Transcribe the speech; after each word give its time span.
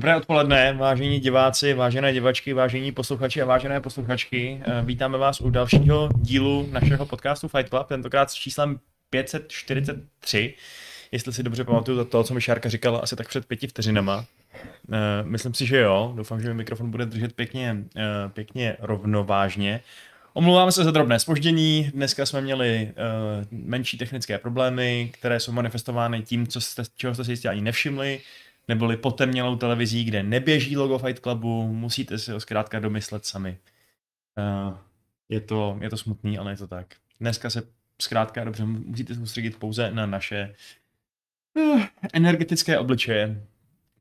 Dobré 0.00 0.16
odpoledne, 0.16 0.72
vážení 0.72 1.20
diváci, 1.20 1.74
vážené 1.74 2.12
divačky, 2.12 2.52
vážení 2.52 2.92
posluchači 2.92 3.42
a 3.42 3.44
vážené 3.44 3.80
posluchačky. 3.80 4.60
Eh, 4.64 4.82
vítáme 4.84 5.18
vás 5.18 5.40
u 5.40 5.50
dalšího 5.50 6.08
dílu 6.14 6.68
našeho 6.70 7.06
podcastu 7.06 7.48
Fight 7.48 7.68
Club, 7.68 7.86
tentokrát 7.86 8.30
s 8.30 8.34
číslem 8.34 8.80
543. 9.10 10.54
Jestli 11.12 11.32
si 11.32 11.42
dobře 11.42 11.64
pamatuju 11.64 12.04
to, 12.04 12.24
co 12.24 12.34
mi 12.34 12.40
Šárka 12.40 12.68
říkala 12.68 12.98
asi 12.98 13.16
tak 13.16 13.28
před 13.28 13.46
pěti 13.46 13.66
vteřinama. 13.66 14.24
Eh, 14.54 14.96
myslím 15.22 15.54
si, 15.54 15.66
že 15.66 15.78
jo. 15.78 16.12
Doufám, 16.16 16.40
že 16.40 16.48
mi 16.48 16.54
mikrofon 16.54 16.90
bude 16.90 17.06
držet 17.06 17.32
pěkně, 17.32 17.76
eh, 17.96 18.02
pěkně 18.28 18.76
rovnovážně. 18.80 19.80
Omlouváme 20.32 20.72
se 20.72 20.84
za 20.84 20.90
drobné 20.90 21.18
spoždění. 21.18 21.90
Dneska 21.94 22.26
jsme 22.26 22.40
měli 22.40 22.92
uh, 22.92 23.46
menší 23.50 23.98
technické 23.98 24.38
problémy, 24.38 25.10
které 25.12 25.40
jsou 25.40 25.52
manifestovány 25.52 26.22
tím, 26.22 26.46
co 26.46 26.60
jste, 26.60 26.82
čeho 26.96 27.14
jste 27.14 27.24
si 27.24 27.32
jistě 27.32 27.48
ani 27.48 27.60
nevšimli 27.60 28.20
neboli 28.70 28.96
potemnělou 28.96 29.56
televizí, 29.56 30.04
kde 30.04 30.22
neběží 30.22 30.76
logo 30.76 30.98
Fight 30.98 31.22
Clubu, 31.22 31.72
musíte 31.72 32.18
si 32.18 32.32
ho 32.32 32.40
zkrátka 32.40 32.78
domyslet 32.78 33.26
sami. 33.26 33.58
Uh, 34.38 34.78
je, 35.28 35.40
to, 35.40 35.78
je 35.80 35.90
to 35.90 35.96
smutný, 35.96 36.38
ale 36.38 36.52
je 36.52 36.56
to 36.56 36.66
tak. 36.66 36.94
Dneska 37.20 37.50
se 37.50 37.62
zkrátka 38.02 38.44
dobře 38.44 38.64
musíte 38.64 39.14
soustředit 39.14 39.58
pouze 39.58 39.90
na 39.90 40.06
naše 40.06 40.54
uh, 41.54 41.82
energetické 42.12 42.78
obličeje, 42.78 43.46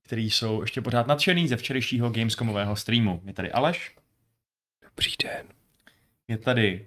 které 0.04 0.22
jsou 0.22 0.62
ještě 0.62 0.82
pořád 0.82 1.08
nadšený 1.08 1.48
ze 1.48 1.58
včerejšího 1.58 2.10
Gamescomového 2.10 2.76
streamu. 2.76 3.22
Je 3.26 3.34
tady 3.34 3.52
Aleš. 3.52 3.96
Dobrý 4.84 5.12
den. 5.24 5.46
Je 6.28 6.38
tady 6.38 6.86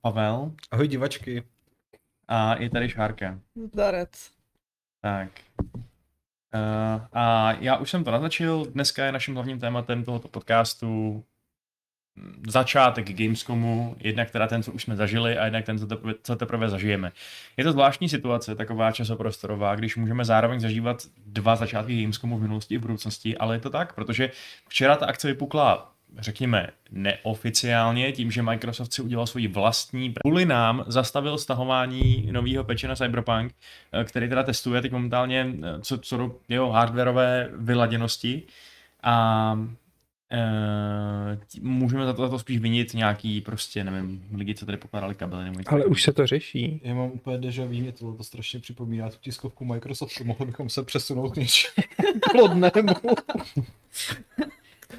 Pavel. 0.00 0.52
Ahoj 0.70 0.88
divačky. 0.88 1.42
A 2.28 2.62
je 2.62 2.70
tady 2.70 2.88
Šárka. 2.88 3.40
Zdarec. 3.54 4.30
Tak. 5.00 5.30
Uh, 6.54 7.06
a 7.12 7.52
já 7.52 7.76
už 7.76 7.90
jsem 7.90 8.04
to 8.04 8.10
naznačil, 8.10 8.64
dneska 8.64 9.04
je 9.04 9.12
naším 9.12 9.34
hlavním 9.34 9.60
tématem 9.60 10.04
tohoto 10.04 10.28
podcastu 10.28 11.24
začátek 12.48 13.12
Gamescomu, 13.12 13.96
jednak 13.98 14.30
teda 14.30 14.46
ten, 14.46 14.62
co 14.62 14.72
už 14.72 14.82
jsme 14.82 14.96
zažili 14.96 15.38
a 15.38 15.44
jednak 15.44 15.64
ten, 15.64 15.78
co 15.78 15.86
teprve, 15.86 16.14
co 16.22 16.36
teprve 16.36 16.68
zažijeme. 16.68 17.12
Je 17.56 17.64
to 17.64 17.72
zvláštní 17.72 18.08
situace, 18.08 18.54
taková 18.54 18.92
časoprostorová, 18.92 19.74
když 19.74 19.96
můžeme 19.96 20.24
zároveň 20.24 20.60
zažívat 20.60 21.02
dva 21.26 21.56
začátky 21.56 22.02
Gamescomu 22.02 22.38
v 22.38 22.42
minulosti 22.42 22.74
i 22.74 22.78
v 22.78 22.80
budoucnosti, 22.80 23.38
ale 23.38 23.56
je 23.56 23.60
to 23.60 23.70
tak, 23.70 23.94
protože 23.94 24.30
včera 24.68 24.96
ta 24.96 25.06
akce 25.06 25.28
vypukla 25.28 25.92
řekněme, 26.18 26.68
neoficiálně, 26.90 28.12
tím, 28.12 28.30
že 28.30 28.42
Microsoft 28.42 28.92
si 28.92 29.02
udělal 29.02 29.26
svoji 29.26 29.48
vlastní 29.48 30.14
kvůli 30.24 30.44
nám 30.44 30.84
zastavil 30.86 31.38
stahování 31.38 32.28
nového 32.32 32.64
peče 32.64 32.88
na 32.88 32.96
Cyberpunk, 32.96 33.54
eh, 33.92 34.04
který 34.04 34.28
teda 34.28 34.42
testuje 34.42 34.82
teď 34.82 34.92
momentálně 34.92 35.46
eh, 35.62 35.80
co, 35.80 35.98
co 35.98 36.16
do 36.16 36.36
jeho 36.48 36.72
hardwareové 36.72 37.48
vyladěnosti 37.56 38.42
a 39.02 39.58
Uh, 40.32 41.62
můžeme 41.62 42.06
za 42.06 42.12
to, 42.12 42.22
za 42.22 42.28
to 42.28 42.38
spíš 42.38 42.58
vinit 42.58 42.94
nějaký 42.94 43.40
prostě, 43.40 43.84
nevím, 43.84 44.24
lidi, 44.34 44.54
co 44.54 44.66
tady 44.66 44.78
pokládali 44.78 45.14
kabely. 45.14 45.44
Nebo 45.44 45.60
Ale 45.66 45.84
už 45.84 46.02
se 46.02 46.12
to 46.12 46.26
řeší. 46.26 46.80
Já 46.84 46.94
mám 46.94 47.10
úplně 47.10 47.38
deja 47.38 47.64
vu, 47.64 47.72
mě 47.72 47.92
to, 47.92 48.12
to 48.12 48.24
strašně 48.24 48.60
připomíná 48.60 49.08
tu 49.08 49.16
tiskovku 49.20 49.64
Microsoftu, 49.64 50.24
mohli 50.24 50.46
bychom 50.46 50.68
se 50.68 50.82
přesunout 50.82 51.30
k 51.30 51.36
něčemu 51.36 51.74
plodnému. 52.32 52.94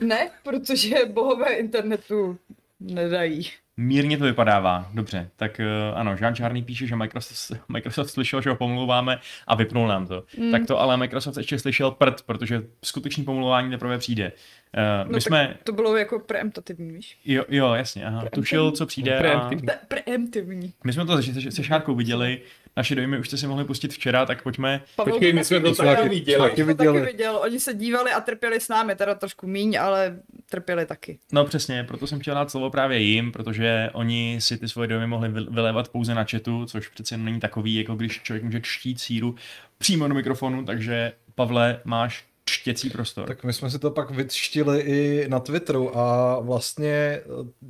Ne, 0.02 0.32
protože 0.44 1.06
bohové 1.06 1.54
internetu 1.54 2.38
nedají. 2.80 3.50
Mírně 3.82 4.18
to 4.18 4.24
vypadává, 4.24 4.90
dobře. 4.94 5.30
Tak 5.36 5.60
uh, 5.60 6.00
ano, 6.00 6.16
Jean 6.22 6.36
Čárný 6.36 6.64
píše, 6.64 6.88
že 6.88 6.96
Microsoft, 6.96 7.62
Microsoft 7.70 8.10
slyšel, 8.10 8.42
že 8.42 8.50
ho 8.50 8.56
pomluváme 8.56 9.20
a 9.48 9.56
vypnul 9.56 9.88
nám 9.88 10.08
to. 10.08 10.24
Mm. 10.38 10.52
Tak 10.52 10.66
to 10.66 10.80
ale 10.80 10.98
Microsoft 10.98 11.38
ještě 11.38 11.60
slyšel 11.60 11.92
prd, 11.92 12.22
protože 12.26 12.62
skutečný 12.84 13.24
pomluvání 13.24 13.70
teprve 13.70 13.98
přijde. 13.98 14.32
Uh, 14.78 15.10
no 15.10 15.16
my 15.16 15.22
jsme... 15.22 15.58
To 15.64 15.72
bylo 15.72 15.98
jako 15.98 16.20
preemptativní, 16.20 16.92
víš? 16.92 17.18
Jo, 17.26 17.44
jo 17.50 17.74
jasně, 17.74 18.06
aha. 18.06 18.26
Tušil, 18.34 18.72
co 18.72 18.86
přijde. 18.86 19.18
Preemptivní. 19.18 19.70
A... 19.70 19.74
Preemptivní. 19.88 20.74
My 20.84 20.94
jsme 20.94 21.06
to 21.06 21.22
se, 21.22 21.52
se 21.52 21.64
Šárkou 21.64 21.96
viděli, 21.96 22.42
naše 22.78 22.96
dojmy 22.96 23.20
už 23.20 23.28
jste 23.28 23.38
si 23.38 23.48
mohli 23.48 23.66
pustit 23.66 23.94
včera, 23.94 24.26
tak 24.26 24.44
pojďme. 24.44 24.82
Pavel, 24.96 25.14
Počkej, 25.14 25.34
my 25.34 25.44
jsme 25.44 25.60
to 25.60 25.76
taky 25.76 26.10
viděli. 26.10 26.50
Taky 26.50 26.64
viděli. 26.64 27.00
taky 27.00 27.12
viděl. 27.12 27.40
Oni 27.44 27.60
se 27.60 27.74
dívali 27.74 28.12
a 28.12 28.22
trpěli 28.22 28.60
s 28.60 28.70
námi, 28.70 28.96
teda 28.96 29.16
trošku 29.16 29.48
míň, 29.48 29.78
ale 29.80 30.20
trpěli 30.50 30.86
taky. 30.86 31.20
No 31.32 31.46
přesně, 31.46 31.84
proto 31.84 32.08
jsem 32.08 32.20
chtěl 32.20 32.36
dát 32.36 32.52
slovo 32.52 32.70
právě 32.70 33.00
jim, 33.00 33.32
protože 33.32 33.71
oni 33.94 34.38
si 34.40 34.58
ty 34.58 34.70
svoje 34.70 34.88
dojmy 34.88 35.08
mohli 35.08 35.30
vylévat 35.30 35.90
pouze 35.90 36.16
na 36.16 36.24
chatu, 36.24 36.66
což 36.66 36.88
přece 36.88 37.18
není 37.18 37.40
takový, 37.40 37.76
jako 37.76 37.96
když 37.96 38.22
člověk 38.22 38.44
může 38.44 38.62
čtít 38.62 39.00
síru 39.00 39.36
přímo 39.78 40.08
do 40.08 40.14
mikrofonu, 40.14 40.66
takže 40.66 41.14
Pavle, 41.36 41.82
máš 41.84 42.26
čtěcí 42.46 42.90
prostor. 42.90 43.28
Tak 43.28 43.44
my 43.44 43.54
jsme 43.54 43.70
si 43.70 43.80
to 43.80 43.92
pak 43.92 44.12
vyčtili 44.12 44.82
i 44.82 45.28
na 45.30 45.40
Twitteru 45.40 45.98
a 45.98 46.40
vlastně 46.40 47.22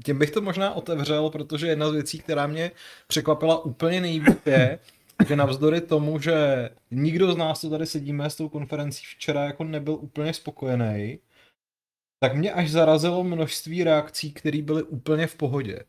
tím 0.05 0.19
bych 0.19 0.31
to 0.31 0.41
možná 0.41 0.73
otevřel, 0.73 1.29
protože 1.29 1.67
jedna 1.67 1.89
z 1.89 1.93
věcí, 1.93 2.19
která 2.19 2.47
mě 2.47 2.71
překvapila 3.07 3.65
úplně 3.65 4.01
nejvíc 4.01 4.37
je, 4.45 4.79
že 5.27 5.35
navzdory 5.35 5.81
tomu, 5.81 6.19
že 6.19 6.69
nikdo 6.91 7.31
z 7.31 7.37
nás, 7.37 7.61
co 7.61 7.69
tady 7.69 7.85
sedíme 7.85 8.29
s 8.29 8.35
tou 8.35 8.49
konferencí 8.49 9.03
včera, 9.15 9.43
jako 9.43 9.63
nebyl 9.63 9.93
úplně 9.93 10.33
spokojený, 10.33 11.19
tak 12.19 12.35
mě 12.35 12.53
až 12.53 12.71
zarazilo 12.71 13.23
množství 13.23 13.83
reakcí, 13.83 14.33
které 14.33 14.61
byly 14.61 14.83
úplně 14.83 15.27
v 15.27 15.35
pohodě. 15.35 15.79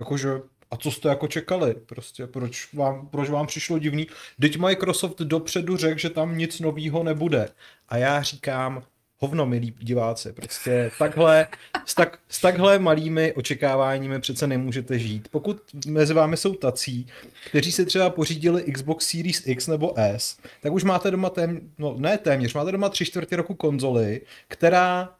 Jakože, 0.00 0.28
a 0.70 0.76
co 0.76 0.90
jste 0.90 1.08
jako 1.08 1.28
čekali? 1.28 1.74
Prostě, 1.74 2.26
proč 2.26 2.72
vám, 2.72 3.08
proč 3.08 3.30
vám 3.30 3.46
přišlo 3.46 3.78
divný? 3.78 4.06
Teď 4.40 4.58
Microsoft 4.58 5.18
dopředu 5.18 5.76
řekl, 5.76 5.98
že 5.98 6.10
tam 6.10 6.38
nic 6.38 6.60
nového 6.60 7.02
nebude. 7.02 7.48
A 7.88 7.96
já 7.96 8.22
říkám, 8.22 8.82
hovno, 9.18 9.46
milí 9.46 9.74
diváci, 9.78 10.32
prostě 10.32 10.90
takhle, 10.98 11.46
s, 11.86 11.94
tak, 11.94 12.18
s 12.28 12.40
takhle 12.40 12.78
malými 12.78 13.32
očekáváními 13.32 14.20
přece 14.20 14.46
nemůžete 14.46 14.98
žít. 14.98 15.28
Pokud 15.30 15.56
mezi 15.86 16.14
vámi 16.14 16.36
jsou 16.36 16.54
tací, 16.54 17.06
kteří 17.50 17.72
si 17.72 17.86
třeba 17.86 18.10
pořídili 18.10 18.72
Xbox 18.72 19.06
Series 19.06 19.46
X 19.46 19.66
nebo 19.66 19.92
S, 19.96 20.38
tak 20.62 20.72
už 20.72 20.84
máte 20.84 21.10
doma 21.10 21.30
tém, 21.30 21.60
no 21.78 21.94
ne 21.98 22.18
téměř, 22.18 22.54
máte 22.54 22.72
doma 22.72 22.88
tři 22.88 23.04
čtvrtě 23.04 23.36
roku 23.36 23.54
konzoli, 23.54 24.20
která 24.48 25.14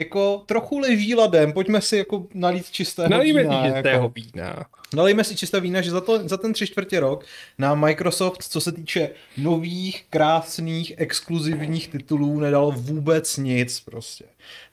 jako 0.00 0.42
trochu 0.46 0.78
leží 0.78 1.14
ladem, 1.14 1.52
pojďme 1.52 1.80
si 1.80 1.96
jako 1.96 2.26
nalít 2.34 2.70
čistého 2.70 3.08
Nalijme 3.08 3.42
vína. 3.42 3.62
čistého 3.64 4.02
jako, 4.02 4.08
vína. 4.14 4.66
Nalijme 4.94 5.24
si 5.24 5.36
čisté 5.36 5.60
vína, 5.60 5.80
že 5.80 5.90
za, 5.90 6.00
to, 6.00 6.28
za 6.28 6.36
ten 6.36 6.52
tři 6.52 6.66
čtvrtě 6.66 7.00
rok 7.00 7.24
na 7.58 7.74
Microsoft, 7.74 8.42
co 8.42 8.60
se 8.60 8.72
týče 8.72 9.10
nových, 9.36 10.04
krásných, 10.10 10.92
exkluzivních 10.96 11.88
titulů, 11.88 12.40
nedal 12.40 12.72
vůbec 12.76 13.36
nic 13.36 13.80
prostě. 13.80 14.24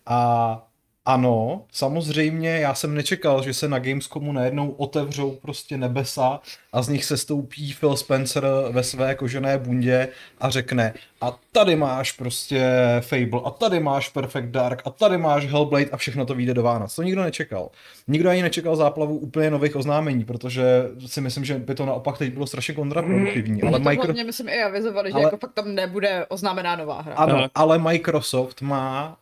A 0.06 0.67
ano, 1.08 1.62
samozřejmě, 1.72 2.50
já 2.50 2.74
jsem 2.74 2.96
nečekal, 2.96 3.44
že 3.44 3.54
se 3.54 3.68
na 3.68 3.80
Gamescomu 3.80 4.32
najednou 4.32 4.70
otevřou 4.70 5.32
prostě 5.32 5.78
nebesa 5.78 6.40
a 6.74 6.82
z 6.82 6.90
nich 6.90 7.06
se 7.06 7.18
stoupí 7.18 7.74
Phil 7.74 7.98
Spencer 7.98 8.48
ve 8.70 8.84
své 8.84 9.16
kožené 9.16 9.58
bundě 9.58 10.08
a 10.40 10.50
řekne 10.50 10.94
a 11.22 11.40
tady 11.52 11.76
máš 11.76 12.12
prostě 12.12 12.72
Fable 13.00 13.42
a 13.46 13.50
tady 13.50 13.80
máš 13.80 14.10
Perfect 14.10 14.48
Dark 14.48 14.82
a 14.86 14.90
tady 14.90 15.18
máš 15.18 15.46
Hellblade 15.46 15.90
a 15.92 15.98
všechno 15.98 16.26
to 16.26 16.36
vyjde 16.36 16.54
do 16.54 16.64
Vánoc. 16.64 16.96
To 16.96 17.04
nikdo 17.04 17.24
nečekal. 17.24 17.70
Nikdo 18.08 18.30
ani 18.30 18.42
nečekal 18.42 18.76
záplavu 18.76 19.18
úplně 19.18 19.52
nových 19.52 19.76
oznámení, 19.76 20.26
protože 20.26 20.90
si 21.06 21.22
myslím, 21.22 21.46
že 21.46 21.56
by 21.60 21.76
to 21.76 21.86
naopak 21.86 22.18
teď 22.18 22.34
bylo 22.34 22.48
strašně 22.48 22.74
kontraproduktivní. 22.74 23.62
Ale 23.62 23.80
to 23.80 23.90
Micro... 23.90 24.14
myslím 24.26 24.50
i 24.50 24.64
avizovali, 24.64 25.10
že 25.12 25.14
ale... 25.14 25.24
jako 25.24 25.38
fakt 25.38 25.54
tam 25.54 25.76
nebude 25.76 26.26
oznámená 26.26 26.76
nová 26.76 27.02
hra. 27.02 27.16
Ano, 27.16 27.48
ale 27.56 27.78
Microsoft 27.78 28.62
má 28.62 29.18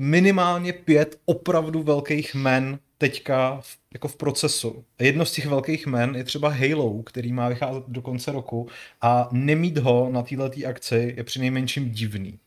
minimálně 0.00 0.72
pět 0.72 1.18
opravdu 1.24 1.82
velkých 1.82 2.34
men 2.34 2.78
teďka 2.98 3.60
v, 3.60 3.78
jako 3.92 4.08
v 4.08 4.16
procesu. 4.16 4.84
Jedno 4.98 5.24
z 5.24 5.32
těch 5.32 5.46
velkých 5.46 5.86
men 5.86 6.14
je 6.16 6.24
třeba 6.24 6.48
Halo, 6.48 7.02
který 7.02 7.32
má 7.32 7.48
vycházet 7.48 7.84
do 7.88 8.02
konce 8.02 8.32
roku 8.32 8.68
a 9.00 9.28
nemít 9.32 9.78
ho 9.78 10.08
na 10.10 10.22
této 10.22 10.50
akci 10.68 11.14
je 11.16 11.24
přinejmenším 11.24 11.90
divný. 11.90 12.38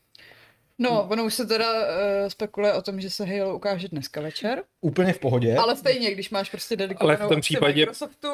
No, 0.78 1.02
ono 1.02 1.24
už 1.24 1.34
se 1.34 1.46
teda 1.46 1.72
uh, 1.72 2.28
spekuluje 2.28 2.72
o 2.72 2.82
tom, 2.82 3.00
že 3.00 3.10
se 3.10 3.24
Halo 3.24 3.56
ukáže 3.56 3.88
dneska 3.88 4.20
večer. 4.20 4.62
Úplně 4.80 5.12
v 5.12 5.18
pohodě. 5.18 5.56
Ale 5.56 5.76
stejně, 5.76 6.10
když 6.10 6.30
máš 6.30 6.50
prostě 6.50 6.76
dedikovanou 6.76 7.18
Ale 7.18 7.26
v 7.26 7.32
tom 7.32 7.40
případě... 7.40 7.80
Microsoftu, 7.80 8.28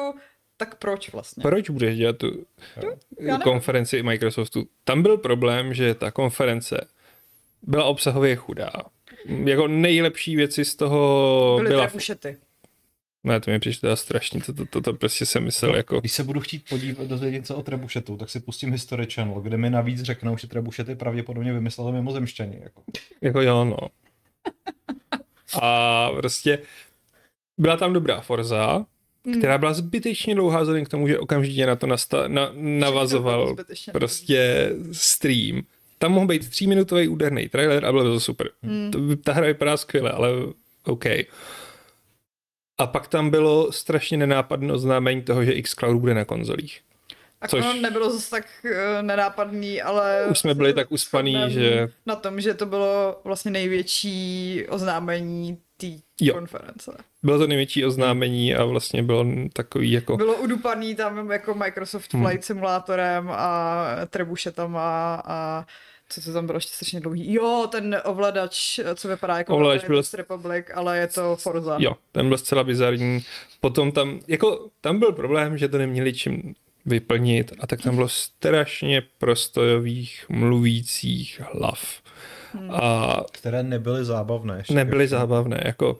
tak 0.57 0.75
proč 0.75 1.11
vlastně? 1.11 1.41
Proč 1.41 1.69
budeš 1.69 1.97
dělat 1.97 2.17
tu 2.17 2.45
konferenci 3.43 4.03
Microsoftu? 4.03 4.67
Tam 4.83 5.01
byl 5.01 5.17
problém, 5.17 5.73
že 5.73 5.95
ta 5.95 6.11
konference 6.11 6.87
byla 7.61 7.83
obsahově 7.83 8.35
chudá 8.35 8.71
jako 9.25 9.67
nejlepší 9.67 10.35
věci 10.35 10.65
z 10.65 10.75
toho 10.75 11.55
Byly 11.57 11.69
byla... 11.69 11.87
trebušety. 11.87 12.37
Ne, 13.23 13.39
to 13.39 13.51
mi 13.51 13.59
přišlo 13.59 13.81
teda 13.81 13.95
strašně, 13.95 14.41
to, 14.41 14.53
to, 14.53 14.65
to, 14.65 14.81
to 14.81 14.93
prostě 14.93 15.25
jsem 15.25 15.43
myslel 15.43 15.71
no, 15.71 15.77
jako... 15.77 15.99
Když 15.99 16.11
se 16.11 16.23
budu 16.23 16.39
chtít 16.39 16.69
podívat, 16.69 17.07
dozvědět 17.07 17.39
něco 17.39 17.55
o 17.55 17.63
trebušetu, 17.63 18.17
tak 18.17 18.29
si 18.29 18.39
pustím 18.39 18.71
History 18.71 19.07
Channel, 19.13 19.41
kde 19.41 19.57
mi 19.57 19.69
navíc 19.69 20.01
řeknou, 20.01 20.37
že 20.37 20.47
trebušety 20.47 20.95
pravděpodobně 20.95 21.53
vymysleli 21.53 21.91
mimozemšťani. 21.91 22.59
Jako. 22.63 22.83
jako 23.21 23.41
jo, 23.41 23.65
no. 23.65 23.77
A 25.61 26.09
prostě 26.11 26.59
byla 27.57 27.77
tam 27.77 27.93
dobrá 27.93 28.21
Forza, 28.21 28.85
hmm. 29.25 29.37
která 29.37 29.57
byla 29.57 29.73
zbytečně 29.73 30.35
dlouhá 30.35 30.61
vzhledem 30.61 30.85
k 30.85 30.89
tomu, 30.89 31.07
že 31.07 31.19
okamžitě 31.19 31.65
na 31.65 31.75
to 31.75 31.87
nasta- 31.87 32.27
na, 32.27 32.51
navazoval 32.55 33.55
prostě 33.91 34.69
stream 34.91 35.61
tam 36.01 36.11
mohl 36.11 36.27
být 36.27 36.49
tříminutový 36.49 37.07
úderný 37.07 37.49
trailer 37.49 37.85
a 37.85 37.91
bylo 37.91 38.03
to 38.03 38.19
super. 38.19 38.49
Hmm. 38.63 38.91
Ta 39.23 39.33
hra 39.33 39.45
vypadá 39.47 39.77
skvěle, 39.77 40.11
ale 40.11 40.29
OK. 40.85 41.05
A 42.77 42.87
pak 42.87 43.07
tam 43.07 43.29
bylo 43.29 43.71
strašně 43.71 44.17
nenápadné 44.17 44.73
oznámení 44.73 45.21
toho, 45.21 45.45
že 45.45 45.61
xCloud 45.61 45.97
bude 45.99 46.13
na 46.13 46.25
konzolích. 46.25 46.81
A 47.41 47.47
Což- 47.47 47.81
nebylo 47.81 48.11
zase 48.11 48.29
tak 48.29 48.45
uh, 48.65 48.71
nenápadný, 49.01 49.81
ale... 49.81 50.25
Už 50.31 50.39
jsme 50.39 50.53
byli 50.53 50.73
tak 50.73 50.91
uspaný, 50.91 51.35
že- 51.47 51.89
Na 52.05 52.15
tom, 52.15 52.41
že 52.41 52.53
to 52.53 52.65
bylo 52.65 53.21
vlastně 53.23 53.51
největší 53.51 54.63
oznámení 54.69 55.57
té 55.77 56.31
konference. 56.31 56.91
Bylo 57.23 57.37
to 57.39 57.47
největší 57.47 57.85
oznámení 57.85 58.55
a 58.55 58.63
vlastně 58.65 59.03
bylo 59.03 59.25
takový 59.53 59.91
jako... 59.91 60.17
Bylo 60.17 60.35
udupaný 60.35 60.95
tam 60.95 61.31
jako 61.31 61.53
Microsoft 61.53 62.13
Hmm. 62.13 62.25
Flight 62.25 62.45
simulátorem 62.45 63.29
a 63.31 63.85
trebušetama 64.09 65.15
a 65.25 65.65
co 66.11 66.21
to 66.21 66.33
tam 66.33 66.45
bylo 66.45 66.57
ještě 66.57 66.71
strašně 66.75 66.99
dlouhý. 66.99 67.33
Jo, 67.33 67.67
ten 67.71 68.01
ovladač, 68.05 68.79
co 68.95 69.07
vypadá 69.07 69.37
jako 69.37 69.55
Ovladač 69.55 69.85
byl- 69.85 70.01
Republic, 70.13 70.65
ale 70.73 70.97
je 70.97 71.07
to 71.07 71.35
Forza. 71.35 71.77
Jo, 71.79 71.93
ten 72.11 72.27
byl 72.27 72.37
zcela 72.37 72.63
bizarní. 72.63 73.19
Potom 73.59 73.91
tam, 73.91 74.19
jako, 74.27 74.67
tam 74.81 74.99
byl 74.99 75.11
problém, 75.11 75.57
že 75.57 75.67
to 75.67 75.77
neměli 75.77 76.13
čím 76.13 76.53
vyplnit 76.85 77.53
a 77.59 77.67
tak 77.67 77.81
tam 77.81 77.95
bylo 77.95 78.09
strašně 78.09 79.01
prostojových 79.17 80.25
mluvících 80.29 81.41
hlav. 81.53 82.01
A 82.69 83.17
Které 83.31 83.63
nebyly 83.63 84.05
zábavné. 84.05 84.57
ještě. 84.57 84.73
nebyly 84.73 85.07
zábavné, 85.07 85.61
jako 85.65 85.99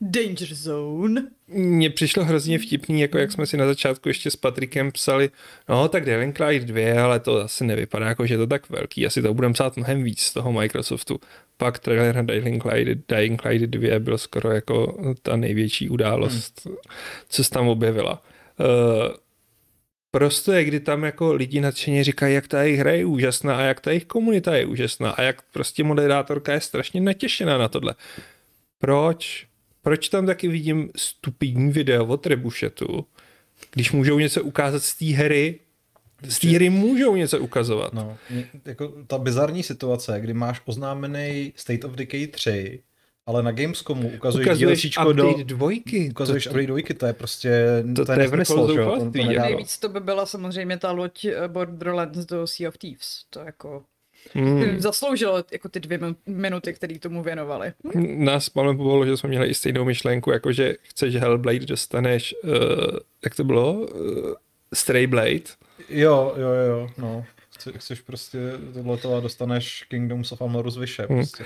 Danger 0.00 0.54
Zone. 0.54 1.26
mně 1.48 1.90
přišlo 1.90 2.24
hrozně 2.24 2.58
vtipný, 2.58 3.00
jako 3.00 3.18
jak 3.18 3.32
jsme 3.32 3.46
si 3.46 3.56
na 3.56 3.66
začátku 3.66 4.08
ještě 4.08 4.30
s 4.30 4.36
Patrikem 4.36 4.92
psali, 4.92 5.30
no 5.68 5.88
tak 5.88 6.04
Dying 6.04 6.40
Light 6.40 6.68
2, 6.68 7.04
ale 7.04 7.20
to 7.20 7.40
asi 7.40 7.64
nevypadá 7.64 8.08
jako, 8.08 8.26
že 8.26 8.34
je 8.34 8.38
to 8.38 8.46
tak 8.46 8.70
velký, 8.70 9.06
asi 9.06 9.22
to 9.22 9.34
budeme 9.34 9.54
psát 9.54 9.76
mnohem 9.76 10.02
víc 10.02 10.20
z 10.20 10.32
toho 10.32 10.52
Microsoftu. 10.52 11.20
Pak 11.56 11.78
trailer 11.78 12.14
na 12.14 12.22
Dying 12.22 12.64
Light, 12.64 12.98
Dying 13.08 13.44
Light 13.44 13.70
2 13.70 13.98
byl 13.98 14.18
skoro 14.18 14.50
jako 14.50 14.98
ta 15.22 15.36
největší 15.36 15.88
událost, 15.88 16.64
hmm. 16.64 16.76
co 17.28 17.44
se 17.44 17.50
tam 17.50 17.68
objevila. 17.68 18.22
Uh, 18.60 19.14
Prostě 20.12 20.50
je, 20.52 20.64
kdy 20.64 20.80
tam 20.80 21.04
jako 21.04 21.32
lidi 21.32 21.60
nadšeně 21.60 22.04
říkají, 22.04 22.34
jak 22.34 22.48
ta 22.48 22.62
jejich 22.62 22.78
hra 22.78 22.90
je 22.90 23.04
úžasná 23.04 23.56
a 23.56 23.60
jak 23.60 23.80
ta 23.80 23.90
jejich 23.90 24.04
komunita 24.04 24.56
je 24.56 24.66
úžasná 24.66 25.10
a 25.10 25.22
jak 25.22 25.42
prostě 25.42 25.84
moderátorka 25.84 26.52
je 26.52 26.60
strašně 26.60 27.00
natěšená 27.00 27.58
na 27.58 27.68
tohle. 27.68 27.94
Proč? 28.78 29.46
Proč 29.82 30.08
tam 30.08 30.26
taky 30.26 30.48
vidím 30.48 30.90
stupidní 30.96 31.72
video 31.72 32.06
o 32.06 32.16
Trebušetu, 32.16 33.06
když 33.72 33.92
můžou 33.92 34.18
něco 34.18 34.42
ukázat 34.42 34.82
z 34.82 34.94
té 34.96 35.04
hry, 35.04 35.60
z 36.28 36.38
té 36.38 36.48
hry 36.48 36.70
můžou 36.70 37.16
něco 37.16 37.40
ukazovat. 37.40 37.92
No, 37.92 38.16
jako 38.64 38.88
ta 39.06 39.18
bizarní 39.18 39.62
situace, 39.62 40.20
kdy 40.20 40.34
máš 40.34 40.62
oznámený 40.64 41.52
State 41.56 41.84
of 41.84 41.92
Decay 41.92 42.26
3, 42.26 42.82
ale 43.26 43.42
na 43.42 43.52
Gamescomu 43.52 44.08
ukazuješ, 44.08 44.46
Ukazuješ 44.46 44.94
do... 45.14 45.34
dvojky. 45.44 46.08
Ukazuješ 46.10 46.44
to, 46.44 46.50
update 46.50 46.66
dvojky, 46.66 46.94
to 46.94 47.06
je 47.06 47.12
prostě... 47.12 47.64
to- 47.96 48.04
to 48.04 48.12
je 48.12 48.18
nesmysl, 48.18 48.52
vrchol 48.54 48.72
že 48.74 48.80
jo, 48.80 48.84
zoufalství, 48.84 49.12
to 49.12 49.18
jako. 49.18 49.28
nedává. 49.30 49.48
Nejvíc 49.48 49.78
to 49.78 49.88
by 49.88 50.00
byla 50.00 50.26
samozřejmě 50.26 50.76
ta 50.78 50.92
loď 50.92 51.26
Borderlands 51.46 52.18
do 52.26 52.46
Sea 52.46 52.68
of 52.68 52.78
Thieves. 52.78 53.24
To 53.30 53.40
jako 53.40 53.82
hmm. 54.34 54.74
zasloužilo 54.80 55.44
jako 55.52 55.68
ty 55.68 55.80
dvě 55.80 55.98
min- 55.98 56.16
minuty, 56.26 56.72
které 56.72 56.98
tomu 56.98 57.22
věnovali. 57.22 57.72
Nás 58.16 58.54
máme 58.54 58.76
povolilo, 58.76 59.06
že 59.06 59.16
jsme 59.16 59.28
měli 59.28 59.48
i 59.48 59.54
stejnou 59.54 59.84
myšlenku, 59.84 60.30
jako 60.30 60.52
že 60.52 60.74
chceš 60.82 61.14
Hellblade, 61.14 61.66
dostaneš, 61.66 62.34
uh, 62.44 62.50
jak 63.24 63.34
to 63.34 63.44
bylo, 63.44 63.72
uh, 63.72 64.34
Stray 64.74 65.06
Blade. 65.06 65.40
Jo, 65.88 66.34
jo, 66.36 66.48
jo, 66.68 66.88
no. 66.98 67.24
Chce- 67.54 67.72
Chceš 67.78 68.00
prostě 68.00 68.38
tohleto 68.74 69.14
a 69.16 69.20
dostaneš 69.20 69.82
Kingdoms 69.82 70.32
of 70.32 70.42
Amalur 70.42 70.70
z 70.70 70.76
Vyše. 70.76 71.06
Hmm. 71.10 71.18
Prostě. 71.18 71.44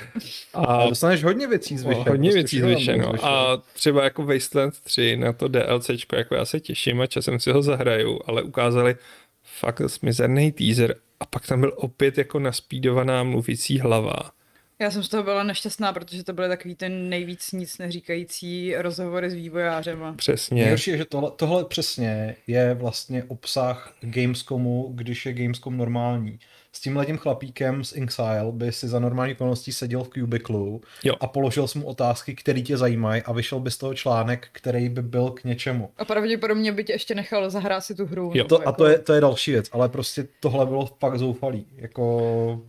A 0.55 0.65
A 0.65 0.89
dostaneš 0.89 1.25
hodně 1.25 1.47
věcí 1.47 1.79
z 1.79 1.85
Vyše. 1.85 1.99
No, 1.99 2.05
hodně 2.09 2.31
prostě 2.31 2.35
věcí 2.35 2.61
z 2.61 2.65
Vyše. 2.65 2.95
A 3.23 3.57
třeba 3.73 4.05
jako 4.05 4.25
Wasteland 4.25 4.75
3 4.81 5.17
na 5.17 5.33
to 5.33 5.49
DLCčko, 5.49 6.17
jako 6.17 6.35
já 6.35 6.45
se 6.45 6.61
těším 6.61 7.01
a 7.01 7.07
časem 7.07 7.41
si 7.41 7.51
ho 7.51 7.63
zahraju, 7.63 8.21
ale 8.27 8.43
ukázali 8.43 8.97
fakt 9.43 9.81
smizerný 9.87 10.53
teaser 10.53 10.95
a 11.25 11.27
pak 11.27 11.47
tam 11.47 11.61
byl 11.61 11.73
opět 11.77 12.19
jako 12.19 12.39
naspídovaná 12.39 13.23
mluvící 13.23 13.79
hlava. 13.81 14.31
Já 14.79 14.91
jsem 14.91 15.03
z 15.03 15.09
toho 15.09 15.23
byla 15.23 15.43
nešťastná, 15.43 15.93
protože 15.93 16.25
to 16.25 16.33
byly 16.33 16.49
takový 16.49 16.75
ten 16.75 17.09
nejvíc 17.09 17.53
nic 17.53 17.79
neříkající 17.79 18.75
rozhovory 18.77 19.31
s 19.31 19.35
vývojářem. 19.35 20.15
Přesně. 20.17 20.63
Nejhorší 20.63 20.91
je, 20.91 20.97
že 20.97 21.05
tohle, 21.05 21.31
tohle 21.37 21.65
přesně 21.65 22.37
je 22.47 22.75
vlastně 22.75 23.25
obsah 23.25 23.95
Gamescomu, 24.01 24.93
když 24.95 25.27
je 25.27 25.33
Gamescom 25.33 25.77
normální. 25.77 26.39
S 26.77 26.81
tímhle 26.81 27.07
tím 27.07 27.19
chlapíkem 27.19 27.85
z 27.85 27.93
Inxile 27.93 28.53
by 28.53 28.73
si 28.73 28.89
za 28.89 28.99
normální 28.99 29.33
okolností 29.33 29.73
seděl 29.73 30.05
v 30.05 30.09
cubiclu 30.09 30.81
Jo. 31.05 31.15
a 31.21 31.27
položil 31.27 31.69
jsi 31.69 31.79
mu 31.79 31.87
otázky, 31.87 32.35
které 32.35 32.61
tě 32.63 32.77
zajímají 32.77 33.23
a 33.23 33.33
vyšel 33.33 33.61
by 33.61 33.71
z 33.71 33.79
toho 33.79 33.95
článek, 33.95 34.49
který 34.53 34.89
by 34.89 35.03
byl 35.03 35.31
k 35.31 35.45
něčemu. 35.45 35.91
A 35.97 36.05
pravděpodobně 36.05 36.73
by 36.73 36.85
tě 36.85 36.93
ještě 36.93 37.15
nechal 37.15 37.51
zahrát 37.51 37.85
si 37.85 37.95
tu 37.95 38.07
hru. 38.07 38.33
Jo. 38.35 38.45
To, 38.45 38.59
a 38.59 38.63
jako- 38.63 38.73
to 38.73 38.87
je, 38.87 38.99
to 38.99 39.13
je 39.13 39.21
další 39.21 39.51
věc, 39.51 39.69
ale 39.73 39.89
prostě 39.89 40.29
tohle 40.41 40.67
bylo 40.67 40.87
fakt 40.87 41.19
zoufalý. 41.19 41.67
Jako... 41.77 42.63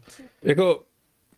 Jako 0.44 0.84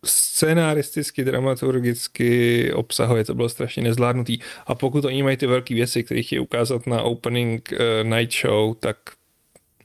scénaristicky, 0.04 1.24
dramaturgicky, 1.24 2.72
obsahově 2.72 3.24
to 3.24 3.34
bylo 3.34 3.48
strašně 3.48 3.82
nezvládnutý. 3.82 4.38
A 4.66 4.74
pokud 4.74 5.04
oni 5.04 5.22
mají 5.22 5.36
ty 5.36 5.46
velké 5.46 5.74
věci, 5.74 6.02
které 6.04 6.22
chtějí 6.22 6.40
ukázat 6.40 6.86
na 6.86 7.02
opening 7.02 7.72
uh, 7.72 8.10
night 8.10 8.40
show, 8.42 8.74
tak 8.80 8.96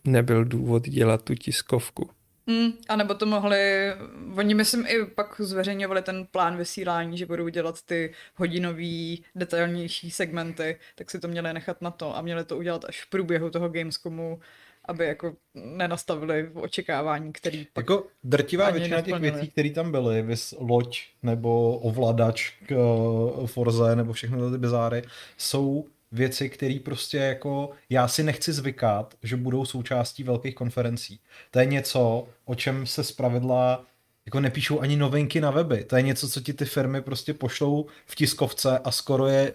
nebyl 0.05 0.45
důvod 0.45 0.83
dělat 0.89 1.21
tu 1.21 1.35
tiskovku. 1.35 2.09
Hmm, 2.47 2.71
a 2.89 2.95
nebo 2.95 3.13
to 3.13 3.25
mohli, 3.25 3.93
oni 4.35 4.53
myslím 4.53 4.85
i 4.87 5.05
pak 5.05 5.41
zveřejňovali 5.41 6.01
ten 6.01 6.27
plán 6.31 6.57
vysílání, 6.57 7.17
že 7.17 7.25
budou 7.25 7.47
dělat 7.47 7.81
ty 7.81 8.13
hodinový, 8.35 9.23
detailnější 9.35 10.11
segmenty, 10.11 10.79
tak 10.95 11.11
si 11.11 11.19
to 11.19 11.27
měli 11.27 11.53
nechat 11.53 11.81
na 11.81 11.91
to 11.91 12.17
a 12.17 12.21
měli 12.21 12.45
to 12.45 12.57
udělat 12.57 12.85
až 12.85 13.01
v 13.01 13.09
průběhu 13.09 13.49
toho 13.49 13.69
Gamescomu, 13.69 14.39
aby 14.85 15.05
jako 15.05 15.35
nenastavili 15.53 16.43
v 16.43 16.57
očekávání, 16.57 17.33
který 17.33 17.67
pak... 17.73 17.83
Jako 17.83 18.07
drtivá 18.23 18.69
většina 18.69 19.01
těch 19.01 19.07
nesplnili. 19.07 19.31
věcí, 19.37 19.51
které 19.51 19.69
tam 19.69 19.91
byly, 19.91 20.21
vys 20.21 20.53
loď 20.59 21.01
nebo 21.23 21.77
ovladač 21.77 22.53
k 22.67 22.71
uh, 22.71 23.47
Forze 23.47 23.95
nebo 23.95 24.13
všechny 24.13 24.51
ty 24.51 24.57
bizáry, 24.57 25.03
jsou 25.37 25.85
věci, 26.13 26.49
které 26.49 26.79
prostě 26.85 27.17
jako 27.17 27.69
já 27.89 28.07
si 28.07 28.23
nechci 28.23 28.53
zvykat, 28.53 29.13
že 29.23 29.35
budou 29.35 29.65
součástí 29.65 30.23
velkých 30.23 30.55
konferencí. 30.55 31.19
To 31.51 31.59
je 31.59 31.65
něco, 31.65 32.27
o 32.45 32.55
čem 32.55 32.85
se 32.85 33.03
zpravidla 33.03 33.85
jako 34.25 34.39
nepíšou 34.39 34.79
ani 34.79 34.95
novinky 34.95 35.41
na 35.41 35.51
weby. 35.51 35.83
To 35.83 35.95
je 35.95 36.01
něco, 36.01 36.29
co 36.29 36.41
ti 36.41 36.53
ty 36.53 36.65
firmy 36.65 37.01
prostě 37.01 37.33
pošlou 37.33 37.85
v 38.05 38.15
tiskovce 38.15 38.79
a 38.79 38.91
skoro 38.91 39.27
je 39.27 39.53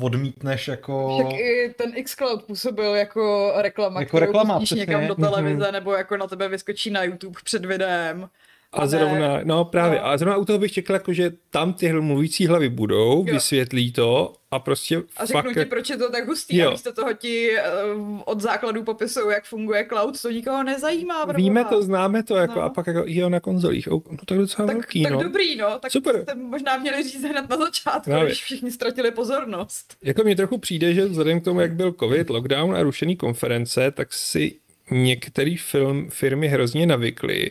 odmítneš 0.00 0.68
jako... 0.68 1.18
Však 1.18 1.40
i 1.40 1.74
ten 1.78 2.04
xCloud 2.04 2.44
působil 2.44 2.94
jako 2.94 3.52
reklama, 3.56 4.00
Jako 4.00 4.18
reklama, 4.18 4.60
někam 4.76 5.06
do 5.06 5.14
televize, 5.14 5.72
nebo 5.72 5.92
jako 5.92 6.16
na 6.16 6.26
tebe 6.26 6.48
vyskočí 6.48 6.90
na 6.90 7.02
YouTube 7.02 7.40
před 7.44 7.64
videem. 7.64 8.28
A 8.72 8.80
ne- 8.80 8.88
zrovna, 8.88 9.40
no 9.44 9.64
právě, 9.64 9.98
no. 9.98 10.06
a 10.06 10.16
zrovna 10.18 10.36
u 10.36 10.44
toho 10.44 10.58
bych 10.58 10.72
čekal, 10.72 10.94
jako, 10.94 11.12
že 11.12 11.32
tam 11.50 11.72
ty 11.72 11.92
mluvící 11.92 12.46
hlavy 12.46 12.68
budou, 12.68 13.24
Jo. 13.26 13.34
vysvětlí 13.34 13.92
to 13.92 14.32
a 14.50 14.58
prostě 14.58 15.02
A 15.16 15.24
řeknu 15.26 15.42
fakt, 15.42 15.54
ti, 15.54 15.64
proč 15.64 15.90
je 15.90 15.96
to 15.96 16.10
tak 16.12 16.26
hustý. 16.28 16.56
Jo. 16.56 16.68
A 16.68 16.70
místo 16.70 16.92
toho 16.92 17.12
ti 17.12 17.50
uh, 17.94 18.20
od 18.24 18.40
základu 18.40 18.82
popisují, 18.84 19.26
jak 19.34 19.44
funguje 19.44 19.86
cloud, 19.88 20.22
to 20.22 20.30
nikoho 20.30 20.62
nezajímá. 20.62 21.14
proboha. 21.24 21.36
víme 21.36 21.64
to, 21.64 21.82
známe 21.82 22.22
to, 22.22 22.36
jako, 22.36 22.54
No. 22.54 22.62
a 22.62 22.68
pak 22.68 22.86
jako 22.86 23.02
jo 23.06 23.28
na 23.28 23.40
konzolích, 23.40 23.86
no 23.86 24.00
tak 24.26 24.38
docela 24.38 24.66
tak, 24.66 24.76
velký, 24.76 25.02
tak 25.02 25.12
no. 25.12 25.22
dobrý, 25.22 25.56
no. 25.56 25.78
Tak 25.78 25.92
Super. 25.92 26.22
jste 26.22 26.34
možná 26.34 26.76
měli 26.76 27.02
říct 27.02 27.22
hned 27.24 27.48
na 27.50 27.56
začátku, 27.56 28.10
Právě. 28.10 28.26
když 28.26 28.42
všichni 28.42 28.70
ztratili 28.70 29.10
pozornost. 29.10 29.96
Jako 30.02 30.22
mně 30.24 30.36
trochu 30.36 30.58
přijde, 30.58 30.94
že 30.94 31.04
vzhledem 31.06 31.40
k 31.40 31.44
tomu, 31.44 31.60
jak 31.60 31.72
byl 31.74 31.92
covid, 32.00 32.30
lockdown 32.30 32.76
a 32.76 32.82
rušený 32.82 33.16
konference, 33.16 33.90
tak 33.90 34.12
si 34.12 34.54
některé 34.90 35.54
film, 35.58 36.10
firmy 36.10 36.48
hrozně 36.48 36.86
navykly, 36.86 37.50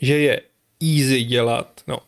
že 0.00 0.18
je 0.18 0.40
easy 0.82 1.24
dělat, 1.24 1.80
no, 1.86 1.98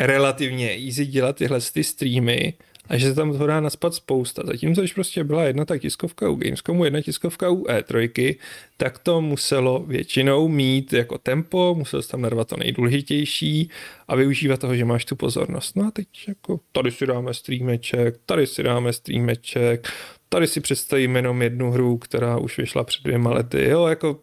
relativně 0.00 0.70
easy 0.86 1.06
dělat 1.06 1.36
tyhle 1.36 1.60
ty 1.72 1.84
streamy 1.84 2.54
a 2.88 2.96
že 2.98 3.06
se 3.06 3.14
tam 3.14 3.32
toho 3.32 3.46
dá 3.46 3.60
naspat 3.60 3.94
spousta. 3.94 4.42
Zatímco, 4.46 4.80
když 4.80 4.92
prostě 4.92 5.24
byla 5.24 5.44
jedna 5.44 5.64
ta 5.64 5.78
tiskovka 5.78 6.28
u 6.28 6.36
Gamescomu, 6.36 6.84
jedna 6.84 7.00
tiskovka 7.00 7.50
u 7.50 7.64
E3, 7.64 8.36
tak 8.76 8.98
to 8.98 9.20
muselo 9.20 9.84
většinou 9.86 10.48
mít 10.48 10.92
jako 10.92 11.18
tempo, 11.18 11.74
muselo 11.78 12.02
se 12.02 12.08
tam 12.08 12.20
narvat 12.20 12.48
to 12.48 12.56
nejdůležitější 12.56 13.70
a 14.08 14.16
využívat 14.16 14.60
toho, 14.60 14.76
že 14.76 14.84
máš 14.84 15.04
tu 15.04 15.16
pozornost. 15.16 15.76
No 15.76 15.86
a 15.86 15.90
teď 15.90 16.08
jako 16.28 16.60
tady 16.72 16.90
si 16.90 17.06
dáme 17.06 17.34
streameček, 17.34 18.20
tady 18.26 18.46
si 18.46 18.62
dáme 18.62 18.92
streameček, 18.92 19.88
tady 20.28 20.46
si 20.46 20.60
představíme 20.60 21.18
jenom 21.18 21.42
jednu 21.42 21.70
hru, 21.70 21.98
která 21.98 22.38
už 22.38 22.58
vyšla 22.58 22.84
před 22.84 23.02
dvěma 23.02 23.30
lety, 23.30 23.68
jo, 23.68 23.86
jako 23.86 24.20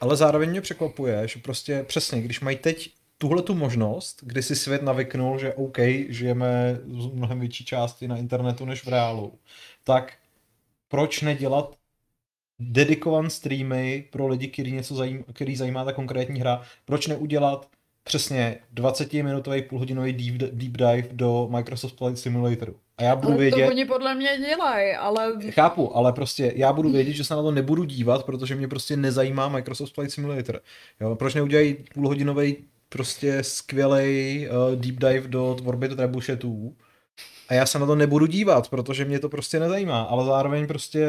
Ale 0.00 0.16
zároveň 0.16 0.50
mě 0.50 0.60
překvapuje, 0.60 1.28
že 1.28 1.38
prostě 1.38 1.82
přesně, 1.82 2.22
když 2.22 2.40
mají 2.40 2.56
teď 2.56 2.90
tuhle 3.18 3.42
tu 3.42 3.54
možnost, 3.54 4.20
kdy 4.22 4.42
si 4.42 4.56
svět 4.56 4.82
navyknul, 4.82 5.38
že 5.38 5.54
OK, 5.54 5.78
žijeme 6.08 6.80
z 6.86 7.06
mnohem 7.06 7.40
větší 7.40 7.64
části 7.64 8.08
na 8.08 8.16
internetu 8.16 8.64
než 8.64 8.84
v 8.84 8.88
reálu, 8.88 9.38
tak 9.84 10.18
proč 10.88 11.22
nedělat 11.22 11.76
dedikovan 12.58 13.30
streamy 13.30 14.04
pro 14.10 14.26
lidi, 14.26 14.48
který 14.48 14.72
něco 14.72 14.94
zajím, 14.94 15.24
který 15.32 15.56
zajímá 15.56 15.84
ta 15.84 15.92
konkrétní 15.92 16.40
hra, 16.40 16.62
proč 16.84 17.06
neudělat 17.06 17.68
přesně 18.08 18.58
20-minutový 18.74 19.62
půlhodinový 19.62 20.12
deep, 20.12 20.52
deep 20.52 20.76
dive 20.76 21.08
do 21.12 21.48
Microsoft 21.50 21.96
Flight 21.96 22.18
Simulatoru. 22.18 22.74
A 22.98 23.02
já 23.02 23.16
budu 23.16 23.28
Ale 23.28 23.38
vědět... 23.38 23.64
to 23.64 23.70
oni 23.70 23.84
podle 23.84 24.14
mě 24.14 24.38
dělají, 24.48 24.92
ale 24.92 25.32
Chápu, 25.50 25.96
ale 25.96 26.12
prostě 26.12 26.52
já 26.56 26.72
budu 26.72 26.90
vědět, 26.90 27.12
že 27.12 27.24
se 27.24 27.34
na 27.34 27.42
to 27.42 27.50
nebudu 27.50 27.84
dívat, 27.84 28.24
protože 28.24 28.54
mě 28.54 28.68
prostě 28.68 28.96
nezajímá 28.96 29.48
Microsoft 29.48 29.94
Flight 29.94 30.12
Simulator. 30.12 30.60
Jo, 31.00 31.16
proč 31.16 31.34
neudělají 31.34 31.76
půlhodinový 31.94 32.56
prostě 32.88 33.42
skvělý 33.42 34.46
uh, 34.48 34.80
deep 34.80 34.96
dive 34.96 35.28
do 35.28 35.54
tvorby 35.54 35.88
trebuchetů 35.88 36.76
a 37.48 37.54
já 37.54 37.66
se 37.66 37.78
na 37.78 37.86
to 37.86 37.94
nebudu 37.94 38.26
dívat, 38.26 38.68
protože 38.68 39.04
mě 39.04 39.18
to 39.18 39.28
prostě 39.28 39.60
nezajímá, 39.60 40.02
ale 40.02 40.24
zároveň 40.24 40.66
prostě 40.66 41.06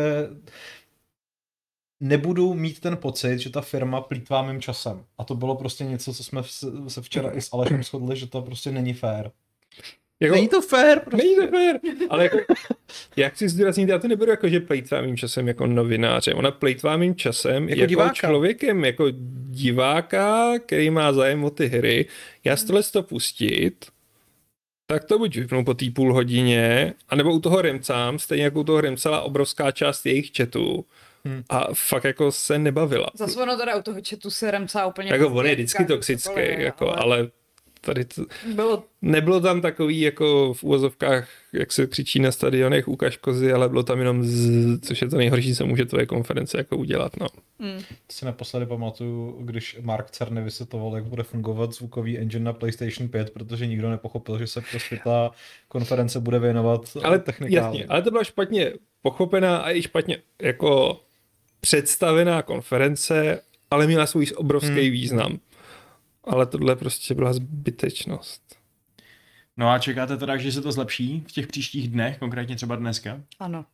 nebudu 2.00 2.54
mít 2.54 2.80
ten 2.80 2.98
pocit, 2.98 3.40
že 3.40 3.50
ta 3.50 3.62
firma 3.62 4.02
plítvá 4.02 4.42
mým 4.52 4.62
časem. 4.62 5.04
A 5.18 5.24
to 5.24 5.36
bylo 5.36 5.56
prostě 5.56 5.84
něco, 5.84 6.14
co 6.14 6.24
jsme 6.24 6.42
se 6.88 7.02
včera 7.02 7.32
i 7.32 7.42
s 7.42 7.50
Alešem 7.54 7.84
shodli, 7.84 8.16
že 8.18 8.28
to 8.28 8.42
prostě 8.42 8.72
není 8.72 8.94
fér. 8.94 9.32
Jako, 10.22 10.36
Není 10.36 10.48
to 10.48 10.62
fér, 10.62 11.00
prostě. 11.00 11.18
Není 11.28 11.36
to 11.36 11.48
fér, 11.58 11.80
ale 12.10 12.24
jako, 12.24 12.38
já 13.16 13.30
chci 13.30 13.50
zdůraznit, 13.50 13.90
já 13.90 14.00
to 14.00 14.08
neberu 14.08 14.32
jako, 14.32 14.50
že 14.50 14.60
plejtvá 14.60 15.02
mým 15.02 15.18
časem 15.18 15.48
jako 15.48 15.68
novinářem, 15.68 16.38
ona 16.38 16.52
plejtvá 16.52 16.98
mým 16.98 17.16
časem 17.16 17.70
Jako 17.70 17.82
jako, 17.82 17.90
diváka. 17.90 18.14
člověkem, 18.14 18.86
jako 18.86 19.06
diváka, 19.50 20.54
který 20.60 20.90
má 20.90 21.14
zájem 21.14 21.44
o 21.44 21.50
ty 21.50 21.68
hry. 21.68 22.06
Já 22.44 22.56
z 22.56 22.64
tohle 22.64 22.84
to 22.84 23.04
pustit, 23.04 23.86
tak 24.88 25.04
to 25.06 25.18
buď 25.18 25.36
vypnu 25.36 25.66
po 25.66 25.74
té 25.74 25.86
půl 25.92 26.14
hodině, 26.14 26.94
anebo 27.10 27.34
u 27.34 27.40
toho 27.40 27.62
remcám, 27.62 28.20
stejně 28.20 28.44
jako 28.44 28.60
u 28.60 28.64
toho 28.64 28.82
remcala 28.82 29.22
obrovská 29.22 29.72
část 29.72 30.06
jejich 30.06 30.32
chatu. 30.38 30.86
Hmm. 31.26 31.44
A 31.50 31.68
fakt 31.74 32.04
jako 32.04 32.32
se 32.32 32.60
nebavila. 32.60 33.08
zase 33.14 33.42
ono 33.42 33.58
teda 33.58 33.76
u 33.76 33.82
toho 33.82 34.02
chatu 34.10 34.30
se 34.30 34.52
remcá 34.52 34.86
úplně... 34.86 35.12
Jako 35.12 35.28
on 35.28 35.46
je 35.46 35.56
vždycky 35.56 35.86
toxický, 35.86 36.24
cokoliv, 36.24 36.60
jako, 36.60 37.00
ale 37.00 37.30
tady 37.82 38.06
to, 38.06 38.26
Bylo 38.56 38.84
nebylo 39.02 39.40
tam 39.40 39.62
takový 39.62 40.02
jako 40.02 40.54
v 40.54 40.64
úvozovkách, 40.64 41.30
jak 41.54 41.72
se 41.72 41.88
křičí 41.88 42.20
na 42.20 42.32
stadionech 42.32 42.88
ukaž 42.88 43.18
kozy, 43.18 43.54
ale 43.54 43.70
bylo 43.70 43.84
tam 43.84 44.00
jenom 44.00 44.24
z, 44.24 44.80
což 44.80 45.02
je 45.02 45.10
to 45.10 45.18
nejhorší, 45.18 45.56
co 45.56 45.66
může 45.66 45.86
tvoje 45.86 46.06
konference 46.06 46.58
jako 46.58 46.78
udělat, 46.78 47.12
no. 47.20 47.28
Mm. 47.60 47.82
si 48.12 48.26
naposledy 48.26 48.66
pamatuju, 48.66 49.38
když 49.42 49.78
Mark 49.82 50.12
Cerny 50.12 50.42
vysvětloval, 50.42 50.96
jak 50.96 51.04
bude 51.06 51.24
fungovat 51.24 51.74
zvukový 51.74 52.18
engine 52.18 52.46
na 52.46 52.54
PlayStation 52.54 53.10
5, 53.10 53.30
protože 53.30 53.68
nikdo 53.68 53.90
nepochopil, 53.90 54.38
že 54.38 54.48
se 54.48 54.62
prostě 54.62 55.00
ta 55.04 55.32
konference 55.68 56.20
bude 56.20 56.40
věnovat 56.40 56.82
Ale 57.04 57.20
technikálně. 57.20 57.58
jasně, 57.58 57.86
ale 57.86 58.02
to 58.02 58.12
byla 58.12 58.24
špatně 58.24 58.74
pochopená 59.02 59.58
a 59.58 59.72
i 59.72 59.82
špatně 59.82 60.18
jako 60.42 61.00
představená 61.62 62.42
konference, 62.42 63.42
ale 63.72 63.88
měla 63.88 64.06
svůj 64.06 64.28
obrovský 64.36 64.70
Hmm. 64.82 64.92
význam. 64.92 65.40
Ale 66.24 66.46
tohle 66.46 66.76
prostě 66.76 67.14
byla 67.14 67.34
zbytečnost. 67.34 68.42
No 69.58 69.70
a 69.70 69.80
čekáte 69.80 70.18
teda, 70.18 70.38
že 70.38 70.52
se 70.52 70.62
to 70.62 70.72
zlepší 70.72 71.24
v 71.28 71.32
těch 71.32 71.48
příštích 71.48 71.88
dnech, 71.88 72.18
konkrétně 72.18 72.56
třeba 72.56 72.76
dneska? 72.76 73.22
Ano. 73.40 73.66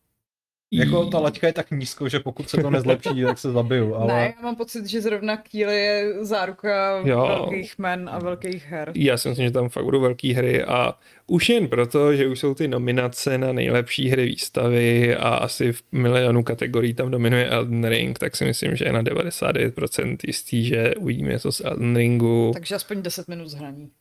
Jako 0.72 1.06
ta 1.06 1.20
laťka 1.20 1.48
je 1.48 1.54
tak 1.54 1.72
nízko, 1.72 2.10
že 2.10 2.20
pokud 2.20 2.50
se 2.50 2.58
to 2.58 2.70
nezlepší, 2.70 3.24
tak 3.26 3.38
se 3.38 3.52
zabiju, 3.52 3.96
ale... 3.96 4.14
Ne, 4.14 4.34
já 4.38 4.44
mám 4.44 4.56
pocit, 4.56 4.86
že 4.86 5.02
zrovna 5.02 5.38
Kýly 5.38 5.76
je 5.76 6.14
záruka 6.26 7.02
Jo. 7.06 7.26
velkých 7.28 7.78
men 7.78 8.10
a 8.12 8.20
velkých 8.20 8.66
her. 8.66 8.92
Já 8.96 9.18
si 9.18 9.30
myslím, 9.30 9.48
že 9.48 9.52
tam 9.52 9.70
fakt 9.70 9.84
budou 9.84 10.02
velké 10.02 10.34
hry 10.34 10.64
a 10.64 10.94
už 11.28 11.50
jen 11.50 11.68
proto, 11.68 12.16
že 12.16 12.28
už 12.28 12.40
jsou 12.40 12.54
ty 12.54 12.68
nominace 12.68 13.38
na 13.38 13.54
nejlepší 13.54 14.10
hry 14.10 14.26
výstavy 14.26 15.16
a 15.16 15.30
asi 15.30 15.72
v 15.74 15.84
milionu 15.92 16.44
kategorií 16.44 16.94
tam 16.94 17.12
dominuje 17.12 17.50
Elden 17.50 17.86
Ring, 17.86 18.20
tak 18.20 18.36
si 18.36 18.46
myslím, 18.46 18.76
že 18.76 18.86
je 18.86 18.94
na 18.94 19.04
99% 19.04 20.18
jistý, 20.28 20.66
že 20.66 20.96
uvidíme 20.96 21.30
něco 21.32 21.52
z 21.52 21.62
Elden 21.66 21.96
Ringu. 21.96 22.50
Tak. 22.54 22.62
Takže 22.62 22.76
aspoň 22.76 23.02
10 23.02 23.28
minut 23.28 23.48
zhraní. 23.48 23.92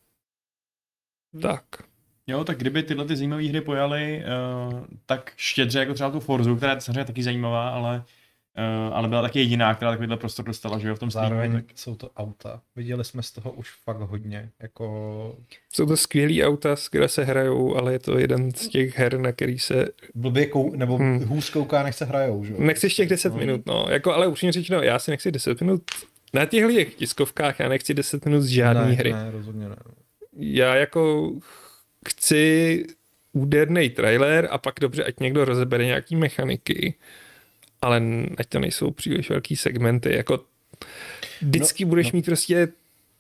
tak. 1.42 1.64
Jo, 2.26 2.44
tak 2.44 2.58
kdyby 2.58 2.82
tyhle 2.82 3.04
ty 3.04 3.16
zajímavé 3.16 3.42
hry 3.48 3.60
pojaly 3.60 4.22
uh, 4.72 4.80
tak 5.06 5.32
štědře 5.36 5.78
jako 5.78 5.94
třeba 5.94 6.10
tu 6.10 6.20
Forzu, 6.20 6.56
která 6.56 6.72
je 6.74 6.80
samozřejmě 6.80 7.04
taky 7.04 7.22
zajímavá, 7.22 7.68
ale, 7.68 8.04
uh, 8.88 8.96
ale 8.96 9.08
byla 9.08 9.22
taky 9.22 9.38
jediná, 9.38 9.74
která 9.74 9.90
takovýhle 9.90 10.16
prostor 10.16 10.44
dostala, 10.44 10.78
že 10.78 10.88
jo, 10.88 10.94
v 10.94 10.98
tom 10.98 11.10
Steamu, 11.10 11.28
Zároveň 11.28 11.52
tak 11.52 11.64
jsou 11.74 11.94
to 11.94 12.10
auta. 12.16 12.60
Viděli 12.76 13.04
jsme 13.04 13.22
z 13.22 13.32
toho 13.32 13.52
už 13.52 13.70
fakt 13.84 14.00
hodně. 14.00 14.50
Jako 14.62 15.36
Jsou 15.72 15.86
to 15.86 15.96
skvělý 15.96 16.44
auta, 16.44 16.76
kde 16.90 17.08
se 17.08 17.24
hrajou, 17.24 17.76
ale 17.76 17.92
je 17.92 17.98
to 17.98 18.18
jeden 18.18 18.50
z 18.54 18.68
těch 18.68 18.98
her, 18.98 19.18
na 19.18 19.32
který 19.32 19.58
se 19.58 19.88
blbě 20.14 20.46
kou, 20.46 20.76
nebo 20.76 20.96
Hmm. 20.98 21.24
hůř 21.24 21.50
kouká, 21.50 21.82
nech 21.82 21.94
se 21.94 22.04
hrajou, 22.04 22.44
že 22.44 22.52
jo? 22.52 22.58
Nechceš 22.60 22.94
těch 22.94 23.08
10 23.08 23.32
No. 23.32 23.38
minut, 23.38 23.66
no. 23.66 23.86
Jako, 23.90 24.12
ale 24.14 24.26
upřímně 24.26 24.52
řečeno, 24.52 24.82
já 24.82 24.98
si 24.98 25.10
nechci 25.10 25.32
10 25.32 25.60
minut 25.60 25.82
na 26.34 26.46
těchto 26.46 26.72
těch 26.72 26.94
tiskovkách, 26.94 27.60
já 27.60 27.68
nechci 27.68 27.94
10 27.94 28.24
minut 28.24 28.40
z 28.40 28.46
žádné 28.46 28.86
ne, 28.86 28.92
hry. 28.92 29.12
Ne, 29.12 29.30
rozhodně 29.30 29.68
ne. 29.68 29.76
Já 30.36 30.74
jako 30.74 31.32
chci 32.08 32.84
úderný 33.32 33.90
trailer 33.90 34.48
a 34.50 34.58
pak 34.58 34.74
dobře, 34.80 35.04
ať 35.04 35.20
někdo 35.20 35.44
rozebere 35.44 35.84
nějaký 35.84 36.16
mechaniky, 36.16 36.94
ale 37.82 38.02
ať 38.38 38.48
to 38.48 38.58
nejsou 38.60 38.90
příliš 38.90 39.30
velký 39.30 39.56
segmenty. 39.56 40.16
Jako 40.16 40.44
vždycky 41.42 41.84
no, 41.84 41.88
budeš 41.88 42.12
no. 42.12 42.16
mít 42.16 42.24
prostě 42.24 42.68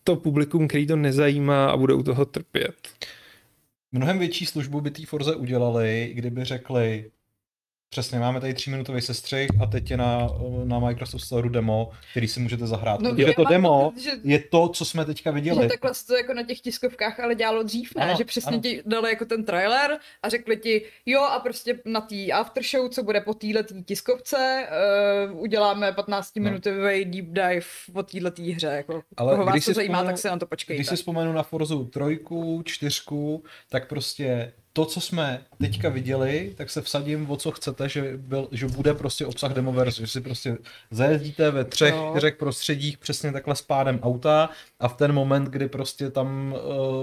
to 0.04 0.16
publikum, 0.16 0.68
který 0.68 0.86
to 0.86 0.96
nezajímá 0.96 1.66
a 1.66 1.76
bude 1.76 1.94
u 1.94 2.02
toho 2.02 2.24
trpět. 2.24 2.74
Mnohem 3.92 4.18
větší 4.18 4.46
službu 4.46 4.80
by 4.80 4.90
té 4.90 5.06
Forze 5.06 5.34
udělali, 5.34 6.10
kdyby 6.14 6.44
řekli, 6.44 7.10
přesně 7.90 8.18
máme 8.18 8.40
tady 8.40 8.54
tříminutový 8.54 9.00
sestřih 9.00 9.48
a 9.62 9.66
teď 9.66 9.90
je 9.90 9.96
na, 9.96 10.28
na 10.64 10.78
Microsoft 10.78 11.22
Store 11.24 11.48
demo, 11.50 11.90
který 12.10 12.28
si 12.28 12.40
můžete 12.40 12.66
zahrát. 12.66 13.00
No, 13.00 13.10
No, 13.10 13.16
Protože 13.16 13.32
to 13.36 13.44
demo 13.44 13.90
pocit, 13.90 14.04
že- 14.04 14.10
je 14.24 14.38
to, 14.38 14.68
co 14.68 14.84
jsme 14.84 15.04
teďka 15.04 15.30
viděli. 15.30 15.62
Že 15.62 15.68
takhle 15.68 15.94
se 15.94 16.06
to 16.06 16.16
jako 16.16 16.34
na 16.34 16.42
těch 16.42 16.60
tiskovkách 16.60 17.20
ale 17.20 17.34
dělalo 17.34 17.62
dřív, 17.62 17.94
ne? 17.96 18.04
Ano, 18.04 18.14
že 18.18 18.24
přesně 18.24 18.48
ano. 18.52 18.60
ti 18.62 18.82
dali 18.86 19.10
jako 19.10 19.24
ten 19.24 19.44
trailer 19.44 19.98
a 20.22 20.28
řekli 20.28 20.56
ti, 20.56 20.82
jo 21.06 21.20
a 21.22 21.38
prostě 21.40 21.80
na 21.84 22.00
té 22.00 22.26
aftershow, 22.32 22.88
co 22.88 23.02
bude 23.02 23.20
po 23.20 23.34
této 23.34 23.74
tiskovce, 23.84 24.66
uh, 25.32 25.40
uděláme 25.40 25.92
15 25.92 26.36
minutový 26.40 27.04
deep 27.04 27.26
dive 27.26 27.66
o 27.94 28.02
této 28.02 28.42
hře. 28.54 28.66
Jako, 28.66 29.02
Ale 29.16 29.34
koho 29.34 29.44
vás 29.46 29.54
když 29.54 29.64
to 29.64 29.72
zajímá, 29.72 29.98
vzpomenu- 29.98 30.06
tak 30.06 30.18
se 30.18 30.28
na 30.30 30.38
to 30.38 30.46
počkejte. 30.46 30.78
Když 30.78 30.88
si 30.88 30.96
vzpomenu 30.96 31.32
na 31.32 31.42
Forzu 31.42 31.84
trojku, 31.84 32.62
čtyřku, 32.64 33.44
tak 33.70 33.88
prostě 33.88 34.52
to, 34.76 34.84
co 34.84 35.00
jsme 35.00 35.40
teďka 35.60 35.88
viděli, 35.88 36.52
tak 36.56 36.70
se 36.70 36.82
vsadím 36.82 37.30
o 37.30 37.36
co 37.36 37.50
chcete, 37.50 37.88
že, 37.88 38.12
byl, 38.16 38.48
že 38.52 38.66
bude 38.66 38.94
prostě 38.94 39.26
obsah 39.26 39.52
demoverze, 39.52 40.00
že 40.00 40.06
si 40.06 40.20
prostě 40.20 40.56
zajezdíte 40.90 41.50
ve 41.50 41.64
třech, 41.64 41.94
No. 41.94 42.10
čtyřech 42.10 42.36
prostředích 42.36 42.98
přesně 42.98 43.32
takhle 43.32 43.56
s 43.56 43.62
pádem 43.62 43.98
auta 44.02 44.50
a 44.80 44.88
v 44.88 44.96
ten 44.96 45.12
moment, 45.12 45.44
kdy 45.48 45.68
prostě 45.68 46.10
tam 46.10 46.54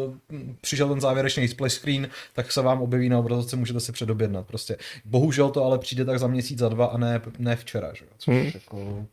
uh, 0.08 0.16
přišel 0.62 0.90
ten 0.90 1.02
závěrečný 1.02 1.48
splash 1.48 1.74
screen, 1.74 2.10
tak 2.34 2.52
se 2.52 2.62
vám 2.62 2.82
objeví 2.82 3.10
na 3.10 3.20
obrazovce, 3.20 3.56
můžete 3.56 3.80
si 3.80 3.92
předobjednat 3.92 4.48
prostě. 4.48 4.78
Bohužel 5.06 5.50
to 5.50 5.64
ale 5.66 5.80
přijde 5.80 6.06
tak 6.06 6.20
za 6.20 6.28
měsíc, 6.28 6.60
za 6.60 6.70
dva 6.70 6.86
a 6.86 6.98
ne, 6.98 7.22
ne 7.40 7.56
včera, 7.56 7.92
že? 7.94 8.06
jo, 8.06 8.12
což 8.18 8.34
Hmm. 8.36 8.52
jako... 8.54 9.06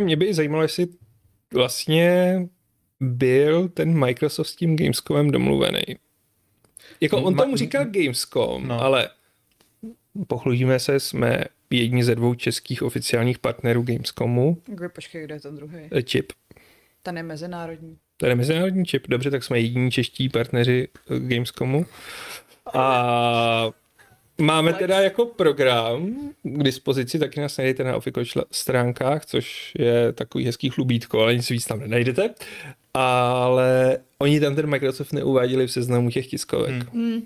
Mě 0.00 0.16
by 0.16 0.34
zajímalo, 0.34 0.62
jestli 0.62 0.86
vlastně 1.54 2.38
byl 3.00 3.68
ten 3.68 3.98
Microsoft 4.04 4.48
s 4.48 4.56
tím 4.56 4.76
Gamescomem 4.76 5.30
domluvený. 5.30 5.82
Jako 7.00 7.22
on 7.22 7.34
tomu 7.36 7.56
říkal 7.56 7.84
Gamescom, 7.84 8.68
No. 8.68 8.80
ale 8.82 9.08
pochlubíme 10.26 10.78
se, 10.78 11.00
jsme 11.00 11.44
jedni 11.70 12.04
ze 12.04 12.14
dvou 12.14 12.34
českých 12.34 12.82
oficiálních 12.82 13.38
partnerů 13.38 13.82
Gamescomu, 13.82 14.62
Kdo, 14.66 14.88
počkej, 14.90 15.24
kde 15.24 15.34
je 15.34 15.40
ten 15.40 15.56
druhý? 15.56 15.78
eh, 15.92 16.02
čip. 16.02 16.32
Ten 17.02 17.16
je 17.16 17.22
mezinárodní. 17.22 17.98
To 18.16 18.26
je 18.26 18.34
mezinárodní 18.34 18.84
čip, 18.84 19.08
dobře, 19.08 19.30
tak 19.30 19.44
jsme 19.44 19.60
jediní 19.60 19.90
čeští 19.90 20.28
partneři 20.28 20.88
eh, 21.10 21.18
Gamescomu. 21.20 21.86
A 22.74 23.70
máme 24.40 24.72
teda 24.72 25.00
jako 25.00 25.26
program 25.26 26.14
k 26.42 26.62
dispozici, 26.62 27.18
taky 27.18 27.40
nás 27.40 27.56
najdete 27.56 27.84
na 27.84 27.96
Ofiko 27.96 28.20
stránkách, 28.50 29.26
což 29.26 29.72
je 29.78 30.12
takový 30.12 30.46
hezký 30.46 30.70
chlubítko, 30.70 31.20
ale 31.20 31.34
nic 31.36 31.50
víc 31.50 31.66
tam 31.66 31.80
nenajdete. 31.80 32.30
Ale 32.94 33.98
oni 34.18 34.40
tam 34.40 34.56
ten 34.56 34.66
Microsoft 34.66 35.12
neuváděli 35.12 35.66
v 35.66 35.72
seznamu 35.72 36.10
těch 36.10 36.26
tiskovek. 36.26 36.70
Hmm. 36.70 36.82
Hmm. 36.92 37.22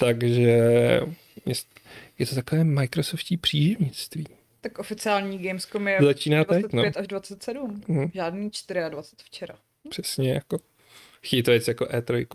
Takže 0.00 0.40
je, 1.46 1.54
je 2.18 2.26
to 2.26 2.34
takové 2.34 2.64
Microsoftí 2.64 3.36
příživnictví. 3.36 4.26
Tak 4.60 4.78
oficiální 4.78 5.38
Gamescom 5.38 5.88
je 5.88 5.98
Začíná 6.02 6.44
teď, 6.44 6.62
25 6.62 6.94
no. 6.96 7.00
až 7.00 7.06
27. 7.06 7.82
Mhm. 7.88 8.10
Žádný 8.14 8.50
24 8.88 9.24
včera. 9.24 9.54
Přesně 9.88 10.32
jako. 10.32 10.58
Chtějí 11.24 11.42
to 11.42 11.52
jít 11.52 11.68
jako 11.68 11.84
E3. 11.84 12.26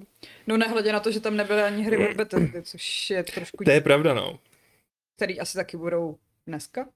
No 0.48 0.58
nehledě 0.58 0.94
na 0.94 1.00
to, 1.00 1.12
že 1.12 1.20
tam 1.20 1.38
nebyly 1.38 1.62
ani 1.62 1.84
hry 1.84 2.10
od 2.10 2.16
Bethesdy, 2.16 2.64
což 2.64 3.10
je 3.10 3.24
trošku 3.24 3.64
To 3.64 3.72
je 3.72 3.82
pravda, 3.82 4.14
no. 4.14 4.40
který 5.16 5.40
asi 5.40 5.58
taky 5.58 5.78
budou 5.78 6.18
dneska. 6.48 6.90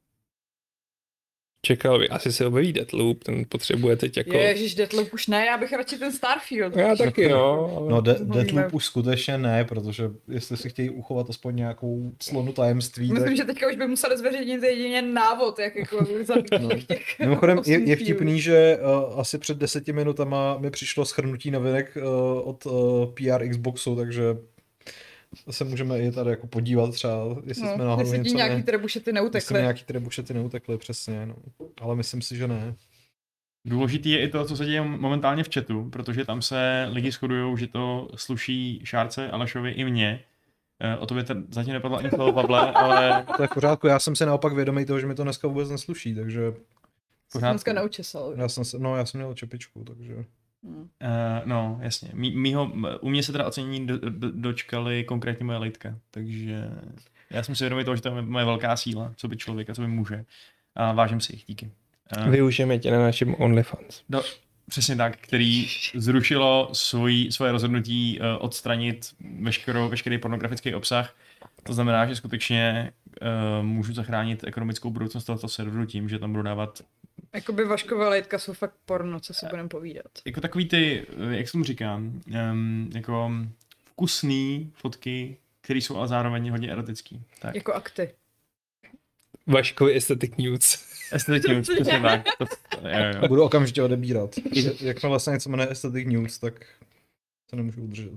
Čekal 1.65 1.99
bych, 1.99 2.11
asi 2.11 2.31
se 2.31 2.45
objeví 2.45 2.73
Deathloop, 2.73 3.23
ten 3.23 3.45
potřebuje 3.49 3.95
teď 3.95 4.17
jako... 4.17 4.37
Ježiš, 4.37 4.75
Deathloop 4.75 5.13
už 5.13 5.27
ne, 5.27 5.45
já 5.45 5.57
bych 5.57 5.73
radši 5.73 5.97
ten 5.97 6.11
Starfield. 6.11 6.75
Já 6.75 6.95
taky, 6.95 7.29
no. 7.29 7.77
Ale... 7.77 7.89
No, 7.91 8.01
de-. 8.01 8.19
Deathloop 8.21 8.73
už 8.73 8.85
skutečně 8.85 9.37
ne, 9.37 9.65
protože 9.65 10.09
jestli 10.27 10.57
si 10.57 10.69
chtějí 10.69 10.89
uchovat 10.89 11.29
aspoň 11.29 11.55
nějakou 11.55 12.11
slonu 12.21 12.53
tajemství, 12.53 13.09
tak... 13.09 13.17
Myslím, 13.17 13.35
že 13.35 13.43
teďka 13.43 13.67
už 13.67 13.75
by 13.75 13.87
museli 13.87 14.17
zveřejnit 14.17 14.63
jedině 14.63 15.01
návod, 15.01 15.59
jak 15.59 15.75
jako 15.75 16.05
No. 16.61 16.69
těch 16.87 17.19
Mimochodem 17.19 17.59
je, 17.65 17.89
je 17.89 17.95
vtipný, 17.95 18.41
že 18.41 18.77
uh, 18.77 19.19
asi 19.19 19.37
před 19.37 19.57
deseti 19.57 19.93
minutama 19.93 20.57
mi 20.57 20.71
přišlo 20.71 21.05
schrnutí 21.05 21.51
novinek 21.51 21.97
uh, 21.97 22.49
od 22.49 22.65
uh, 22.65 22.73
PR 23.13 23.49
Xboxu, 23.49 23.95
takže 23.95 24.23
se 25.51 25.63
můžeme 25.63 25.99
i 25.99 26.11
tady 26.11 26.29
jako 26.29 26.47
podívat 26.47 26.91
třeba, 26.93 27.13
jestli 27.45 27.67
jsme 27.67 27.77
No, 27.77 27.85
náhodou 27.85 28.01
jestli 28.01 28.17
ti 28.17 28.23
něco 28.23 28.37
nějaký 28.37 28.55
ne, 28.55 28.63
trebušety 28.63 28.99
jestli 29.09 29.13
neutekly. 29.13 29.61
nějaký 29.61 29.83
trebušety 29.83 30.33
neutekly, 30.33 30.77
přesně, 30.77 31.25
no. 31.25 31.35
Ale 31.81 31.95
myslím 31.95 32.21
si, 32.21 32.35
že 32.37 32.47
ne. 32.47 32.75
Důležitý 33.65 34.09
je 34.11 34.21
i 34.21 34.27
to, 34.29 34.45
co 34.45 34.57
se 34.57 34.65
děje 34.65 34.81
momentálně 34.81 35.43
v 35.43 35.53
chatu, 35.53 35.89
protože 35.89 36.25
tam 36.25 36.41
se 36.41 36.87
lidi 36.91 37.11
shodují, 37.11 37.57
že 37.57 37.67
to 37.67 38.09
sluší 38.15 38.81
Šárce, 38.83 39.31
Alešovi 39.31 39.71
i 39.71 39.83
mně. 39.85 40.23
Eh, 40.79 40.97
O 40.97 41.05
tobě 41.05 41.23
t- 41.23 41.35
zatím 41.49 41.73
nepadlo 41.73 41.97
ani 41.97 42.09
slovo, 42.09 42.33
Pavle, 42.33 42.71
ale 42.71 43.25
To 43.37 43.41
je 43.43 43.47
v 43.47 43.53
pořádku, 43.53 43.87
já 43.87 43.99
jsem 43.99 44.15
si 44.15 44.25
naopak 44.25 44.53
vědomý 44.53 44.85
toho, 44.85 44.99
že 44.99 45.07
mi 45.07 45.15
to 45.15 45.23
dneska 45.23 45.47
vůbec 45.47 45.69
nesluší, 45.69 46.15
takže 46.15 46.41
Jsem 46.51 46.61
pořád- 47.31 47.51
dneska 47.51 47.73
neučesal. 47.73 48.33
já 48.37 48.49
jsem, 48.49 48.65
se, 48.65 48.79
no 48.79 48.95
já 48.97 49.05
jsem 49.05 49.19
měl 49.19 49.33
čepičku, 49.33 49.83
takže... 49.83 50.25
Hmm. 50.63 50.81
Uh, 50.81 50.87
no, 51.45 51.79
jasně. 51.81 52.09
Mí, 52.13 52.31
mýho, 52.35 52.71
u 53.01 53.09
mě 53.09 53.23
se 53.23 53.31
teda 53.31 53.47
ocenění 53.47 53.87
do, 53.87 53.97
do, 53.97 54.31
dočkali 54.31 55.03
konkrétně 55.03 55.45
moje 55.45 55.57
litka, 55.57 55.95
takže 56.11 56.69
já 57.29 57.43
jsem 57.43 57.55
si 57.55 57.63
vědomý 57.63 57.83
toho, 57.83 57.95
že 57.95 58.01
to 58.01 58.15
je 58.15 58.21
moje 58.21 58.45
velká 58.45 58.77
síla, 58.77 59.13
co 59.15 59.27
by 59.27 59.37
člověk 59.37 59.69
a 59.69 59.73
co 59.73 59.81
by 59.81 59.87
může. 59.87 60.25
A 60.75 60.91
vážím 60.91 61.19
si 61.19 61.35
jich 61.35 61.43
díky. 61.47 61.71
Uh, 62.17 62.29
Využijeme 62.29 62.79
tě 62.79 62.91
na 62.91 62.99
našem 62.99 63.35
OnlyFans. 63.35 64.01
do, 64.09 64.21
přesně 64.69 64.95
tak, 64.95 65.17
který 65.17 65.67
zrušilo 65.95 66.69
svůj, 66.73 67.27
svoje 67.31 67.51
rozhodnutí 67.51 68.19
uh, 68.19 68.25
odstranit 68.39 69.15
veškerou, 69.41 69.89
veškerý 69.89 70.17
pornografický 70.17 70.75
obsah. 70.75 71.15
To 71.63 71.73
znamená, 71.73 72.05
že 72.05 72.15
skutečně 72.15 72.91
uh, 73.21 73.65
můžu 73.65 73.93
zachránit 73.93 74.43
ekonomickou 74.43 74.89
budoucnost 74.89 75.23
tohoto 75.23 75.47
serveru 75.47 75.85
tím, 75.85 76.09
že 76.09 76.19
tam 76.19 76.31
budu 76.31 76.43
dávat 76.43 76.81
Jakoby 77.33 77.65
Vaškové 77.65 78.07
lejtka 78.07 78.39
jsou 78.39 78.53
fakt 78.53 78.73
porno, 78.85 79.19
co 79.19 79.33
si 79.33 79.45
budeme 79.49 79.69
povídat. 79.69 80.11
jako 80.25 80.41
takový 80.41 80.67
ty, 80.67 81.05
eh, 81.31 81.35
jak 81.37 81.47
se 81.47 81.51
tomu 81.51 81.63
říkám, 81.63 82.21
um, 82.51 82.91
jako 82.95 83.31
vkusný 83.85 84.71
fotky, 84.75 85.37
které 85.61 85.79
jsou 85.79 85.97
ale 85.97 86.07
zároveň 86.07 86.51
hodně 86.51 86.71
erotický. 86.71 87.21
Tak. 87.39 87.55
Jako 87.55 87.73
akty. 87.73 88.09
Vaškovi 89.47 89.93
Aesthetic 89.95 90.31
Nudes. 90.37 90.93
Aesthetic 91.11 91.47
news, 91.47 91.69
přesně 91.75 91.99
tak. 91.99 92.23
To, 92.37 92.45
jo, 92.87 93.19
jo. 93.21 93.27
Budu 93.27 93.43
okamžitě 93.43 93.83
odebírat. 93.83 94.35
Jakmile 94.81 95.19
se 95.19 95.31
něco 95.31 95.49
jmenuje 95.49 95.69
Aesthetic 95.69 96.07
News, 96.07 96.39
tak 96.39 96.65
se 97.49 97.55
nemůžu 97.55 97.83
udržet. 97.83 98.11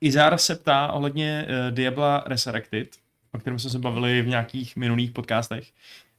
Izar 0.00 0.38
se 0.38 0.54
ptá 0.54 0.92
ohledně 0.92 1.46
uh, 1.48 1.74
Diabla 1.74 2.24
Resurrected, 2.26 2.88
o 3.32 3.38
kterém 3.38 3.58
jsme 3.58 3.70
se 3.70 3.78
bavili 3.78 4.22
v 4.22 4.28
nějakých 4.28 4.76
minulých 4.76 5.10
podcastech. 5.10 5.68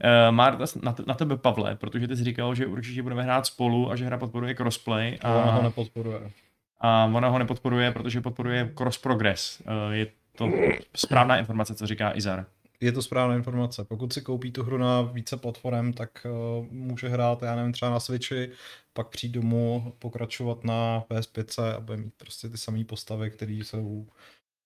Uh, 0.03 0.35
má 0.35 0.49
dotaz 0.49 0.75
na, 0.75 0.95
na 1.07 1.13
tebe, 1.13 1.37
Pavle, 1.37 1.75
protože 1.75 2.07
ty 2.07 2.15
jsi 2.17 2.23
říkal, 2.23 2.55
že 2.55 2.65
určitě 2.65 3.03
budeme 3.03 3.23
hrát 3.23 3.45
spolu 3.45 3.91
a 3.91 3.95
že 3.95 4.05
hra 4.05 4.17
podporuje 4.17 4.53
crossplay. 4.53 5.17
A 5.21 5.33
ona 5.33 5.51
ho 5.51 5.63
nepodporuje. 5.63 6.31
a 6.81 7.05
ona 7.05 7.29
ho 7.29 7.39
nepodporuje, 7.39 7.91
protože 7.91 8.21
podporuje 8.21 8.71
cross 8.77 8.97
progress. 8.97 9.61
Uh, 9.61 9.93
je 9.93 10.07
to 10.37 10.49
správná 10.95 11.37
informace, 11.37 11.75
co 11.75 11.87
říká 11.87 12.17
Izar. 12.17 12.45
Je 12.81 12.91
to 12.91 13.01
správná 13.01 13.35
informace. 13.35 13.83
Pokud 13.83 14.13
si 14.13 14.21
koupí 14.21 14.51
tu 14.51 14.63
hru 14.63 14.77
na 14.77 15.01
více 15.01 15.37
platform, 15.37 15.93
tak 15.93 16.09
uh, 16.25 16.65
může 16.71 17.09
hrát, 17.09 17.41
já 17.43 17.55
nevím, 17.55 17.73
třeba 17.73 17.91
na 17.91 17.99
Switchi, 17.99 18.49
pak 18.93 19.07
přijít 19.07 19.31
domů, 19.31 19.93
pokračovat 19.99 20.63
na 20.63 21.03
PS5 21.09 21.63
a 21.63 21.79
bude 21.79 21.97
mít 21.97 22.13
prostě 22.17 22.49
ty 22.49 22.57
samé 22.57 22.83
postavy, 22.83 23.31
které 23.31 23.53
jsou 23.53 24.07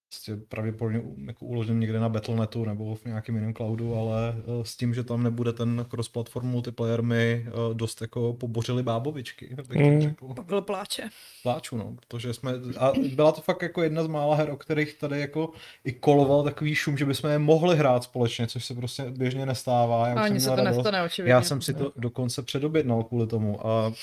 prostě 0.09 0.35
pravděpodobně 0.49 1.01
jako 1.27 1.45
uložen 1.45 1.79
někde 1.79 1.99
na 1.99 2.09
Battle.netu 2.09 2.65
nebo 2.65 2.95
v 2.95 3.05
nějakém 3.05 3.35
jiném 3.35 3.53
cloudu, 3.53 3.95
ale 3.95 4.35
uh, 4.45 4.63
s 4.63 4.77
tím, 4.77 4.93
že 4.93 5.03
tam 5.03 5.23
nebude 5.23 5.53
ten 5.53 5.85
cross-platform 5.89 6.45
multiplayer, 6.47 7.01
mi 7.03 7.45
uh, 7.47 7.73
dost 7.77 8.01
jako 8.01 8.33
pobořili 8.33 8.83
bábovičky, 8.83 9.55
bych 9.69 9.77
Mm. 9.81 10.01
řekl. 10.01 10.33
Pavel 10.33 10.61
pláče. 10.61 11.09
pláču, 11.43 11.77
no, 11.77 11.95
protože 12.07 12.33
jsme, 12.33 12.51
a 12.79 12.91
byla 13.15 13.31
to 13.31 13.41
fakt 13.41 13.61
jako 13.61 13.83
jedna 13.83 14.03
z 14.03 14.07
mála 14.07 14.35
her, 14.35 14.49
o 14.49 14.57
kterých 14.57 14.93
tady 14.93 15.19
jako 15.21 15.51
i 15.83 15.91
koloval 15.91 16.43
takový 16.43 16.75
šum, 16.75 16.97
že 16.97 17.05
bychom 17.05 17.29
je 17.29 17.39
mohli 17.39 17.77
hrát 17.77 18.03
společně, 18.03 18.47
což 18.47 18.65
se 18.65 18.73
prostě 18.73 19.03
běžně 19.11 19.45
nestává. 19.45 20.07
Já 20.07 20.15
Ani 20.15 20.39
jsem 20.39 20.49
se 20.49 20.55
to 20.55 20.63
radost. 20.63 20.77
nestane, 20.77 21.03
očividně. 21.03 21.33
Já 21.33 21.41
jsem 21.41 21.61
si 21.61 21.73
to 21.73 21.91
dokonce 21.95 22.41
předobjednal 22.43 23.03
kvůli 23.03 23.27
tomu 23.27 23.67
a 23.67 23.93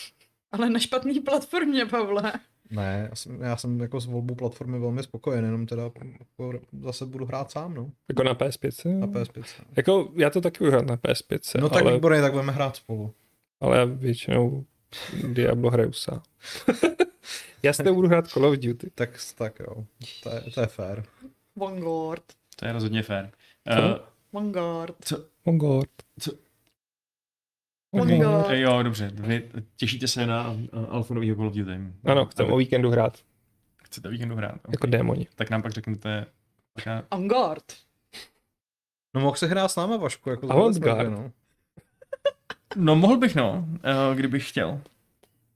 Ale 0.54 0.70
na 0.70 0.78
špatný 0.78 1.20
platformě, 1.20 1.86
Pavle. 1.86 2.32
ne, 2.70 3.06
já 3.10 3.16
jsem, 3.16 3.40
já 3.40 3.56
jsem 3.56 3.80
jako 3.80 4.00
s 4.00 4.06
volbou 4.06 4.34
platformy 4.34 4.78
velmi 4.78 5.02
spokojen, 5.02 5.44
jenom 5.44 5.66
teda 5.66 5.82
jako 5.82 6.00
zase 6.82 7.06
budu 7.06 7.24
hrát 7.24 7.50
sám, 7.50 7.74
no, 7.74 7.90
Jako 8.08 8.22
na 8.22 8.34
PS5. 8.34 8.98
na 8.98 9.06
PS5. 9.06 9.44
Jako 9.76 10.12
já 10.16 10.30
to 10.30 10.40
taky 10.40 10.58
budu 10.58 10.70
hrát 10.70 10.86
na 10.86 10.96
PS5, 10.96 11.60
No 11.60 11.68
tak 11.68 11.82
ale, 11.82 11.92
výborně, 11.94 12.20
tak 12.20 12.32
budeme 12.32 12.52
hrát 12.52 12.76
spolu. 12.76 13.14
ale 13.60 13.78
já 13.78 13.84
většinou 13.84 14.64
Diablo 15.32 15.70
hraju 15.70 15.92
sám. 15.92 16.22
já 17.62 17.72
si 17.72 17.82
to 17.84 17.94
budu 17.94 18.08
hrát 18.08 18.28
Call 18.28 18.46
of 18.46 18.58
Duty. 18.58 18.90
Tak, 18.94 19.10
tak 19.34 19.58
jo, 19.60 19.84
to 20.22 20.30
je, 20.30 20.40
to 20.54 20.60
je 20.60 20.66
fér. 20.66 21.04
Vanguard. 21.56 22.22
To 22.56 22.66
je 22.66 22.72
rozhodně 22.72 23.02
fér. 23.02 23.30
Co? 23.74 23.80
Uh, 23.80 23.96
Vanguard. 24.32 24.94
co, 25.04 25.24
god. 25.44 25.88
Co? 26.20 26.32
Oh 28.00 28.06
my 28.06 28.18
God. 28.18 28.46
Eh, 28.48 28.58
Jo, 28.60 28.82
dobře. 28.82 29.10
Vy 29.14 29.50
těšíte 29.76 30.08
se 30.08 30.26
na 30.26 30.50
uh, 30.50 30.58
alfa 30.88 31.14
novýho 31.14 31.36
Call 31.36 31.46
of 31.46 31.54
Duty. 31.54 31.78
Ano, 32.04 32.26
chcem 32.26 32.52
o 32.52 32.56
víkendu 32.56 32.90
hrát, 32.90 33.18
Chcete 33.84 34.08
o 34.08 34.10
víkendu 34.10 34.36
hrát. 34.36 34.54
Okay. 34.54 34.72
jako 34.72 34.86
démoni. 34.86 35.26
Tak 35.34 35.50
nám 35.50 35.62
pak 35.62 35.72
řeknete. 35.72 36.26
Tak 36.74 36.86
já, 36.86 37.02
Vanguard. 37.12 37.64
No 39.14 39.20
mohl 39.20 39.36
se 39.36 39.46
hrát 39.46 39.68
s 39.68 39.76
náma, 39.76 39.96
Vašku, 39.96 40.30
jako 40.30 40.52
Avantgarde. 40.52 41.10
no. 41.10 41.32
no 42.76 42.96
mohl 42.96 43.16
bych 43.18 43.34
no, 43.34 43.66
uh, 43.68 44.16
kdybych 44.16 44.48
chtěl. 44.48 44.80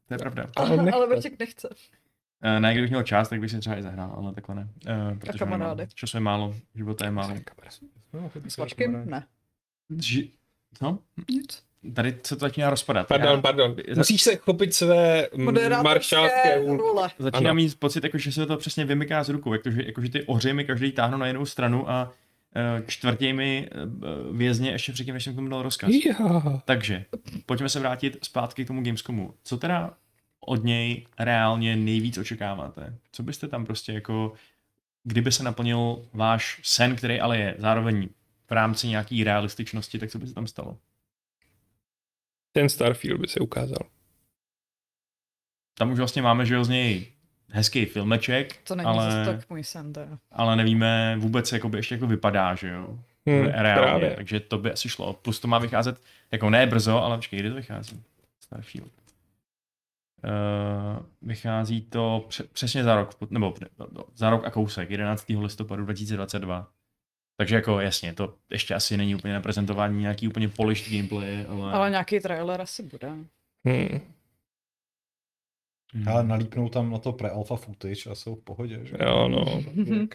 To 0.09 0.15
je 0.15 0.19
pravda. 0.19 0.47
Ale 0.57 0.69
Ale, 0.69 0.77
nechce. 0.83 0.97
ale 0.97 1.07
Vrček 1.07 1.39
nechce. 1.39 1.69
Uh, 1.69 2.61
ne, 2.61 2.73
kdybych 2.73 2.91
měl 2.91 3.03
čas, 3.03 3.29
tak 3.29 3.41
bych 3.41 3.51
si 3.51 3.59
třeba 3.59 3.79
i 3.79 3.83
zahrál, 3.83 4.15
ale 4.17 4.33
takhle 4.35 4.55
ne. 4.55 4.69
Uh, 5.13 5.19
protože 5.19 5.39
kamarády. 5.39 5.79
nemám. 5.81 5.91
Času 5.95 6.17
je 6.17 6.21
málo, 6.21 6.55
života 6.75 7.05
je 7.05 7.11
málo. 7.11 7.35
No, 8.13 8.31
S 8.49 8.57
Vaškem? 8.57 9.11
Ne. 9.11 9.27
Ži... 9.99 10.33
Co? 10.75 10.99
Nic. 11.31 11.68
Tady 11.95 12.17
se 12.25 12.37
to 12.37 12.41
začíná 12.41 12.71
rozpadat. 12.71 13.09
Pardon, 13.09 13.31
Já 13.31 13.41
pardon. 13.41 13.77
Za- 13.91 14.01
Musíš 14.01 14.23
se 14.23 14.37
chopit 14.37 14.75
své 14.75 15.29
maršálské 15.83 16.65
role. 16.67 17.11
začínám 17.19 17.47
Ano. 17.47 17.55
mít 17.55 17.79
pocit, 17.79 18.05
jako, 18.05 18.19
že 18.19 18.33
se 18.33 18.47
to 18.47 18.57
přesně 18.57 18.85
vymyká 18.85 19.25
z 19.25 19.29
rukou, 19.29 19.53
jakože, 19.53 19.83
jakože 19.87 20.09
ty 20.11 20.23
ohři 20.23 20.53
mi 20.53 20.65
každý 20.65 20.93
táhnou 20.93 21.19
na 21.19 21.27
jinou 21.27 21.47
stranu 21.47 21.91
a 21.91 22.05
uh, 22.81 22.87
čtvrtěj 22.87 23.33
mi 23.33 23.69
uh, 24.31 24.37
vězně 24.37 24.71
ještě 24.71 24.93
předtím, 24.93 25.15
než 25.15 25.25
jsem 25.25 25.33
k 25.33 25.37
tomu 25.37 25.49
dal 25.49 25.63
rozkaz. 25.63 25.91
Já. 26.09 26.63
Takže, 26.65 27.05
pojďme 27.47 27.69
se 27.69 27.81
vrátit 27.81 28.19
zpátky 28.23 28.65
k 28.65 28.67
tomu 28.67 28.83
Gamescomu. 28.85 29.35
Co 29.45 29.57
teda 29.57 29.91
od 30.41 30.65
něj 30.65 31.07
reálně 31.19 31.77
nejvíc 31.77 32.19
očekáváte? 32.19 32.95
Co 33.13 33.23
byste 33.23 33.49
tam 33.49 33.67
prostě 33.67 33.93
jako, 33.93 34.33
kdyby 35.05 35.33
se 35.33 35.43
naplnil 35.43 36.03
váš 36.13 36.61
sen, 36.65 36.97
který 36.97 37.21
ale 37.21 37.39
je 37.39 37.55
zároveň 37.59 38.09
v 38.49 38.53
rámci 38.53 38.89
nějaký 38.89 39.25
realističnosti, 39.25 39.99
tak 39.99 40.11
co 40.11 40.19
by 40.19 40.27
se 40.27 40.35
tam 40.35 40.47
stalo? 40.47 40.77
Ten 42.59 42.69
Starfield 42.69 43.21
by 43.21 43.29
se 43.29 43.41
ukázal. 43.41 43.79
Tam 45.79 45.91
už 45.91 45.99
vlastně 45.99 46.23
máme, 46.23 46.47
že 46.47 46.55
jo, 46.55 46.65
z 46.65 46.69
něj 46.69 47.07
hezký 47.49 47.85
filmeček, 47.85 48.57
To 48.63 48.75
není 48.75 48.87
ale, 48.89 49.25
tak 49.25 49.51
můj 49.51 49.65
sen, 49.65 49.93
teda. 49.93 50.19
ale 50.33 50.57
nevíme 50.57 51.17
vůbec, 51.19 51.53
jak 51.53 51.65
by 51.65 51.79
ještě 51.79 51.95
jako 51.95 52.07
vypadá, 52.07 52.55
že 52.55 52.69
jo? 52.69 52.99
Hmm, 53.27 53.45
reálně, 53.47 53.83
právě. 53.83 54.11
takže 54.17 54.41
to 54.41 54.59
by 54.59 54.73
asi 54.73 54.89
šlo. 54.89 55.13
Plus 55.13 55.41
to 55.41 55.49
má 55.49 55.59
vycházet, 55.59 56.01
jako 56.33 56.51
ne 56.51 56.67
brzo, 56.67 57.03
ale 57.03 57.17
počkej, 57.17 57.39
kdy 57.39 57.49
to 57.49 57.55
vychází? 57.55 58.03
Starfield. 58.41 58.93
Uh, 60.25 61.07
vychází 61.23 61.81
to 61.83 62.25
pře- 62.29 62.45
přesně 62.45 62.85
za 62.85 62.97
rok, 62.97 63.31
nebo 63.31 63.55
no, 63.79 63.87
no, 63.93 64.05
za 64.15 64.31
rok 64.31 64.45
a 64.45 64.51
kousek, 64.51 64.91
11. 64.91 65.29
listopadu 65.29 65.85
2022. 65.85 66.69
Takže 67.41 67.55
jako 67.55 67.81
jasně, 67.81 68.15
to 68.15 68.35
ještě 68.51 68.75
asi 68.75 68.97
není 68.97 69.15
úplně 69.15 69.35
na 69.35 69.41
prezentování 69.41 70.01
nějaký 70.01 70.29
úplně 70.29 70.49
polished 70.49 70.93
gameplay, 70.93 71.47
ale... 71.49 71.73
Ale 71.73 71.91
nějaký 71.91 72.21
trailer 72.21 72.61
asi 72.61 72.83
bude. 72.83 73.09
Hmm. 73.65 74.01
Hmm. 75.95 76.09
Ale 76.09 76.25
nalípnou 76.25 76.69
tam 76.69 76.91
na 76.91 76.99
to 76.99 77.13
pre-alpha 77.13 77.57
footage 77.57 78.11
a 78.11 78.15
jsou 78.15 78.35
v 78.35 78.41
pohodě, 78.41 78.81
že? 78.83 78.97
Jo, 79.05 79.29
no. 79.29 79.63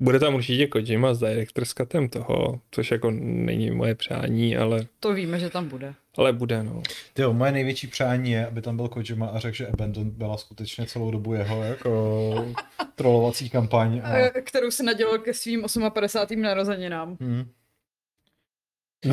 Bude 0.00 0.18
tam 0.18 0.34
určitě 0.34 0.66
Kojima 0.66 1.14
s 1.14 1.18
Director's 1.18 1.74
Cutem 1.74 2.08
toho, 2.08 2.60
což 2.70 2.90
jako 2.90 3.10
není 3.20 3.70
moje 3.70 3.94
přání, 3.94 4.56
ale, 4.56 4.86
To 5.00 5.14
víme, 5.14 5.38
že 5.38 5.50
tam 5.50 5.68
bude. 5.68 5.94
Ale 6.16 6.32
bude, 6.32 6.62
no. 6.62 6.82
Tyjo, 7.14 7.32
moje 7.32 7.52
největší 7.52 7.86
přání 7.86 8.30
je, 8.30 8.46
aby 8.46 8.62
tam 8.62 8.76
byl 8.76 8.88
Kojima 8.88 9.26
a 9.26 9.38
řekl, 9.38 9.56
že 9.56 9.66
Abandon 9.66 10.10
byla 10.10 10.36
skutečně 10.36 10.86
celou 10.86 11.10
dobu 11.10 11.34
jeho 11.34 11.62
jako 11.62 12.54
trollovací 12.94 13.50
kampaň. 13.50 14.00
A... 14.04 14.26
A... 14.26 14.30
Kterou 14.30 14.70
si 14.70 14.82
nadělal 14.82 15.18
ke 15.18 15.34
svým 15.34 15.64
58. 15.90 16.42
narozeninám. 16.42 17.16
Hmm. 17.20 17.50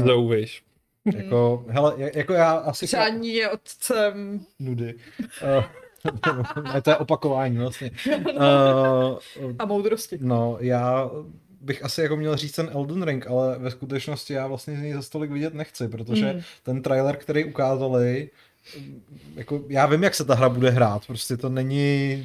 Zouviš. 0.05 0.63
Jako, 1.15 1.65
hele, 1.67 1.95
ja- 1.95 2.17
jako 2.17 2.33
já 2.33 2.51
asi... 2.51 2.85
Přání 2.85 3.33
je 3.33 3.49
otcem. 3.49 4.45
Nudy. 4.59 4.95
Uh, 5.57 5.63
to 6.83 6.89
je 6.89 6.97
opakování 6.97 7.57
vlastně. 7.57 7.91
Uh, 8.35 9.51
A 9.59 9.65
moudrosti. 9.65 10.17
no, 10.21 10.57
já 10.59 11.11
bych 11.63 11.85
asi 11.85 12.01
jako 12.01 12.15
měl 12.17 12.37
říct 12.37 12.51
ten 12.55 12.69
Elden 12.73 13.03
Ring, 13.03 13.27
ale 13.27 13.59
ve 13.59 13.71
skutečnosti 13.71 14.33
já 14.33 14.47
vlastně 14.47 14.77
z 14.77 14.81
něj 14.81 14.93
za 14.93 15.01
stolik 15.01 15.31
vidět 15.31 15.53
nechci, 15.53 15.87
protože 15.87 16.33
Mm. 16.33 16.41
ten 16.63 16.81
trailer, 16.81 17.15
který 17.15 17.45
ukázali, 17.45 18.29
jako 19.35 19.63
já 19.69 19.85
vím, 19.85 20.03
jak 20.03 20.15
se 20.15 20.25
ta 20.25 20.35
hra 20.35 20.49
bude 20.49 20.69
hrát, 20.69 21.07
prostě 21.07 21.37
to 21.37 21.49
není 21.49 22.23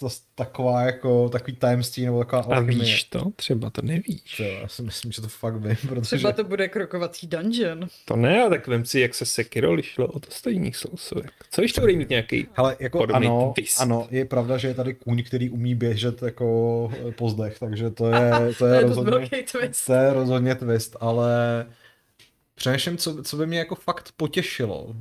to 0.00 0.08
taková 0.34 0.82
jako 0.82 1.28
takový 1.28 1.56
tajemství 1.56 2.04
nebo 2.04 2.18
taková 2.18 2.42
A 2.42 2.44
alchymie. 2.56 2.78
víš 2.78 3.04
to? 3.04 3.24
Třeba 3.36 3.70
to 3.70 3.82
nevíš. 3.82 4.36
To, 4.36 4.42
já 4.42 4.68
si 4.68 4.82
myslím, 4.82 5.12
že 5.12 5.22
to 5.22 5.28
fakt 5.28 5.56
vím, 5.56 5.76
protože... 5.88 6.16
Třeba 6.16 6.32
to 6.32 6.44
bude 6.44 6.68
krokovací 6.68 7.26
dungeon. 7.26 7.88
To 8.04 8.16
ne, 8.16 8.40
ale 8.40 8.50
tak 8.50 8.66
vem 8.66 8.84
si, 8.84 9.00
jak 9.00 9.14
se 9.14 9.24
Sekiro 9.26 9.72
lišilo 9.72 10.06
od 10.06 10.28
ostatních 10.28 10.76
sousovek. 10.76 11.32
Co 11.50 11.62
to 11.74 11.80
bude 11.80 11.92
mít 11.92 12.08
nějaký 12.08 12.46
Hele, 12.52 12.76
jako 12.80 13.06
ano, 13.12 13.52
twist. 13.54 13.80
ano, 13.80 14.08
je 14.10 14.24
pravda, 14.24 14.56
že 14.58 14.68
je 14.68 14.74
tady 14.74 14.94
kůň, 14.94 15.22
který 15.22 15.50
umí 15.50 15.74
běžet 15.74 16.22
jako 16.22 16.90
po 17.16 17.30
zdech, 17.30 17.58
takže 17.58 17.90
to 17.90 18.06
je, 18.08 18.30
to 18.30 18.54
To 18.58 18.66
je, 18.66 18.76
je 18.80 18.84
dost 18.88 18.96
rozhodně, 18.96 19.28
twist. 19.52 19.84
to 19.86 19.92
je 19.92 20.12
rozhodně 20.12 20.54
twist, 20.54 20.96
ale 21.00 21.66
přemýšlím, 22.54 22.96
co, 22.96 23.22
co 23.22 23.36
by 23.36 23.46
mě 23.46 23.58
jako 23.58 23.74
fakt 23.74 24.12
potěšilo. 24.16 24.94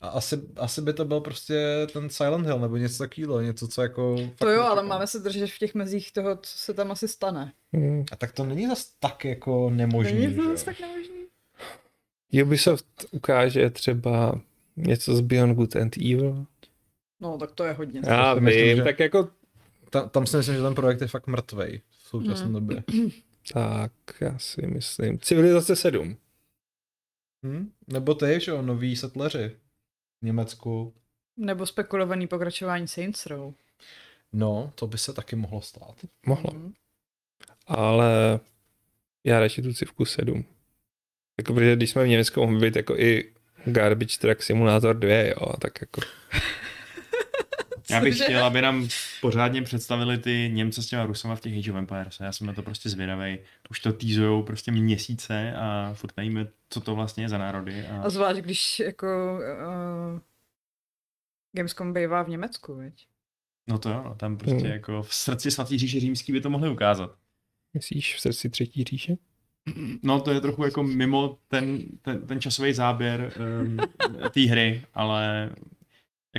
A 0.00 0.08
asi, 0.08 0.40
asi 0.56 0.82
by 0.82 0.92
to 0.92 1.04
byl 1.04 1.20
prostě 1.20 1.86
ten 1.92 2.10
Silent 2.10 2.46
Hill 2.46 2.58
nebo 2.58 2.76
něco 2.76 2.98
takového, 2.98 3.40
něco, 3.40 3.68
co 3.68 3.82
jako... 3.82 4.16
To 4.38 4.48
jo, 4.50 4.62
ale 4.62 4.82
máme 4.82 5.06
se 5.06 5.18
držet 5.18 5.50
v 5.50 5.58
těch 5.58 5.74
mezích 5.74 6.12
toho, 6.12 6.36
co 6.36 6.58
se 6.58 6.74
tam 6.74 6.90
asi 6.92 7.08
stane. 7.08 7.52
Hmm. 7.72 8.04
A 8.12 8.16
tak 8.16 8.32
to 8.32 8.44
není 8.44 8.66
zas 8.66 8.92
tak 9.00 9.24
jako 9.24 9.70
nemožný, 9.70 10.18
Není 10.20 10.34
to 10.34 10.42
jo? 10.42 10.50
zase 10.50 10.64
tak 10.64 10.80
nemožný? 10.80 11.14
Ubisoft 12.42 12.86
ukáže 13.10 13.70
třeba 13.70 14.40
něco 14.76 15.16
z 15.16 15.20
Beyond 15.20 15.56
Good 15.56 15.76
and 15.76 15.96
Evil. 15.96 16.46
No, 17.20 17.38
tak 17.38 17.52
to 17.52 17.64
je 17.64 17.72
hodně. 17.72 18.00
Já 18.06 18.34
si 18.34 18.40
myslím, 18.40 18.64
vím, 18.66 18.76
že- 18.76 18.82
tak 18.82 19.00
jako 19.00 19.28
Ta, 19.90 20.08
tam 20.08 20.26
si 20.26 20.36
myslím, 20.36 20.54
že 20.54 20.62
ten 20.62 20.74
projekt 20.74 21.00
je 21.00 21.06
fakt 21.08 21.26
mrtvej 21.26 21.80
v 21.90 22.08
současné 22.08 22.44
Hmm. 22.44 22.52
době. 22.54 22.84
tak, 23.52 23.92
já 24.20 24.38
si 24.38 24.66
myslím. 24.66 25.18
Civilizace 25.18 25.76
7. 25.76 26.16
Hm? 27.46 27.70
Nebo 27.86 28.14
ty, 28.14 28.40
že 28.40 28.50
jo, 28.50 28.62
noví 28.62 28.96
setleři 28.96 29.56
v 30.22 30.24
Německu. 30.24 30.94
Nebo 31.36 31.66
spekulovaný 31.66 32.26
pokračování 32.26 32.88
Saints 32.88 33.26
Row. 33.26 33.54
No, 34.32 34.72
to 34.74 34.86
by 34.86 34.98
se 34.98 35.12
taky 35.12 35.36
mohlo 35.36 35.60
stát. 35.60 35.94
Mohlo. 36.26 36.50
Mhm. 36.54 36.72
Ale 37.66 38.40
já 39.24 39.40
radši 39.40 39.62
tu 39.62 39.72
civku 39.72 40.04
7. 40.04 40.44
Jako, 41.38 41.54
protože 41.54 41.76
když 41.76 41.90
jsme 41.90 42.04
v 42.04 42.08
Německu 42.08 42.40
mohli 42.40 42.60
být 42.60 42.76
jako 42.76 42.96
i 42.96 43.32
Garbage 43.64 44.18
Truck 44.18 44.42
Simulator 44.42 44.98
2, 44.98 45.22
jo, 45.22 45.56
tak 45.60 45.80
jako 45.80 46.00
Já 47.90 48.00
bych 48.00 48.14
chtěl, 48.22 48.44
aby 48.44 48.62
nám 48.62 48.88
pořádně 49.20 49.62
představili 49.62 50.18
ty 50.18 50.50
Němce 50.54 50.82
s 50.82 50.86
těma 50.86 51.06
Rusama 51.06 51.36
v 51.36 51.40
těch 51.40 51.58
Age 51.58 51.70
of 51.70 51.76
Empires. 51.78 52.20
Já 52.20 52.32
jsem 52.32 52.46
na 52.46 52.52
to 52.52 52.62
prostě 52.62 52.88
zvědavý. 52.88 53.38
Už 53.70 53.80
to 53.80 53.92
týzujou 53.92 54.42
prostě 54.42 54.72
měsíce 54.72 55.52
a 55.56 55.90
furt 55.94 56.16
nevíme, 56.16 56.46
co 56.70 56.80
to 56.80 56.94
vlastně 56.94 57.24
je 57.24 57.28
za 57.28 57.38
národy. 57.38 57.86
A... 57.86 58.02
A 58.02 58.10
zvlášť, 58.10 58.38
když 58.38 58.80
jako 58.80 59.38
uh, 60.14 60.20
Gamescom 61.56 61.92
bývá 61.92 62.22
v 62.22 62.28
Německu, 62.28 62.74
viď? 62.74 63.06
No 63.68 63.78
to 63.78 63.90
jo, 63.90 64.02
no, 64.04 64.14
tam 64.14 64.36
prostě 64.36 64.56
Hmm. 64.56 64.72
jako 64.72 65.02
v 65.02 65.14
srdci 65.14 65.50
svatý 65.50 65.78
říše 65.78 66.00
římský 66.00 66.32
by 66.32 66.40
to 66.40 66.50
mohli 66.50 66.70
ukázat. 66.70 67.10
myslíš 67.74 68.14
v 68.16 68.20
srdci 68.20 68.50
třetí 68.50 68.84
říše? 68.84 69.16
No 70.02 70.20
to 70.20 70.30
je 70.30 70.40
trochu 70.40 70.64
jako 70.64 70.82
mimo 70.82 71.38
ten, 71.48 71.82
ten, 72.02 72.26
ten 72.26 72.40
časový 72.40 72.72
záběr 72.72 73.32
um, 73.62 73.76
té 74.30 74.40
hry, 74.40 74.82
ale 74.94 75.50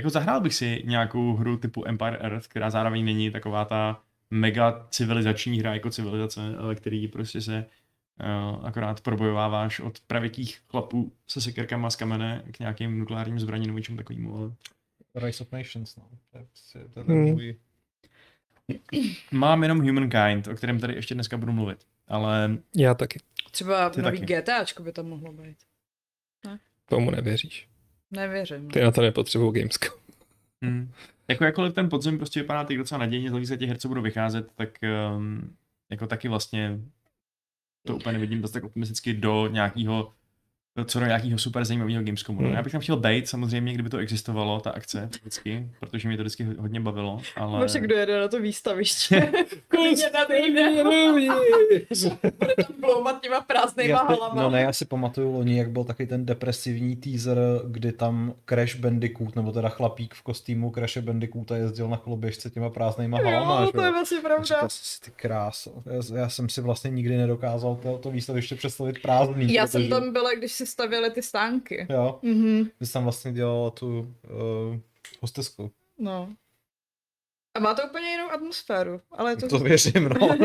jako 0.00 0.10
zahrál 0.10 0.40
bych 0.40 0.54
si 0.54 0.82
nějakou 0.86 1.34
hru 1.36 1.56
typu 1.56 1.88
Empire 1.88 2.16
Earth, 2.16 2.46
která 2.48 2.70
zároveň 2.70 3.04
není 3.04 3.30
taková 3.30 3.64
ta 3.64 4.02
mega 4.30 4.86
civilizační 4.90 5.58
hra 5.58 5.74
jako 5.74 5.90
civilizace, 5.90 6.56
ale 6.58 6.74
který 6.74 7.08
prostě 7.08 7.40
se 7.40 7.66
uh, 8.20 8.66
akorát 8.66 9.00
probojováváš 9.00 9.80
od 9.80 10.00
pravěkých 10.00 10.60
chlapů 10.68 11.12
se 11.26 11.40
sekerkama 11.40 11.90
z 11.90 11.96
kamene 11.96 12.44
k 12.52 12.58
nějakým 12.58 12.98
nukleárním 12.98 13.40
zbraním 13.40 13.66
nebo 13.66 13.78
něčemu 13.78 13.96
takovému, 13.98 14.36
ale 14.36 14.52
Rise 15.26 15.44
of 15.44 15.52
Nations, 15.52 15.96
no. 15.96 16.04
To 16.32 16.38
je 16.38 16.44
prostě 16.44 16.78
to 16.78 17.00
je 17.00 17.04
Hmm. 17.04 17.24
ten 17.26 17.34
můj... 17.34 17.56
mám 19.32 19.62
jenom 19.62 19.80
Humankind, 19.80 20.48
o 20.48 20.54
kterém 20.54 20.80
tady 20.80 20.94
ještě 20.94 21.14
dneska 21.14 21.36
budu 21.36 21.52
mluvit, 21.52 21.86
ale 22.08 22.58
Já 22.76 22.94
taky. 22.94 23.20
Třeba 23.50 23.90
Ty 23.90 24.02
nový 24.02 24.20
taky. 24.20 24.34
GTAčko 24.34 24.82
by 24.82 24.92
tam 24.92 25.06
mohlo 25.06 25.32
být. 25.32 25.56
Tomu 26.86 27.10
nevěříš. 27.10 27.69
Nevěřím. 28.10 28.70
Ty 28.70 28.80
na 28.80 28.90
to 28.90 29.00
nepotřebují 29.02 29.52
Gamescom. 29.52 29.98
Hmm. 30.62 30.92
Jako 31.28 31.44
jakkoliv 31.44 31.74
ten 31.74 31.88
podzim 31.88 32.18
prostě 32.18 32.40
vypadá 32.40 32.64
teď 32.64 32.76
docela 32.76 32.98
nadějně 32.98 33.28
z 33.28 33.32
hlediska 33.32 33.56
těch 33.56 33.68
her, 33.68 33.78
co 33.78 33.88
budou 33.88 34.02
vycházet, 34.02 34.52
tak 34.54 34.68
um, 35.16 35.56
jako 35.90 36.06
taky 36.06 36.28
vlastně 36.28 36.80
to 37.86 37.96
úplně 37.96 38.12
nevidím 38.12 38.42
dost 38.42 38.50
tak 38.50 38.64
optimisticky 38.64 39.14
do 39.14 39.46
nějakého 39.46 40.12
co 40.84 41.00
do 41.00 41.06
nějakého 41.06 41.38
super 41.38 41.64
zajímavého 41.64 42.02
Gamescomu. 42.02 42.40
No. 42.40 42.46
Hmm. 42.48 42.56
Já 42.56 42.62
bych 42.62 42.72
tam 42.72 42.80
chtěl 42.80 42.96
být, 42.96 43.28
samozřejmě, 43.28 43.74
kdyby 43.74 43.90
to 43.90 43.98
existovalo, 43.98 44.60
ta 44.60 44.70
akce 44.70 45.08
vždycky, 45.20 45.68
protože 45.80 46.08
mě 46.08 46.16
to 46.16 46.22
vždycky 46.22 46.44
hodně 46.44 46.80
bavilo, 46.80 47.20
ale... 47.36 47.60
Vaše, 47.60 47.80
kdo 47.80 47.96
jede 47.96 48.20
na 48.20 48.28
to 48.28 48.40
výstaviště? 48.40 49.32
Klidně 49.68 50.10
na. 50.14 50.20
Bude 52.38 52.54
tam 52.56 52.80
bloumat 52.80 53.22
těma 53.22 53.40
prázdnýma 53.40 53.90
Já 53.90 54.02
halama. 54.02 54.42
no 54.42 54.50
ne, 54.50 54.62
já 54.62 54.72
si 54.72 54.84
pamatuju 54.84 55.32
loni, 55.32 55.58
jak 55.58 55.70
byl 55.70 55.84
taky 55.84 56.06
ten 56.06 56.26
depresivní 56.26 56.96
teaser, 56.96 57.38
kdy 57.66 57.92
tam 57.92 58.34
Crash 58.48 58.76
Bandicoot, 58.76 59.36
nebo 59.36 59.52
teda 59.52 59.68
chlapík 59.68 60.14
v 60.14 60.22
kostýmu 60.22 60.70
Crash 60.70 60.96
Bandicoota 60.96 61.56
jezdil 61.56 61.88
na 61.88 61.96
koloběžce 61.96 62.50
těma 62.50 62.70
prázdnýma 62.70 63.18
halama, 63.18 63.60
Jo, 63.60 63.72
to 63.72 63.82
je 63.82 63.90
vlastně 63.90 64.20
pravda. 64.20 64.44
říkal 64.44 64.68
ty 65.04 65.10
kráso. 65.10 65.82
Já, 65.86 66.18
já, 66.18 66.28
jsem 66.28 66.48
si 66.48 66.60
vlastně 66.60 66.90
nikdy 66.90 67.16
nedokázal 67.16 67.76
to, 67.82 67.98
to 67.98 68.10
výstaviště 68.10 68.54
představit 68.54 69.02
prázdný. 69.02 69.52
Já 69.52 69.66
protože, 69.66 69.72
jsem 69.72 69.88
tam 69.88 70.12
byla, 70.12 70.34
když 70.34 70.59
si 70.60 70.66
stavěli 70.66 71.10
ty 71.10 71.22
stánky. 71.22 71.86
Jo, 71.90 72.18
Mhm, 72.22 72.70
ty 72.78 72.86
jsi 72.86 72.92
tam 72.92 73.02
vlastně 73.04 73.32
dělala 73.32 73.70
tu 73.70 73.98
uh, 73.98 74.76
hostesku. 75.20 75.70
no. 75.98 76.34
A 77.54 77.60
má 77.60 77.74
to 77.74 77.82
úplně 77.88 78.10
jinou 78.10 78.30
atmosféru, 78.30 79.00
ale 79.10 79.32
je 79.32 79.36
to... 79.36 79.48
To 79.48 79.58
věřím, 79.58 80.08
no. 80.08 80.28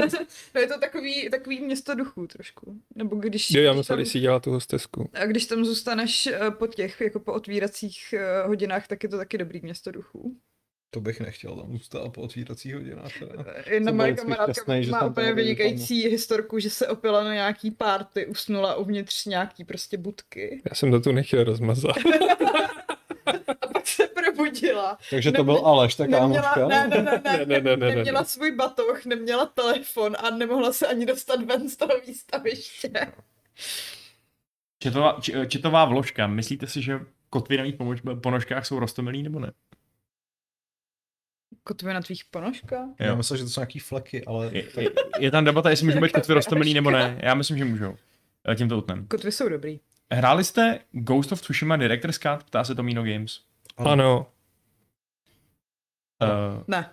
no 0.56 0.62
je 0.62 0.68
to 0.68 0.80
takový, 0.80 1.30
takový 1.30 1.62
město 1.62 1.96
duchů 1.96 2.28
trošku. 2.28 2.80
Nebo 2.96 3.16
když... 3.16 3.52
Jo, 3.52 3.62
já 3.62 3.72
když 3.72 3.78
myslel, 3.78 3.98
tam- 3.98 4.06
si 4.06 4.20
dělal 4.20 4.40
tu 4.40 4.52
hostesku. 4.52 5.10
A 5.14 5.26
když 5.26 5.46
tam 5.46 5.66
zůstaneš 5.66 6.28
eh, 6.28 6.52
po 6.52 6.68
těch, 6.68 7.02
jako 7.02 7.20
po 7.20 7.34
otvíracích 7.34 8.14
eh, 8.14 8.48
hodinách, 8.48 8.88
tak 8.88 9.04
je 9.04 9.10
to 9.10 9.18
taky 9.18 9.38
dobrý 9.38 9.60
město 9.64 9.92
duchů. 9.92 10.38
To 10.96 11.02
bych 11.02 11.20
nechtěl 11.22 11.56
tam 11.56 11.72
zůstat 11.72 12.10
po 12.14 12.22
otvíracích 12.22 12.74
hodinách. 12.76 13.12
Jedna 13.68 13.92
moje 13.92 14.14
kamarádka 14.16 14.74
má 14.92 15.00
tam 15.00 15.10
úplně 15.10 15.34
vynikající 15.34 16.08
historku, 16.08 16.60
že 16.60 16.70
se 16.70 16.88
opila 16.88 17.24
na 17.24 17.34
nějaký 17.34 17.72
párty, 17.72 18.26
usnula 18.26 18.76
uvnitř 18.76 19.26
nějaký 19.26 19.64
prostě 19.64 19.98
budky 19.98 20.62
Já 20.70 20.76
jsem 20.76 20.92
to 20.92 21.00
tu 21.00 21.12
nechtěl 21.12 21.44
rozmazat. 21.44 21.96
a 23.62 23.68
pak 23.68 23.88
se 23.88 24.08
probudila. 24.08 24.98
Takže 25.10 25.32
to 25.32 25.44
byl 25.44 25.56
Aleš, 25.66 25.96
tak 25.96 26.10
Neměla, 26.10 26.54
kámoška. 26.54 26.68
ne, 26.68 26.88
ne, 26.88 27.04
ne, 27.04 27.22
ne, 27.24 27.38
Ne, 27.38 27.46
ne, 27.46 27.62
ne, 27.62 27.78
ne, 27.78 27.78
ne. 27.90 27.96
neměla 27.96 28.24
svůj 28.24 28.52
batoh, 28.52 29.06
neměla 29.06 29.46
telefon 29.46 30.16
a 30.20 30.30
nemohla 30.30 30.74
se 30.74 30.88
ani 30.88 31.06
dostat 31.06 31.42
ven 31.42 31.70
z 31.70 31.76
toho 31.76 31.92
výstaviště. 32.08 32.92
Četová, 34.80 35.18
č, 35.22 35.48
četová 35.48 35.86
vložka, 35.86 36.28
myslíte 36.28 36.68
si, 36.68 36.82
že 36.82 37.00
kotvy 37.30 37.58
na 37.58 37.64
mých 37.64 37.76
ponožkách 38.22 38.66
jsou 38.66 38.80
rostomilý 38.80 39.24
nebo 39.24 39.40
ne? 39.40 39.52
Kotvy 41.68 41.94
na 41.94 42.02
tvých 42.02 42.26
ponožkách? 42.26 42.90
Já 43.00 43.16
myslím, 43.16 43.38
že 43.38 43.44
to 43.44 43.50
jsou 43.50 43.62
nějaký 43.62 43.80
fleky, 43.80 44.26
ale 44.26 44.50
Je, 44.54 44.64
je, 44.82 44.90
je 45.20 45.32
tam 45.32 45.46
debata, 45.46 45.70
jestli 45.70 45.86
můžou 45.86 46.02
být 46.02 46.12
kotvy 46.12 46.34
rostomilý 46.34 46.74
nebo 46.74 46.92
ne. 46.92 47.20
Já 47.24 47.34
myslím, 47.34 47.58
že 47.58 47.66
můžou. 47.66 47.96
Eh, 48.52 48.56
Tím 48.56 48.70
to 48.70 48.78
utnem. 48.78 49.08
Kotvy 49.08 49.32
jsou 49.32 49.50
dobrý. 49.50 49.80
Hráli 50.12 50.44
jste 50.44 50.80
Ghost 50.92 51.32
of 51.32 51.42
Tsushima 51.42 51.78
Director's 51.78 52.18
Cut? 52.18 52.44
Ptá 52.44 52.64
se 52.64 52.76
Tomino 52.76 53.04
Games. 53.04 53.40
Ano, 53.78 54.28
Uh, 56.24 56.64
Ne. 56.68 56.90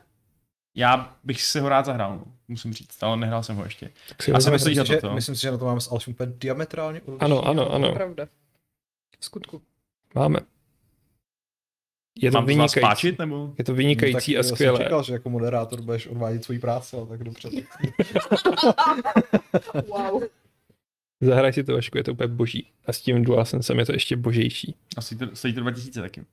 já 0.74 1.16
bych 1.24 1.42
si 1.42 1.61
ho 1.61 1.68
rád 1.68 1.87
zahrál, 1.87 2.16
no, 2.16 2.24
musím 2.48 2.72
říct, 2.72 3.02
ale 3.02 3.16
nehrál 3.16 3.42
jsem 3.42 3.56
ho 3.56 3.64
ještě. 3.64 3.90
tak 4.08 4.22
si 4.22 4.32
myslím, 4.50 4.74
si, 4.74 4.80
to, 4.80 4.85
že, 4.85 4.96
to. 4.96 5.14
myslím 5.14 5.37
si, 5.37 5.42
že 5.42 5.50
na 5.50 5.58
to 5.58 5.64
máme 5.64 5.80
s 5.80 6.08
úplně 6.08 6.32
diametrálně 6.37 7.00
odlišný. 7.00 7.24
Ano, 7.24 7.42
ano, 7.48 7.64
To 7.64 7.70
je 7.70 7.74
ano, 7.76 7.92
pravda. 7.92 8.26
V 9.20 9.24
skutku. 9.24 9.62
máme. 10.14 10.38
Je 12.20 12.31
to 12.31 12.37
Mám 12.38 12.46
vynikající. 12.46 13.16
nebo? 13.18 13.55
Je 13.59 13.64
to 13.64 13.72
No, 13.72 13.77
vynikající 13.77 14.33
tak 14.33 14.37
a 14.37 14.38
já 14.38 14.42
jsem 14.42 14.57
skvělé. 14.57 14.79
čekal, 14.79 15.03
že 15.03 15.12
jako 15.12 15.31
moderátor 15.31 15.81
budeš 15.81 16.07
odvádět 16.07 16.44
svoji 16.44 16.59
práci, 16.59 16.96
ale 16.96 17.07
tak 17.07 17.25
dobře. 17.25 17.48
Wow. 19.88 20.22
Zahraj 21.20 21.53
si 21.53 21.64
to, 21.64 21.72
Vašku, 21.72 21.98
je 21.98 22.05
to 22.05 22.12
úplně 22.12 22.27
boží. 22.29 22.70
A 22.87 22.92
s 22.92 23.01
tím 23.01 23.25
DualSensem 23.25 23.79
je 23.79 23.87
to 23.87 23.92
ještě 23.92 24.16
božejší. 24.16 24.75
Asi 24.96 25.16
to, 25.16 25.37
stojí 25.37 25.55
to 25.55 25.61
2000 25.61 26.01
taky. 26.01 26.25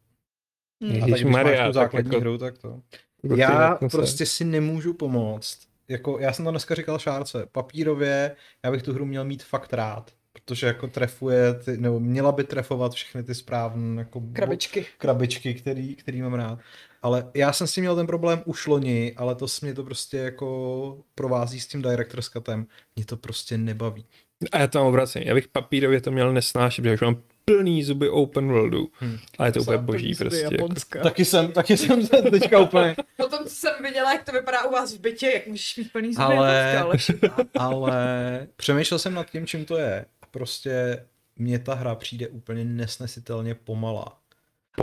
Hmm. 0.84 0.92
A 0.96 1.00
tak 1.00 1.04
Když 1.04 1.14
když 1.14 1.24
máš 1.24 1.34
Maria, 1.44 1.62
tu 1.62 1.68
tak 1.68 1.74
základní 1.74 2.10
jako- 2.10 2.22
hru, 2.22 2.38
tak 2.38 2.58
to. 2.58 2.82
Prostě 3.22 3.42
Já 3.42 3.78
se. 3.78 3.88
prostě 3.98 4.26
si 4.26 4.46
nemůžu 4.46 4.94
pomoct. 4.94 5.60
Jako, 5.88 6.20
já 6.20 6.34
jsem 6.34 6.46
to 6.46 6.52
dneska 6.52 6.76
říkal 6.76 7.00
Šárce, 7.00 7.46
papírově, 7.52 8.36
já 8.66 8.72
bych 8.72 8.84
tu 8.84 8.94
hru 8.94 9.06
měl 9.06 9.26
mít 9.26 9.44
fakt 9.44 9.74
rád. 9.74 10.12
Protože 10.34 10.68
jako 10.68 10.88
trefuje, 10.88 11.54
ty, 11.54 11.78
nebo 11.78 12.00
měla 12.00 12.32
by 12.32 12.44
trefovat 12.44 12.94
všechny 12.94 13.24
ty 13.24 13.36
správné 13.36 14.02
jako 14.02 14.20
bo- 14.20 14.34
Krabičky. 14.34 14.86
krabičky, 14.98 15.54
který, 15.54 15.96
který 15.96 16.22
mám 16.22 16.34
rád. 16.34 16.60
Ale 17.02 17.32
já 17.34 17.54
jsem 17.54 17.68
s 17.68 17.74
tím 17.74 17.82
měl 17.82 17.96
ten 17.96 18.08
problém 18.08 18.42
už 18.46 18.68
loni, 18.68 19.14
ale 19.18 19.36
to 19.36 19.46
mě 19.62 19.74
to 19.74 19.84
prostě 19.84 20.18
jako 20.18 20.98
provází 21.16 21.60
s 21.60 21.68
tím 21.68 21.82
Director's 21.82 22.30
Cutem. 22.30 22.68
Mě 22.96 23.06
to 23.06 23.18
prostě 23.18 23.58
nebaví. 23.58 24.06
A 24.52 24.60
já 24.60 24.68
to 24.68 24.80
mám 24.80 24.88
obracím. 24.88 25.22
Já 25.22 25.34
bych 25.34 25.48
papírově 25.48 26.02
to 26.02 26.12
měl 26.12 26.34
nesnášet, 26.34 26.82
protože 26.84 27.06
mám 27.06 27.22
plný 27.46 27.84
zuby 27.84 28.10
open 28.10 28.48
worldu. 28.48 28.88
Hmm. 29.00 29.18
Ale 29.38 29.48
je 29.48 29.52
to 29.52 29.62
úplně 29.62 29.78
boží 29.78 30.14
zuby 30.14 30.30
prostě. 30.30 30.44
Jako. 30.44 30.54
Japonska. 30.56 31.00
Taky 31.04 31.26
jsem, 31.26 31.52
taky 31.52 31.78
jsem 31.78 32.06
se 32.08 32.22
teďka 32.22 32.60
úplně, 32.60 32.96
Potom, 33.18 33.44
co 33.44 33.50
jsem 33.50 33.72
viděla, 33.84 34.14
jak 34.14 34.24
to 34.24 34.32
vypadá 34.32 34.64
u 34.66 34.72
vás 34.72 34.94
v 34.94 35.00
bytě, 35.00 35.32
jak 35.32 35.48
můžeš 35.48 35.78
mít 35.78 35.92
plný 35.92 36.14
zuby 36.14 36.24
Ale- 36.24 36.72
Japonska, 36.76 37.14
ale 37.36 37.46
ale 37.60 38.48
přemýšlel 38.56 39.00
jsem 39.00 39.14
nad 39.14 39.30
tím, 39.30 39.48
čím 39.48 39.66
to 39.66 39.78
je. 39.78 40.06
Prostě 40.32 41.06
mně 41.36 41.60
ta 41.60 41.74
hra 41.74 41.96
přijde 41.96 42.28
úplně 42.28 42.66
nesnesitelně 42.66 43.56
pomalá. 43.56 44.18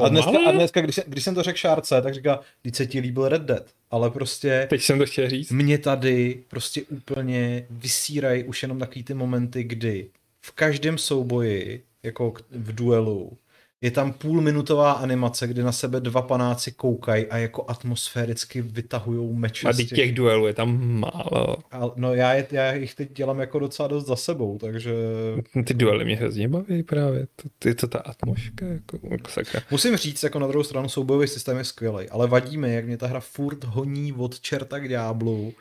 A 0.02 0.08
dneska, 0.08 0.38
a 0.46 0.50
dneska 0.50 0.80
když, 0.80 0.94
jsem, 0.94 1.04
když 1.06 1.24
jsem 1.24 1.34
to 1.34 1.42
řekl 1.42 1.58
Šárce, 1.58 2.02
tak 2.02 2.14
říká, 2.14 2.40
když 2.62 2.76
se 2.76 2.86
ti 2.86 3.00
líbil 3.00 3.28
Red 3.28 3.42
Dead, 3.42 3.66
ale 3.90 4.10
prostě 4.10 4.66
Teď 4.70 4.82
jsem 4.82 4.98
to 4.98 5.06
chtěl 5.06 5.30
říct. 5.30 5.50
mě 5.50 5.78
tady 5.78 6.42
prostě 6.48 6.82
úplně 6.82 7.66
vysírají 7.70 8.44
už 8.44 8.62
jenom 8.62 8.78
takový 8.78 9.02
ty 9.04 9.14
momenty, 9.14 9.64
kdy 9.64 10.10
v 10.40 10.52
každém 10.52 10.98
souboji, 10.98 11.84
jako 12.02 12.34
v 12.50 12.74
duelu, 12.74 13.38
je 13.80 13.90
tam 13.90 14.12
půlminutová 14.12 14.92
animace, 14.92 15.46
kdy 15.46 15.62
na 15.62 15.72
sebe 15.72 16.00
dva 16.00 16.22
panáci 16.22 16.72
koukají 16.72 17.26
a 17.26 17.36
jako 17.36 17.64
atmosféricky 17.68 18.62
vytahujou 18.62 19.32
meče. 19.32 19.68
A 19.68 19.72
teď 19.72 19.88
těch 19.88 20.14
duelů 20.14 20.46
je 20.46 20.54
tam 20.54 21.00
málo. 21.00 21.56
A, 21.70 21.90
no 21.96 22.14
já, 22.14 22.34
je, 22.34 22.46
já 22.50 22.72
jich 22.72 22.94
teď 22.94 23.12
dělám 23.12 23.40
jako 23.40 23.58
docela 23.58 23.88
dost 23.88 24.06
za 24.06 24.16
sebou, 24.16 24.58
takže 24.58 24.94
Ty 25.64 25.74
duely 25.74 26.04
mě 26.04 26.16
hrozně 26.16 26.48
baví 26.48 26.82
právě. 26.82 27.26
To, 27.58 27.68
je 27.68 27.74
to 27.74 27.86
ta 27.86 27.98
atmosféra, 27.98 28.72
jako, 28.72 28.98
jako 29.10 29.30
sakra. 29.30 29.60
musím 29.70 29.96
říct, 29.96 30.22
jako 30.22 30.38
na 30.38 30.46
druhou 30.46 30.64
stranu 30.64 30.88
soubojový 30.88 31.28
systém 31.28 31.58
je 31.58 31.64
skvělý, 31.64 32.08
ale 32.08 32.26
vadí 32.26 32.58
mi, 32.58 32.74
jak 32.74 32.86
mě 32.86 32.96
ta 32.96 33.06
hra 33.06 33.20
furt 33.20 33.64
honí 33.64 34.12
od 34.12 34.40
čerta 34.40 34.78
k 34.78 34.88
ďáblu. 34.88 35.52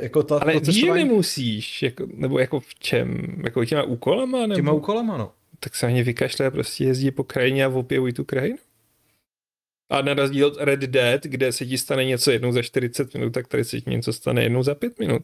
Jako 0.00 0.22
ta, 0.22 0.38
Ale 0.38 0.52
to 0.52 0.58
víš, 0.60 0.66
cestování 0.66 1.04
nemusíš, 1.04 1.82
jako, 1.82 2.06
nebo 2.14 2.38
jako 2.38 2.60
v 2.60 2.74
čem? 2.74 3.26
Jako 3.44 3.64
těma 3.64 3.82
úkolama? 3.82 4.40
Nebo? 4.40 4.54
těma 4.54 4.72
úkolama, 4.72 5.16
no. 5.16 5.32
Tak 5.60 5.74
se 5.74 5.86
ani 5.86 6.02
vykašle 6.02 6.46
a 6.46 6.50
prostě 6.50 6.84
jezdí 6.84 7.10
po 7.10 7.24
krajině 7.24 7.64
a 7.64 7.68
objevují 7.68 8.12
tu 8.12 8.24
krajinu. 8.24 8.58
A 9.90 10.02
na 10.02 10.14
rozdíl 10.14 10.46
od 10.46 10.56
Red 10.60 10.80
Dead, 10.80 11.22
kde 11.22 11.52
se 11.52 11.66
ti 11.66 11.78
stane 11.78 12.04
něco 12.04 12.30
jednou 12.30 12.52
za 12.52 12.62
40 12.62 13.14
minut, 13.14 13.30
tak 13.30 13.48
tady 13.48 13.64
se 13.64 13.80
ti 13.80 13.90
něco 13.90 14.12
stane 14.12 14.42
jednou 14.42 14.62
za 14.62 14.74
5 14.74 14.98
minut. 14.98 15.22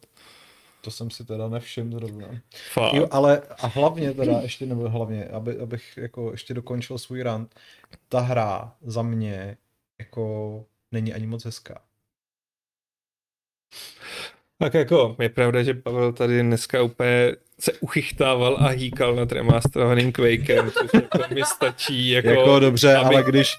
To 0.81 0.91
jsem 0.91 1.11
si 1.11 1.25
teda 1.25 1.49
nevšiml 1.49 1.99
zrovna. 1.99 2.29
Fakt. 2.73 2.95
Jo, 2.95 3.09
ale 3.11 3.43
a 3.59 3.67
hlavně 3.67 4.15
teda, 4.15 4.41
ještě 4.43 4.67
nebo 4.67 4.89
hlavně, 4.89 5.25
aby, 5.25 5.59
abych 5.59 5.97
jako 5.97 6.31
ještě 6.33 6.55
dokončil 6.55 6.99
svůj 6.99 7.23
rant, 7.23 7.55
ta 8.09 8.21
hra 8.21 8.75
za 8.83 9.03
mě 9.03 9.57
jako 9.99 10.65
není 10.93 11.15
ani 11.15 11.27
moc 11.27 11.45
hezká. 11.45 11.83
Tak 14.59 14.75
jako, 14.75 15.17
je 15.21 15.29
pravda, 15.29 15.63
že 15.63 15.75
Pavel 15.75 16.13
tady 16.13 16.43
dneska 16.43 16.83
úplně 16.83 17.37
se 17.63 17.73
uchychtával 17.73 18.57
a 18.61 18.69
hýkal 18.69 19.15
nad 19.15 19.33
remasterovaným 19.33 20.13
Quakem, 20.13 20.71
což 20.71 20.91
jako 20.95 21.35
mi 21.35 21.43
stačí, 21.45 22.11
jako... 22.11 22.29
Jako, 22.29 22.59
dobře, 22.59 22.97
aby- 22.97 23.15
ale 23.15 23.25
když 23.25 23.55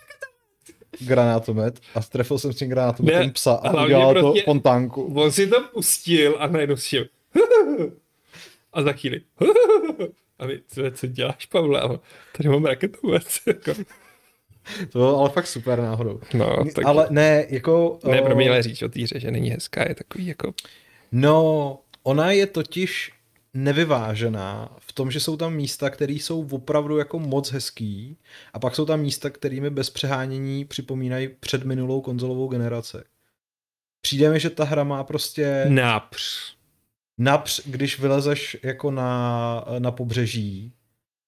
granátomet 1.00 1.80
a 1.96 2.02
strefil 2.02 2.40
jsem 2.40 2.54
s 2.54 2.56
tím 2.56 2.70
granátometem 2.70 3.32
psa 3.32 3.54
a 3.54 3.84
udělal 3.84 4.14
prostě- 4.14 4.42
to 4.42 4.46
fontánku. 4.46 5.14
On 5.16 5.32
si 5.32 5.48
to 5.48 5.62
pustil 5.74 6.36
a 6.40 6.48
najednou 6.48 6.76
si 6.76 6.98
a 8.74 8.82
za 8.82 8.94
chvíli 8.94 9.22
a 10.40 10.46
vy, 10.46 10.62
co, 10.68 10.82
co 10.94 11.08
děláš, 11.08 11.46
Pavle? 11.46 11.82
A 11.82 11.90
tady 12.38 12.50
mám 12.50 12.66
raketovec. 12.66 13.40
Jako. 13.48 13.74
To 14.92 15.00
bylo 15.00 15.20
ale 15.20 15.30
fakt 15.30 15.48
super 15.48 15.80
náhodou. 15.80 16.20
No, 16.34 16.66
tak... 16.76 16.86
Ale 16.86 17.08
ne, 17.10 17.46
jako... 17.50 18.00
Ne, 18.04 18.22
o, 18.22 18.26
pro 18.26 18.36
mě 18.36 18.50
ale 18.50 18.64
říct 18.64 18.82
o 18.82 18.90
té 18.90 19.02
hře, 19.02 19.20
že 19.20 19.32
není 19.32 19.50
hezká, 19.50 19.90
je 19.90 19.96
takový 19.96 20.28
jako... 20.28 20.54
No, 21.12 21.80
ona 22.04 22.32
je 22.32 22.48
totiž 22.48 23.13
nevyvážená 23.54 24.76
v 24.80 24.94
tom, 24.94 25.12
že 25.12 25.20
jsou 25.20 25.38
tam 25.38 25.54
místa, 25.54 25.90
které 25.90 26.14
jsou 26.14 26.48
opravdu 26.52 26.98
jako 26.98 27.20
moc 27.20 27.52
hezký 27.52 28.18
a 28.54 28.60
pak 28.60 28.76
jsou 28.76 28.86
tam 28.86 29.00
místa, 29.00 29.30
které 29.30 29.62
mi 29.62 29.70
bez 29.70 29.90
přehánění 29.90 30.66
připomínají 30.66 31.28
před 31.28 31.64
minulou 31.64 32.02
konzolovou 32.02 32.48
generaci. 32.48 32.98
Přijde 34.02 34.30
mi, 34.32 34.40
že 34.40 34.50
ta 34.50 34.64
hra 34.64 34.84
má 34.84 35.04
prostě 35.04 35.66
Např. 35.70 36.56
např, 37.18 37.62
když 37.66 38.00
vylezeš 38.00 38.58
jako 38.64 38.92
na, 38.92 39.66
na 39.80 39.92
pobřeží, 39.92 40.74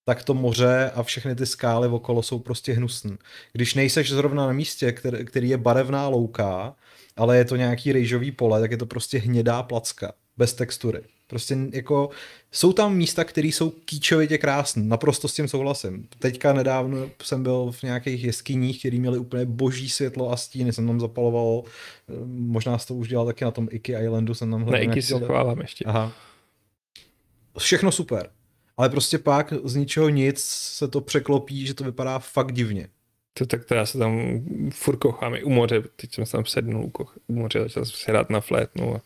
tak 0.05 0.23
to 0.23 0.33
moře 0.33 0.91
a 0.95 1.03
všechny 1.03 1.35
ty 1.35 1.45
skály 1.45 1.87
okolo 1.87 2.23
jsou 2.23 2.39
prostě 2.39 2.73
hnusný. 2.73 3.17
Když 3.53 3.73
nejseš 3.73 4.11
zrovna 4.11 4.47
na 4.47 4.53
místě, 4.53 4.91
který, 4.91 5.25
který 5.25 5.49
je 5.49 5.57
barevná 5.57 6.07
louka, 6.07 6.75
ale 7.15 7.37
je 7.37 7.45
to 7.45 7.55
nějaký 7.55 7.91
rejžový 7.91 8.31
pole, 8.31 8.61
tak 8.61 8.71
je 8.71 8.77
to 8.77 8.85
prostě 8.85 9.17
hnědá 9.17 9.63
placka, 9.63 10.13
bez 10.37 10.53
textury. 10.53 11.01
Prostě 11.27 11.57
jako, 11.73 12.09
jsou 12.51 12.73
tam 12.73 12.95
místa, 12.95 13.23
které 13.23 13.47
jsou 13.47 13.69
kýčovitě 13.69 14.37
krásné, 14.37 14.83
naprosto 14.83 15.27
s 15.27 15.33
tím 15.33 15.47
souhlasím. 15.47 16.07
Teďka 16.19 16.53
nedávno 16.53 17.09
jsem 17.23 17.43
byl 17.43 17.71
v 17.71 17.83
nějakých 17.83 18.23
jeskyních, 18.23 18.79
které 18.79 18.97
měly 18.97 19.17
úplně 19.17 19.45
boží 19.45 19.89
světlo 19.89 20.31
a 20.31 20.37
stíny, 20.37 20.73
jsem 20.73 20.87
tam 20.87 20.99
zapaloval, 20.99 21.63
eh, 22.09 22.13
možná 22.25 22.77
jsi 22.77 22.87
to 22.87 22.95
už 22.95 23.07
dělal 23.07 23.25
taky 23.25 23.45
na 23.45 23.51
tom 23.51 23.67
Iki 23.71 23.95
Islandu, 24.03 24.33
jsem 24.33 24.51
tam 24.51 24.59
Ne, 24.59 24.65
hledal 24.65 24.81
Iky 24.81 24.87
nějaký 24.87 25.01
si 25.01 25.13
chválám 25.25 25.61
ještě. 25.61 25.85
Aha. 25.85 26.11
Všechno 27.57 27.91
super. 27.91 28.29
Ale 28.77 28.89
prostě 28.89 29.17
pak 29.17 29.53
z 29.63 29.75
ničeho 29.75 30.09
nic 30.09 30.43
se 30.43 30.87
to 30.87 31.01
překlopí, 31.01 31.65
že 31.65 31.73
to 31.73 31.83
vypadá 31.83 32.19
fakt 32.19 32.51
divně. 32.51 32.87
To, 33.33 33.45
tak 33.45 33.65
to 33.65 33.75
já 33.75 33.85
se 33.85 33.97
tam 33.97 34.41
furt 34.69 34.97
kochám 34.97 35.35
i 35.35 35.43
u 35.43 35.49
moře, 35.49 35.83
teď 35.95 36.13
jsem 36.13 36.25
se 36.25 36.31
tam 36.31 36.45
sednul 36.45 36.85
u, 36.85 36.89
koch, 36.89 37.17
u 37.27 37.33
moře, 37.33 37.59
začal 37.59 37.85
jsem 37.85 37.95
si 37.95 38.11
hrát 38.11 38.29
na 38.29 38.41
flétnu. 38.41 38.95
A, 38.95 39.01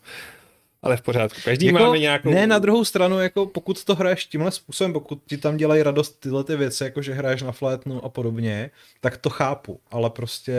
ale 0.82 0.96
v 0.96 1.02
pořádku, 1.02 1.40
každý 1.44 1.66
jako, 1.66 1.78
máme 1.78 1.98
nějakou... 1.98 2.30
Ne, 2.30 2.46
na 2.46 2.58
druhou 2.58 2.84
stranu, 2.84 3.20
jako 3.20 3.46
pokud 3.46 3.84
to 3.84 3.94
hraješ 3.94 4.26
tímhle 4.26 4.50
způsobem, 4.50 4.92
pokud 4.92 5.22
ti 5.26 5.36
tam 5.38 5.56
dělají 5.56 5.82
radost 5.82 6.20
tyhle 6.20 6.44
ty 6.44 6.56
věci, 6.56 6.84
jako 6.84 7.02
že 7.02 7.14
hraješ 7.14 7.42
na 7.42 7.52
flétnu 7.52 8.04
a 8.04 8.08
podobně, 8.08 8.70
tak 9.00 9.16
to 9.16 9.30
chápu, 9.30 9.80
ale 9.90 10.10
prostě 10.10 10.54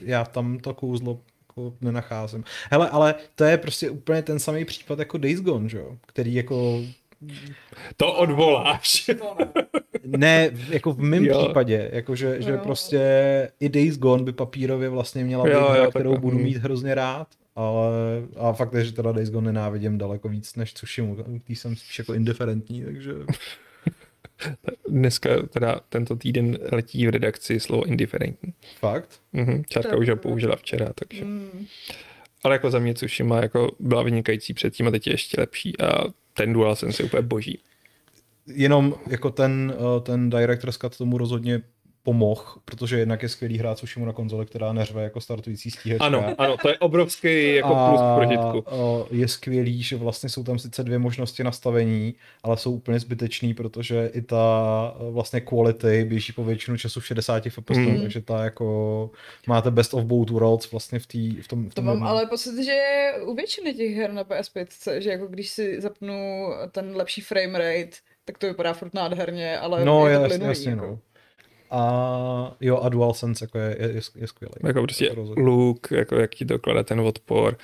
já 0.00 0.24
tam 0.24 0.58
to 0.58 0.74
kouzlo 0.74 1.18
jako 1.48 1.74
nenacházím. 1.80 2.44
Hele, 2.70 2.88
ale 2.88 3.14
to 3.34 3.44
je 3.44 3.58
prostě 3.58 3.90
úplně 3.90 4.22
ten 4.22 4.38
samý 4.38 4.64
případ 4.64 4.98
jako 4.98 5.18
Days 5.18 5.40
Gone, 5.40 5.68
že 5.68 5.78
jo? 5.78 5.96
Který 6.06 6.34
jako 6.34 6.80
To 7.96 8.12
odvoláš. 8.14 9.10
Ne, 10.06 10.50
jako 10.68 10.92
v 10.92 10.98
mém 10.98 11.24
Jo. 11.24 11.38
případě, 11.44 11.90
jako 11.92 12.16
že, 12.16 12.42
že 12.42 12.50
Jo. 12.50 12.58
prostě 12.62 13.00
i 13.60 13.68
Days 13.68 13.98
Gone 13.98 14.22
by 14.22 14.32
papírově 14.32 14.88
vlastně 14.88 15.24
měla 15.24 15.44
být 15.44 15.50
hra, 15.54 15.86
kterou 15.90 16.16
budu 16.18 16.36
Mm. 16.38 16.42
mít 16.44 16.56
hrozně 16.56 16.94
rád, 16.94 17.28
ale 17.54 17.92
a 18.36 18.52
fakt 18.52 18.74
je, 18.74 18.84
že 18.84 18.92
teda 18.92 19.12
Days 19.12 19.30
Gone 19.30 19.52
nenávidím 19.52 19.98
daleko 19.98 20.28
víc 20.28 20.56
než 20.56 20.72
Tsushimu, 20.72 21.16
tý 21.44 21.56
jsem 21.56 21.76
spíš 21.76 21.98
jako 21.98 22.14
indiferentní, 22.14 22.84
takže 22.84 23.12
Dneska, 24.88 25.42
teda 25.46 25.80
tento 25.88 26.16
týden 26.16 26.58
letí 26.72 27.06
v 27.06 27.10
redakci 27.10 27.60
slovo 27.60 27.84
indiferentní. 27.84 28.54
fakt. 28.78 29.20
Mhm, 29.32 29.64
Čárka 29.68 29.96
už 29.96 30.08
ho 30.08 30.16
použila 30.16 30.56
včera, 30.56 30.92
takže. 30.94 31.24
Mm. 31.24 31.66
Ale 32.44 32.54
jako 32.54 32.70
za 32.70 32.78
mě 32.78 32.94
Tsushima 32.94 33.42
jako 33.42 33.76
byla 33.80 34.02
vynikající 34.02 34.54
předtím 34.54 34.88
a 34.88 34.90
teď 34.90 35.06
je 35.06 35.12
ještě 35.12 35.40
lepší 35.40 35.80
a 35.80 36.04
ten 36.32 36.52
DualSense 36.52 37.02
je 37.02 37.06
úplně 37.06 37.22
boží. 37.22 37.58
Jenom 38.46 38.94
jako 39.06 39.30
ten, 39.30 39.74
eh, 39.76 40.00
ten 40.00 40.30
Director's 40.30 40.76
Cut 40.78 40.98
tomu 40.98 41.18
rozhodně 41.18 41.62
pomohl, 42.02 42.42
protože 42.64 42.98
jednak 42.98 43.22
je 43.22 43.28
skvělý 43.28 43.58
hrát 43.58 43.74
Tsushimu 43.74 44.06
na 44.06 44.12
konzoli, 44.12 44.46
která 44.46 44.72
neřve 44.72 45.02
jako 45.02 45.20
startující 45.20 45.70
stíhačka. 45.70 46.04
Ano, 46.04 46.34
ano, 46.38 46.56
to 46.62 46.68
je 46.68 46.78
obrovský 46.78 47.54
jako 47.54 47.68
plus 47.88 48.00
k 48.00 48.14
prožitku. 48.16 48.64
o, 48.76 49.06
je 49.10 49.28
skvělý, 49.28 49.82
že 49.82 49.96
vlastně 49.96 50.28
jsou 50.28 50.44
tam 50.44 50.58
sice 50.58 50.84
dvě 50.84 50.98
možnosti 50.98 51.44
nastavení, 51.44 52.14
ale 52.42 52.56
jsou 52.56 52.72
úplně 52.72 53.00
zbytečný, 53.00 53.54
protože 53.54 54.10
i 54.14 54.22
ta 54.22 54.94
eh, 55.00 55.10
vlastně 55.10 55.40
quality 55.40 56.04
běží 56.04 56.32
po 56.32 56.44
většinu 56.44 56.76
času 56.76 57.00
v 57.00 57.06
60 57.06 57.44
fps, 57.48 57.76
Mm. 57.76 58.00
takže 58.02 58.20
ta 58.20 58.44
jako 58.44 59.10
máte 59.46 59.70
best 59.70 59.94
of 59.94 60.04
both 60.04 60.30
worlds 60.30 60.70
vlastně 60.72 60.98
v, 60.98 61.06
tý, 61.06 61.36
v 61.40 61.48
tom 61.48 61.64
v 61.64 61.68
To 61.68 61.74
tom 61.74 61.84
mám 61.84 61.94
jednom. 61.94 62.08
ale 62.08 62.26
pocit, 62.26 62.64
že 62.64 62.70
je 62.72 63.12
u 63.24 63.34
většiny 63.34 63.74
těch 63.74 63.94
her 63.96 64.12
na 64.12 64.24
PS5, 64.24 64.98
že 64.98 65.10
jako 65.10 65.26
když 65.26 65.48
si 65.50 65.80
zapnu 65.80 66.48
ten 66.72 66.96
lepší 66.96 67.20
frame 67.20 67.58
rate, 67.58 67.96
tak 68.24 68.38
to 68.38 68.46
vypadá 68.46 68.72
furt 68.74 68.94
nádherně, 68.94 69.58
ale 69.58 69.84
No, 69.84 70.06
je 70.08 70.16
to 70.18 70.22
jasně, 70.24 70.46
jasně, 70.46 70.70
jako. 70.70 70.86
no. 70.86 70.98
A 71.74 72.56
jo, 72.60 72.76
a 72.76 72.88
DualSense 72.88 73.44
jako 73.44 73.58
je, 73.58 73.76
je, 73.80 74.00
je, 74.16 74.26
skvělý. 74.26 74.54
Jako 74.64 74.82
prostě 74.82 75.14
rozhodně. 75.14 75.44
look, 75.44 75.90
jako 75.90 76.16
jak 76.16 76.34
ti 76.34 76.44
dokládá 76.44 76.82
ten 76.82 77.00
odpor. 77.00 77.58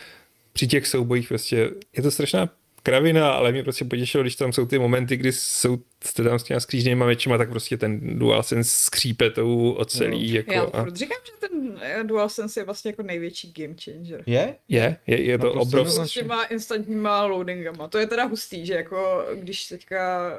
Při 0.52 0.66
těch 0.66 0.86
soubojích 0.86 1.28
prostě 1.28 1.70
je 1.96 2.02
to 2.02 2.10
strašná 2.10 2.48
kravina, 2.82 3.32
ale 3.32 3.52
mě 3.52 3.62
prostě 3.62 3.84
potěšilo, 3.84 4.22
když 4.22 4.36
tam 4.36 4.52
jsou 4.52 4.66
ty 4.66 4.78
momenty, 4.78 5.16
kdy 5.16 5.32
jsou, 5.32 5.78
jste 6.04 6.22
tam 6.22 6.38
s 6.38 6.42
těma 6.42 6.60
skříženýma 6.60 7.06
mečima, 7.06 7.38
tak 7.38 7.50
prostě 7.50 7.76
ten 7.76 8.18
DualSense 8.18 8.70
skřípe 8.70 9.30
tou 9.30 9.70
ocelí. 9.70 10.32
Jako, 10.32 10.52
Já 10.52 10.62
a, 10.62 10.86
říkám, 10.94 11.18
že 11.26 11.48
ten 11.48 11.78
eh, 11.82 12.04
DualSense 12.04 12.60
je 12.60 12.64
vlastně 12.64 12.90
jako 12.90 13.02
největší 13.02 13.52
game 13.56 13.74
changer. 13.84 14.22
Je? 14.26 14.56
Je, 14.68 14.96
je, 15.06 15.22
je 15.22 15.38
to 15.38 15.46
No, 15.46 15.52
prostě 15.52 15.76
obrovské. 15.76 16.06
S 16.06 16.12
těma 16.12 16.44
instantníma 16.44 17.24
loadingama. 17.24 17.88
To 17.88 17.98
je 17.98 18.06
teda 18.06 18.24
hustý, 18.24 18.66
že 18.66 18.74
jako 18.74 19.24
když 19.34 19.68
teďka 19.68 20.30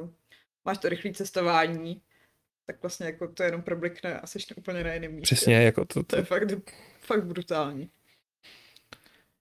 uh, 0.00 0.08
máš 0.64 0.78
to 0.78 0.88
rychlé 0.88 1.12
cestování, 1.12 2.00
tak 2.66 2.82
vlastně 2.82 3.06
jako 3.06 3.28
to 3.28 3.42
jenom 3.42 3.62
problikne 3.62 4.20
a 4.20 4.26
seš 4.26 4.46
úplně 4.56 4.84
na 4.84 4.92
jiném 4.92 5.12
místě. 5.12 5.34
Přesně, 5.34 5.54
jako 5.54 5.84
to, 5.84 5.94
To 5.94 6.02
to 6.02 6.16
je 6.16 6.22
fakt, 6.24 6.72
fakt 7.00 7.24
brutální. 7.24 7.90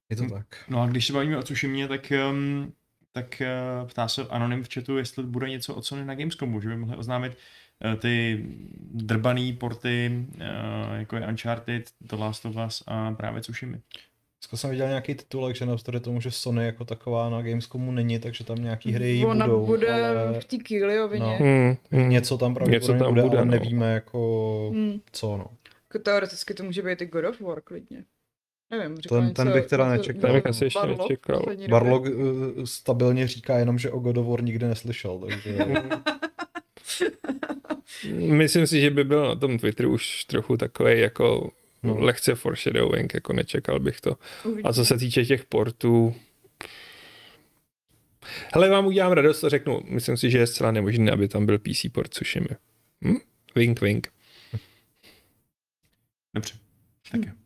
Je 0.09 0.17
to 0.17 0.23
Hm. 0.23 0.29
tak. 0.29 0.45
No 0.69 0.81
a 0.81 0.87
když 0.87 1.07
se 1.07 1.13
bavíme 1.13 1.37
o 1.37 1.43
Tsushimě, 1.43 1.87
tak, 1.87 2.13
um, 2.29 2.73
tak 3.11 3.41
uh, 3.81 3.89
ptá 3.89 4.07
se 4.07 4.21
Anonym 4.29 4.63
v 4.63 4.73
chatu, 4.73 4.97
jestli 4.97 5.23
bude 5.23 5.49
něco 5.49 5.75
od 5.75 5.85
Sony 5.85 6.05
na 6.05 6.15
Gamescomu, 6.15 6.61
že 6.61 6.69
by 6.69 6.77
mohli 6.77 6.97
oznámit 6.97 7.37
uh, 7.85 7.95
ty 7.95 8.45
drbaný 8.93 9.53
porty, 9.53 10.25
uh, 10.35 10.41
jako 10.93 11.15
je 11.15 11.27
Uncharted, 11.27 11.91
The 12.01 12.15
Last 12.15 12.45
of 12.45 12.55
Us 12.67 12.83
a 12.87 13.11
právě 13.11 13.41
Tsushimy. 13.41 13.81
Dneska 14.41 14.57
jsem 14.57 14.69
viděl 14.69 14.87
nějaký 14.87 15.15
titulek, 15.15 15.55
že 15.55 15.65
navzdory 15.65 15.99
tomu, 15.99 16.21
že 16.21 16.31
Sony 16.31 16.65
jako 16.65 16.85
taková 16.85 17.29
na 17.29 17.41
Gamescomu 17.41 17.91
není, 17.91 18.19
takže 18.19 18.43
tam 18.43 18.57
nějaký 18.63 18.91
hry 18.91 19.25
Ona 19.25 19.47
budou, 19.47 19.65
bude 19.65 19.91
ale 19.93 20.39
v 20.39 20.45
té 20.45 20.57
Kyliovině. 20.57 21.25
No. 21.25 21.37
Hmm, 21.39 21.75
hmm. 21.91 22.09
něco 22.09 22.37
tam 22.37 22.53
pravděpodobně 22.53 22.99
tam 22.99 23.09
bude, 23.09 23.21
bude, 23.21 23.37
ale 23.37 23.45
no. 23.45 23.51
nevíme 23.51 23.93
jako 23.93 24.69
Hmm. 24.73 24.99
co 25.11 25.37
no. 25.37 25.45
Jako 25.89 26.03
teoreticky 26.03 26.53
to 26.53 26.63
může 26.63 26.81
být 26.81 27.01
i 27.01 27.05
God 27.05 27.25
of 27.25 27.41
War 27.41 27.61
klidně. 27.61 28.03
Nevím, 28.71 28.97
Ten- 28.97 29.23
něco, 29.23 29.33
ten 29.33 29.51
bych 29.51 29.65
teda 29.65 29.83
něco- 29.83 29.97
nečekal. 29.97 30.21
Ten 30.21 30.33
bych 30.33 30.45
asi 30.45 30.63
ještě 30.63 30.79
Barlog 30.79 30.99
nečekal. 30.99 31.41
Barlog 31.69 32.03
uh, 32.05 32.09
stabilně 32.65 33.27
říká 33.27 33.57
jenom, 33.59 33.79
že 33.79 33.91
o 33.91 33.99
God 33.99 34.17
of 34.17 34.27
War 34.27 34.43
nikdy 34.43 34.67
neslyšel, 34.67 35.19
takže 35.19 35.57
Myslím 38.13 38.67
si, 38.67 38.81
že 38.81 38.89
by 38.89 39.03
byl 39.03 39.27
na 39.27 39.35
tom 39.35 39.59
Twitteru 39.59 39.93
už 39.93 40.25
trochu 40.25 40.57
takový 40.57 40.99
jako 40.99 41.51
No. 41.83 41.99
lehce 41.99 42.35
foreshadowing, 42.35 43.13
jako 43.13 43.33
nečekal 43.33 43.79
bych 43.79 44.01
to. 44.01 44.17
Uvidíme. 44.45 44.69
A 44.69 44.73
co 44.73 44.85
se 44.85 44.97
týče 44.97 45.25
těch 45.25 45.45
portů, 45.45 46.15
hele, 48.53 48.69
vám 48.69 48.85
udělám 48.85 49.11
radost 49.11 49.43
a 49.43 49.49
řeknu, 49.49 49.81
myslím 49.85 50.17
si, 50.17 50.31
že 50.31 50.37
je 50.37 50.47
zcela 50.47 50.71
nemožné, 50.71 51.11
aby 51.11 51.27
tam 51.27 51.45
byl 51.45 51.59
PC 51.59 51.85
port 51.91 52.09
Tsushima. 52.09 52.55
Hm? 53.05 53.17
Wink, 53.55 53.81
wink. 53.81 54.07
Dobře, 56.33 56.53
tak 57.11 57.25
jo. 57.25 57.40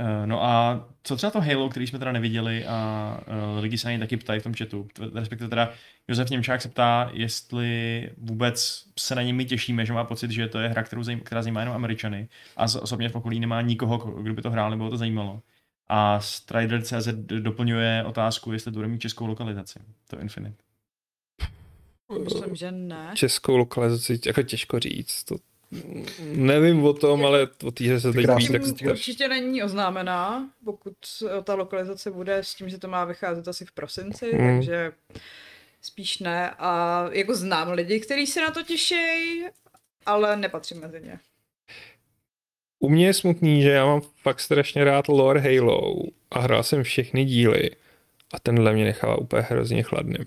Uh, 0.00 0.26
no 0.26 0.44
a 0.44 0.84
co 1.02 1.16
třeba 1.16 1.30
to 1.30 1.40
Halo, 1.40 1.68
který 1.68 1.86
jsme 1.86 1.98
teda 1.98 2.12
neviděli 2.12 2.66
a 2.66 3.20
uh, 3.54 3.62
lidi 3.62 3.78
se 3.78 3.86
na 3.88 3.90
něj 3.92 3.98
taky 4.00 4.16
ptají 4.16 4.40
v 4.40 4.42
tom 4.42 4.54
chatu, 4.54 4.88
respektive 5.14 5.50
teda 5.50 5.72
Josef 6.08 6.30
Němčák 6.30 6.62
se 6.62 6.68
ptá, 6.68 7.10
jestli 7.12 8.10
vůbec 8.18 8.84
se 8.98 9.14
na 9.14 9.22
něj 9.22 9.32
my 9.32 9.44
těšíme, 9.44 9.86
že 9.86 9.92
má 9.92 10.04
pocit, 10.04 10.30
že 10.30 10.48
to 10.48 10.58
je 10.58 10.68
hra, 10.68 10.82
kterou 10.82 11.02
zajím, 11.02 11.20
která 11.20 11.42
zajímá 11.42 11.60
jenom 11.60 11.74
Američany 11.74 12.28
a 12.56 12.68
z- 12.68 12.76
osobně 12.76 13.08
v 13.08 13.14
okolí 13.16 13.40
nemá 13.40 13.60
nikoho, 13.60 13.98
ko- 13.98 14.22
kdo 14.22 14.34
by 14.34 14.42
to 14.42 14.50
hrál 14.50 14.70
nebo 14.70 14.90
to 14.90 14.96
zajímalo. 14.96 15.42
A 15.88 16.20
Strider.cz 16.20 17.08
doplňuje 17.40 18.04
otázku, 18.06 18.52
jestli 18.52 18.72
to 18.72 18.76
bude 18.78 18.88
mít 18.88 19.00
českou 19.00 19.26
lokalizaci, 19.26 19.78
to 20.08 20.20
Infinite. 20.20 20.56
Myslím, 22.24 22.56
že 22.56 22.72
ne. 22.72 23.10
Českou 23.14 23.56
lokalizaci, 23.56 24.20
jako 24.26 24.42
těžko 24.42 24.78
říct. 24.78 25.24
To, 25.24 25.36
nevím 26.22 26.84
o 26.84 26.92
tom, 26.92 27.26
ale 27.26 27.48
o 27.64 27.70
té 27.70 27.84
hře 27.84 28.00
se 28.00 28.12
teď 28.12 28.26
ví, 28.36 28.48
tak 28.48 28.62
Myslím, 28.62 28.90
určitě 28.90 29.28
není 29.28 29.62
oznámená, 29.62 30.50
pokud 30.64 30.94
eh, 31.26 31.42
ta 31.42 31.54
lokalizace 31.54 32.10
bude 32.10 32.36
s 32.36 32.54
tím, 32.54 32.68
že 32.68 32.78
to 32.78 32.88
má 32.88 33.04
vycházet 33.04 33.48
asi 33.48 33.64
v 33.64 33.72
prosinci, 33.72 34.30
Hmm. 34.32 34.56
takže 34.56 34.92
spíš 35.82 36.18
ne. 36.18 36.50
A 36.58 37.04
jako 37.12 37.34
znám 37.34 37.70
lidi, 37.72 38.00
kteří 38.00 38.26
se 38.26 38.40
na 38.40 38.50
to 38.50 38.62
těší, 38.62 39.44
ale 40.06 40.36
nepatřím 40.36 40.80
mezi 40.80 41.00
ně. 41.00 41.18
U 42.80 42.88
mě 42.88 43.06
je 43.06 43.14
smutný, 43.14 43.62
že 43.62 43.70
já 43.70 43.86
mám 43.86 44.00
fakt 44.22 44.40
strašně 44.40 44.84
rád 44.84 45.08
lore 45.08 45.40
Halo 45.40 45.94
a 46.30 46.40
hrál 46.40 46.62
jsem 46.62 46.82
všechny 46.82 47.24
díly 47.24 47.70
a 48.34 48.40
tenhle 48.40 48.72
mě 48.72 48.84
nechává 48.84 49.18
úplně 49.18 49.42
hrozně 49.42 49.82
chladným. 49.82 50.24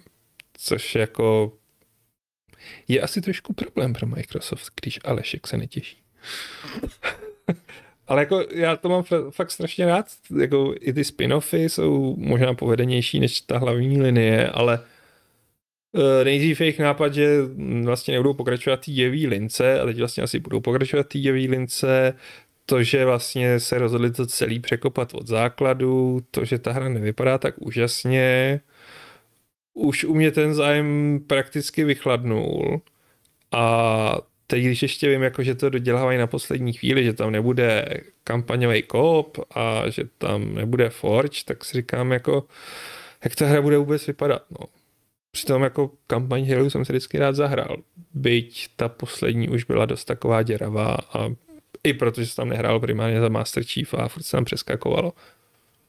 Což 0.57 0.95
jako 0.95 1.53
je 2.87 3.01
asi 3.01 3.21
trošku 3.21 3.53
problém 3.53 3.93
pro 3.93 4.07
Microsoft, 4.07 4.71
když 4.81 4.99
Alešek 5.03 5.47
se 5.47 5.57
netěší. 5.57 5.97
Ale 8.07 8.21
jako 8.21 8.45
já 8.51 8.75
to 8.75 8.89
mám 8.89 9.01
fa- 9.01 9.31
fakt 9.31 9.51
strašně 9.51 9.85
rád, 9.85 10.05
jako 10.39 10.75
i 10.79 10.93
ty 10.93 11.01
spin-offy 11.01 11.63
jsou 11.63 12.15
možná 12.17 12.53
povedenější 12.53 13.19
než 13.19 13.41
ta 13.41 13.57
hlavní 13.57 14.01
linie, 14.01 14.49
ale 14.49 14.79
Uh, 15.93 16.23
nejdřív 16.23 16.61
jejich 16.61 16.79
nápad, 16.79 17.13
že 17.13 17.37
vlastně 17.83 18.13
nebudou 18.13 18.33
pokračovat 18.33 18.85
té 18.85 18.91
děvý 18.91 19.27
lince, 19.27 19.81
a 19.81 19.85
teď 19.85 19.97
vlastně 19.97 20.23
asi 20.23 20.39
budou 20.39 20.59
pokračovat 20.59 21.07
té 21.07 21.19
děvý 21.19 21.47
lince, 21.47 22.13
to, 22.65 22.83
že 22.83 23.05
vlastně 23.05 23.59
se 23.59 23.77
rozhodli 23.77 24.11
to 24.11 24.25
celý 24.25 24.59
překopat 24.59 25.13
od 25.13 25.27
základu, 25.27 26.21
to, 26.31 26.45
že 26.45 26.59
ta 26.59 26.71
hra 26.71 26.89
nevypadá 26.89 27.37
tak 27.37 27.55
úžasně, 27.57 28.59
už 29.73 30.03
u 30.03 30.13
mě 30.13 30.31
ten 30.31 30.53
zájem 30.53 31.19
prakticky 31.27 31.83
vychladnul 31.83 32.81
a 33.51 34.17
teď, 34.47 34.63
když 34.63 34.81
ještě 34.81 35.09
vím, 35.09 35.21
jako, 35.21 35.43
že 35.43 35.55
to 35.55 35.69
dodělávají 35.69 36.17
na 36.17 36.27
poslední 36.27 36.73
chvíli, 36.73 37.03
že 37.03 37.13
tam 37.13 37.31
nebude 37.31 37.85
kampaňový 38.23 38.81
kop 38.83 39.37
a 39.55 39.89
že 39.89 40.03
tam 40.17 40.55
nebude 40.55 40.89
Forge, 40.89 41.43
tak 41.45 41.65
si 41.65 41.77
říkám, 41.77 42.11
jako, 42.11 42.43
jak 43.23 43.35
ta 43.35 43.45
hra 43.45 43.61
bude 43.61 43.77
vůbec 43.77 44.07
vypadat. 44.07 44.43
No. 44.51 44.67
Přitom 45.31 45.63
jako 45.63 45.91
kampaň 46.07 46.49
Halo 46.49 46.69
jsem 46.69 46.85
si 46.85 46.93
vždycky 46.93 47.17
rád 47.17 47.35
zahrál. 47.35 47.77
Byť 48.13 48.67
ta 48.75 48.89
poslední 48.89 49.49
už 49.49 49.63
byla 49.63 49.85
dost 49.85 50.05
taková 50.05 50.43
děravá 50.43 50.95
a 51.13 51.29
i 51.83 51.93
protože 51.93 52.27
jsem 52.27 52.35
tam 52.35 52.49
nehrál 52.49 52.79
primárně 52.79 53.21
za 53.21 53.29
Master 53.29 53.63
Chief 53.63 53.93
a 53.93 54.07
furt 54.07 54.23
se 54.23 54.31
tam 54.31 54.45
přeskakovalo. 54.45 55.13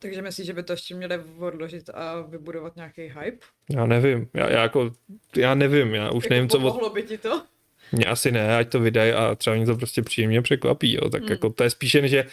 Takže 0.02 0.22
myslíš, 0.22 0.46
že 0.46 0.52
by 0.52 0.62
to 0.62 0.72
ještě 0.72 0.94
měli 0.94 1.20
odložit 1.38 1.90
a 1.94 2.20
vybudovat 2.20 2.76
nějaký 2.76 3.02
hype? 3.02 3.46
Já 3.70 3.86
nevím, 3.86 4.28
já, 4.34 4.50
já 4.50 4.62
jako, 4.62 4.90
já 5.36 5.54
nevím, 5.54 5.94
já 5.94 6.10
už 6.10 6.24
jako 6.24 6.34
nevím, 6.34 6.48
co 6.48 6.56
od, 6.58 6.60
pomohlo 6.60 6.90
by 6.90 7.02
ti 7.02 7.18
to? 7.18 7.42
Mně 7.92 8.04
asi 8.04 8.32
ne, 8.32 8.56
ať 8.56 8.68
to 8.68 8.80
vydají 8.80 9.12
a 9.12 9.34
třeba 9.34 9.56
mě 9.56 9.66
to 9.66 9.76
prostě 9.76 10.02
příjemně 10.02 10.42
překvapí, 10.42 10.92
jo. 10.94 11.08
tak 11.10 11.22
Hmm. 11.22 11.30
jako 11.30 11.50
to 11.50 11.64
je 11.64 11.70
spíše, 11.70 12.08
že 12.08 12.26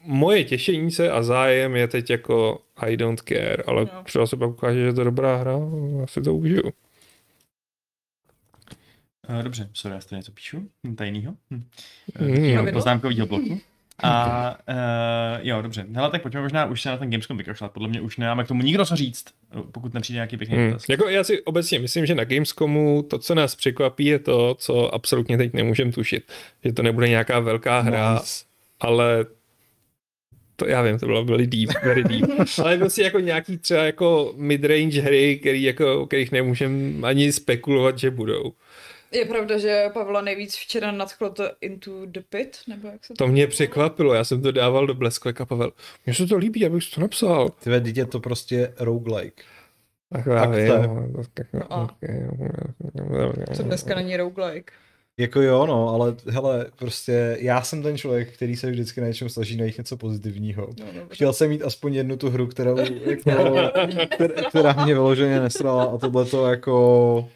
moje 0.00 0.44
těšení 0.44 0.90
se 0.90 1.10
a 1.10 1.22
zájem 1.22 1.76
je 1.76 1.88
teď 1.88 2.10
jako 2.10 2.62
I 2.76 2.96
don't 2.96 3.20
care, 3.28 3.62
ale 3.66 3.84
No. 3.84 4.02
třeba 4.04 4.26
se 4.26 4.36
pak 4.36 4.50
ukáže, 4.50 4.80
že 4.80 4.86
je 4.86 4.92
to 4.92 5.04
dobrá 5.04 5.36
hra, 5.36 5.52
já 6.00 6.06
si 6.06 6.22
to 6.22 6.34
užiju. 6.34 6.72
Dobře, 9.42 9.70
sorry, 9.74 9.94
já 9.94 10.00
si 10.00 10.08
to 10.08 10.14
něco 10.16 10.32
píšu, 10.32 10.68
tajnýho. 10.96 11.32
Hm. 11.50 11.64
Mm. 12.20 12.28
Uh, 12.30 12.52
Pravidlo? 12.52 12.72
poznámkovýho 12.72 13.26
bloku. 13.26 13.60
A 14.02 14.50
uh, 14.68 15.46
jo, 15.46 15.62
dobře. 15.62 15.86
Hele, 15.94 16.10
tak 16.10 16.22
pojďme 16.22 16.40
možná 16.42 16.64
už 16.66 16.82
se 16.82 16.88
na 16.88 16.96
ten 16.96 17.10
Gamescom 17.10 17.36
vykašlat. 17.36 17.72
Podle 17.72 17.88
mě 17.88 18.00
už 18.00 18.16
nemáme 18.16 18.44
k 18.44 18.48
tomu 18.48 18.62
nikdo 18.62 18.86
co 18.86 18.96
říct, 18.96 19.24
pokud 19.72 19.94
nepřijde 19.94 20.16
nějaký 20.16 20.36
pěkný 20.36 20.56
Hmm. 20.56 20.66
dotaz. 20.70 20.84
Jako 20.88 21.08
já 21.08 21.24
si 21.24 21.42
obecně 21.42 21.78
myslím, 21.78 22.06
že 22.06 22.14
na 22.14 22.24
Gamescomu 22.24 23.02
to, 23.02 23.18
co 23.18 23.34
nás 23.34 23.54
překvapí, 23.54 24.04
je 24.04 24.18
to, 24.18 24.54
co 24.58 24.94
absolutně 24.94 25.38
teď 25.38 25.52
nemůžeme 25.52 25.92
tušit. 25.92 26.32
Že 26.64 26.72
to 26.72 26.82
nebude 26.82 27.08
nějaká 27.08 27.40
velká 27.40 27.80
hra, 27.80 28.12
Nice. 28.14 28.44
ale 28.80 29.24
to 30.56 30.66
já 30.66 30.82
vím, 30.82 30.98
to 30.98 31.06
bylo 31.06 31.24
very 31.24 31.46
deep, 31.46 31.70
very 31.84 32.04
deep. 32.04 32.30
ale 32.62 32.78
prostě 32.78 33.02
jako 33.02 33.20
nějaký 33.20 33.58
třeba 33.58 33.82
jako 33.84 34.32
midrange 34.36 35.00
hry, 35.00 35.38
který 35.38 35.62
jako, 35.62 36.00
o 36.00 36.06
kterých 36.06 36.32
nemůžeme 36.32 37.08
ani 37.08 37.32
spekulovat, 37.32 37.98
že 37.98 38.10
budou. 38.10 38.52
Je 39.12 39.24
pravda, 39.24 39.58
že 39.58 39.84
Pavla 39.92 40.20
nejvíc 40.20 40.56
včera 40.56 40.92
nadchlo 40.92 41.30
to 41.30 41.44
Into 41.60 42.06
the 42.06 42.20
Pit, 42.28 42.56
nebo 42.68 42.88
jak 42.88 43.04
se 43.04 43.14
To 43.14 43.26
mě 43.26 43.46
překvapilo, 43.46 44.14
já 44.14 44.24
jsem 44.24 44.42
to 44.42 44.52
dával 44.52 44.86
do 44.86 44.94
blesku 44.94 45.28
a 45.40 45.44
Pavel, 45.44 45.72
mně 46.06 46.14
se 46.14 46.26
to 46.26 46.36
líbí, 46.36 46.66
abych 46.66 46.90
to 46.94 47.00
napsal. 47.00 47.48
Ty 47.48 47.70
ve, 47.70 47.80
dítě 47.80 48.04
to 48.06 48.20
prostě 48.20 48.74
roguelike. 48.78 49.42
Tak 50.12 50.26
já 50.26 50.44
vím. 50.46 50.66
to 50.68 50.74
je. 50.74 50.88
no, 50.88 51.22
tak- 51.34 51.52
No 51.52 51.72
a? 51.72 51.82
okay. 51.82 52.26
Co 53.56 53.62
dneska 53.62 53.94
není 53.94 54.16
roguelike. 54.16 54.72
Jako 55.18 55.40
jo, 55.42 55.66
no, 55.66 55.88
ale 55.88 56.14
hele, 56.28 56.66
prostě 56.78 57.36
já 57.40 57.62
jsem 57.62 57.82
ten 57.82 57.98
člověk, 57.98 58.32
který 58.32 58.56
se 58.56 58.70
vždycky 58.70 59.00
na 59.00 59.06
něčem 59.06 59.28
snaží 59.28 59.56
najít 59.56 59.78
něco 59.78 59.96
pozitivního. 59.96 60.62
No, 60.80 60.86
dobře. 60.86 61.14
Chtěl 61.14 61.32
jsem 61.32 61.50
mít 61.50 61.62
aspoň 61.62 61.94
jednu 61.94 62.16
tu 62.16 62.30
hru, 62.30 62.46
kterou, 62.46 62.76
jako, 62.78 63.22
která, 64.14 64.42
která 64.48 64.84
mě 64.84 64.94
vyloženě 64.94 65.40
nesrala 65.40 65.84
a 65.84 65.98
tohle 65.98 66.24
to 66.24 66.46
jako 66.46 67.28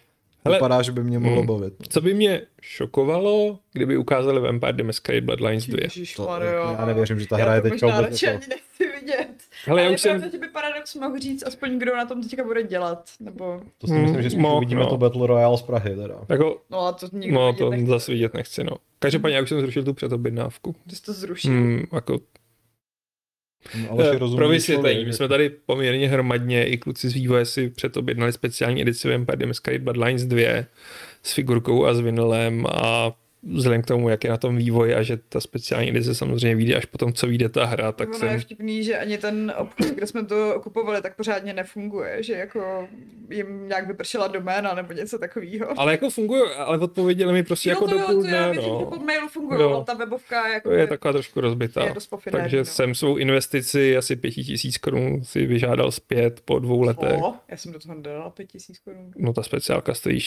Hele, 0.47 0.57
vypadá, 0.57 0.83
že 0.83 0.93
by 0.93 1.03
mě 1.05 1.19
mohlo 1.19 1.41
mm. 1.41 1.47
bavit. 1.47 1.75
Co 1.89 2.01
by 2.01 2.15
mě 2.15 2.43
šokovalo, 2.63 3.59
kdyby 3.73 3.97
ukázali 3.97 4.41
Vampire 4.41 4.73
the 4.73 4.83
Masquerade 4.83 5.21
Bloodlines 5.27 5.67
2. 5.67 5.77
To, 5.77 5.85
Ježišmarja. 5.85 6.53
já 6.79 6.85
nevěřím, 6.87 7.21
že 7.21 7.27
ta 7.27 7.39
Já 7.39 7.45
hra 7.45 7.55
je 7.55 7.61
to 7.61 7.69
teďka 7.71 7.87
možná 7.87 7.99
vůbec 8.01 8.11
radši 8.13 8.27
jako... 8.27 8.39
ani 8.39 8.47
nechci 8.49 9.01
vidět. 9.01 9.29
Hele, 9.67 9.81
já 9.83 9.87
Ale 9.87 9.95
už 9.95 10.01
jsem, 10.01 10.31
že 10.33 10.39
by 10.39 10.49
paradox 10.49 10.95
mohl 10.95 11.19
říct 11.19 11.43
aspoň, 11.47 11.79
kdo 11.79 11.97
na 11.97 12.07
tom 12.07 12.23
teďka 12.23 12.45
bude 12.45 12.63
dělat. 12.63 13.11
Nebo, 13.21 13.61
To 13.79 13.87
si 13.87 13.93
myslím, 13.93 14.23
že 14.23 14.31
spíš 14.31 14.43
Mo- 14.43 14.57
uvidíme 14.57 14.81
no. 14.81 14.87
to 14.91 14.97
Battle 14.97 15.27
Royale 15.27 15.59
z 15.59 15.63
Prahy 15.63 15.97
teda. 15.97 16.15
jako, 16.29 16.61
no 16.71 16.81
a 16.81 16.93
to 16.93 17.07
nikdo 17.13 17.35
no 17.41 17.47
vidět 17.47 17.59
to 17.65 17.71
nechce. 17.71 17.87
zase 17.87 18.13
vidět 18.13 18.35
nechci, 18.35 18.65
no. 18.65 18.73
Každopádně 18.99 19.37
já 19.37 19.43
už 19.43 19.49
jsem 19.49 19.61
zrušil 19.61 19.85
tu 19.85 19.95
předobjednávku. 19.95 20.75
Ty 20.91 20.97
jsi 20.97 21.03
to 21.03 21.13
zrušil. 21.13 21.51
Hmm, 21.51 21.83
jako, 21.93 22.13
No, 22.13 22.19
Ale 23.91 24.11
eh, 24.13 24.19
pro 24.19 24.49
vysvětlení, 24.49 25.05
my 25.05 25.13
jsme 25.13 25.29
tady 25.29 25.51
poměrně 25.67 26.09
hromadně, 26.09 26.67
i 26.67 26.77
kluci 26.79 27.09
z 27.09 27.15
vývoje 27.15 27.45
si 27.45 27.71
předobjednali 27.71 28.33
speciální 28.33 28.83
edici 28.83 29.11
Vampire 29.11 29.37
the 29.37 29.47
Masquerade 29.47 29.85
Bloodlines 29.85 30.25
2 30.25 30.65
s 31.23 31.33
figurkou 31.33 31.87
a 31.87 31.95
s 31.95 32.01
vinylem 32.01 32.67
a 32.67 33.13
vzhledem 33.55 33.83
k 33.83 33.87
tomu, 33.87 34.09
jak 34.09 34.25
je 34.25 34.31
na 34.31 34.37
tom 34.37 34.57
vývoj 34.57 34.95
a 34.95 35.03
že 35.03 35.17
ta 35.17 35.41
speciální 35.41 35.89
edice 35.91 36.15
samozřejmě 36.15 36.57
vyjde 36.57 36.75
až 36.75 36.85
potom, 36.85 37.13
co 37.13 37.27
vyjde 37.27 37.49
ta 37.49 37.65
hra, 37.65 37.93
tak 37.93 38.09
ono 38.09 38.19
jsem... 38.19 38.29
je 38.29 38.39
vtipný, 38.39 38.85
že 38.85 38.99
ani 38.99 39.19
ten 39.19 39.53
obchod, 39.57 39.87
kde 39.87 40.07
jsme 40.07 40.25
to 40.25 40.61
kupovali, 40.63 41.03
tak 41.03 41.17
pořádně 41.17 41.53
nefunguje, 41.53 42.23
že 42.23 42.33
jako 42.33 42.89
jim 43.31 43.69
nějak 43.69 43.87
vypršela 43.87 44.27
doména 44.27 44.75
nebo 44.75 44.93
něco 44.93 45.19
takového. 45.19 45.81
Ale 45.81 45.93
jako 45.93 46.11
funguje, 46.11 46.55
ale 46.55 46.79
odpověděli 46.79 47.33
mi 47.33 47.43
prostě 47.43 47.71
jako 47.71 47.85
to 47.85 47.91
do 47.91 47.99
jo, 47.99 48.07
půl 48.07 48.23
dne, 48.23 48.53
no. 48.55 48.87
pod 48.87 49.03
mailu 49.03 49.29
funguje, 49.29 49.61
Jo. 49.61 49.75
ale 49.75 49.85
ta 49.85 49.95
webovka 49.95 50.49
jako 50.49 50.69
To 50.69 50.75
je 50.75 50.87
taková 50.87 51.13
trošku 51.13 51.41
rozbitá. 51.41 51.85
je 51.85 51.95
dost 51.95 52.15
Takže 52.31 52.59
no. 52.59 52.65
jsem 52.65 52.95
svou 52.95 53.17
investici 53.17 53.97
asi 53.97 54.17
pěti 54.17 54.45
tisíc 54.45 54.79
korun 54.79 55.25
si 55.25 55.47
vyžádal 55.47 55.93
zpět 55.93 56.41
po 56.45 56.59
dvou 56.59 56.83
letech. 56.83 57.23
O, 57.23 57.35
já 57.49 57.57
jsem 57.57 57.73
do 57.73 57.79
toho 57.79 58.01
dala 58.01 58.31
5000 58.31 58.79
korun. 58.79 59.11
No 59.17 59.33
ta 59.33 59.43
speciálka 59.43 59.95
stojí 59.95 60.21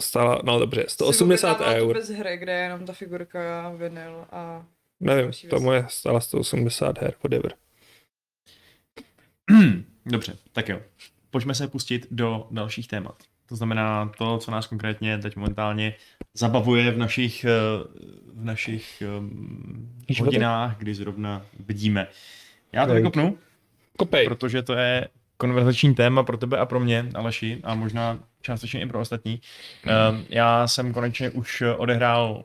stála, 0.00 0.40
no 0.44 0.58
dobře, 0.58 0.84
Jsi 0.88 0.94
180 0.94 1.24
objednávala 1.52 1.74
tu 1.74 1.86
eur. 1.86 1.94
bez 1.96 2.08
hry, 2.10 2.36
kde 2.36 2.52
je 2.52 2.62
jenom 2.62 2.86
ta 2.86 2.92
figurka, 2.92 3.72
vinyl 3.76 4.26
a... 4.32 4.64
Nevím, 5.00 5.24
věci. 5.24 5.48
moje 5.60 5.84
stála 5.88 6.20
180 6.20 6.98
her, 6.98 7.14
whatever. 7.22 7.54
Dobře, 10.06 10.36
tak 10.52 10.68
jo. 10.68 10.80
Pojďme 11.30 11.54
se 11.54 11.68
pustit 11.68 12.06
do 12.10 12.46
dalších 12.50 12.88
témat. 12.88 13.22
To 13.48 13.56
znamená 13.56 14.12
to, 14.18 14.38
co 14.38 14.50
nás 14.50 14.66
konkrétně 14.66 15.18
teď 15.18 15.36
momentálně 15.36 15.94
zabavuje 16.34 16.90
v 16.90 16.98
našich, 16.98 17.44
eh, 17.44 17.48
v 18.32 18.44
našich 18.44 19.02
um, 19.18 19.96
Životech. 20.08 20.24
hodinách, 20.24 20.78
kdy 20.78 20.94
zrovna 20.94 21.46
vidíme. 21.66 22.06
Já 22.72 22.86
to 22.86 22.94
vykopnu, 22.94 23.38
Kopej. 23.96 24.26
protože 24.28 24.62
to 24.62 24.72
je 24.72 25.08
konverzační 25.36 25.94
téma 25.94 26.22
pro 26.22 26.36
tebe 26.36 26.58
a 26.58 26.66
pro 26.66 26.80
mě, 26.80 27.06
Aleši, 27.14 27.60
a 27.64 27.74
možná 27.74 28.18
částečně 28.42 28.80
i 28.80 28.86
pro 28.86 29.00
ostatní. 29.00 29.40
Um, 30.10 30.24
já 30.28 30.66
jsem 30.66 30.92
konečně 30.92 31.30
už 31.30 31.62
odehrál 31.76 32.44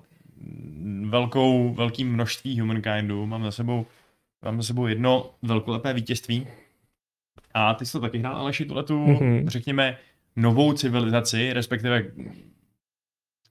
velkou, 1.05 1.73
velký 1.73 2.03
množství 2.03 2.59
Humankindů, 2.59 3.25
mám 3.25 3.43
za 3.43 3.51
sebou, 3.51 3.85
mám 4.45 4.61
za 4.61 4.67
sebou 4.67 4.87
jedno 4.87 5.29
velkolepé 5.41 5.93
vítězství. 5.93 6.47
A 7.53 7.73
ty 7.73 7.85
jsi 7.85 7.91
to 7.91 7.99
taky 7.99 8.17
hrál, 8.17 8.35
Aleši, 8.35 8.65
tuhletu, 8.65 8.99
Mhm. 9.07 9.15
mm-hmm. 9.17 9.47
řekněme, 9.47 9.97
novou 10.35 10.73
civilizaci, 10.73 11.53
respektive 11.53 12.03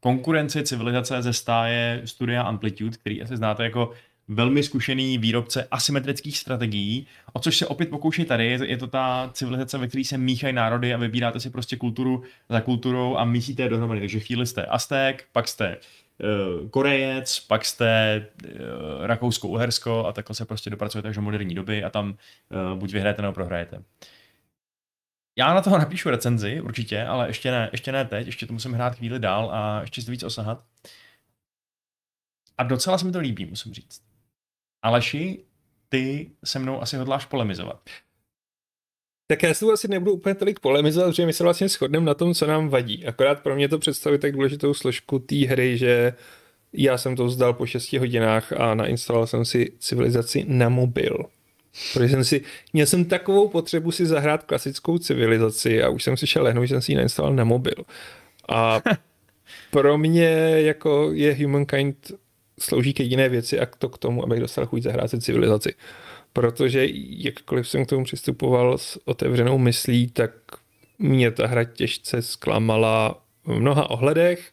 konkurenci 0.00 0.62
civilizace 0.62 1.22
ze 1.22 1.32
stáje 1.32 2.02
studia 2.04 2.42
Amplitude, 2.42 2.96
který 2.96 3.22
asi 3.22 3.36
znáte 3.36 3.64
jako 3.64 3.92
velmi 4.28 4.62
zkušený 4.62 5.18
výrobce 5.18 5.68
asymetrických 5.70 6.38
strategií, 6.38 7.06
o 7.32 7.38
což 7.38 7.56
se 7.56 7.66
opět 7.66 7.90
pokouší 7.90 8.24
tady. 8.24 8.58
Je 8.64 8.76
to, 8.76 8.86
ta 8.86 9.30
civilizace, 9.32 9.78
ve 9.78 9.88
které 9.88 10.04
se 10.04 10.18
míchají 10.18 10.54
národy 10.54 10.94
a 10.94 10.96
vybíráte 10.96 11.40
si 11.40 11.50
prostě 11.50 11.76
kulturu 11.76 12.22
za 12.48 12.60
kulturou 12.60 13.16
a 13.16 13.24
mísíte 13.24 13.62
je 13.62 13.68
dohromady. 13.68 14.00
Takže 14.00 14.20
chvíli 14.20 14.46
jste 14.46 14.64
Azték, 14.64 15.24
pak 15.32 15.48
jste 15.48 15.76
uh, 15.76 16.68
Korejec, 16.68 17.40
pak 17.40 17.64
jste 17.64 18.26
uh, 18.44 19.06
Rakousko-Uhersko 19.06 20.06
a 20.06 20.12
takhle 20.12 20.34
se 20.34 20.44
prostě 20.44 20.70
dopracujete 20.70 21.08
až 21.08 21.16
do 21.16 21.22
moderní 21.22 21.54
doby 21.54 21.84
a 21.84 21.90
tam 21.90 22.08
uh, 22.08 22.78
buď 22.78 22.92
vyhrajete 22.92 23.22
nebo 23.22 23.34
prohrajete. 23.34 23.82
Já 25.38 25.54
na 25.54 25.60
toho 25.60 25.78
napíšu 25.78 26.10
recenzi, 26.10 26.60
určitě, 26.60 27.04
ale 27.04 27.28
ještě 27.28 27.50
ne, 27.50 27.68
ještě 27.72 27.92
ne 27.92 28.04
teď, 28.04 28.26
ještě 28.26 28.46
to 28.46 28.52
musím 28.52 28.72
hrát 28.72 28.94
chvíli 28.94 29.18
dál 29.18 29.50
a 29.52 29.80
ještě 29.80 30.02
to 30.02 30.10
víc 30.10 30.22
osahat. 30.22 30.64
A 32.58 32.62
docela 32.62 32.98
se 32.98 33.06
mi 33.06 33.12
to 33.12 33.18
líbí, 33.18 33.46
musím 33.46 33.74
říct. 33.74 34.07
Aleši, 34.88 35.38
ty 35.88 36.30
se 36.44 36.58
mnou 36.58 36.82
asi 36.82 36.96
hodláš 36.96 37.24
polemizovat. 37.26 37.80
Tak 39.26 39.42
já 39.42 39.54
s 39.54 39.58
tou 39.58 39.72
asi 39.72 39.88
nebudu 39.88 40.12
úplně 40.12 40.34
tolik 40.34 40.60
polemizovat, 40.60 41.10
protože 41.10 41.26
my 41.26 41.32
se 41.32 41.44
vlastně 41.44 41.68
shodneme 41.68 42.06
na 42.06 42.14
tom, 42.14 42.34
co 42.34 42.46
nám 42.46 42.68
vadí. 42.68 43.06
Akorát 43.06 43.42
pro 43.42 43.54
mě 43.54 43.68
to 43.68 43.78
představuje 43.78 44.18
tak 44.18 44.32
důležitou 44.32 44.74
složku 44.74 45.18
té 45.18 45.36
hry, 45.36 45.78
že 45.78 46.12
já 46.72 46.98
jsem 46.98 47.16
to 47.16 47.24
vzdal 47.24 47.52
po 47.52 47.66
6 47.66 47.92
hodinách 47.92 48.52
a 48.52 48.74
nainstaloval 48.74 49.26
jsem 49.26 49.44
si 49.44 49.72
civilizaci 49.78 50.44
na 50.48 50.68
mobil. 50.68 51.24
Protože 51.92 52.08
jsem 52.08 52.24
si, 52.24 52.42
měl 52.72 52.86
jsem 52.86 53.04
takovou 53.04 53.48
potřebu 53.48 53.90
si 53.90 54.06
zahrát 54.06 54.44
klasickou 54.44 54.98
civilizaci 54.98 55.82
a 55.82 55.88
už 55.88 56.04
jsem 56.04 56.16
si 56.16 56.26
šel 56.26 56.42
lehnout, 56.42 56.64
že 56.64 56.74
jsem 56.74 56.82
si 56.82 56.92
ji 56.92 56.96
nainstaloval 56.96 57.36
na 57.36 57.44
mobil. 57.44 57.84
A 58.48 58.80
pro 59.70 59.98
mě 59.98 60.30
jako 60.56 61.10
je 61.12 61.34
Humankind 61.34 62.12
slouží 62.58 62.92
k 62.92 63.00
jediné 63.00 63.28
věci 63.28 63.60
a 63.60 63.66
to 63.66 63.88
k 63.88 63.98
tomu, 63.98 64.22
abych 64.22 64.40
dostal 64.40 64.66
chuť 64.66 64.82
zahrát 64.82 65.10
si 65.10 65.20
civilizaci. 65.20 65.74
Protože 66.32 66.88
jakkoliv 67.08 67.68
jsem 67.68 67.84
k 67.84 67.88
tomu 67.88 68.04
přistupoval 68.04 68.78
s 68.78 69.00
otevřenou 69.04 69.58
myslí, 69.58 70.08
tak 70.08 70.30
mě 70.98 71.30
ta 71.30 71.46
hra 71.46 71.64
těžce 71.64 72.22
zklamala 72.22 73.22
v 73.44 73.60
mnoha 73.60 73.90
ohledech. 73.90 74.52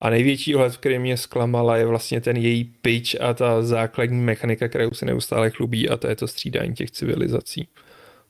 A 0.00 0.10
největší 0.10 0.54
ohled, 0.54 0.76
který 0.76 0.98
mě 0.98 1.16
zklamala, 1.16 1.76
je 1.76 1.86
vlastně 1.86 2.20
ten 2.20 2.36
její 2.36 2.64
pitch 2.64 3.20
a 3.20 3.34
ta 3.34 3.62
základní 3.62 4.20
mechanika, 4.20 4.68
kterou 4.68 4.90
se 4.90 5.06
neustále 5.06 5.50
chlubí, 5.50 5.88
a 5.88 5.96
to 5.96 6.08
je 6.08 6.16
to 6.16 6.28
střídání 6.28 6.74
těch 6.74 6.90
civilizací. 6.90 7.68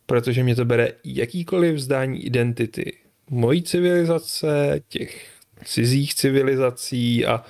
Protože 0.06 0.44
mě 0.44 0.56
to 0.56 0.64
bere 0.64 0.92
jakýkoliv 1.04 1.74
vzdání 1.74 2.24
identity 2.24 2.92
mojí 3.30 3.62
civilizace, 3.62 4.80
těch 4.88 5.26
cizích 5.64 6.14
civilizací 6.14 7.26
a 7.26 7.44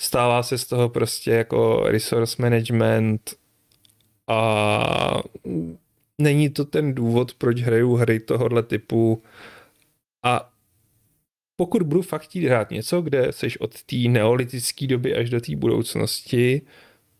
stává 0.00 0.42
se 0.42 0.58
z 0.58 0.64
toho 0.64 0.88
prostě 0.88 1.30
jako 1.30 1.84
resource 1.86 2.42
management 2.42 3.34
a 4.26 5.22
není 6.18 6.50
to 6.50 6.64
ten 6.64 6.94
důvod, 6.94 7.34
proč 7.34 7.60
hraju 7.60 7.94
hry 7.94 8.20
tohohle 8.20 8.62
typu 8.62 9.22
a 10.22 10.52
pokud 11.56 11.82
budu 11.82 12.02
fakt 12.02 12.22
chtít 12.22 12.46
hrát 12.46 12.70
něco, 12.70 13.00
kde 13.02 13.26
seš 13.30 13.56
od 13.60 13.82
té 13.82 13.96
neolitické 13.96 14.86
doby 14.86 15.14
až 15.14 15.30
do 15.30 15.40
té 15.40 15.56
budoucnosti, 15.56 16.62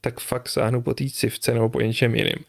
tak 0.00 0.20
fakt 0.20 0.48
sáhnu 0.48 0.82
po 0.82 0.94
té 0.94 1.10
civce 1.10 1.54
nebo 1.54 1.68
po 1.68 1.80
něčem 1.80 2.14
jiným. 2.14 2.44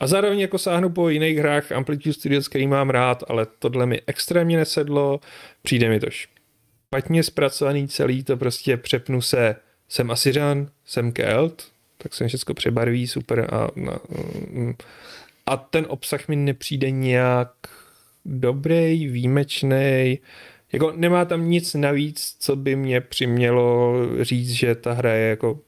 A 0.00 0.06
zároveň 0.06 0.40
jako 0.40 0.58
sáhnu 0.58 0.90
po 0.90 1.08
jiných 1.08 1.38
hrách 1.38 1.72
Amplitude 1.72 2.12
Studios, 2.12 2.48
který 2.48 2.66
mám 2.66 2.90
rád, 2.90 3.24
ale 3.28 3.46
tohle 3.58 3.86
mi 3.86 4.00
extrémně 4.06 4.56
nesedlo, 4.56 5.20
přijde 5.62 5.88
mi 5.88 6.00
to 6.00 6.06
špatně 6.10 7.22
zpracovaný 7.22 7.88
celý, 7.88 8.24
to 8.24 8.36
prostě 8.36 8.76
přepnu 8.76 9.22
se, 9.22 9.56
jsem 9.92 10.10
Asiřan, 10.10 10.68
jsem 10.84 11.12
Kelt, 11.12 11.68
tak 11.98 12.14
se 12.14 12.28
všechno 12.28 12.54
přebarví, 12.54 13.06
super 13.06 13.40
a, 13.54 13.64
a, 13.64 13.68
a 15.46 15.56
ten 15.56 15.86
obsah 15.88 16.28
mi 16.28 16.36
nepřijde 16.36 16.90
nějak 16.90 17.52
dobrý, 18.24 19.06
výjimečný. 19.06 20.18
Jako 20.72 20.92
nemá 20.96 21.24
tam 21.24 21.50
nic 21.50 21.74
navíc, 21.74 22.36
co 22.38 22.56
by 22.56 22.76
mě 22.76 23.00
přimělo 23.00 23.94
říct, 24.20 24.50
že 24.50 24.74
ta 24.74 24.92
hra 24.92 25.12
je 25.12 25.28
jako 25.28 25.60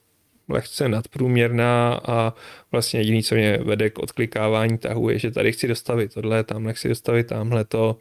lehce 0.49 0.89
nadprůměrná 0.89 2.01
a 2.05 2.35
vlastně 2.73 3.01
jediný, 3.01 3.23
co 3.23 3.35
mě 3.35 3.59
vede 3.65 3.91
k 3.91 3.99
odklikávání 3.99 4.79
tahu, 4.79 5.11
je, 5.11 5.19
že 5.19 5.31
tady 5.31 5.53
chci 5.53 5.69
dostavit 5.69 6.15
tohle, 6.15 6.45
tamhle 6.45 6.73
chci 6.73 6.89
dostavit 6.89 7.27
tamhle 7.27 7.65
to, 7.65 7.99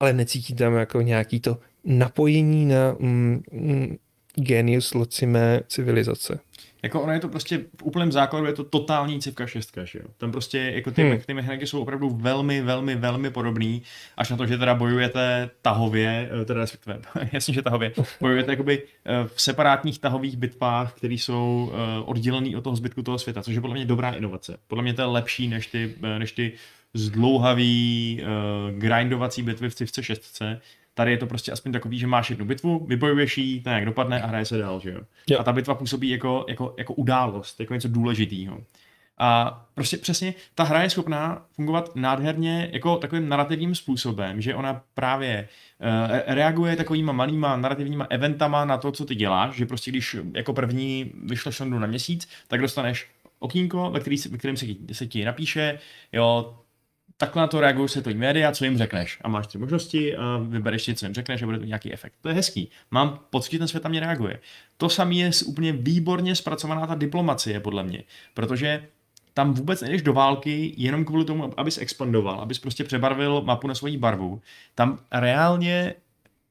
ale 0.00 0.12
necítí 0.12 0.54
tam 0.54 0.74
jako 0.74 1.00
nějaký 1.00 1.40
to 1.40 1.58
napojení 1.84 2.66
na 2.66 2.96
mm, 2.98 3.42
mm, 3.52 3.96
genius 4.36 4.94
loci 4.94 5.26
mé 5.26 5.60
civilizace. 5.68 6.40
Jako 6.82 7.02
ono 7.02 7.12
je 7.12 7.20
to 7.20 7.28
prostě 7.28 7.58
v 7.58 7.82
úplném 7.82 8.12
základu 8.12 8.46
je 8.46 8.52
to 8.52 8.64
totální 8.64 9.20
civka 9.20 9.46
šestka, 9.46 9.84
že 9.84 9.98
jo. 9.98 10.04
Tam 10.18 10.32
prostě 10.32 10.58
jako 10.58 10.90
ty, 10.90 11.02
hmm. 11.02 11.20
Ty 11.26 11.34
mechaniky 11.34 11.66
jsou 11.66 11.82
opravdu 11.82 12.10
velmi, 12.10 12.62
velmi, 12.62 12.94
velmi 12.94 13.30
podobný, 13.30 13.82
až 14.16 14.30
na 14.30 14.36
to, 14.36 14.46
že 14.46 14.58
teda 14.58 14.74
bojujete 14.74 15.50
tahově, 15.62 16.30
eh, 16.42 16.44
teda 16.44 16.60
respektive, 16.60 17.00
jasně, 17.32 17.54
že 17.54 17.62
tahově, 17.62 17.92
bojujete 18.20 18.52
jakoby 18.52 18.82
eh, 18.82 19.28
v 19.34 19.42
separátních 19.42 19.98
tahových 19.98 20.36
bitvách, 20.36 20.94
které 20.94 21.14
jsou 21.14 21.72
eh, 21.72 22.02
oddělený 22.04 22.56
od 22.56 22.64
toho 22.64 22.76
zbytku 22.76 23.02
toho 23.02 23.18
světa, 23.18 23.42
což 23.42 23.54
je 23.54 23.60
podle 23.60 23.76
mě 23.76 23.84
dobrá 23.84 24.10
inovace. 24.10 24.58
Podle 24.66 24.82
mě 24.82 24.94
to 24.94 25.02
je 25.02 25.06
lepší 25.06 25.48
než 25.48 25.66
ty, 25.66 25.94
než 26.18 26.32
ty 26.32 26.52
zdlouhavý 26.94 28.20
uh, 28.22 28.78
grindovací 28.78 29.42
bitvy 29.42 29.70
v 29.70 29.74
civce 29.74 30.02
šestce. 30.02 30.60
Tady 30.96 31.10
je 31.10 31.16
to 31.16 31.26
prostě 31.26 31.52
aspoň 31.52 31.72
takový, 31.72 31.98
že 31.98 32.06
máš 32.06 32.30
jednu 32.30 32.44
bitvu, 32.44 32.86
vybojuješ 32.88 33.38
ji, 33.38 33.60
ta 33.60 33.70
nějak 33.70 33.84
dopadne 33.84 34.22
a 34.22 34.26
hraje 34.26 34.44
se 34.44 34.58
dál, 34.58 34.80
že 34.80 34.90
jo. 34.90 35.00
Jo. 35.30 35.38
A 35.40 35.44
ta 35.44 35.52
bitva 35.52 35.74
působí 35.74 36.08
jako, 36.08 36.44
jako, 36.48 36.74
jako 36.78 36.94
událost, 36.94 37.60
jako 37.60 37.74
něco 37.74 37.88
důležitého. 37.88 38.60
A 39.18 39.60
prostě 39.74 39.96
přesně 39.96 40.34
ta 40.54 40.64
hra 40.64 40.82
je 40.82 40.90
schopná 40.90 41.46
fungovat 41.52 41.96
nádherně 41.96 42.70
jako 42.72 42.96
takovým 42.96 43.28
narrativním 43.28 43.74
způsobem, 43.74 44.40
že 44.40 44.54
ona 44.54 44.82
právě 44.94 45.48
uh, 45.80 46.18
reaguje 46.26 46.76
takovýma 46.76 47.12
malýma 47.12 47.56
narrativníma 47.56 48.06
eventama 48.10 48.64
na 48.64 48.78
to, 48.78 48.92
co 48.92 49.04
ty 49.04 49.14
děláš, 49.14 49.54
že 49.56 49.66
prostě 49.66 49.90
když 49.90 50.16
jako 50.34 50.52
první 50.52 51.12
vyšleš 51.24 51.56
sondu 51.56 51.78
na 51.78 51.86
měsíc, 51.86 52.28
tak 52.48 52.60
dostaneš 52.60 53.06
okýnko, 53.38 53.90
ve, 53.90 54.00
který, 54.00 54.16
ve 54.30 54.38
kterém 54.38 54.56
se, 54.56 54.66
ti- 54.66 54.94
se 54.94 55.06
ti 55.06 55.24
napíše, 55.24 55.78
jo, 56.12 56.56
takhle 57.16 57.40
na 57.40 57.46
to 57.46 57.60
reagují 57.60 57.88
tvojí 57.88 58.16
média, 58.16 58.52
co 58.52 58.64
jim 58.64 58.78
řekneš. 58.78 59.18
A 59.22 59.28
máš 59.28 59.46
tři 59.46 59.58
možnosti 59.58 60.16
a 60.16 60.36
vybereš 60.48 60.82
si, 60.82 60.94
co 60.94 61.06
jim 61.06 61.14
řekneš 61.14 61.42
a 61.42 61.46
bude 61.46 61.58
to 61.58 61.64
nějaký 61.64 61.92
efekt. 61.92 62.14
To 62.20 62.28
je 62.28 62.34
hezký. 62.34 62.70
Mám 62.90 63.20
pocit, 63.30 63.52
že 63.52 63.58
ten 63.58 63.68
svět 63.68 63.84
na 63.84 63.90
mě 63.90 64.00
reaguje. 64.00 64.40
To 64.76 64.88
samé 64.88 65.14
je 65.14 65.30
úplně 65.46 65.72
výborně 65.72 66.36
zpracovaná 66.36 66.86
ta 66.86 66.94
diplomacie, 66.94 67.60
podle 67.60 67.82
mě. 67.82 68.02
Protože 68.34 68.88
tam 69.34 69.54
vůbec 69.54 69.80
nejdeš 69.80 70.02
do 70.02 70.12
války 70.12 70.74
jenom 70.76 71.04
kvůli 71.04 71.24
tomu, 71.24 71.60
abys 71.60 71.78
expandoval, 71.78 72.40
abys 72.40 72.58
prostě 72.58 72.84
přebarvil 72.84 73.42
mapu 73.42 73.68
na 73.68 73.74
svoji 73.74 73.96
barvu. 73.98 74.40
Tam 74.74 74.98
reálně 75.12 75.94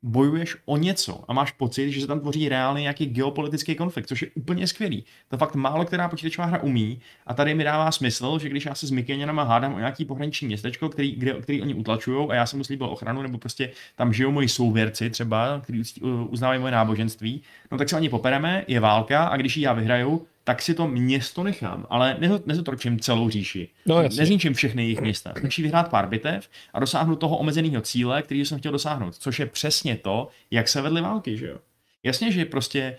bojuješ 0.03 0.57
o 0.65 0.77
něco 0.77 1.23
a 1.27 1.33
máš 1.33 1.51
pocit, 1.51 1.91
že 1.91 2.01
se 2.01 2.07
tam 2.07 2.19
tvoří 2.19 2.49
reálný 2.49 2.81
nějaký 2.81 3.05
geopolitický 3.05 3.75
konflikt, 3.75 4.07
což 4.07 4.21
je 4.21 4.27
úplně 4.35 4.67
skvělý. 4.67 5.05
To 5.27 5.37
fakt 5.37 5.55
málo 5.55 5.85
která 5.85 6.09
počítačová 6.09 6.47
hra 6.47 6.63
umí 6.63 6.99
a 7.27 7.33
tady 7.33 7.55
mi 7.55 7.63
dává 7.63 7.91
smysl, 7.91 8.39
že 8.39 8.49
když 8.49 8.65
já 8.65 8.75
se 8.75 8.87
s 8.87 8.91
Mikéněnama 8.91 9.43
hádám 9.43 9.73
o 9.73 9.77
nějaký 9.77 10.05
pohraniční 10.05 10.47
městečko, 10.47 10.89
který, 10.89 11.15
kde, 11.15 11.33
který 11.33 11.61
oni 11.61 11.73
utlačují 11.73 12.29
a 12.29 12.35
já 12.35 12.45
jsem 12.45 12.59
mu 12.59 12.63
slíbil 12.63 12.87
ochranu, 12.87 13.21
nebo 13.21 13.37
prostě 13.37 13.71
tam 13.95 14.13
žijou 14.13 14.31
moji 14.31 14.49
souvěrci 14.49 15.09
třeba, 15.09 15.61
kteří 15.63 16.01
uznávají 16.29 16.59
moje 16.59 16.71
náboženství, 16.71 17.41
no 17.71 17.77
tak 17.77 17.89
se 17.89 17.95
oni 17.95 18.09
popereme, 18.09 18.63
je 18.67 18.79
válka 18.79 19.25
a 19.25 19.37
když 19.37 19.57
ji 19.57 19.63
já 19.63 19.73
vyhraju, 19.73 20.27
tak 20.47 20.61
si 20.61 20.73
to 20.73 20.87
město 20.87 21.43
nechám, 21.43 21.85
ale 21.89 22.17
nezotročím 22.45 22.99
celou 22.99 23.29
říši. 23.29 23.69
No, 23.85 24.01
Nezničím 24.01 24.53
všechny 24.53 24.83
jejich 24.83 25.01
města. 25.01 25.33
Stačí 25.37 25.61
vyhrát 25.61 25.89
pár 25.89 26.09
bitev 26.09 26.49
a 26.73 26.79
dosáhnout 26.79 27.15
toho 27.15 27.37
omezeného 27.37 27.81
cíle, 27.81 28.21
který 28.21 28.45
jsem 28.45 28.59
chtěl 28.59 28.71
dosáhnout, 28.71 29.15
což 29.15 29.39
je 29.39 29.45
přesně 29.45 29.97
to, 29.97 30.27
jak 30.51 30.67
se 30.67 30.81
vedly 30.81 31.01
války, 31.01 31.37
že 31.37 31.47
jo. 31.47 31.57
Jasně, 32.03 32.31
že 32.31 32.45
prostě 32.45 32.97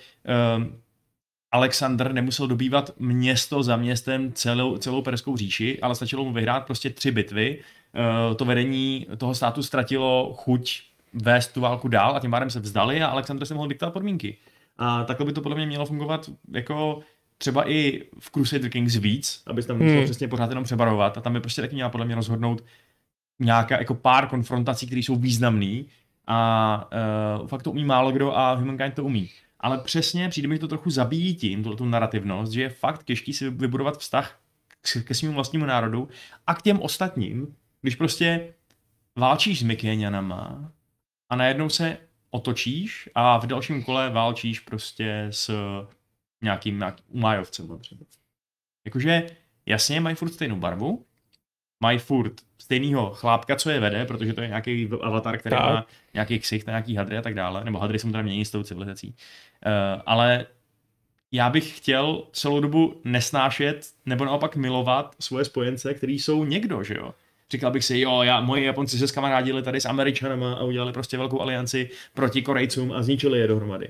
um, 0.57 0.76
Alexander 1.53 2.12
nemusel 2.12 2.47
dobývat 2.47 2.90
město 2.99 3.62
za 3.62 3.76
městem 3.76 4.32
celou, 4.32 4.76
celou 4.76 5.03
Perskou 5.03 5.36
říši, 5.36 5.80
ale 5.80 5.94
stačilo 5.94 6.24
mu 6.24 6.32
vyhrát 6.32 6.66
prostě 6.66 6.90
tři 6.90 7.11
bitvy. 7.11 7.59
Uh, 8.28 8.36
to 8.36 8.44
vedení 8.44 9.07
toho 9.16 9.34
státu 9.34 9.62
ztratilo 9.62 10.34
chuť 10.34 10.82
vést 11.12 11.49
tu 11.49 11.61
válku 11.61 11.88
dál 11.88 12.16
a 12.16 12.20
tím 12.20 12.30
pádem 12.30 12.51
se 12.51 12.61
vzdali 12.61 13.03
a 13.03 13.07
Alexander 13.07 13.47
se 13.47 13.55
mohl 13.55 13.68
diktovat 13.68 13.92
podmínky. 13.92 14.36
A 14.78 15.05
takhle 15.05 15.26
by 15.26 15.32
to 15.32 15.40
podle 15.40 15.57
mě 15.57 15.66
mělo 15.66 15.86
fungovat 15.86 16.30
jako 16.53 17.01
třeba 17.39 17.70
i 17.70 18.03
v 18.18 18.30
Crusader 18.30 18.70
Kings 18.70 18.97
víc, 18.97 19.43
aby 19.47 19.62
tam 19.62 19.78
hmm. 19.78 20.05
přesně 20.05 20.28
pořád 20.28 20.49
jenom 20.49 20.64
přebarovat 20.64 21.18
a 21.18 21.20
tam 21.20 21.32
by 21.32 21.41
prostě 21.41 21.62
taky 21.62 21.74
měla 21.74 21.91
podle 21.91 22.07
mě 22.07 22.14
rozhodnout 22.14 22.64
nějaká 23.39 23.78
jako 23.78 23.95
pár 23.95 24.28
konfrontací, 24.28 24.87
které 24.87 25.01
jsou 25.01 25.16
významné 25.16 25.82
a 26.26 26.91
uh, 27.41 27.47
fakt 27.49 27.62
to 27.62 27.70
umí 27.70 27.84
málo 27.84 28.12
kdo 28.12 28.37
a 28.37 28.55
Humankind 28.55 28.95
to 28.95 29.05
umí. 29.05 29.30
Ale 29.61 29.78
přesně 29.78 30.28
přijde 30.28 30.49
mi 30.49 30.59
to 30.59 30.68
trochu 30.68 30.91
zabíjí 30.91 31.34
tím, 31.34 31.64
tu 31.64 31.84
narrativnost, 31.84 32.53
že 32.53 32.62
je 32.62 32.68
fakt 32.68 33.05
těžký 33.05 33.32
si 33.32 33.51
vybudovat 33.51 33.99
vztah 33.99 34.39
ke 35.05 35.14
svému 35.14 35.34
vlastnímu 35.34 35.66
národu 35.66 36.09
a 36.47 36.55
k 36.55 36.62
těm 36.62 36.80
ostatním, 36.80 37.57
když 37.82 37.97
prostě 37.97 38.55
válčíš 39.16 39.61
s 39.61 39.62
Mikéňanama 39.62 40.72
a 41.28 41.37
najednou 41.37 41.68
se 41.68 41.97
otočíš 42.30 43.09
a 43.14 43.39
v 43.39 43.47
dalším 43.47 43.82
kole 43.82 44.11
válčíš 44.11 44.61
prostě 44.61 45.26
s 45.30 45.51
nějakým, 46.43 46.78
nějakým 46.78 47.05
umájovcem 47.09 47.78
třeba. 47.78 48.05
Jakože 48.84 49.26
jasně 49.66 50.01
mají 50.01 50.16
furt 50.16 50.32
stejnou 50.32 50.57
barvu, 50.57 51.05
mají 51.80 51.99
furt 51.99 52.32
stejného 52.59 53.11
chlápka, 53.11 53.57
co 53.57 53.70
je 53.70 53.80
vede, 53.80 54.05
protože 54.05 54.32
to 54.32 54.41
je 54.41 54.49
nějaký 54.49 54.91
avatar, 55.03 55.39
který 55.39 55.57
tak. 55.57 55.66
má 55.66 55.87
nějaký 56.14 56.39
ksicht, 56.39 56.66
nějaký 56.66 56.97
hadry 56.97 57.18
a 57.18 57.22
tak 57.22 57.34
dále, 57.34 57.64
nebo 57.64 57.78
hadry 57.78 57.99
se 57.99 58.07
mu 58.07 58.12
teda 58.12 58.22
mění 58.22 58.45
s 58.45 58.51
tou 58.51 58.62
civilizací. 58.62 59.09
Uh, 59.66 60.03
ale 60.07 60.47
já 61.32 61.51
bych 61.51 61.76
chtěl 61.76 62.22
celou 62.32 62.61
dobu 62.61 63.01
nesnášet 63.05 63.87
nebo 64.07 64.24
naopak 64.24 64.57
milovat 64.57 65.16
svoje 65.20 65.45
spojence, 65.45 65.95
který 65.95 66.18
jsou 66.18 66.45
někdo, 66.45 66.82
že 66.82 66.95
jo. 66.95 67.14
Říkal 67.51 67.70
bych 67.70 67.84
si, 67.84 67.99
jo, 67.99 68.22
já, 68.22 68.41
moji 68.41 68.64
Japonci 68.64 68.99
se 68.99 69.09
skamarádili 69.09 69.62
tady 69.62 69.80
s 69.80 69.87
Američanama 69.87 70.55
a 70.55 70.62
udělali 70.62 70.93
prostě 70.93 71.18
velkou 71.18 71.41
alianci 71.41 71.91
proti 72.14 72.43
Korejcům 72.43 72.93
a 72.93 73.03
zničili 73.03 73.39
je 73.39 73.49
dohromady. 73.49 73.89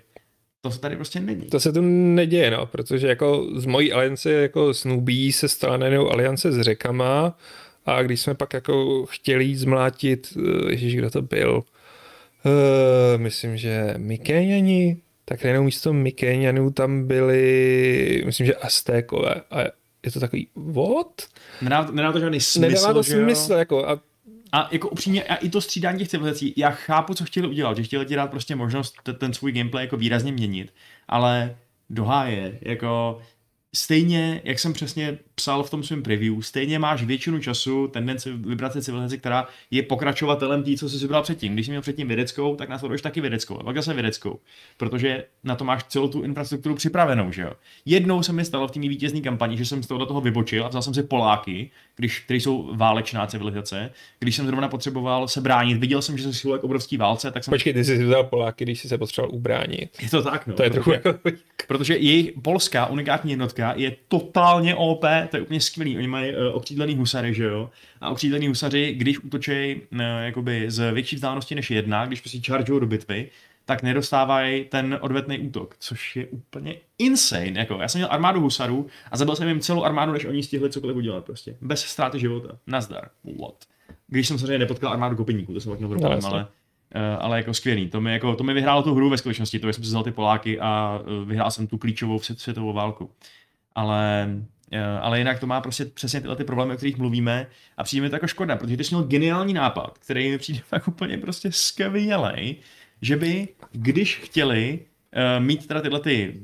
To 0.66 0.72
se 0.72 0.80
tady 0.80 0.96
prostě 0.96 1.20
není. 1.20 1.46
To 1.46 1.60
se 1.60 1.72
tu 1.72 1.80
neděje, 1.82 2.50
no, 2.50 2.66
protože 2.66 3.08
jako 3.08 3.46
z 3.54 3.66
mojí 3.66 3.92
aliance 3.92 4.32
jako 4.32 4.74
snubí 4.74 5.32
se 5.32 5.48
stala 5.48 5.76
najednou 5.76 6.10
aliance 6.10 6.52
s 6.52 6.60
řekama 6.60 7.38
a 7.86 8.02
když 8.02 8.20
jsme 8.20 8.34
pak 8.34 8.54
jako 8.54 9.06
chtěli 9.06 9.44
jít 9.44 9.56
zmlátit, 9.56 10.38
eh, 10.38 10.70
ježíš, 10.70 10.96
kdo 10.96 11.10
to 11.10 11.22
byl, 11.22 11.62
uh, 12.44 13.22
myslím, 13.22 13.56
že 13.56 13.94
Mikéňani, 13.96 14.96
tak 15.24 15.44
najednou 15.44 15.64
místo 15.64 15.92
Mikéňanů 15.92 16.70
tam 16.70 17.06
byli, 17.06 18.22
myslím, 18.26 18.46
že 18.46 18.54
Aztékové 18.54 19.34
a 19.50 19.60
je 20.04 20.12
to 20.12 20.20
takový, 20.20 20.48
what? 20.56 21.22
Nedává, 21.62 21.90
nedává 21.90 22.12
to 22.12 22.20
žádný 22.20 22.40
smysl, 22.40 22.68
Nedává 22.68 22.92
to 22.92 23.02
smysl, 23.02 23.52
jako 23.52 23.88
a 23.88 24.00
a 24.52 24.68
jako 24.72 24.88
upřímně, 24.88 25.24
a 25.24 25.34
i 25.34 25.48
to 25.48 25.60
střídání 25.60 25.98
těch 25.98 26.08
civilizací, 26.08 26.54
já 26.56 26.70
chápu, 26.70 27.14
co 27.14 27.24
chtěli 27.24 27.48
udělat, 27.48 27.76
že 27.76 27.82
chtěli 27.82 28.06
ti 28.06 28.16
dát 28.16 28.30
prostě 28.30 28.56
možnost 28.56 28.94
ten 29.18 29.32
svůj 29.32 29.52
gameplay 29.52 29.84
jako 29.84 29.96
výrazně 29.96 30.32
měnit, 30.32 30.74
ale 31.08 31.56
doháje, 31.90 32.58
jako 32.62 33.20
stejně, 33.76 34.40
jak 34.44 34.58
jsem 34.58 34.72
přesně 34.72 35.18
psal 35.34 35.62
v 35.62 35.70
tom 35.70 35.82
svém 35.82 36.02
preview, 36.02 36.40
stejně 36.40 36.78
máš 36.78 37.02
většinu 37.02 37.38
času 37.38 37.88
tendenci 37.88 38.32
vybrat 38.32 38.72
si 38.72 38.82
civilizaci, 38.82 39.18
která 39.18 39.48
je 39.70 39.82
pokračovatelem 39.82 40.62
tý, 40.62 40.76
co 40.76 40.88
jsi 40.88 40.98
vybral 40.98 41.22
předtím. 41.22 41.52
Když 41.52 41.66
jsi 41.66 41.72
měl 41.72 41.82
předtím 41.82 42.08
vědeckou, 42.08 42.56
tak 42.56 42.68
následuješ 42.68 43.02
taky 43.02 43.20
vědeckou, 43.20 43.58
a 43.58 43.64
pak 43.64 43.76
zase 43.76 43.94
vědeckou, 43.94 44.38
protože 44.76 45.24
na 45.44 45.56
to 45.56 45.64
máš 45.64 45.84
celou 45.84 46.08
tu 46.08 46.22
infrastrukturu 46.22 46.74
připravenou, 46.74 47.32
že 47.32 47.42
jo. 47.42 47.52
Jednou 47.84 48.22
se 48.22 48.32
mi 48.32 48.44
stalo 48.44 48.68
v 48.68 48.70
té 48.70 48.80
vítězné 48.80 49.20
kampani, 49.20 49.56
že 49.56 49.64
jsem 49.64 49.82
z 49.82 49.86
toho, 49.86 50.06
toho 50.06 50.20
vybočil 50.20 50.64
a 50.64 50.68
vzal 50.68 50.82
jsem 50.82 50.94
si 50.94 51.02
Poláky, 51.02 51.70
když, 51.96 52.20
který 52.20 52.40
jsou 52.40 52.76
válečná 52.76 53.26
civilizace, 53.26 53.90
když 54.18 54.36
jsem 54.36 54.46
zrovna 54.46 54.68
potřeboval 54.68 55.28
se 55.28 55.40
bránit, 55.40 55.78
viděl 55.78 56.02
jsem, 56.02 56.18
že 56.18 56.32
se 56.32 56.48
k 56.48 56.64
obrovský 56.64 56.96
válce, 56.96 57.30
tak 57.30 57.44
jsem... 57.44 57.52
Počkej, 57.52 57.72
ty 57.72 57.84
jsi 57.84 58.04
vzal 58.04 58.24
Poláky, 58.24 58.64
když 58.64 58.80
jsi 58.80 58.88
se 58.88 58.98
potřeboval 58.98 59.34
ubránit. 59.34 59.90
Je 60.02 60.10
to 60.10 60.22
tak, 60.22 60.46
no. 60.46 60.54
To 60.54 60.62
je 60.62 60.70
trochu 60.70 60.92
jako... 60.92 61.14
protože 61.68 61.96
jejich 61.96 62.32
polská 62.42 62.86
unikátní 62.86 63.30
jednotka 63.30 63.65
je 63.72 63.96
totálně 64.08 64.74
OP, 64.74 65.04
to 65.30 65.36
je 65.36 65.42
úplně 65.42 65.60
skvělý. 65.60 65.96
Oni 65.96 66.06
mají 66.06 66.32
uh, 66.32 66.56
okřídlený 66.56 66.96
husary, 66.96 67.34
že 67.34 67.44
jo? 67.44 67.70
A 68.00 68.10
okřídlený 68.10 68.48
husaři, 68.48 68.94
když 68.94 69.18
útočí 69.18 69.80
uh, 69.92 70.00
jakoby 70.20 70.70
z 70.70 70.92
větší 70.92 71.16
vzdálenosti 71.16 71.54
než 71.54 71.70
jedna, 71.70 72.06
když 72.06 72.20
prostě 72.20 72.40
chargeují 72.46 72.80
do 72.80 72.86
bitvy, 72.86 73.30
tak 73.66 73.82
nedostávají 73.82 74.64
ten 74.64 74.98
odvetný 75.00 75.38
útok, 75.38 75.76
což 75.78 76.16
je 76.16 76.26
úplně 76.26 76.74
insane. 76.98 77.52
Jako, 77.60 77.78
já 77.80 77.88
jsem 77.88 77.98
měl 77.98 78.08
armádu 78.10 78.40
husarů 78.40 78.86
a 79.10 79.16
zabil 79.16 79.36
jsem 79.36 79.48
jim 79.48 79.60
celou 79.60 79.84
armádu, 79.84 80.12
než 80.12 80.24
oni 80.24 80.42
stihli 80.42 80.70
cokoliv 80.70 80.96
udělat 80.96 81.24
prostě. 81.24 81.56
Bez 81.60 81.80
ztráty 81.80 82.18
života. 82.18 82.58
Nazdar. 82.66 83.08
What? 83.24 83.64
Když 84.08 84.28
jsem 84.28 84.38
samozřejmě 84.38 84.58
nepotkal 84.58 84.92
armádu 84.92 85.16
kopiníků, 85.16 85.54
to 85.54 85.60
jsem 85.60 85.72
pak 85.72 85.78
měl 85.78 85.88
problém, 85.88 86.18
no, 86.22 86.28
ale, 86.28 86.42
uh, 86.42 87.24
ale 87.24 87.36
jako 87.36 87.54
skvělý. 87.54 87.88
To 87.88 88.00
mi, 88.00 88.12
jako, 88.12 88.36
to 88.36 88.44
mi 88.44 88.54
vyhrálo 88.54 88.82
tu 88.82 88.94
hru 88.94 89.10
ve 89.10 89.18
skutečnosti, 89.18 89.58
to 89.58 89.72
jsem 89.72 89.84
si 89.84 89.88
vzal 89.88 90.02
ty 90.02 90.10
Poláky 90.10 90.60
a 90.60 91.00
vyhrál 91.24 91.50
jsem 91.50 91.66
tu 91.66 91.78
klíčovou 91.78 92.18
světovou 92.18 92.72
válku. 92.72 93.10
Ale 93.76 94.28
Eh, 94.72 94.98
ale 95.00 95.18
jinak 95.18 95.40
to 95.40 95.46
má 95.46 95.60
prostě 95.60 95.84
přesně 95.84 96.20
tyhle 96.20 96.36
ty 96.36 96.44
problémy, 96.44 96.74
o 96.74 96.76
kterých 96.76 96.96
mluvíme 96.96 97.46
a 97.76 97.84
přijde 97.84 98.02
mi 98.02 98.10
to 98.10 98.16
jako 98.16 98.26
škoda, 98.26 98.56
protože 98.56 98.76
ty 98.76 98.84
jsi 98.84 98.94
měl 98.94 99.06
geniální 99.06 99.54
nápad, 99.54 99.98
který 99.98 100.30
mi 100.30 100.38
přijde 100.38 100.60
fakt 100.68 100.88
úplně 100.88 101.18
prostě 101.18 101.52
skvělej, 101.52 102.56
že 103.02 103.16
by, 103.16 103.48
když 103.72 104.16
chtěli 104.16 104.80
uh, 104.80 105.44
mít 105.44 105.66
teda 105.66 105.80
tyhle 105.80 106.00
ty 106.00 106.40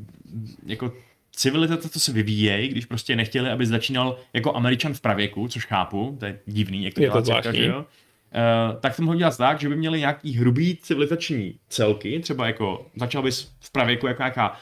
jako 0.67 0.93
civilizace, 1.33 1.89
co 1.89 2.01
se 2.01 2.13
vyvíjejí, 2.13 2.69
když 2.69 2.87
prostě 2.87 3.17
nechtěli, 3.17 3.51
aby 3.51 3.67
začínal 3.67 4.19
jako 4.33 4.57
američan 4.57 4.95
v 4.95 5.01
pravěku, 5.01 5.49
což 5.49 5.67
chápu, 5.67 6.17
to 6.21 6.27
je 6.27 6.39
divný, 6.47 6.85
jak 6.85 6.95
to 6.95 7.01
dělá 7.01 7.23
círka, 7.23 7.53
že 7.53 7.67
jo? 7.67 7.79
Uh, 7.79 8.81
tak 8.81 8.97
to 8.97 9.03
mohl 9.03 9.17
dělat 9.17 9.37
tak, 9.37 9.61
že 9.61 9.69
by 9.69 9.77
měli 9.77 9.99
nějaký 9.99 10.33
hrubý 10.33 10.77
civilizační 10.83 11.59
celky, 11.69 12.21
třeba 12.21 12.47
jako 12.47 12.87
začal 12.97 13.23
bys 13.23 13.53
v 13.61 13.73
pravěku 13.73 14.07
jako 14.07 14.23
nějaká 14.23 14.57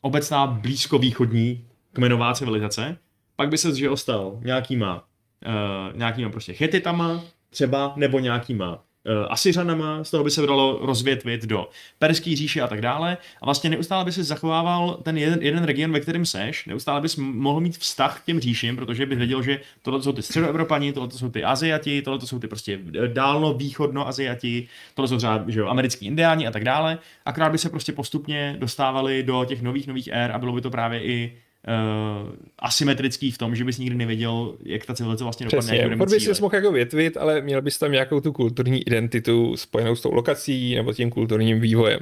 obecná 0.00 0.46
blízkovýchodní 0.46 1.64
kmenová 1.92 2.34
civilizace, 2.34 2.96
pak 3.36 3.48
by 3.48 3.58
se 3.58 3.74
že 3.74 3.88
stal 3.94 4.38
nějakýma, 4.42 5.04
uh, 5.46 5.98
nějakýma 5.98 6.30
prostě 6.30 6.52
chetitama 6.52 7.22
třeba, 7.50 7.92
nebo 7.96 8.18
nějakýma 8.18 8.74
uh, 8.74 9.26
Asiřanama, 9.28 10.04
z 10.04 10.10
toho 10.10 10.24
by 10.24 10.30
se 10.30 10.46
dalo 10.46 10.78
rozvětvit 10.82 11.46
do 11.46 11.68
Perský 11.98 12.36
říše 12.36 12.60
a 12.60 12.66
tak 12.66 12.80
dále. 12.80 13.16
A 13.42 13.44
vlastně 13.44 13.70
neustále 13.70 14.04
by 14.04 14.12
se 14.12 14.24
zachovával 14.24 14.98
ten 15.02 15.18
jeden, 15.18 15.42
jeden 15.42 15.64
region, 15.64 15.92
ve 15.92 16.00
kterém 16.00 16.26
seš, 16.26 16.66
neustále 16.66 17.00
bys 17.00 17.16
mohl 17.16 17.60
mít 17.60 17.78
vztah 17.78 18.20
k 18.20 18.24
těm 18.24 18.40
říším, 18.40 18.76
protože 18.76 19.06
by 19.06 19.16
věděl, 19.16 19.42
že 19.42 19.60
tohle 19.82 20.02
jsou 20.02 20.12
ty 20.12 20.22
středoevropani, 20.22 20.92
tohle 20.92 21.10
jsou 21.10 21.30
ty 21.30 21.44
Aziati, 21.44 22.02
tohle 22.02 22.20
jsou 22.20 22.38
ty 22.38 22.48
prostě 22.48 22.78
dálno 23.06 23.54
východno 23.54 24.08
Aziati, 24.08 24.68
tohle 24.94 25.08
jsou 25.08 25.16
třeba 25.16 25.44
že 25.48 25.60
jo, 25.60 25.66
americký 25.66 26.06
indiáni 26.06 26.46
a 26.46 26.50
tak 26.50 26.64
dále. 26.64 26.98
Akorát 27.24 27.52
by 27.52 27.58
se 27.58 27.68
prostě 27.68 27.92
postupně 27.92 28.56
dostávali 28.58 29.22
do 29.22 29.44
těch 29.44 29.62
nových 29.62 29.86
nových 29.86 30.08
ér 30.12 30.32
a 30.32 30.38
bylo 30.38 30.52
by 30.52 30.60
to 30.60 30.70
právě 30.70 31.04
i 31.04 31.36
uh, 31.68 32.28
asymetrický 32.58 33.30
v 33.30 33.38
tom, 33.38 33.56
že 33.56 33.64
bys 33.64 33.78
nikdy 33.78 33.96
nevěděl, 33.96 34.54
jak 34.64 34.86
ta 34.86 34.94
civilizace 34.94 35.24
vlastně 35.24 35.46
dopadne. 35.46 35.60
Přesně, 35.60 35.76
jak 35.76 36.08
bys 36.08 36.36
se 36.36 36.42
mohl 36.42 36.54
jako 36.54 36.72
větvit, 36.72 37.16
ale 37.16 37.40
měl 37.40 37.62
bys 37.62 37.78
tam 37.78 37.92
nějakou 37.92 38.20
tu 38.20 38.32
kulturní 38.32 38.82
identitu 38.82 39.56
spojenou 39.56 39.96
s 39.96 40.00
tou 40.00 40.14
lokací 40.14 40.74
nebo 40.74 40.92
tím 40.92 41.10
kulturním 41.10 41.60
vývojem. 41.60 42.00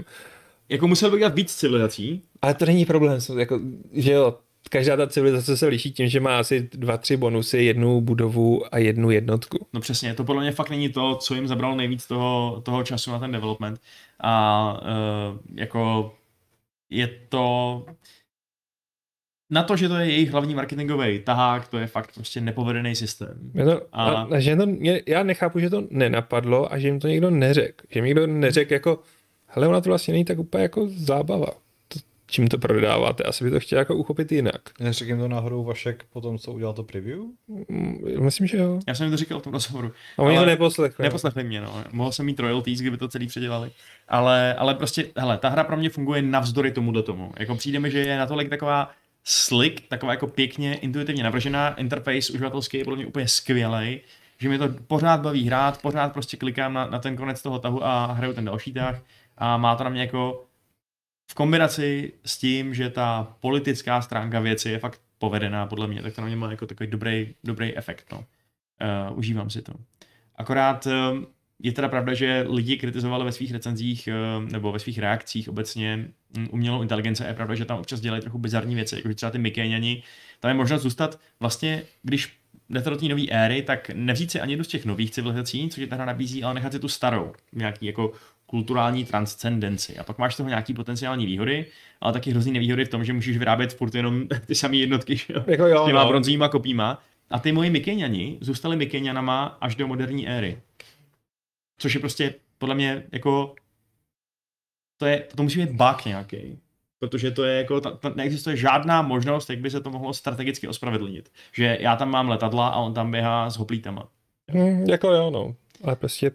Jako 0.68 0.88
musel 0.88 1.10
bych 1.10 1.18
dělat 1.18 1.34
víc 1.34 1.54
civilizací. 1.54 2.22
Ale 2.42 2.54
to 2.54 2.66
není 2.66 2.86
problém, 2.86 3.20
jako, 3.38 3.60
že 3.92 4.12
jo, 4.12 4.34
každá 4.70 4.96
ta 4.96 5.06
civilizace 5.06 5.56
se 5.56 5.66
liší 5.66 5.92
tím, 5.92 6.08
že 6.08 6.20
má 6.20 6.38
asi 6.38 6.68
dva, 6.72 6.96
tři 6.96 7.16
bonusy, 7.16 7.58
jednu 7.58 8.00
budovu 8.00 8.74
a 8.74 8.78
jednu 8.78 9.10
jednotku. 9.10 9.66
No 9.72 9.80
přesně, 9.80 10.14
to 10.14 10.24
podle 10.24 10.42
mě 10.42 10.52
fakt 10.52 10.70
není 10.70 10.88
to, 10.88 11.14
co 11.14 11.34
jim 11.34 11.48
zabralo 11.48 11.76
nejvíc 11.76 12.06
toho, 12.06 12.62
toho 12.64 12.84
času 12.84 13.10
na 13.10 13.18
ten 13.18 13.32
development. 13.32 13.80
A 14.20 14.72
uh, 14.82 15.38
jako 15.54 16.14
je 16.90 17.10
to 17.28 17.84
na 19.50 19.62
to, 19.62 19.76
že 19.76 19.88
to 19.88 19.96
je 19.96 20.06
jejich 20.06 20.30
hlavní 20.30 20.54
marketingový 20.54 21.18
tahák, 21.18 21.68
to 21.68 21.78
je 21.78 21.86
fakt 21.86 22.14
prostě 22.14 22.40
nepovedený 22.40 22.94
systém. 22.94 23.38
Je 23.54 23.64
to, 23.64 23.82
a... 23.92 24.04
A, 24.04 24.40
že 24.40 24.56
to, 24.56 24.66
já 25.06 25.22
nechápu, 25.22 25.58
že 25.58 25.70
to 25.70 25.82
nenapadlo 25.90 26.72
a 26.72 26.78
že 26.78 26.88
jim 26.88 27.00
to 27.00 27.08
někdo 27.08 27.30
neřekl. 27.30 27.86
Že 27.90 28.02
mi 28.02 28.08
někdo 28.08 28.26
neřekl 28.26 28.72
jako, 28.72 29.00
hele, 29.46 29.68
ona 29.68 29.80
to 29.80 29.90
vlastně 29.90 30.12
není 30.12 30.24
tak 30.24 30.38
úplně 30.38 30.62
jako 30.62 30.88
zábava. 30.96 31.46
To, 31.88 31.98
čím 32.26 32.48
to 32.48 32.58
prodáváte, 32.58 33.24
asi 33.24 33.44
by 33.44 33.50
to 33.50 33.60
chtěl 33.60 33.78
jako 33.78 33.96
uchopit 33.96 34.32
jinak. 34.32 34.60
Neřekl 34.80 35.10
jim 35.10 35.18
to 35.18 35.28
náhodou 35.28 35.64
Vašek 35.64 36.04
po 36.12 36.20
tom, 36.20 36.38
co 36.38 36.52
udělal 36.52 36.74
to 36.74 36.82
preview? 36.82 37.20
Mm, 37.68 37.98
Myslím, 38.20 38.46
že 38.46 38.58
jo. 38.58 38.80
Já 38.88 38.94
jsem 38.94 39.04
jim 39.04 39.10
to 39.10 39.16
říkal 39.16 39.40
v 39.40 39.42
tom 39.42 39.52
rozhovoru. 39.52 39.92
A 40.18 40.22
oni 40.22 40.36
ho 40.36 40.46
neposlechli. 40.46 41.02
Neposlechli 41.02 41.44
mě, 41.44 41.60
no. 41.60 41.84
Mohl 41.92 42.12
jsem 42.12 42.26
mít 42.26 42.40
royalties, 42.40 42.80
kdyby 42.80 42.96
to 42.96 43.08
celý 43.08 43.26
předělali. 43.26 43.70
Ale, 44.08 44.54
ale 44.54 44.74
prostě, 44.74 45.06
hele, 45.16 45.38
ta 45.38 45.48
hra 45.48 45.64
pro 45.64 45.76
mě 45.76 45.90
funguje 45.90 46.22
navzdory 46.22 46.70
tomuhle 46.70 47.02
tomu. 47.02 47.32
Jako 47.38 47.54
přijde 47.54 47.80
mi, 47.80 47.90
že 47.90 47.98
je 47.98 48.18
natolik 48.18 48.48
taková 48.48 48.90
slick, 49.30 49.88
taková 49.88 50.12
jako 50.12 50.26
pěkně 50.26 50.74
intuitivně 50.74 51.22
navržená, 51.22 51.74
interface 51.74 52.32
uživatelský 52.32 52.78
je 52.78 52.84
podle 52.84 52.96
mě 52.96 53.06
úplně 53.06 53.28
skvělý, 53.28 54.00
že 54.38 54.48
mě 54.48 54.58
to 54.58 54.68
pořád 54.86 55.20
baví 55.20 55.46
hrát, 55.46 55.82
pořád 55.82 56.12
prostě 56.12 56.36
klikám 56.36 56.72
na, 56.72 56.86
na 56.86 56.98
ten 56.98 57.16
konec 57.16 57.42
toho 57.42 57.58
tahu 57.58 57.84
a 57.84 58.06
hraju 58.06 58.32
ten 58.32 58.44
další 58.44 58.72
tah 58.72 59.02
a 59.38 59.56
má 59.56 59.76
to 59.76 59.84
na 59.84 59.90
mě 59.90 60.00
jako 60.00 60.46
v 61.30 61.34
kombinaci 61.34 62.12
s 62.24 62.38
tím, 62.38 62.74
že 62.74 62.90
ta 62.90 63.36
politická 63.40 64.02
stránka 64.02 64.40
věci 64.40 64.70
je 64.70 64.78
fakt 64.78 65.00
povedená 65.18 65.66
podle 65.66 65.86
mě, 65.86 66.02
tak 66.02 66.14
to 66.14 66.20
na 66.20 66.26
mě 66.26 66.36
má 66.36 66.50
jako 66.50 66.66
takový 66.66 66.90
dobrý, 66.90 67.34
dobrý 67.44 67.76
efekt. 67.76 68.12
No. 68.12 68.18
Uh, 69.08 69.18
užívám 69.18 69.50
si 69.50 69.62
to. 69.62 69.72
Akorát 70.36 70.86
uh, 70.86 70.92
je 71.62 71.72
teda 71.72 71.88
pravda, 71.88 72.14
že 72.14 72.46
lidi 72.48 72.76
kritizovali 72.76 73.24
ve 73.24 73.32
svých 73.32 73.52
recenzích 73.52 74.08
uh, 74.08 74.50
nebo 74.50 74.72
ve 74.72 74.78
svých 74.78 74.98
reakcích 74.98 75.48
obecně 75.48 76.08
um, 76.36 76.48
umělou 76.50 76.82
inteligenci 76.82 77.24
a 77.24 77.28
je 77.28 77.34
pravda, 77.34 77.54
že 77.54 77.64
tam 77.64 77.78
občas 77.78 78.00
dělají 78.00 78.22
trochu 78.22 78.38
bizarní 78.38 78.74
věci, 78.74 78.96
jako 78.96 79.14
třeba 79.14 79.30
ty 79.30 79.38
Mikéňani, 79.38 80.02
tam 80.40 80.48
je 80.48 80.54
možnost 80.54 80.82
zůstat 80.82 81.20
vlastně, 81.40 81.82
když 82.02 82.38
jdete 82.70 82.90
do 82.90 82.96
té 82.96 83.06
nové 83.06 83.22
éry, 83.28 83.62
tak 83.62 83.90
nevzít 83.94 84.30
si 84.30 84.40
ani 84.40 84.52
jednu 84.52 84.64
z 84.64 84.68
těch 84.68 84.84
nových 84.84 85.10
civilizací, 85.10 85.68
což 85.68 85.78
je 85.78 85.86
ta 85.86 85.96
hra 85.96 86.04
nabízí, 86.04 86.44
ale 86.44 86.54
nechat 86.54 86.72
si 86.72 86.78
tu 86.78 86.88
starou, 86.88 87.32
nějaký 87.52 87.86
jako 87.86 88.12
kulturální 88.46 89.04
transcendenci. 89.04 89.98
A 89.98 90.02
pak 90.02 90.18
máš 90.18 90.34
z 90.34 90.36
toho 90.36 90.48
nějaký 90.48 90.74
potenciální 90.74 91.26
výhody, 91.26 91.66
ale 92.00 92.12
taky 92.12 92.30
hrozný 92.30 92.52
nevýhody 92.52 92.84
v 92.84 92.88
tom, 92.88 93.04
že 93.04 93.12
můžeš 93.12 93.38
vyrábět 93.38 93.72
furt 93.72 93.94
jenom 93.94 94.28
ty 94.46 94.54
samé 94.54 94.76
jednotky, 94.76 95.16
že 95.16 95.34
jo? 95.34 95.44
Jako 95.46 95.66
jo, 95.66 95.82
s 95.82 95.86
těma 95.86 96.02
no. 96.02 96.08
bronzovýma 96.08 96.48
kopíma. 96.48 97.02
A 97.30 97.38
ty 97.38 97.52
moji 97.52 97.70
Mikéňani 97.70 98.38
zůstali 98.40 98.76
Mikéňanama 98.76 99.44
až 99.60 99.76
do 99.76 99.86
moderní 99.86 100.28
éry. 100.28 100.58
Což 101.78 101.94
je 101.94 102.00
prostě 102.00 102.34
podle 102.58 102.74
mě 102.74 103.06
jako 103.12 103.54
to, 104.96 105.06
je, 105.06 105.26
to 105.36 105.42
musí 105.42 105.66
být 105.66 105.70
bug 105.70 106.04
nějaký. 106.04 106.58
Protože 106.98 107.30
to 107.30 107.44
je 107.44 107.56
jako, 107.56 107.80
ta, 107.80 107.90
ta, 107.90 108.08
neexistuje 108.08 108.56
žádná 108.56 109.02
možnost, 109.02 109.50
jak 109.50 109.58
by 109.58 109.70
se 109.70 109.80
to 109.80 109.90
mohlo 109.90 110.14
strategicky 110.14 110.68
ospravedlnit. 110.68 111.32
Že 111.52 111.78
já 111.80 111.96
tam 111.96 112.10
mám 112.10 112.28
letadla 112.28 112.68
a 112.68 112.76
on 112.76 112.94
tam 112.94 113.10
běhá 113.10 113.50
s 113.50 113.56
hoplítama. 113.56 114.08
Hm, 114.52 114.84
jako 114.88 115.12
jo, 115.12 115.30
no. 115.30 115.56
Ale 115.84 115.96
prostě 115.96 116.30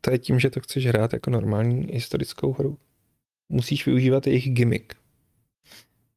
to 0.00 0.10
je 0.10 0.18
tím, 0.18 0.40
že 0.40 0.50
to 0.50 0.60
chceš 0.60 0.86
hrát 0.86 1.12
jako 1.12 1.30
normální 1.30 1.86
historickou 1.92 2.52
hru. 2.52 2.78
Musíš 3.48 3.86
využívat 3.86 4.26
jejich 4.26 4.50
gimmick. 4.50 4.94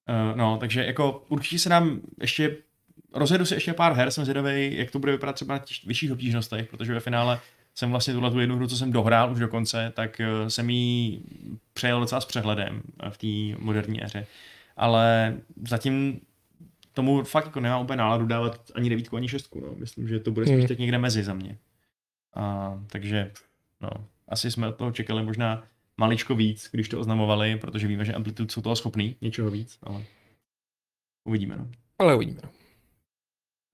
Uh, 0.10 0.38
no, 0.38 0.58
takže 0.58 0.86
jako 0.86 1.26
určitě 1.30 1.60
se 1.60 1.70
nám 1.70 2.02
ještě, 2.22 2.58
rozjedu 3.14 3.46
si 3.46 3.54
ještě 3.54 3.74
pár 3.74 3.94
her, 3.94 4.12
jsem 4.12 4.26
zvědavý, 4.26 4.78
jak 4.78 4.92
to 4.92 5.00
bude 5.00 5.12
vypadat 5.12 5.34
třeba 5.34 5.54
na 5.54 5.60
těch 5.60 5.86
vyšších 5.86 6.12
obtížnostech, 6.12 6.70
protože 6.70 6.94
ve 6.94 7.00
finále 7.00 7.40
jsem 7.76 7.92
vlastně 7.92 8.14
tuhle 8.14 8.32
tu 8.32 8.40
jednu 8.40 8.56
hru, 8.56 8.68
co 8.68 8.78
jsem 8.78 8.92
dohrál 8.92 9.32
už 9.32 9.40
do 9.40 9.48
konce, 9.48 9.92
tak 9.96 10.22
uh, 10.42 10.48
jsem 10.48 10.70
ji 10.70 11.22
přejel 11.74 12.00
docela 12.00 12.22
s 12.22 12.26
přehledem 12.26 12.82
uh, 13.04 13.10
v 13.10 13.18
té 13.18 13.64
moderní 13.64 14.04
éře. 14.04 14.28
Ale 14.78 15.38
zatím 15.68 16.22
tomu 16.94 17.24
fakt 17.24 17.46
jako 17.46 17.60
nemám 17.60 17.82
úplně 17.82 17.98
náladu 17.98 18.26
dávat 18.26 18.72
ani 18.76 18.90
devítku, 18.90 19.16
ani 19.16 19.28
šestku. 19.28 19.60
No. 19.60 19.76
Myslím, 19.76 20.08
že 20.08 20.20
to 20.20 20.32
bude 20.32 20.46
spíš 20.46 20.58
Hmm. 20.58 20.68
teď 20.68 20.80
někde 20.80 20.98
mezi 20.98 21.24
za 21.24 21.34
mě. 21.34 21.58
A, 22.34 22.74
takže 22.88 23.32
no, 23.82 23.90
asi 24.28 24.52
jsme 24.52 24.68
od 24.68 24.76
toho 24.76 24.92
čekali 24.92 25.24
možná 25.24 25.64
maličko 25.98 26.36
víc, 26.36 26.70
když 26.72 26.90
to 26.90 27.00
oznamovali, 27.00 27.58
protože 27.58 27.88
víme, 27.88 28.06
že 28.06 28.14
Amplitude 28.14 28.54
jsou 28.54 28.62
toho 28.62 28.76
schopný, 28.76 29.16
něčeho 29.22 29.52
víc, 29.52 29.78
ale 29.84 30.04
uvidíme. 31.24 31.56
No. 31.58 31.68
Ale 32.00 32.16
uvidíme. 32.16 32.40
no. 32.44 32.50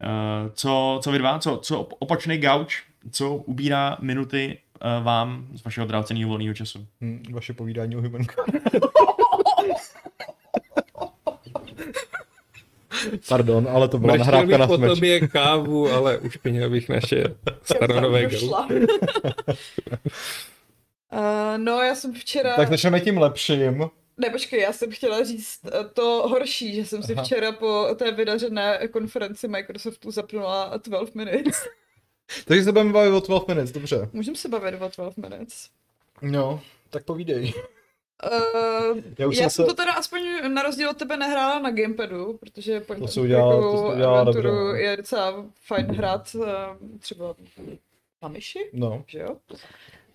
Uh, 0.03 0.51
co, 0.53 0.99
co 1.03 1.11
vy 1.11 1.17
dva? 1.17 1.39
Co, 1.39 1.57
co 1.57 1.81
opačný 1.81 2.37
gauč? 2.37 2.83
Co 3.11 3.35
ubírá 3.35 3.97
minuty 4.01 4.57
uh, 4.97 5.03
vám 5.03 5.47
z 5.53 5.63
vašeho 5.63 5.87
dráceného 5.87 6.29
volného 6.29 6.53
času? 6.53 6.87
Hm, 7.01 7.23
vaše 7.31 7.53
povídání 7.53 7.95
o 7.95 8.01
Human 8.01 8.21
Pardon, 13.29 13.67
ale 13.71 13.87
to 13.87 13.97
byla 13.97 14.15
nahrávka 14.15 14.47
bych 14.47 14.57
na 14.57 14.67
smeč. 14.67 14.89
tobě 14.89 15.27
kávu, 15.27 15.89
ale 15.89 16.17
ušpinil 16.17 16.69
bych 16.69 16.89
naše 16.89 17.23
staronové. 17.63 18.27
Uh, 18.27 18.37
no, 21.57 21.81
já 21.81 21.95
jsem 21.95 22.13
včera... 22.13 22.55
Tak 22.55 22.69
začneme 22.69 22.99
tím 22.99 23.17
lepším. 23.17 23.89
Ne, 24.17 24.29
počkej, 24.29 24.61
já 24.61 24.73
jsem 24.73 24.91
chtěla 24.91 25.23
říct 25.23 25.59
eh, 25.65 25.69
to 25.93 26.27
horší, 26.27 26.75
že 26.75 26.85
jsem 26.85 27.03
si 27.03 27.13
Aha. 27.13 27.23
včera 27.23 27.51
po 27.51 27.87
té 27.95 28.11
vydařené 28.11 28.87
konferenci 28.87 29.47
Microsoftu 29.47 30.11
zapnula 30.11 30.77
12 30.85 31.13
minutes. 31.13 31.67
Takže 32.45 32.63
se 32.63 32.71
budeme 32.71 32.93
bavit 32.93 33.09
o 33.11 33.19
12 33.19 33.47
minutes, 33.47 33.71
dobře. 33.71 34.09
Můžeme 34.13 34.37
se 34.37 34.49
bavit 34.49 34.75
o 34.81 34.89
12 34.95 35.15
minutes. 35.15 35.69
No, 36.21 36.61
tak 36.89 37.03
povídej. 37.03 37.53
Uh, 38.91 38.97
Já 39.19 39.27
už 39.27 39.37
já 39.37 39.49
jsem 39.49 39.65
se... 39.65 39.69
to 39.69 39.73
teda 39.73 39.93
aspoň 39.93 40.21
na 40.53 40.61
rozdíl 40.63 40.89
od 40.89 40.97
tebe 40.97 41.17
nehrála 41.17 41.59
na 41.59 41.71
gamepadu, 41.71 42.37
protože 42.37 42.79
point 42.79 43.01
To 43.01 43.07
jsi 43.07 43.19
udělala- 43.19 43.55
to 43.55 43.61
clickovou 43.61 43.89
jsi 43.89 43.93
udělala 43.95 44.19
adventuru 44.19 44.47
dobře, 44.47 44.63
no. 44.63 44.73
je 44.75 44.97
docela 44.97 45.45
fajn 45.65 45.85
hrát 45.85 46.35
uh, 46.35 46.45
třeba 46.99 47.35
na 48.21 48.29
myši, 48.29 48.59
No, 48.73 49.03
že 49.07 49.19
jo? 49.19 49.37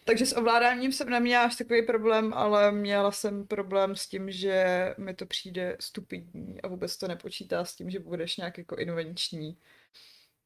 Takže 0.04 0.26
s 0.26 0.36
ovládáním 0.36 0.92
jsem 0.92 1.10
neměla 1.10 1.44
až 1.44 1.56
takový 1.56 1.82
problém, 1.82 2.32
ale 2.34 2.72
měla 2.72 3.12
jsem 3.12 3.46
problém 3.46 3.96
s 3.96 4.06
tím, 4.06 4.30
že 4.30 4.94
mi 4.98 5.14
to 5.14 5.26
přijde 5.26 5.76
stupidní 5.80 6.62
a 6.62 6.68
vůbec 6.68 6.96
to 6.96 7.08
nepočítá 7.08 7.64
s 7.64 7.74
tím, 7.74 7.90
že 7.90 7.98
budeš 8.00 8.36
nějak 8.36 8.58
jako 8.58 8.76
invenční. 8.76 9.56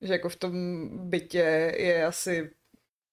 Že 0.01 0.13
jako 0.13 0.29
v 0.29 0.37
tom 0.37 0.89
bytě 1.09 1.75
je 1.79 2.07
asi 2.07 2.51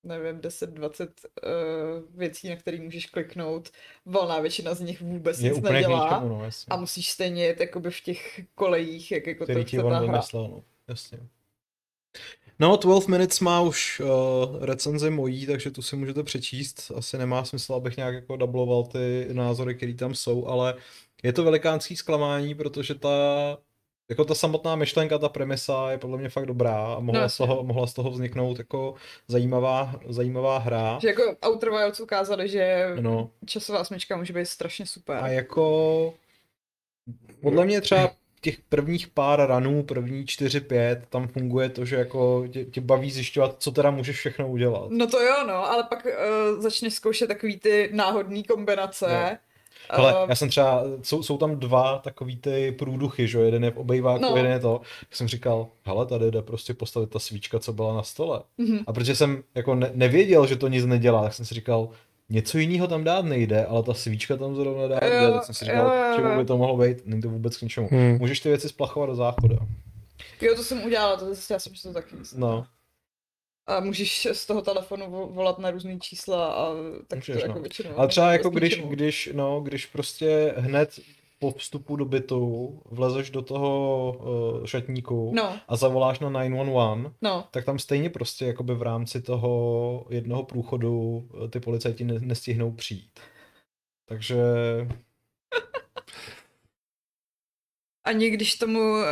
nevím, 0.08 0.42
10-20 0.42 1.08
uh, 1.08 2.20
věcí, 2.20 2.50
na 2.50 2.56
které 2.56 2.82
můžeš 2.82 3.06
kliknout. 3.06 3.70
Valná 4.06 4.40
většina 4.40 4.74
z 4.74 4.80
nich 4.80 5.02
vůbec 5.02 5.40
je 5.40 5.50
nic 5.50 5.62
nedělá. 5.62 6.04
ničemu, 6.04 6.30
no, 6.30 6.46
jasně. 6.46 6.70
A 6.70 6.78
musíš 6.78 7.12
stejně 7.12 7.46
jet 7.46 7.60
jakoby 7.60 7.92
v 7.92 8.02
těch 8.02 8.42
kolejích, 8.56 9.12
jak 9.12 9.28
jako 9.28 9.44
který 9.44 9.64
to 9.64 9.68
chce 9.68 9.78
ta 9.78 10.00
hra. 10.00 10.22
no, 10.34 10.64
jasně. 10.88 11.20
No, 12.60 12.78
12 12.78 13.08
Minutes 13.08 13.40
má 13.40 13.62
už 13.62 14.00
uh, 14.00 14.66
recenzi 14.66 15.10
mojí, 15.10 15.46
takže 15.46 15.72
tu 15.72 15.82
si 15.82 15.96
můžete 15.96 16.24
přečíst. 16.24 16.92
Asi 16.96 17.18
nemá 17.18 17.46
smysl, 17.46 17.74
abych 17.74 17.98
nějak 17.98 18.16
jako 18.16 18.38
dubloval 18.38 18.84
ty 18.84 19.28
názory, 19.32 19.76
které 19.76 19.94
tam 19.94 20.16
jsou, 20.16 20.46
ale 20.46 20.76
je 21.24 21.34
to 21.34 21.44
velikánský 21.44 21.96
zklamání, 21.96 22.56
protože 22.56 22.96
ta 22.96 23.58
jako 24.10 24.26
ta 24.26 24.36
samotná 24.36 24.76
myšlenka, 24.76 25.18
ta 25.18 25.30
premisa 25.30 25.92
je 25.92 25.98
podle 25.98 26.18
mě 26.18 26.30
fakt 26.30 26.46
dobrá 26.46 26.94
a 26.94 27.00
mohla, 27.00 27.22
No, 27.22 27.30
z, 27.30 27.38
toho, 27.38 27.64
mohla 27.64 27.88
z 27.88 27.94
toho 27.94 28.12
vzniknout 28.12 28.58
jako 28.58 28.94
zajímavá, 29.28 29.96
zajímavá 30.08 30.58
hra. 30.58 30.98
Že 31.02 31.08
jako 31.08 31.36
Outer 31.48 31.70
Wilds 31.70 32.00
ukázali, 32.00 32.50
že 32.50 32.88
No, 33.00 33.30
časová 33.46 33.84
smyčka 33.84 34.18
může 34.18 34.34
být 34.34 34.46
strašně 34.46 34.86
super. 34.86 35.18
A 35.24 35.28
jako 35.28 36.14
podle 37.42 37.66
mě 37.66 37.82
třeba 37.82 38.12
těch 38.42 38.60
prvních 38.70 39.08
pár 39.08 39.48
ranů, 39.48 39.84
první 39.84 40.26
4-5, 40.26 41.02
tam 41.10 41.28
funguje 41.28 41.70
to, 41.70 41.86
že 41.86 41.96
jako 41.96 42.48
tě, 42.52 42.66
tě 42.66 42.82
baví 42.82 43.12
zjišťovat, 43.12 43.56
co 43.60 43.72
teda 43.72 43.92
můžeš 43.92 44.16
všechno 44.18 44.48
udělat. 44.48 44.92
No 44.92 45.08
to 45.08 45.22
jo, 45.22 45.36
no, 45.48 45.72
ale 45.72 45.84
pak 45.84 46.06
uh, 46.06 46.62
začneš 46.62 46.94
zkoušet 46.94 47.28
takový 47.28 47.60
ty 47.60 47.90
náhodné 47.94 48.44
kombinace. 48.44 49.06
Jo. 49.32 49.38
Hele, 49.90 50.16
Eh, 50.18 50.26
já 50.30 50.36
jsem 50.36 50.50
třeba, 50.50 50.84
jsou, 51.04 51.24
jsou 51.24 51.38
tam 51.38 51.56
dva 51.60 51.98
takový 51.98 52.38
ty 52.38 52.72
průduchy, 52.72 53.28
že 53.28 53.38
jo, 53.38 53.44
jeden 53.44 53.64
je 53.64 53.72
v 53.72 53.78
obejváku, 53.78 54.22
No. 54.22 54.38
jeden 54.38 54.52
je 54.52 54.60
to, 54.60 54.82
tak 55.00 55.16
jsem 55.16 55.28
říkal, 55.28 55.68
hele, 55.84 56.06
tady 56.06 56.32
jde 56.32 56.42
prostě 56.42 56.74
postavit 56.74 57.10
ta 57.10 57.20
svíčka, 57.20 57.60
co 57.60 57.74
byla 57.74 57.94
na 57.96 58.04
stole. 58.04 58.42
mhm. 58.58 58.80
A 58.88 58.94
protože 58.94 59.16
jsem 59.16 59.44
jako 59.56 59.76
ne, 59.76 59.92
nevěděl, 59.94 60.48
že 60.48 60.56
to 60.56 60.68
nic 60.68 60.86
nedělá, 60.86 61.24
tak 61.24 61.34
jsem 61.34 61.46
si 61.46 61.54
říkal, 61.56 61.90
něco 62.30 62.58
jiného 62.58 62.88
tam 62.88 63.04
dát 63.04 63.26
nejde, 63.26 63.66
ale 63.66 63.84
ta 63.84 63.94
svíčka 63.94 64.38
tam 64.38 64.56
zrovna 64.56 64.88
dát 64.88 65.04
Jo, 65.04 65.10
jde, 65.28 65.32
tak 65.34 65.44
jsem 65.44 65.56
si 65.56 65.66
říkal, 65.66 65.86
jo, 65.96 66.04
jo, 66.10 66.16
čemu 66.16 66.38
by 66.38 66.46
to 66.46 66.58
mohlo 66.58 66.78
být, 66.78 66.98
není 67.06 67.22
to 67.22 67.30
vůbec 67.30 67.58
k 67.58 67.62
ničemu. 67.62 67.88
Hmm. 67.92 68.18
Můžeš 68.18 68.40
ty 68.40 68.50
věci 68.50 68.70
splachovat 68.70 69.10
do 69.10 69.16
záchoda. 69.16 69.56
Jo, 70.42 70.56
to 70.56 70.64
jsem 70.64 70.84
udělala, 70.84 71.18
to 71.18 71.26
já 71.30 71.60
jsem 71.60 71.76
si 71.76 71.84
to 71.88 71.94
taky 71.94 72.16
myslela. 72.16 72.52
No. 72.52 72.66
A 73.68 73.80
můžeš 73.80 74.28
z 74.32 74.46
toho 74.46 74.62
telefonu 74.62 75.06
vo- 75.12 75.28
volat 75.34 75.60
na 75.60 75.72
různý 75.72 76.00
čísla 76.00 76.54
a 76.54 76.70
tak 77.08 77.18
Můžeš, 77.20 77.36
to 77.36 77.42
jako 77.42 77.54
no. 77.56 77.62
většinou. 77.62 77.98
Ale 77.98 78.08
třeba 78.08 78.32
jako 78.32 78.50
když, 78.50 78.82
když, 78.82 79.30
no, 79.34 79.62
když 79.62 79.86
prostě 79.86 80.54
hned 80.58 81.00
po 81.40 81.52
vstupu 81.52 81.96
do 81.96 82.06
bytu 82.06 82.82
vlezeš 82.86 83.30
do 83.30 83.42
toho 83.42 84.14
uh, 84.60 84.66
šatníku 84.66 85.32
No, 85.36 85.60
a 85.68 85.76
zavoláš 85.76 86.20
na 86.20 86.30
911, 86.30 87.14
no. 87.22 87.48
tak 87.52 87.66
tam 87.66 87.80
stejně 87.80 88.10
prostě 88.10 88.46
jakoby 88.46 88.76
v 88.76 88.82
rámci 88.82 89.22
toho 89.22 90.06
jednoho 90.10 90.44
průchodu 90.44 91.28
eh, 91.46 91.48
ty 91.48 91.60
policajti 91.60 92.04
ne- 92.04 92.20
nestihnou 92.20 92.72
přijít. 92.72 93.20
Takže 94.10 94.38
Ani 98.06 98.30
když 98.30 98.56
tomu 98.56 98.80
uh, 98.80 99.04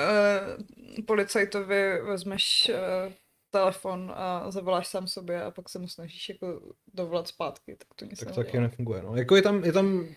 policajtovi 1.06 2.02
vezmeš 2.02 2.72
uh, 3.08 3.14
telefon 3.56 4.12
a 4.16 4.52
zavoláš 4.52 4.88
sám 4.88 5.08
sobě 5.08 5.44
a 5.44 5.52
pak 5.52 5.70
se 5.70 5.80
mu 5.80 5.88
snažíš 5.88 6.30
jako 6.30 6.62
dovolat 6.94 7.28
zpátky, 7.28 7.76
tak 7.76 7.88
to 7.96 8.06
nic 8.06 8.20
tak 8.20 8.28
neudělá. 8.28 8.46
taky 8.46 8.60
nefunguje. 8.60 9.04
No. 9.04 9.16
Jako 9.16 9.36
je 9.36 9.42
tam, 9.42 9.64
je 9.64 9.72
tam 9.74 10.08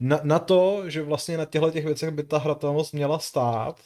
na, 0.00 0.20
na 0.22 0.38
to, 0.38 0.90
že 0.90 1.02
vlastně 1.02 1.38
na 1.38 1.44
těchto 1.44 1.70
těch 1.70 1.84
věcech 1.84 2.10
by 2.10 2.22
ta 2.22 2.38
hratelnost 2.38 2.94
měla 2.94 3.18
stát, 3.18 3.80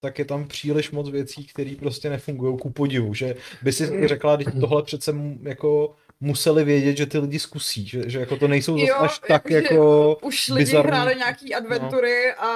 tak 0.00 0.18
je 0.18 0.24
tam 0.24 0.48
příliš 0.48 0.90
moc 0.90 1.10
věcí, 1.10 1.46
které 1.46 1.74
prostě 1.78 2.10
nefungují 2.10 2.58
ku 2.58 2.70
podivu, 2.70 3.14
že 3.14 3.34
by 3.62 3.72
si 3.72 4.08
řekla, 4.08 4.38
že 4.42 4.50
tohle 4.60 4.82
přece 4.82 5.14
jako 5.42 5.94
museli 6.20 6.64
vědět, 6.64 6.96
že 6.96 7.06
ty 7.06 7.18
lidi 7.18 7.38
zkusí, 7.38 7.86
že, 7.86 8.02
že 8.10 8.20
jako 8.20 8.36
to 8.36 8.48
nejsou 8.48 8.78
zase 8.80 8.92
až 8.92 9.20
tak 9.28 9.50
jako 9.50 10.16
Už 10.22 10.48
lidi 10.48 10.58
bizarní. 10.64 10.88
hráli 10.88 11.14
nějaký 11.16 11.54
adventury 11.54 12.32
a 12.32 12.46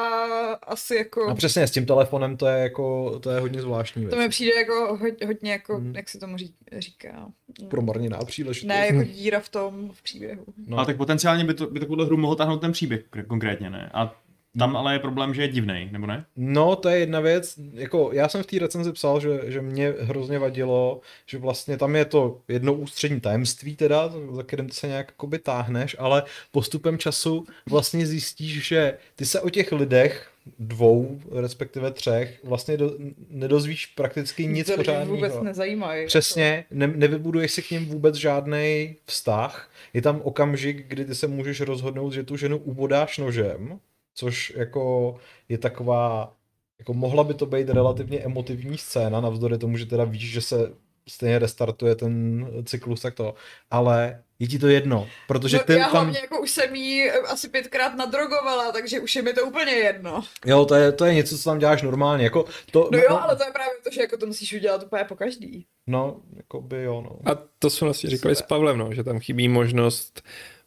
asi 0.63 0.95
jako... 0.97 1.29
No 1.29 1.35
přesně, 1.35 1.67
s 1.67 1.71
tím 1.71 1.87
telefonem 1.87 2.37
to 2.37 2.47
je 2.47 2.59
jako, 2.63 3.19
to 3.19 3.31
je 3.31 3.41
hodně 3.41 3.61
zvláštní 3.63 4.03
věc. 4.03 4.15
To 4.15 4.21
mi 4.21 4.29
přijde 4.29 4.53
jako 4.55 4.97
hodně, 5.01 5.27
hodně 5.27 5.53
jako, 5.53 5.77
Hmm. 5.77 5.95
jak 5.97 6.09
se 6.09 6.19
tomu 6.19 6.37
ří, 6.37 6.55
říká. 6.79 7.27
Promarněná 7.69 8.19
příležitost. 8.19 8.69
Ne, 8.69 8.87
jako 8.87 9.03
díra 9.03 9.41
v 9.41 9.49
tom, 9.49 9.91
v 9.95 10.03
příběhu. 10.03 10.45
no. 10.67 10.79
A 10.79 10.85
tak 10.85 10.97
potenciálně 10.97 11.45
by, 11.45 11.55
to, 11.55 11.67
by 11.67 11.81
takovou 11.81 12.05
hru 12.05 12.17
mohl 12.17 12.35
táhnout 12.37 12.61
ten 12.61 12.73
příběh 12.73 13.01
konkrétně, 13.27 13.71
ne? 13.71 13.91
A 13.95 14.15
tam 14.59 14.77
ale 14.77 14.93
je 14.93 14.99
problém, 14.99 15.35
že 15.35 15.43
je 15.43 15.49
divný, 15.49 15.89
nebo 15.93 16.07
ne? 16.07 16.25
No, 16.37 16.77
to 16.77 16.89
je 16.89 16.99
jedna 16.99 17.21
věc. 17.21 17.55
Jako, 17.73 18.11
já 18.13 18.29
jsem 18.29 18.43
v 18.43 18.47
té 18.47 18.59
recenzi 18.59 18.93
psal, 18.93 19.21
že, 19.21 19.41
že 19.47 19.61
mě 19.63 19.95
hrozně 20.01 20.39
vadilo, 20.39 21.01
že 21.27 21.39
vlastně 21.39 21.77
tam 21.77 21.97
je 21.97 22.05
to 22.05 22.41
jedno 22.49 22.75
ústřední 22.75 23.21
tajemství 23.21 23.77
teda, 23.77 24.13
za 24.33 24.43
kterým 24.43 24.67
ty 24.69 24.75
se 24.75 24.89
nějak 24.89 25.07
jakoby 25.09 25.39
táhneš, 25.39 25.97
ale 25.99 26.23
postupem 26.53 26.99
času 26.99 27.47
vlastně 27.71 28.07
zjistíš, 28.07 28.67
že 28.67 28.99
ty 29.17 29.27
se 29.27 29.41
o 29.41 29.51
těch 29.51 29.73
lidech 29.73 30.31
dvou, 30.59 31.21
respektive 31.33 31.91
třech, 31.91 32.41
vlastně 32.45 32.77
do, 32.77 32.93
nedozvíš 33.31 33.87
prakticky 33.87 34.47
nic 34.47 34.67
To 34.67 34.73
lidi 34.73 34.77
pořádného. 34.85 35.15
vůbec 35.15 35.35
nezajímají. 35.43 36.07
Přesně, 36.07 36.65
ne, 36.71 36.87
nevybuduješ 36.87 37.53
si 37.53 37.63
k 37.63 37.71
ním 37.71 37.87
vůbec 37.87 38.15
žádný 38.15 38.97
vztah. 39.05 39.71
Je 39.95 40.03
tam 40.03 40.21
okamžik, 40.25 40.87
kdy 40.89 41.05
ty 41.05 41.15
se 41.15 41.27
můžeš 41.27 41.61
rozhodnout, 41.61 42.13
že 42.13 42.23
tu 42.23 42.37
ženu 42.37 42.59
ubodáš 42.59 43.19
nožem, 43.19 43.79
což 44.15 44.53
jako 44.57 45.17
je 45.49 45.59
taková, 45.59 46.37
jako 46.79 46.95
mohla 46.95 47.25
by 47.25 47.35
to 47.35 47.47
být 47.47 47.69
relativně 47.69 48.21
emotivní 48.21 48.79
scéna, 48.79 49.21
navzdory 49.21 49.59
tomu, 49.59 49.77
že 49.77 49.87
teda 49.87 50.05
víš, 50.05 50.31
že 50.33 50.41
se 50.41 50.73
stejně 51.09 51.39
restartuje 51.39 51.95
ten 51.95 52.47
cyklus, 52.65 53.01
tak 53.01 53.15
to, 53.15 53.35
ale 53.71 54.23
je 54.39 54.47
ti 54.49 54.59
to 54.59 54.69
jedno, 54.69 55.09
protože 55.29 55.57
No, 55.57 55.63
ty 55.65 55.73
já 55.73 55.79
tam, 55.79 55.91
hlavně 55.93 56.19
jako 56.19 56.41
už 56.43 56.51
jsem 56.51 56.75
jí 56.75 57.11
eh, 57.11 57.13
asi 57.19 57.49
pětkrát 57.49 57.97
nadrogovala, 57.97 58.73
takže 58.73 59.01
už 59.01 59.17
je 59.17 59.23
mi 59.23 59.33
to 59.33 59.45
úplně 59.47 59.73
jedno. 59.73 60.23
jo, 60.47 60.65
to 60.65 60.75
je, 60.75 60.93
to 60.93 61.05
je 61.05 61.15
něco, 61.15 61.39
co 61.39 61.45
tam 61.45 61.59
děláš 61.59 61.83
normálně, 61.83 62.25
jako 62.25 62.45
to, 62.71 62.89
No 62.93 62.99
jo, 62.99 63.19
ale 63.19 63.37
to 63.37 63.45
je 63.45 63.53
právě 63.53 63.73
to, 63.85 63.91
že 63.93 64.01
jako 64.01 64.17
to 64.17 64.27
musíš 64.27 64.53
udělat 64.55 64.83
úplně 64.83 65.05
po 65.05 65.17
každý. 65.17 65.67
no, 65.87 66.21
jako 66.37 66.61
by 66.61 66.83
jo, 66.83 67.01
no. 67.03 67.33
A 67.33 67.39
to 67.59 67.71
jsme 67.71 67.85
vlastně 67.85 68.11
říkali 68.11 68.37
s 68.37 68.43
Pavlem, 68.43 68.79
no, 68.79 68.95
že 68.95 69.05
tam 69.05 69.21
chybí 69.21 69.49
možnost, 69.49 70.23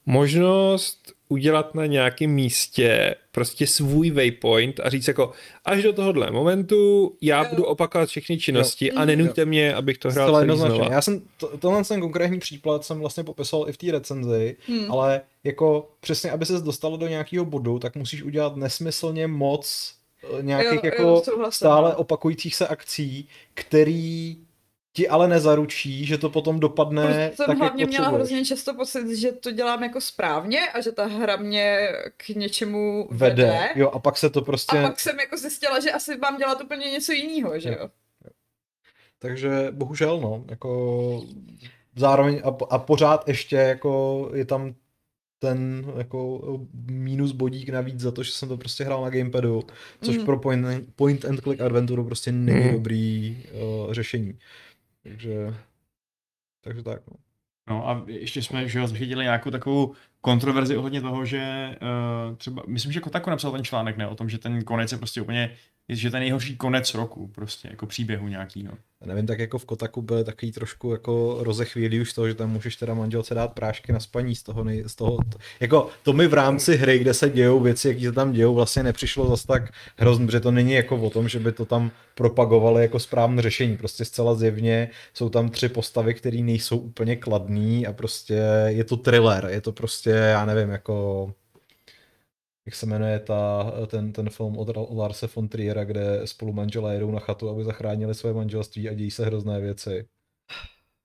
možnost 0.05 1.13
udělat 1.30 1.75
na 1.75 1.86
nějakém 1.86 2.32
místě 2.32 3.15
prostě 3.32 3.67
svůj 3.67 4.11
waypoint 4.11 4.80
a 4.80 4.89
říct 4.89 5.07
jako 5.07 5.32
až 5.65 5.84
do 5.84 5.93
tohohle 5.93 6.32
momentu 6.32 7.13
já 7.21 7.43
Jo. 7.43 7.49
budu 7.49 7.63
opakovat 7.65 8.09
všechny 8.09 8.38
činnosti 8.38 8.91
a 8.91 8.99
Mhm. 8.99 9.07
nenuďte 9.07 9.45
mě, 9.45 9.73
abych 9.75 9.97
to 9.97 10.11
hrál 10.11 10.32
celý 10.32 10.41
jednoznačně. 10.41 10.75
znova. 10.75 10.91
Já 10.93 11.01
jsem, 11.01 11.21
to, 11.38 11.47
tenhle 11.57 11.84
ten 11.84 12.01
konkrétní 12.01 12.39
příklad 12.39 12.86
jsem 12.86 12.99
vlastně 12.99 13.23
popisoval 13.23 13.69
i 13.69 13.71
v 13.71 13.78
té 13.78 13.91
recenzi, 13.91 14.55
Hmm. 14.67 14.91
ale 14.91 15.21
jako 15.43 15.89
přesně, 15.99 16.32
aby 16.32 16.45
ses 16.45 16.61
dostalo 16.61 16.97
do 16.97 17.07
nějakého 17.07 17.45
bodu, 17.45 17.80
tak 17.80 17.95
musíš 17.95 18.23
udělat 18.23 18.55
nesmyslně 18.55 19.28
moc 19.28 19.93
eh, 20.39 20.43
nějakých 20.43 20.73
Jo, 20.73 20.80
jo, 20.84 20.91
jako 20.99 21.21
souhlasím, 21.25 21.51
stále 21.57 21.89
no. 21.89 21.95
opakujících 21.97 22.55
se 22.55 22.67
akcí, 22.67 23.28
který 23.53 24.38
ti 24.97 25.07
ale 25.07 25.27
nezaručí, 25.27 26.05
že 26.05 26.17
to 26.17 26.29
potom 26.29 26.59
dopadne 26.59 27.03
Protože 27.07 27.31
jsem 27.35 27.45
tak, 27.45 27.57
hlavně 27.57 27.83
jak 27.83 27.89
měla 27.89 28.09
hrozně 28.09 28.45
často 28.45 28.73
pocit, 28.73 29.15
že 29.17 29.31
to 29.31 29.51
dělám 29.51 29.83
jako 29.83 30.01
správně 30.01 30.59
a 30.59 30.81
že 30.81 30.91
ta 30.91 31.05
hra 31.05 31.35
mě 31.35 31.89
k 32.17 32.29
něčemu 32.29 33.07
vede. 33.11 33.43
Vede, 33.45 33.69
jo, 33.75 33.89
a 33.89 33.99
pak 33.99 34.17
se 34.17 34.29
to 34.29 34.41
prostě... 34.41 34.79
A 34.79 34.81
pak 34.87 34.99
jsem 34.99 35.19
jako 35.19 35.37
zjistila, 35.37 35.79
že 35.79 35.91
asi 35.91 36.17
mám 36.17 36.37
dělat 36.37 36.61
úplně 36.61 36.89
něco 36.91 37.11
jiného, 37.11 37.59
že 37.59 37.69
jo? 37.69 37.89
Takže 39.19 39.49
bohužel, 39.71 40.19
no, 40.21 40.43
jako 40.49 41.23
zároveň 41.95 42.41
a, 42.43 42.55
a 42.69 42.77
pořád 42.79 43.27
ještě 43.27 43.55
jako 43.55 44.29
je 44.33 44.45
tam 44.45 44.73
ten 45.39 45.85
jako 45.97 46.39
minus 46.85 47.31
bodík 47.31 47.69
navíc 47.69 47.99
za 47.99 48.11
to, 48.11 48.23
že 48.23 48.31
jsem 48.31 48.49
to 48.49 48.57
prostě 48.57 48.83
hrál 48.83 49.01
na 49.01 49.09
gamepadu, 49.09 49.63
což 50.01 50.17
Mhm. 50.17 50.25
pro 50.25 50.39
point, 50.39 50.65
point 50.95 51.25
and 51.25 51.41
click 51.41 51.61
adventuru 51.61 52.03
prostě 52.05 52.31
není 52.31 52.59
Mhm. 52.59 52.73
dobrý 52.73 53.37
uh, 53.87 53.93
řešení. 53.93 54.33
Takže, 55.07 55.55
takže 56.61 56.83
tak, 56.83 57.01
no. 57.07 57.13
No 57.69 57.89
a 57.89 58.03
ještě 58.07 58.41
jsme 58.41 58.67
že 58.67 58.79
jo, 58.79 58.87
zachytili 58.87 59.23
nějakou 59.23 59.51
takovou 59.51 59.93
kontroverzi 60.21 60.77
ohledně 60.77 61.01
toho, 61.01 61.25
že 61.25 61.75
uh, 62.29 62.35
třeba, 62.35 62.63
myslím, 62.67 62.91
že 62.91 62.99
Kotaku 62.99 63.29
napsal 63.29 63.51
ten 63.51 63.63
článek, 63.63 63.97
ne, 63.97 64.07
o 64.07 64.15
tom, 64.15 64.29
že 64.29 64.37
ten 64.37 64.63
konec 64.63 64.91
je 64.91 64.97
prostě 64.97 65.21
úplně, 65.21 65.55
že 65.89 66.11
ten 66.11 66.19
nejhorší 66.19 66.57
konec 66.57 66.93
roku, 66.93 67.27
prostě, 67.27 67.67
jako 67.71 67.85
příběhu 67.85 68.27
nějakýho. 68.27 68.73
Já 69.01 69.07
nevím, 69.07 69.27
tak 69.27 69.39
jako 69.39 69.57
v 69.57 69.65
Kotaku 69.65 70.01
byly 70.01 70.23
takový 70.23 70.51
trošku 70.51 70.91
jako 70.91 71.38
rozechvílí 71.39 72.01
už 72.01 72.13
toho, 72.13 72.27
že 72.27 72.33
tam 72.33 72.51
můžeš 72.51 72.75
teda 72.75 72.93
manželce 72.93 73.33
dát 73.33 73.53
prášky 73.53 73.93
na 73.93 73.99
spaní 73.99 74.35
z 74.35 74.43
toho, 74.43 74.63
nej, 74.63 74.83
z 74.88 74.95
toho 74.95 75.17
to, 75.29 75.38
jako 75.59 75.89
to 76.03 76.13
mi 76.13 76.27
v 76.27 76.33
rámci 76.33 76.75
hry, 76.75 76.99
kde 76.99 77.13
se 77.13 77.29
dějou 77.29 77.59
věci, 77.59 77.88
jaký 77.88 78.03
se 78.03 78.11
tam 78.11 78.31
dějou, 78.31 78.55
vlastně 78.55 78.83
nepřišlo 78.83 79.29
zase 79.29 79.47
tak 79.47 79.71
hrozně, 79.97 80.25
protože 80.25 80.39
to 80.39 80.51
není 80.51 80.71
jako 80.71 80.95
o 80.97 81.09
tom, 81.09 81.29
že 81.29 81.39
by 81.39 81.51
to 81.51 81.65
tam 81.65 81.91
propagovali 82.15 82.81
jako 82.81 82.99
správné 82.99 83.41
řešení, 83.41 83.77
prostě 83.77 84.05
zcela 84.05 84.35
zjevně 84.35 84.89
jsou 85.13 85.29
tam 85.29 85.49
tři 85.49 85.69
postavy, 85.69 86.13
které 86.13 86.38
nejsou 86.38 86.77
úplně 86.77 87.15
kladný 87.15 87.88
a 87.88 87.93
prostě 87.93 88.43
je 88.67 88.83
to 88.83 88.97
thriller, 88.97 89.47
je 89.51 89.61
to 89.61 89.71
prostě, 89.71 90.09
já 90.09 90.45
nevím, 90.45 90.69
jako 90.69 91.27
jak 92.68 92.76
se 92.76 92.86
jmenuje 92.86 93.20
ta, 93.20 93.72
ten, 93.88 94.13
ten 94.13 94.30
film 94.30 94.57
od 94.57 94.78
Larse 94.91 95.28
von 95.36 95.47
Triera, 95.47 95.84
kde 95.84 96.22
spolu 96.26 96.53
manželé 96.53 96.93
jedou 96.93 97.11
na 97.11 97.20
chatu, 97.20 97.49
aby 97.49 97.63
zachránili 97.63 98.15
své 98.15 98.34
manželství 98.34 98.89
a 98.89 98.93
dějí 98.93 99.11
se 99.11 99.26
hrozné 99.26 99.59
věci. 99.59 100.05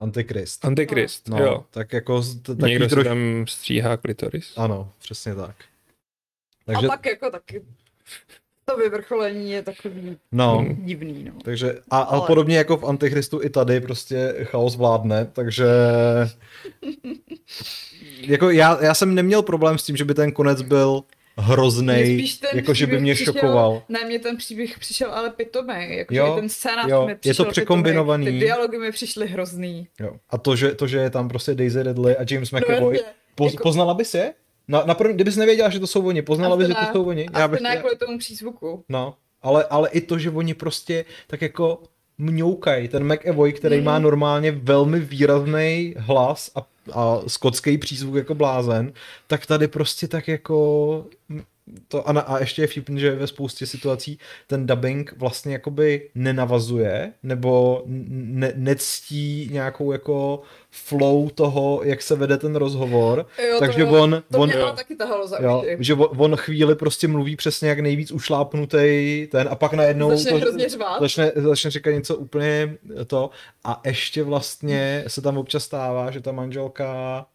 Antikrist. 0.01 0.65
Antikrist, 0.65 1.29
No, 1.29 1.39
jo. 1.39 1.65
tak 1.71 1.93
jako 1.93 2.23
t- 2.43 2.55
Někdo 2.67 2.85
si 2.85 2.91
troš... 2.91 3.05
tam 3.07 3.45
stříhá 3.49 3.97
klitoris. 3.97 4.53
Ano, 4.57 4.93
přesně 4.99 5.35
tak. 5.35 5.57
Takže... 6.67 6.87
A 6.87 6.91
pak 6.91 7.07
jako 7.07 7.31
taky 7.31 7.63
to 8.65 8.77
vyvrcholení 8.77 9.51
je 9.51 9.63
takový 9.63 10.17
no, 10.33 10.67
divný, 10.79 11.25
no. 11.25 11.33
takže 11.45 11.81
a, 11.91 11.99
a 11.99 12.03
Ale- 12.03 12.27
podobně 12.27 12.57
jako 12.57 12.77
v 12.77 12.85
Antichristu 12.85 13.43
i 13.43 13.51
tady 13.51 13.81
prostě 13.81 14.35
chaos 14.43 14.77
vládne, 14.77 15.25
takže 15.33 15.67
jako 18.21 18.51
já, 18.51 18.85
já 18.85 18.95
jsem 18.95 19.15
neměl 19.15 19.43
problém 19.43 19.79
s 19.79 19.83
tím, 19.85 19.97
že 19.97 20.05
by 20.05 20.15
ten 20.15 20.33
konec 20.33 20.63
byl 20.63 21.03
Ten 22.41 22.51
jako 22.55 22.75
že 22.75 22.87
by 22.87 23.01
mě 23.01 23.15
přišel- 23.15 23.33
šokoval. 23.35 23.83
Ne, 23.89 24.05
mně 24.05 24.19
ten 24.19 24.37
příběh 24.37 24.79
přišel 24.79 25.13
ale 25.15 25.31
pitomej, 25.31 25.97
jakože 25.99 26.19
Jo, 26.21 26.35
ten 26.35 26.49
scénář 26.49 26.91
jo, 26.91 27.07
mi 27.07 27.11
je 27.13 27.17
to 27.17 27.21
přišel 27.21 27.45
překombinovaný. 27.51 28.25
pitomej, 28.25 28.41
ty 28.41 28.47
dialogy 28.47 28.79
mi 28.79 28.93
přišly 28.93 29.27
hrozný. 29.29 29.89
Jo. 30.01 30.17
A 30.31 30.39
to 30.39 30.57
že, 30.57 30.75
to, 30.75 30.87
že 30.87 30.99
je 30.99 31.11
tam 31.11 31.29
prostě 31.29 31.55
Daisy 31.55 31.83
Ridley 31.83 32.17
a 32.19 32.25
James 32.31 32.51
No, 32.51 32.59
McAvoy, 32.59 32.97
jasně. 32.97 33.13
poz, 33.35 33.53
jako- 33.53 33.63
poznala 33.63 33.95
bys 33.95 34.15
je? 34.15 34.33
Na, 34.69 34.83
na 34.87 34.95
první, 34.95 35.15
kdybys 35.15 35.37
nevěděla, 35.37 35.69
že 35.69 35.81
to 35.81 35.87
jsou 35.87 36.07
oni, 36.07 36.23
poznala 36.23 36.57
bys, 36.57 36.69
že 36.69 36.75
to 36.75 36.93
jsou 36.93 37.05
oni? 37.05 37.29
A 37.29 37.49
bych 37.49 37.61
ne 37.61 37.77
kvůli 37.77 37.97
tomu 37.97 38.19
přízvuku. 38.19 38.85
No, 38.89 39.15
ale, 39.43 39.65
ale 39.65 39.89
i 39.89 40.01
to, 40.01 40.19
že 40.19 40.31
oni 40.31 40.55
prostě 40.55 41.05
tak 41.27 41.43
jako 41.43 41.83
mňoukají. 42.19 42.89
Ten 42.89 43.13
McAvoy, 43.13 43.53
který 43.53 43.81
má 43.81 43.93
Mhm. 43.95 44.03
normálně 44.03 44.51
velmi 44.53 45.01
výrazný 45.01 45.95
hlas 45.99 46.51
a, 46.55 46.67
a 46.93 47.19
skotský 47.27 47.79
přízvuk 47.79 48.15
jako 48.15 48.35
blázen, 48.35 48.93
tak 49.27 49.47
tady 49.47 49.69
prostě 49.69 50.09
tak 50.09 50.29
jako 50.29 51.07
to 51.89 52.09
a, 52.09 52.13
na, 52.13 52.21
a 52.21 52.39
ještě 52.39 52.63
je 52.63 52.67
vtipný, 52.67 53.01
že 53.01 53.15
ve 53.15 53.27
spoustě 53.27 53.67
situací 53.67 54.19
ten 54.47 54.67
dubbing 54.67 55.15
vlastně 55.17 55.53
jakoby 55.53 56.11
nenavazuje 56.15 57.13
nebo 57.23 57.83
ne, 57.87 58.53
nectí 58.57 59.49
nějakou 59.53 59.93
jako 59.93 60.43
flow 60.71 61.31
toho, 61.31 61.81
jak 61.85 62.03
se 62.03 62.17
vede 62.17 62.37
ten 62.37 62.57
rozhovor. 62.57 63.27
Jo, 63.49 63.57
Takže 63.59 63.85
to, 63.85 63.91
on, 64.03 64.23
to 64.33 64.39
on, 64.39 64.49
mě 64.49 64.59
ale 64.59 64.77
taky 64.77 64.97
tahalo 64.97 65.27
za 65.27 65.39
Jo, 65.41 65.65
že 65.79 65.95
on, 65.95 66.09
on 66.17 66.37
chvíli 66.37 66.75
prostě 66.75 67.09
mluví 67.09 67.37
přesně 67.37 67.69
jak 67.69 67.81
nejvíc 67.81 68.13
ušlápnutý 68.13 69.29
ten 69.31 69.49
a 69.51 69.55
pak 69.55 69.73
najednou 69.73 70.17
Začne 70.17 70.69
řvát. 70.69 71.01
začne, 71.01 71.33
začne 71.35 71.71
říkat 71.71 71.91
něco 71.91 72.17
úplně 72.17 72.77
to 73.07 73.31
a 73.65 73.81
ještě 73.85 74.23
vlastně 74.23 75.05
se 75.07 75.23
tam 75.23 75.39
občas 75.39 75.65
stává, 75.65 76.11
že 76.11 76.21
ta 76.21 76.33
manželka 76.33 77.27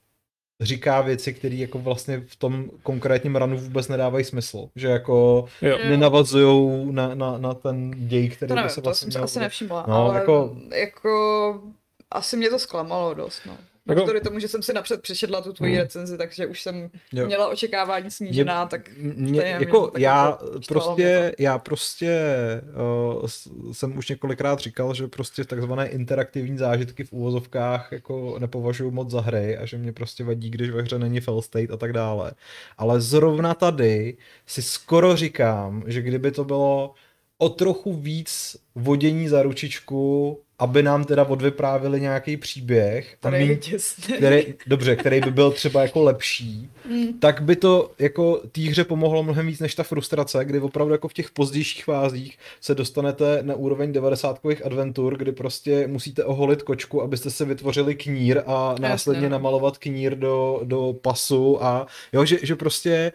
říká 0.62 1.02
věci, 1.02 1.34
které 1.34 1.56
jako 1.56 1.80
vlastně 1.80 2.24
v 2.28 2.36
tom 2.36 2.66
konkrétním 2.84 3.36
ranu 3.36 3.58
vůbec 3.58 3.88
nedávají 3.88 4.26
smysl. 4.26 4.70
Že 4.76 4.88
jako 4.88 5.46
Jo. 5.62 5.70
Jo. 5.70 5.90
nenavazují 5.90 6.88
na, 6.94 7.16
na, 7.16 7.38
na 7.38 7.54
ten 7.54 7.92
děj, 8.08 8.30
který 8.30 8.48
To 8.48 8.54
by 8.54 8.56
nevím, 8.56 8.70
se 8.70 8.76
to 8.76 8.82
vlastně 8.82 9.06
jsem 9.06 9.12
se 9.12 9.18
měl 9.18 9.24
asi 9.26 9.40
nevšimla, 9.40 9.86
No, 9.88 9.96
ale 9.96 10.20
jako- 10.20 10.56
jako... 10.64 10.76
jako 10.76 11.62
asi 12.12 12.38
mě 12.38 12.50
to 12.50 12.60
zklamalo 12.60 13.14
dost, 13.14 13.42
no. 13.46 13.58
Jako- 13.88 14.00
Navzdory 14.00 14.22
tomu, 14.22 14.40
že 14.40 14.48
jsem 14.48 14.62
si 14.64 14.74
napřed 14.74 15.02
přečetla 15.02 15.42
tu 15.42 15.54
tvoji 15.54 15.72
Hmm. 15.72 15.82
recenzi, 15.82 16.18
takže 16.18 16.46
už 16.48 16.62
jsem 16.62 16.90
Jo. 17.14 17.26
měla 17.26 17.48
očekávání 17.48 18.12
snížená, 18.12 18.66
tak 18.66 18.90
Mě, 18.98 19.42
jako 19.42 19.82
mě 19.82 19.92
to 19.92 19.92
já 19.98 20.26
jako 20.28 20.62
štvalo 20.62 20.86
prostě, 20.86 21.04
mě 21.38 21.46
já 21.46 21.58
prostě 21.58 22.22
uh, 23.16 23.28
jsem 23.74 23.98
už 23.98 24.10
několikrát 24.10 24.60
říkal, 24.60 24.94
že 24.94 25.08
prostě 25.08 25.44
takzvané 25.44 25.88
interaktivní 25.88 26.58
zážitky 26.58 27.04
v 27.04 27.14
úvozovkách 27.14 27.92
jako 27.92 28.36
nepovažuji 28.40 28.92
moc 28.92 29.10
za 29.12 29.22
hry 29.22 29.58
a 29.58 29.66
že 29.66 29.78
mě 29.78 29.94
prostě 29.94 30.24
vadí, 30.24 30.50
když 30.50 30.70
ve 30.70 30.82
hře 30.82 31.00
není 31.00 31.20
fail 31.20 31.42
state 31.42 31.72
a 31.72 31.78
tak 31.78 31.94
dále. 31.94 32.32
Ale 32.78 33.02
zrovna 33.02 33.54
tady 33.54 34.18
si 34.46 34.62
skoro 34.62 35.16
říkám, 35.16 35.84
že 35.88 36.02
kdyby 36.02 36.32
to 36.32 36.44
bylo 36.44 36.94
o 37.38 37.50
trochu 37.50 37.94
víc 37.94 38.58
vodění 38.76 39.28
za 39.28 39.42
ručičku, 39.44 40.40
aby 40.60 40.84
nám 40.84 41.04
teda 41.04 41.24
odvyprávili 41.24 42.02
nějaký 42.02 42.38
příběh. 42.38 43.18
míň- 43.48 43.60
těsný. 43.60 44.14
který, 44.18 44.54
dobře, 44.68 44.96
který 44.96 45.22
by 45.22 45.32
byl 45.32 45.52
třeba 45.52 45.82
jako 45.82 46.04
lepší, 46.04 46.70
Mm. 46.90 47.20
tak 47.20 47.42
by 47.42 47.56
to 47.56 47.92
jako 48.00 48.42
té 48.52 48.62
hře 48.62 48.84
pomohlo 48.84 49.24
mnohem 49.24 49.48
víc 49.48 49.60
než 49.60 49.76
ta 49.76 49.84
frustrace, 49.84 50.46
kdy 50.46 50.60
opravdu 50.60 50.92
jako 50.94 51.08
v 51.08 51.14
těch 51.14 51.32
pozdějších 51.32 51.86
fázích 51.86 52.38
se 52.62 52.76
dostanete 52.76 53.40
na 53.42 53.56
úroveň 53.56 53.92
90 53.94 54.40
adventur, 54.64 55.18
kdy 55.18 55.32
prostě 55.32 55.88
musíte 55.88 56.24
oholit 56.24 56.64
kočku, 56.64 57.02
abyste 57.02 57.32
se 57.32 57.46
vytvořili 57.46 57.96
knír 57.96 58.42
a 58.46 58.76
následně 58.80 59.24
no. 59.24 59.30
namalovat 59.30 59.78
knír 59.78 60.16
do, 60.18 60.62
do 60.64 60.94
pasu 61.02 61.64
a 61.64 61.88
jo, 62.14 62.26
že, 62.26 62.38
že 62.44 62.56
prostě 62.56 63.12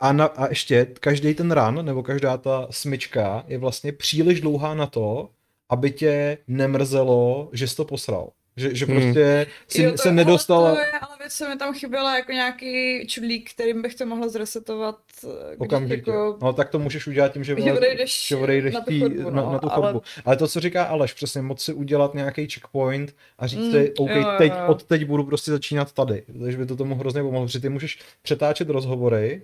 a, 0.00 0.12
na, 0.12 0.24
a 0.24 0.48
ještě 0.48 0.86
každý 1.00 1.34
ten 1.34 1.52
run, 1.52 1.84
nebo 1.86 2.02
každá 2.02 2.36
ta 2.36 2.66
smyčka 2.70 3.44
je 3.48 3.58
vlastně 3.58 3.92
příliš 3.92 4.40
dlouhá 4.40 4.74
na 4.74 4.86
to, 4.86 5.28
aby 5.70 5.90
tě 5.90 6.38
nemrzelo, 6.48 7.48
že 7.52 7.68
jsi 7.68 7.76
to 7.76 7.84
posral. 7.84 8.28
Že, 8.58 8.74
že 8.74 8.86
Hmm. 8.86 8.94
prostě 8.96 9.46
si, 9.68 9.82
Jo, 9.82 9.90
to, 9.90 9.96
se 9.98 10.08
ale 10.08 10.16
nedostala... 10.16 10.72
To 10.74 10.80
je, 10.80 10.90
ale 10.90 11.16
věc 11.18 11.32
se 11.32 11.48
mi 11.48 11.56
tam 11.56 11.74
chyběla 11.74 12.16
jako 12.16 12.32
nějaký 12.32 13.06
čudlík, 13.06 13.50
kterým 13.50 13.82
bych 13.82 13.94
to 13.94 14.06
mohla 14.06 14.28
zresetovat. 14.28 14.96
eh, 15.24 15.28
když 15.48 15.58
Okamžitě. 15.58 16.10
Jako, 16.10 16.38
No 16.42 16.52
tak 16.52 16.68
to 16.70 16.78
můžeš 16.78 17.06
udělat 17.06 17.32
tím, 17.32 17.44
že, 17.44 17.56
Že 17.60 17.72
odejdeš 17.72 18.26
že 18.28 18.36
odejdeš 18.36 18.74
na 18.74 18.80
tu 18.80 18.90
tý- 18.90 19.00
chodbu, 19.00 19.30
na, 19.30 19.42
no, 19.42 19.52
na 19.52 19.58
tu 19.58 19.72
ale- 19.72 19.86
chodbu. 19.86 20.02
Ale 20.24 20.36
to, 20.36 20.48
co 20.48 20.60
říká 20.60 20.84
Aleš, 20.84 21.12
přesně 21.12 21.42
moc 21.42 21.60
si 21.64 21.72
udělat 21.72 22.14
nějaký 22.14 22.48
checkpoint 22.48 23.14
a 23.38 23.46
říct 23.46 23.60
Mm, 23.60 23.72
si, 23.72 23.92
OK, 23.98 24.10
jo, 24.10 24.16
jo, 24.16 24.28
teď, 24.38 24.52
jo. 24.52 24.66
od 24.68 24.82
teď 24.82 25.04
budu 25.04 25.24
prostě 25.24 25.50
začínat 25.50 25.92
tady. 25.92 26.22
Takže 26.42 26.58
by 26.58 26.66
to 26.66 26.76
tomu 26.76 26.94
hrozně 26.94 27.22
pomohlo, 27.22 27.46
protože 27.46 27.60
ty 27.60 27.68
můžeš 27.68 27.98
přetáčet 28.22 28.70
rozhovory, 28.70 29.42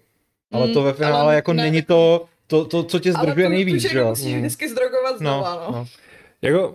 ale 0.52 0.66
Mm, 0.66 0.72
to 0.74 0.82
ve 0.82 0.92
finále 0.92 1.18
ale 1.20 1.34
jako 1.34 1.52
ne- 1.52 1.62
není 1.62 1.82
to, 1.82 2.24
to, 2.46 2.64
to, 2.64 2.82
co 2.82 2.98
tě 2.98 3.12
ale 3.12 3.22
zdržuje 3.26 3.48
nejvíc, 3.48 3.82
že 3.82 3.88
ženu 3.88 4.00
jo? 4.00 4.08
musíš 4.08 4.32
Mm. 4.32 4.38
vždycky 4.40 4.68
zdrogovat 4.68 5.18
znova, 5.18 5.64
no. 5.70 5.76
no. 5.76 5.86
Jako, 6.42 6.74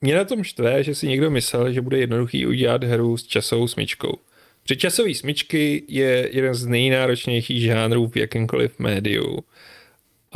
mě 0.00 0.14
na 0.14 0.24
tom 0.24 0.44
štve, 0.44 0.82
že 0.82 0.94
si 0.94 1.08
někdo 1.08 1.30
myslel, 1.30 1.72
že 1.72 1.80
bude 1.80 1.98
jednoduchý 1.98 2.46
udělat 2.46 2.84
hru 2.84 3.16
s 3.16 3.26
časovou 3.26 3.68
smyčkou. 3.68 4.18
Protože 4.62 4.76
časový 4.76 5.14
smyčky 5.14 5.84
je 5.88 6.28
jeden 6.32 6.54
z 6.54 6.66
nejnáročnějších 6.66 7.62
žánrů 7.62 8.08
v 8.08 8.16
jakémkoliv 8.16 8.78
médiu. 8.78 9.38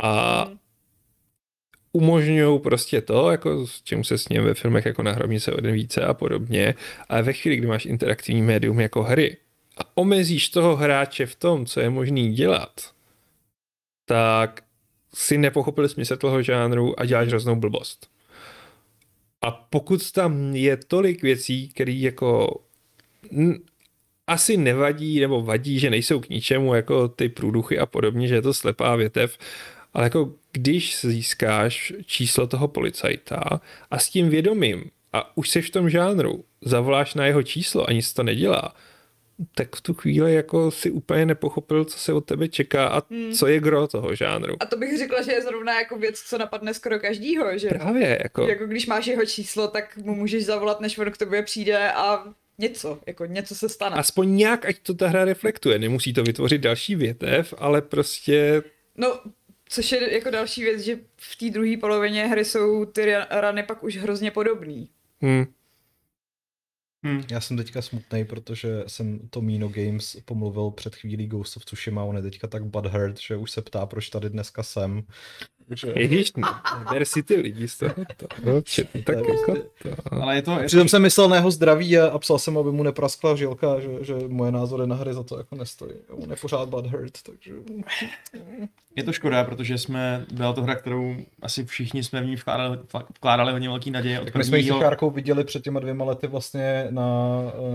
A 0.03 0.47
umožňují 1.93 2.59
prostě 2.59 3.01
to, 3.01 3.31
jako 3.31 3.67
s 3.67 3.81
čím 3.83 4.03
se 4.03 4.17
s 4.17 4.29
ním 4.29 4.43
ve 4.43 4.53
filmech 4.53 4.85
jako 4.85 5.03
na 5.03 5.11
hrobnice 5.11 5.53
o 5.53 5.61
více 5.61 6.01
a 6.01 6.13
podobně, 6.13 6.75
ale 7.09 7.23
ve 7.23 7.33
chvíli, 7.33 7.57
kdy 7.57 7.67
máš 7.67 7.85
interaktivní 7.85 8.41
médium 8.41 8.79
jako 8.79 9.03
hry 9.03 9.37
a 9.77 9.81
omezíš 9.95 10.49
toho 10.49 10.75
hráče 10.75 11.25
v 11.25 11.35
tom, 11.35 11.65
co 11.65 11.79
je 11.79 11.89
možný 11.89 12.33
dělat, 12.33 12.91
tak 14.05 14.63
si 15.13 15.37
nepochopil 15.37 15.89
smysl 15.89 16.17
toho 16.17 16.41
žánru 16.41 16.99
a 16.99 17.05
děláš 17.05 17.27
hroznou 17.27 17.55
blbost. 17.55 18.09
A 19.41 19.51
pokud 19.51 20.11
tam 20.11 20.55
je 20.55 20.77
tolik 20.77 21.21
věcí, 21.21 21.69
které 21.69 21.91
jako 21.91 22.61
n- 23.31 23.59
asi 24.27 24.57
nevadí 24.57 25.19
nebo 25.19 25.41
vadí, 25.41 25.79
že 25.79 25.89
nejsou 25.89 26.19
k 26.19 26.29
ničemu, 26.29 26.73
jako 26.75 27.07
ty 27.07 27.29
průduchy 27.29 27.79
a 27.79 27.85
podobně, 27.85 28.27
že 28.27 28.35
je 28.35 28.41
to 28.41 28.53
slepá 28.53 28.95
větev, 28.95 29.37
ale 29.93 30.03
jako 30.03 30.33
když 30.51 31.01
získáš 31.01 31.93
číslo 32.05 32.47
toho 32.47 32.67
policajta 32.67 33.61
a 33.91 33.99
s 33.99 34.09
tím 34.09 34.29
vědomím 34.29 34.83
a 35.13 35.37
už 35.37 35.49
seš 35.49 35.67
v 35.67 35.71
tom 35.71 35.89
žánru, 35.89 36.43
zavoláš 36.61 37.13
na 37.13 37.25
jeho 37.25 37.43
číslo 37.43 37.89
a 37.89 37.93
nic 37.93 38.13
to 38.13 38.23
nedělá, 38.23 38.75
tak 39.55 39.75
v 39.75 39.81
tu 39.81 39.93
chvíli 39.93 40.33
jako 40.33 40.71
si 40.71 40.91
úplně 40.91 41.25
nepochopil, 41.25 41.85
co 41.85 41.99
se 41.99 42.13
od 42.13 42.21
tebe 42.25 42.47
čeká 42.47 42.87
a 42.87 43.01
Hmm. 43.09 43.31
co 43.33 43.47
je 43.47 43.59
gro 43.59 43.87
toho 43.87 44.15
žánru. 44.15 44.55
A 44.59 44.65
to 44.65 44.77
bych 44.77 44.97
řekla, 44.97 45.21
že 45.21 45.31
je 45.31 45.41
zrovna 45.41 45.79
jako 45.79 45.97
věc, 45.97 46.19
co 46.21 46.37
napadne 46.37 46.73
skoro 46.73 46.99
každýho, 46.99 47.57
že 47.57 47.69
Právě, 47.69 48.19
jako, 48.23 48.47
jako 48.47 48.65
když 48.67 48.87
máš 48.87 49.07
jeho 49.07 49.25
číslo, 49.25 49.67
tak 49.67 49.97
mu 49.97 50.15
můžeš 50.15 50.45
zavolat, 50.45 50.81
než 50.81 50.97
on 50.97 51.11
k 51.11 51.17
tobě 51.17 51.43
přijde 51.43 51.91
a 51.91 52.23
něco, 52.57 52.99
jako 53.07 53.25
něco 53.25 53.55
se 53.55 53.69
stane. 53.69 53.95
aspoň 53.95 54.35
nějak, 54.35 54.65
ať 54.65 54.75
to 54.79 54.93
ta 54.93 55.07
hra 55.07 55.25
reflektuje. 55.25 55.79
Nemusí 55.79 56.13
to 56.13 56.23
vytvořit 56.23 56.61
další 56.61 56.95
větev, 56.95 57.53
ale 57.57 57.81
prostě 57.81 58.63
No, 58.97 59.19
což 59.69 59.91
je 59.91 60.13
jako 60.13 60.29
další 60.29 60.63
věc, 60.63 60.81
že 60.81 60.99
v 61.17 61.35
té 61.35 61.49
druhé 61.49 61.77
polovině 61.77 62.27
hry 62.27 62.45
jsou 62.45 62.85
ty 62.85 63.01
ra- 63.01 63.27
rany 63.29 63.63
pak 63.63 63.83
už 63.83 63.97
hrozně 63.97 64.31
podobný. 64.31 64.89
hm, 65.23 65.45
Hm. 67.05 67.21
Já 67.31 67.41
jsem 67.41 67.57
teďka 67.57 67.81
smutný, 67.81 68.25
protože 68.25 68.83
jsem 68.87 69.29
Tomino 69.29 69.69
Games 69.69 70.17
pomluvil 70.25 70.71
před 70.71 70.95
chvílí 70.95 71.27
Ghost 71.27 71.57
of 71.57 71.65
Tsushima, 71.65 72.03
on 72.03 72.15
je 72.15 72.21
teďka 72.21 72.47
tak 72.47 72.65
butthurt, 72.65 73.19
že 73.19 73.35
už 73.37 73.51
se 73.51 73.61
ptá, 73.61 73.85
proč 73.85 74.09
tady 74.09 74.29
dneska 74.29 74.63
jsem. 74.63 75.03
Takže... 75.71 75.93
ježiš, 75.95 76.31
ber 76.91 77.05
si 77.05 77.23
ty 77.23 77.35
lidi 77.35 77.67
z 77.67 77.77
toho. 77.77 77.93
To, 78.43 78.61
če, 78.61 78.83
tak 78.83 79.17
jako 79.17 79.55
to. 79.55 79.89
Ale 80.11 80.35
je 80.35 80.41
to, 80.41 80.51
je 80.51 80.57
to 80.57 80.65
Přitom 80.65 80.87
jsem 80.87 81.01
myslel 81.01 81.29
na 81.29 81.35
jeho 81.35 81.51
zdraví 81.51 81.97
a, 81.97 82.07
a 82.07 82.19
psal 82.19 82.39
jsem, 82.39 82.57
aby 82.57 82.71
mu 82.71 82.83
nepraskla 82.83 83.35
žilka, 83.35 83.79
že, 83.79 83.89
že 84.01 84.15
moje 84.27 84.51
názory 84.51 84.87
na 84.87 84.95
hry 84.95 85.13
za 85.13 85.23
to 85.23 85.37
jako 85.37 85.55
nestojí. 85.55 85.93
On 86.09 86.29
je 86.29 86.35
pořád 86.35 86.69
butthurt, 86.69 87.13
takže... 87.23 87.51
Je 88.95 89.03
to 89.03 89.13
škoda, 89.13 89.43
protože 89.43 89.77
jsme, 89.77 90.25
byla 90.33 90.53
to 90.53 90.63
hra, 90.63 90.75
kterou 90.75 91.15
asi 91.41 91.65
všichni 91.65 92.03
jsme 92.03 92.21
v 92.21 92.25
ní 92.25 92.35
vkládali, 92.35 92.77
vkládali 93.15 93.51
hodně 93.51 93.69
velký 93.69 93.91
naděje 93.91 94.19
od 94.19 94.25
Tak 94.25 94.35
my 94.35 94.43
jsme 94.43 94.59
ji 94.59 94.71
s 94.71 95.09
viděli 95.13 95.43
před 95.43 95.63
těma 95.63 95.79
dvěma 95.79 96.05
lety 96.05 96.27
vlastně 96.27 96.87
na, 96.89 97.07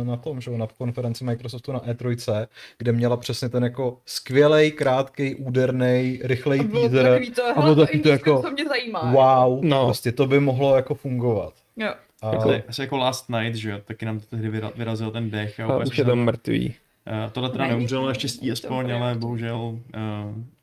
na 0.02 0.16
tom, 0.16 0.40
že 0.40 0.50
na 0.50 0.66
konferenci 0.78 1.24
Microsoftu 1.24 1.72
na 1.72 1.80
E3, 1.80 2.46
kde 2.78 2.92
měla 2.92 3.16
přesně 3.16 3.48
ten 3.48 3.64
jako 3.64 3.98
skvělej, 4.06 4.72
krátkej, 4.72 5.36
úderný, 5.38 6.20
rychlej 6.22 6.60
teaser. 6.60 7.20
a 7.56 7.60
bylo 7.60 7.74
to 7.74 7.85
takový 7.86 8.02
to 8.02 8.08
je 8.08 8.12
jako, 8.12 8.42
co 8.42 8.50
mě 8.50 8.64
zajímá. 8.68 9.12
wow, 9.12 9.64
No. 9.64 9.84
prostě 9.84 10.12
to 10.12 10.26
by 10.26 10.40
mohlo 10.40 10.76
jako 10.76 10.94
fungovat. 10.94 11.52
Jo. 11.76 11.94
A, 12.22 12.32
Jako, 12.34 12.52
asi 12.68 12.80
jako 12.80 12.96
Last 12.96 13.28
Night, 13.30 13.54
že 13.56 13.70
jo, 13.70 13.78
taky 13.84 14.06
nám 14.06 14.20
to 14.20 14.26
tehdy 14.26 14.50
vyra- 14.50 14.72
vyrazil 14.76 15.10
ten 15.10 15.30
dech. 15.30 15.60
A 15.60 15.76
už 15.76 15.98
je 15.98 16.04
tam 16.04 16.18
mrtvý. 16.18 16.74
Uh, 17.24 17.30
tohle 17.32 17.50
teda 17.50 17.66
neumřelo 17.66 18.06
naštěstí 18.06 18.52
aspoň, 18.52 18.92
ale 18.92 19.14
bohužel 19.14 19.58
uh, 19.58 19.80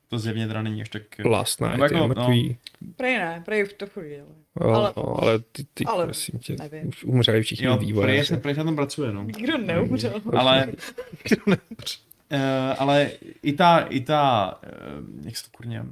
to 0.07 0.19
zjevně 0.19 0.47
teda 0.47 0.61
není 0.61 0.81
až 0.81 0.89
tak... 0.89 1.01
Last 1.25 1.61
night 1.61 1.79
jako, 1.79 1.95
je 1.95 2.07
mrtvý. 2.07 2.57
Prej 2.95 3.17
ne, 3.17 3.41
prej 3.45 3.63
v 3.63 3.73
to 3.73 3.87
chodí, 3.87 4.15
ale 4.15 4.25
No, 4.61 4.67
ale- 4.75 4.93
ale, 4.95 5.15
ale 5.21 5.39
ty, 5.39 5.65
ty 5.73 5.85
ale 5.85 6.05
prosím 6.05 6.39
tě, 6.39 6.55
nevím. 6.59 6.87
už 6.87 7.03
umřeli 7.03 7.41
všichni 7.41 7.65
Jo, 7.67 7.75
prej, 7.77 7.85
vývojáři. 7.87 8.25
se- 8.25 8.37
prej 8.37 8.53
se 8.55 8.59
na 8.59 8.63
tom 8.63 8.75
pracuje, 8.75 9.11
no. 9.11 9.23
nikdo 9.23 9.57
neumřel. 9.57 10.13
Ale, 10.37 10.67
uh, 11.47 12.37
ale 12.77 13.11
i 13.43 13.53
ta, 13.53 13.79
i 13.79 13.99
ta, 14.01 14.53
uh, 14.63 15.25
jak 15.25 15.37
se 15.37 15.43
to 15.43 15.49
kurně, 15.57 15.81
uh, 15.81 15.87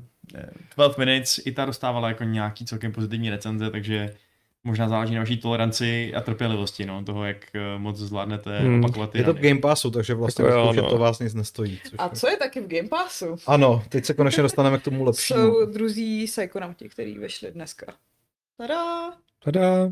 12 0.76 0.98
Minutes, 0.98 1.40
i 1.46 1.52
ta 1.52 1.66
dostávala 1.66 2.08
jako 2.08 2.24
nějaký 2.24 2.66
celkem 2.66 2.92
pozitivní 2.92 3.30
recenze, 3.30 3.70
takže 3.70 4.16
možná 4.64 4.90
záleží 4.90 5.14
na 5.16 5.22
vaší 5.22 5.38
toleranci 5.38 6.14
a 6.16 6.22
trpělivosti, 6.22 6.86
no, 6.86 7.04
toho, 7.04 7.26
jak 7.26 7.38
uh, 7.76 7.82
moc 7.82 7.98
zvládnete 7.98 8.60
Hmm. 8.60 8.84
opakovat 8.86 9.10
ty 9.10 9.18
je 9.18 9.24
to 9.24 9.34
v. 9.34 9.38
Game 9.40 9.60
Passu, 9.60 9.92
takže 9.92 10.14
vlastně 10.14 10.46
Jako 10.46 10.58
jo, 10.58 10.74
no. 10.74 10.90
to 10.90 10.98
vás 10.98 11.20
nic 11.20 11.34
nestojí. 11.34 11.80
Což 11.84 11.94
A 11.98 12.10
co 12.10 12.28
je 12.30 12.38
taky 12.38 12.62
v 12.62 12.68
Game 12.68 12.90
Passu? 12.90 13.36
Ano, 13.48 13.84
teď 13.90 14.06
se 14.06 14.14
konečně 14.14 14.44
dostaneme 14.44 14.78
k 14.78 14.84
tomu 14.84 15.04
lepšímu. 15.04 15.40
Jsou 15.40 15.66
druzí 15.66 16.26
Psychonauti, 16.26 16.90
který 16.90 17.18
vyšli 17.18 17.52
dneska. 17.52 17.94
Tada! 18.58 19.12
Tada. 19.44 19.92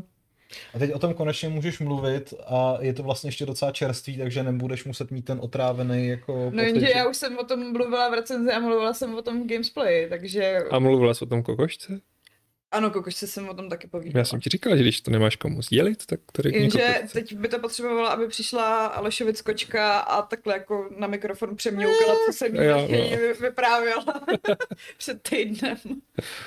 A 0.74 0.78
teď 0.78 0.92
o 0.94 0.98
tom 0.98 1.14
konečně 1.14 1.48
můžeš 1.48 1.78
mluvit 1.78 2.34
a 2.46 2.76
je 2.80 2.92
to 2.92 3.02
vlastně 3.02 3.28
ještě 3.28 3.46
docela 3.46 3.70
čerstvý, 3.72 4.18
takže 4.18 4.42
nebudeš 4.42 4.84
muset 4.84 5.10
mít 5.10 5.24
ten 5.24 5.38
otrávený 5.42 6.08
jako 6.08 6.50
No 6.54 6.62
jenže 6.62 6.86
že- 6.86 6.92
já 6.96 7.08
už 7.08 7.16
jsem 7.16 7.38
o 7.38 7.44
tom 7.44 7.72
mluvila 7.72 8.08
v 8.08 8.14
recenzi 8.14 8.52
a 8.52 8.60
mluvila 8.60 8.94
jsem 8.94 9.14
o 9.14 9.22
tom 9.22 9.42
v 9.42 9.46
Gamesplay, 9.46 10.08
takže 10.08 10.58
A 10.70 10.78
mluvila 10.78 11.14
jsi 11.14 11.24
o 11.24 11.28
tom 11.28 11.42
kokošce? 11.42 12.00
Ano, 12.72 12.90
kokošce 12.90 13.26
jsem 13.26 13.48
o 13.48 13.54
tom 13.54 13.68
taky 13.68 13.86
povídala. 13.86 14.20
Já 14.20 14.24
jsem 14.24 14.40
ti 14.40 14.50
říkal, 14.50 14.76
že 14.76 14.82
když 14.82 15.00
to 15.00 15.10
nemáš 15.10 15.36
komu 15.36 15.62
sdělit, 15.62 16.06
tak 16.06 16.20
to 16.32 16.42
řekni 16.42 16.60
Jenže 16.60 17.02
teď 17.12 17.36
by 17.36 17.48
to 17.48 17.58
potřebovalo, 17.58 18.10
aby 18.10 18.28
přišla 18.28 18.86
Alešovic 18.86 19.40
kočka 19.42 19.98
a 19.98 20.22
takhle 20.22 20.54
jako 20.54 20.88
na 20.98 21.06
mikrofon 21.06 21.56
přemňoukala, 21.56 22.14
co 22.26 22.32
jsem 22.32 22.54
jí 22.56 22.64
Jo, 22.64 22.76
no. 22.80 22.86
vy- 22.88 23.32
vyprávěla 23.40 24.04
před 24.98 25.22
týdnem. 25.22 25.76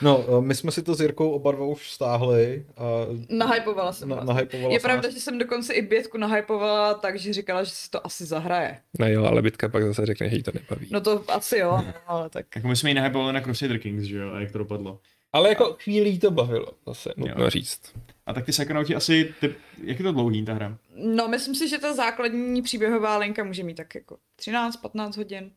No, 0.01 0.25
eh, 0.27 0.41
my 0.41 0.55
jsme 0.55 0.71
si 0.71 0.83
to 0.83 0.95
s 0.95 1.01
Jirkou 1.01 1.31
oba 1.31 1.51
dva 1.51 1.65
už 1.65 1.91
stáhli 1.91 2.65
a 2.77 2.83
Nahypovala 3.29 3.93
jsem 3.93 4.09
na, 4.09 4.15
vás. 4.15 4.25
nahypovala 4.25 4.73
Je 4.73 4.79
jsem 4.79 4.87
pravda, 4.89 5.09
že 5.09 5.19
jsem 5.19 5.37
dokonce 5.37 5.73
i 5.73 5.81
Bětku 5.81 6.17
nahypovala, 6.17 6.93
takže 6.93 7.33
říkala, 7.33 7.63
že 7.63 7.71
si 7.71 7.89
to 7.89 8.05
asi 8.05 8.25
zahraje. 8.25 8.79
No 8.99 9.07
jo, 9.07 9.25
ale 9.25 9.41
Bitka 9.41 9.69
pak 9.69 9.83
zase 9.83 10.05
řekne, 10.05 10.29
že 10.29 10.35
jí 10.35 10.43
to 10.43 10.51
nebaví. 10.53 10.87
No 10.91 11.01
to 11.01 11.23
asi 11.27 11.57
jo, 11.57 11.79
ale 12.07 12.29
tak. 12.29 12.45
Jako 12.55 12.67
my 12.67 12.75
jsme 12.75 12.89
ji 12.89 12.93
nahypovali 12.93 13.33
na 13.33 13.41
Crusader 13.41 13.79
Kings, 13.79 14.03
že 14.03 14.17
jo, 14.17 14.31
a 14.33 14.39
jak 14.39 14.51
to 14.51 14.57
dopadlo. 14.57 14.99
Ale 15.33 15.49
jako 15.49 15.77
chvílí 15.79 16.19
to 16.19 16.31
bavilo, 16.31 16.67
zase 16.87 17.13
nutno 17.17 17.49
říct. 17.49 17.81
A 18.25 18.33
tak 18.33 18.45
ty 18.45 18.51
Psychonauti 18.51 18.95
asi, 18.95 19.33
ty, 19.39 19.55
jak 19.83 19.99
je 19.99 20.03
to 20.03 20.11
dlouhý 20.11 20.45
ta 20.45 20.53
hra? 20.53 20.77
No, 20.95 21.27
myslím 21.27 21.55
si, 21.55 21.69
že 21.69 21.77
ta 21.77 21.93
základní 21.93 22.61
příběhová 22.61 23.17
linka 23.17 23.43
může 23.43 23.63
mít 23.63 23.75
tak 23.75 23.95
jako 23.95 24.17
13-15 24.41 25.17
hodin. 25.17 25.51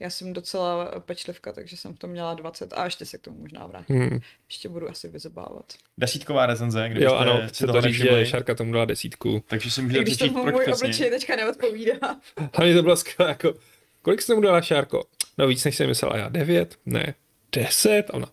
Já 0.00 0.10
jsem 0.10 0.32
docela 0.32 1.00
pečlivka, 1.00 1.52
takže 1.52 1.76
jsem 1.76 1.94
v 1.94 1.98
tom 1.98 2.10
měla 2.10 2.34
20 2.34 2.72
a 2.72 2.84
ještě 2.84 3.06
se 3.06 3.18
k 3.18 3.20
tomu 3.20 3.38
možná 3.40 3.66
vrátím. 3.66 3.96
Hmm. 3.96 4.20
Ještě 4.48 4.68
budu 4.68 4.90
asi 4.90 5.08
vyzobávat. 5.08 5.72
Desítková 5.98 6.46
recenze, 6.46 6.88
kde 6.88 7.04
Jo, 7.04 7.14
ano, 7.14 7.42
si 7.52 7.66
toho 7.66 7.80
to 7.80 7.88
říct, 7.88 7.94
že 7.96 8.26
Šarka 8.26 8.54
tomu 8.54 8.72
dala 8.72 8.84
desítku. 8.84 9.44
Takže 9.46 9.70
si 9.70 9.82
můžete 9.82 10.04
když 10.04 10.16
tomu 10.16 10.42
proč 10.42 10.54
můj 10.54 10.64
přesně. 10.64 10.84
obličej 10.86 11.10
teďka 11.10 11.36
neodpovídá. 11.36 12.20
Hlavně 12.54 12.74
to 12.74 12.82
bylo 12.82 12.96
skvělé, 12.96 13.30
jako, 13.30 13.54
kolik 14.02 14.22
jsi 14.22 14.26
tomu 14.26 14.40
dala 14.40 14.60
Šárko? 14.60 15.04
No 15.38 15.46
víc, 15.46 15.64
než 15.64 15.76
jsem 15.76 15.86
myslela 15.86 16.16
já. 16.16 16.28
Devět? 16.28 16.78
Ne. 16.86 17.14
Deset? 17.52 18.10
A 18.10 18.14
ona, 18.14 18.26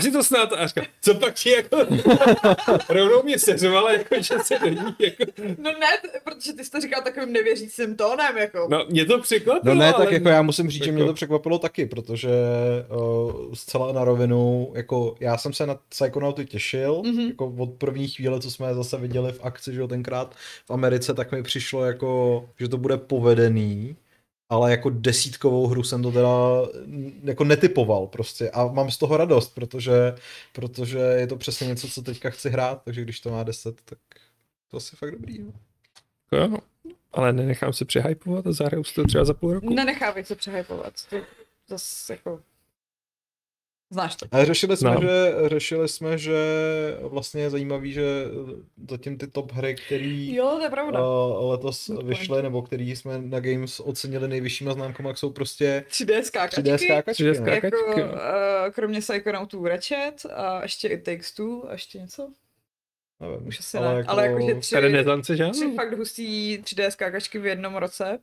si 0.00 0.12
to 0.12 0.24
snad? 0.24 0.52
A 0.52 0.60
já 0.60 0.66
říkám, 0.66 0.84
co 1.02 1.14
pak 1.14 1.34
ti 1.34 1.50
jako, 1.50 1.76
rovnou 2.88 3.22
mě 3.22 3.38
seřovala, 3.38 3.92
jako, 3.92 4.14
že 4.22 4.34
se 4.44 4.58
do 4.58 4.68
ní, 4.68 4.94
jako, 4.98 5.24
No 5.58 5.70
ne, 5.70 5.86
t- 6.02 6.20
protože 6.24 6.52
ty 6.52 6.64
jsi 6.64 6.70
to 6.70 6.80
říkal 6.80 7.02
takovým 7.02 7.32
nevěřícím 7.32 7.96
tónem, 7.96 8.36
jako. 8.38 8.66
no 8.70 8.84
mě 8.88 9.04
to 9.04 9.18
překvapilo, 9.20 9.74
No 9.74 9.80
ne, 9.80 9.92
tak 9.92 10.00
ale... 10.06 10.14
jako 10.14 10.28
já 10.28 10.42
musím 10.42 10.70
říct, 10.70 10.84
že 10.84 10.92
mě 10.92 11.00
jako- 11.02 11.10
to 11.10 11.14
překvapilo 11.14 11.58
taky, 11.58 11.86
protože 11.86 12.28
uh, 12.96 13.54
zcela 13.54 13.92
na 13.92 14.04
rovinu, 14.04 14.72
jako 14.74 15.14
já 15.20 15.38
jsem 15.38 15.52
se 15.52 15.66
na 15.66 15.76
Psychonauty 15.88 16.46
těšil, 16.46 17.02
Mhm. 17.04 17.14
mm-hmm. 17.16 17.28
jako 17.28 17.54
od 17.58 17.70
první 17.70 18.08
chvíle, 18.08 18.40
co 18.40 18.50
jsme 18.50 18.74
zase 18.74 18.96
viděli 18.96 19.32
v 19.32 19.40
akci, 19.42 19.72
že 19.74 19.80
jo, 19.80 19.88
tenkrát 19.88 20.34
v 20.66 20.70
Americe, 20.70 21.14
tak 21.14 21.32
mi 21.32 21.42
přišlo 21.42 21.84
jako, 21.84 22.44
že 22.60 22.68
to 22.68 22.76
bude 22.78 22.96
povedený, 22.96 23.96
ale 24.50 24.70
jako 24.70 24.90
desítkovou 24.90 25.66
hru 25.66 25.82
jsem 25.82 26.02
to 26.02 26.12
teda 26.12 26.28
jako 27.22 27.44
netypoval 27.44 28.06
prostě 28.06 28.50
a 28.50 28.66
mám 28.66 28.90
z 28.90 28.98
toho 28.98 29.16
radost, 29.16 29.54
protože, 29.54 30.14
protože 30.52 30.98
je 30.98 31.26
to 31.26 31.36
přesně 31.36 31.66
něco, 31.66 31.88
co 31.88 32.02
teďka 32.02 32.30
chci 32.30 32.50
hrát, 32.50 32.82
takže 32.84 33.02
když 33.02 33.20
to 33.20 33.30
má 33.30 33.42
10, 33.42 33.80
tak 33.84 33.98
to 34.70 34.76
asi 34.76 34.96
fakt 34.96 35.10
dobrý. 35.10 35.38
No. 35.38 35.52
Jo, 36.32 36.48
no. 36.48 36.58
ale 37.12 37.32
nenechám 37.32 37.72
se 37.72 37.84
přehypovat 37.84 38.46
a 38.46 38.52
zahraju 38.52 38.84
si 38.84 38.94
to 38.94 39.04
třeba 39.04 39.24
za 39.24 39.34
půl 39.34 39.52
roku. 39.52 39.74
Nenechávej 39.74 40.24
se 40.24 40.34
přehypovat. 40.36 40.94
To 41.10 41.16
zase 41.68 42.12
jako... 42.12 42.40
Znáš 43.92 44.16
to. 44.16 44.26
Ale 44.32 44.46
řešili 44.46 44.76
jsme, 44.76 44.90
Znám. 44.90 45.02
že, 45.02 45.34
řešili 45.46 45.88
jsme, 45.88 46.18
že 46.18 46.34
vlastně 47.00 47.42
je 47.42 47.50
zajímavý, 47.50 47.92
že 47.92 48.24
zatím 48.90 49.18
ty 49.18 49.26
top 49.26 49.52
hry, 49.52 49.74
který 49.74 50.34
Jo, 50.34 50.54
to 50.56 50.62
je 50.62 50.70
pravda. 50.70 51.00
uh, 51.06 51.50
letos 51.50 51.86
Good 51.86 51.96
point. 51.96 52.08
vyšly, 52.18 52.42
nebo 52.42 52.62
který 52.62 52.96
jsme 52.96 53.18
na 53.18 53.40
Games 53.40 53.80
ocenili 53.80 54.28
nejvyššíma 54.28 54.72
známkama, 54.72 55.08
jak 55.10 55.18
jsou 55.18 55.30
prostě 55.30 55.84
3D 55.88 56.20
skákačky. 56.22 56.62
3D 56.62 56.76
skákačky. 56.76 57.22
3D 57.24 57.28
no. 57.28 57.34
skákačky. 57.34 58.00
Jako, 58.00 58.00
no. 58.00 58.04
uh, 58.12 58.70
kromě 58.72 59.00
Psychonautů 59.00 59.64
Ratchet 59.64 60.26
a 60.34 60.62
ještě 60.62 60.88
i 60.88 60.98
Takes 60.98 61.32
Two 61.32 61.68
a 61.68 61.72
ještě 61.72 61.98
něco. 61.98 62.32
Nevím, 63.20 63.46
Už 63.46 63.58
asi 63.58 63.78
ale 63.78 63.94
ne. 63.94 64.04
Ale 64.06 64.26
jakože 64.26 64.54
tři, 64.54 64.76
tři 65.52 65.72
fakt 65.76 65.98
hustý 65.98 66.58
3D 66.62 66.88
skákačky 66.90 67.38
v 67.38 67.46
jednom 67.46 67.76
roce. 67.76 68.18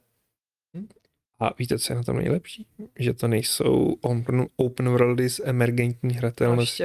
A 1.39 1.53
víte, 1.59 1.79
co 1.79 1.93
je 1.93 1.97
na 1.97 2.03
tom 2.03 2.17
nejlepší? 2.17 2.67
Že 2.99 3.13
to 3.13 3.27
nejsou 3.27 3.95
open, 4.01 4.47
open 4.55 4.89
worldy 4.89 5.29
s 5.29 5.43
emergentní 5.45 6.13
hratelností 6.13 6.83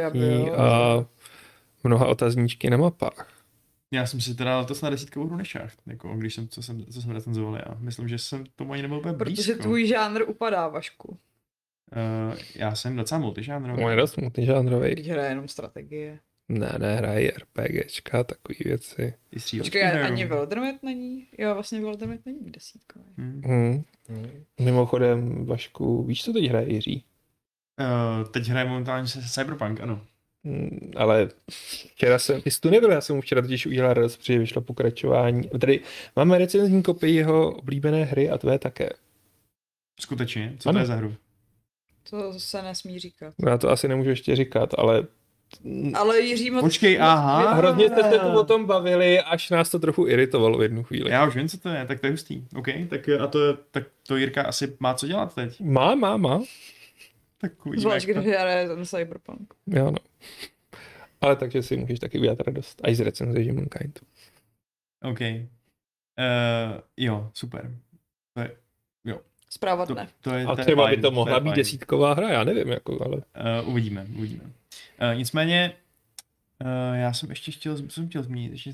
a 0.57 1.07
mnoha 1.85 2.07
otazníčky 2.07 2.71
na 2.71 2.77
mapách. 2.77 3.29
Já 3.95 4.07
jsem 4.07 4.21
si 4.21 4.35
teda 4.35 4.59
letos 4.59 4.83
na 4.83 4.91
desítkovou 4.91 5.27
hru 5.27 5.37
nešáhl, 5.37 5.71
jako 5.87 6.17
když 6.17 6.35
jsem, 6.35 6.49
co 6.49 6.63
jsem, 6.63 6.85
co 6.87 7.03
jsem 7.03 7.11
recenzoval 7.11 7.55
já. 7.55 7.77
Myslím, 7.79 8.09
že 8.09 8.19
jsem 8.19 8.45
tomu 8.57 8.73
ani 8.73 8.83
nebyl 8.83 8.99
úplně 8.99 9.15
Protože 9.15 9.35
blízko. 9.35 9.63
tvůj 9.63 9.87
žánr 9.87 10.23
upadá, 10.29 10.69
Vašku. 10.69 11.19
Uh, 12.29 12.37
já 12.55 12.75
jsem 12.75 12.97
docela 12.97 13.21
multižánrový. 13.21 13.83
Můj 13.83 13.97
dost 13.97 14.13
smutný 14.13 14.47
žánrový. 14.47 14.91
Když 14.91 15.09
hraje 15.09 15.29
jenom 15.29 15.49
strategie. 15.49 16.19
Ne, 16.53 16.73
ne, 16.79 16.97
hrají 16.97 17.31
RPGčka, 17.31 18.25
takové 18.25 18.55
věci. 18.65 19.15
Počkej, 19.59 19.85
ani 19.85 20.25
Wildernmet 20.27 20.83
není? 20.83 21.27
Jo, 21.39 21.55
vlastně 21.55 21.81
Wildernmet 21.81 22.27
není 22.27 22.51
desítkový. 22.51 23.05
Hmm. 23.17 23.43
Hmm. 23.45 23.83
Hmm. 24.09 24.45
Mimochodem, 24.61 25.47
Vašku, 25.47 26.05
víš, 26.05 26.25
co 26.25 26.33
teď 26.33 26.45
hraje 26.45 26.73
Jiří? 26.73 27.05
Uh, 27.81 28.29
teď 28.29 28.47
hraje 28.49 28.69
momentálně 28.69 29.09
se 29.09 29.21
Cyberpunk, 29.29 29.81
ano. 29.81 30.01
Hmm, 30.45 30.91
ale 30.97 31.29
včera 31.51 32.19
jsem, 32.19 32.41
jsi 32.45 32.61
tu 32.61 32.71
nebyl, 32.71 32.91
já 32.93 33.01
jsem 33.01 33.17
mu 33.17 33.23
včera 33.23 33.43
totiž 33.43 33.67
udělal 33.67 33.95
radost, 33.95 34.17
protože 34.17 34.39
vyšlo 34.39 34.63
pokračování. 34.63 35.49
Tady 35.61 35.81
máme 36.17 36.39
recenzní 36.39 36.83
kopii 36.83 37.15
jeho 37.17 37.53
oblíbené 37.55 38.05
hry 38.05 38.31
a 38.31 38.39
tvé 38.39 38.59
také. 38.59 38.89
Skutečně, 40.01 40.57
co 40.59 40.69
Ano. 40.69 40.77
to 40.77 40.81
je 40.83 40.87
za 40.87 40.95
hru? 40.95 41.15
To 42.11 42.41
se 42.41 42.63
nesmí 42.63 42.99
říkat. 42.99 43.35
Já 43.47 43.59
to 43.59 43.71
asi 43.71 43.89
nemůžu 43.89 44.11
ještě 44.11 44.37
říkat, 44.37 44.75
ale 44.79 45.07
Ale 45.95 46.21
Jiří 46.21 46.51
moc... 46.51 46.63
Počkej, 46.63 47.01
aha. 47.01 47.55
hrozně 47.55 47.89
jste 47.89 48.03
se 48.11 48.19
tu 48.19 48.27
o 48.27 48.45
tom 48.45 48.67
bavili, 48.67 49.21
až 49.21 49.51
nás 49.51 49.71
to 49.71 49.79
trochu 49.79 50.07
iritovalo 50.07 50.59
v 50.59 50.63
jednu 50.63 50.83
chvíli. 50.83 51.11
Já 51.11 51.27
už 51.27 51.37
vím, 51.37 51.49
co 51.49 51.59
to 51.59 51.69
je, 51.69 51.87
tak 51.87 52.01
to 52.01 52.07
je 52.07 52.11
hustý. 52.11 52.45
OK, 52.57 52.67
tak 52.89 53.09
a 53.09 53.27
to, 53.27 53.57
tak 53.71 53.85
to 54.07 54.17
Jirka 54.17 54.43
asi 54.43 54.77
má 54.81 54.95
co 54.95 55.07
dělat 55.07 55.35
teď. 55.35 55.61
Má, 55.61 55.95
má, 55.95 56.17
má. 56.17 56.43
Tak 57.39 57.67
uvidíme, 57.67 57.81
Zvlášť, 57.81 58.07
když 58.07 58.27
hraje 58.27 58.69
ten 58.69 58.87
Cyberpunk. 58.87 59.55
Jo, 59.67 59.85
no. 59.85 59.99
Ale 61.21 61.37
takže 61.37 61.63
si 61.63 61.77
můžeš 61.77 61.99
taky 61.99 62.19
udělat 62.19 62.41
radost. 62.41 62.81
Až 62.85 62.97
z 62.97 63.01
recenze 63.01 63.43
Humankind. 63.43 64.01
OK. 65.03 65.21
Uh, 65.21 66.81
jo, 66.97 67.31
super. 67.35 67.77
To 68.35 68.41
je, 68.41 68.57
Zpráva 69.53 69.85
dne. 69.85 70.09
to 70.21 70.35
je, 70.35 70.45
A 70.45 70.55
to 70.55 70.61
je 70.61 70.65
třeba 70.65 70.91
by 70.91 70.97
to 70.97 71.11
mohla 71.11 71.41
být 71.41 71.55
desítková 71.55 72.15
hra, 72.15 72.29
já 72.29 72.45
nevím, 72.45 72.69
jako, 72.69 73.05
ale... 73.05 73.17
Uh, 73.17 73.69
uvidíme, 73.69 74.07
uvidíme. 74.17 74.43
Uh, 74.45 75.19
nicméně, 75.19 75.73
uh, 76.61 76.97
já 76.97 77.13
jsem 77.13 77.31
ještě 77.31 77.53
chtěl, 77.53 77.77
co 77.77 77.91
jsem 77.91 78.09
chtěl 78.09 78.23
zmínit, 78.23 78.53
ještě, 78.53 78.73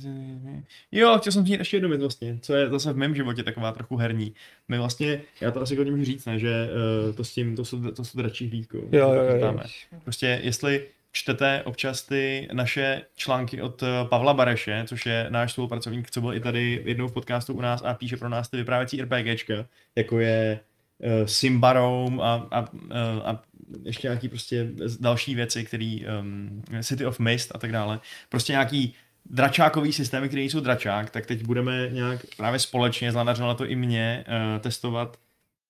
jo, 0.92 1.18
chtěl 1.18 1.32
jsem 1.32 1.42
zmínit 1.42 1.58
ještě 1.58 1.76
jednu 1.76 1.88
věc 1.88 2.00
vlastně, 2.00 2.38
co 2.42 2.54
je 2.54 2.68
zase 2.68 2.92
v 2.92 2.96
mém 2.96 3.14
životě 3.14 3.42
taková 3.42 3.72
trochu 3.72 3.96
herní. 3.96 4.34
My 4.68 4.78
vlastně, 4.78 5.20
já 5.40 5.50
to 5.50 5.60
asi 5.60 5.76
hodně 5.76 5.90
můžu 5.90 6.04
říct, 6.04 6.26
ne, 6.26 6.38
že 6.38 6.68
uh, 7.08 7.14
to 7.14 7.24
s 7.24 7.34
tím, 7.34 7.56
to 7.56 7.64
jsou, 7.64 7.90
to 7.90 8.04
jsou 8.04 8.18
dračí 8.18 8.48
hlídkou. 8.48 8.88
Jo, 8.92 9.12
jo, 9.12 9.22
jo. 9.22 9.38
Známe. 9.38 9.62
Prostě 10.04 10.40
jestli 10.42 10.86
čtete 11.12 11.62
občas 11.64 12.02
ty 12.02 12.48
naše 12.52 13.02
články 13.16 13.62
od 13.62 13.82
Pavla 14.08 14.34
Bareše, 14.34 14.84
což 14.86 15.06
je 15.06 15.26
náš 15.28 15.52
spolupracovník, 15.52 16.10
co 16.10 16.20
byl 16.20 16.34
i 16.34 16.40
tady 16.40 16.82
jednou 16.84 17.08
v 17.08 17.12
podcastu 17.12 17.54
u 17.54 17.60
nás 17.60 17.82
a 17.82 17.94
píše 17.94 18.16
pro 18.16 18.28
nás 18.28 18.48
ty 18.48 18.56
vyprávěcí 18.56 19.02
RPGčka, 19.02 19.54
jako 19.96 20.20
je 20.20 20.60
uh, 20.98 21.26
Simbarom 21.26 22.20
a, 22.20 22.48
a, 22.50 22.64
eh, 22.90 23.22
a 23.24 23.42
ještě 23.84 24.08
nějaký 24.08 24.28
prostě 24.28 24.70
další 25.00 25.34
věci, 25.34 25.64
který 25.64 26.04
um, 26.20 26.62
City 26.82 27.06
of 27.06 27.18
Mist 27.18 27.52
a 27.54 27.58
tak 27.58 27.72
dále. 27.72 28.00
Prostě 28.28 28.52
nějaký 28.52 28.94
dračákový 29.30 29.92
systémy, 29.92 30.28
které 30.28 30.42
jsou 30.42 30.60
dračák, 30.60 31.10
tak 31.10 31.26
teď 31.26 31.42
budeme 31.42 31.88
nějak 31.92 32.26
právě 32.36 32.58
společně, 32.58 33.12
zlanařilo 33.12 33.54
to 33.54 33.66
i 33.66 33.76
mě, 33.76 34.24
uh, 34.28 34.60
testovat 34.60 35.18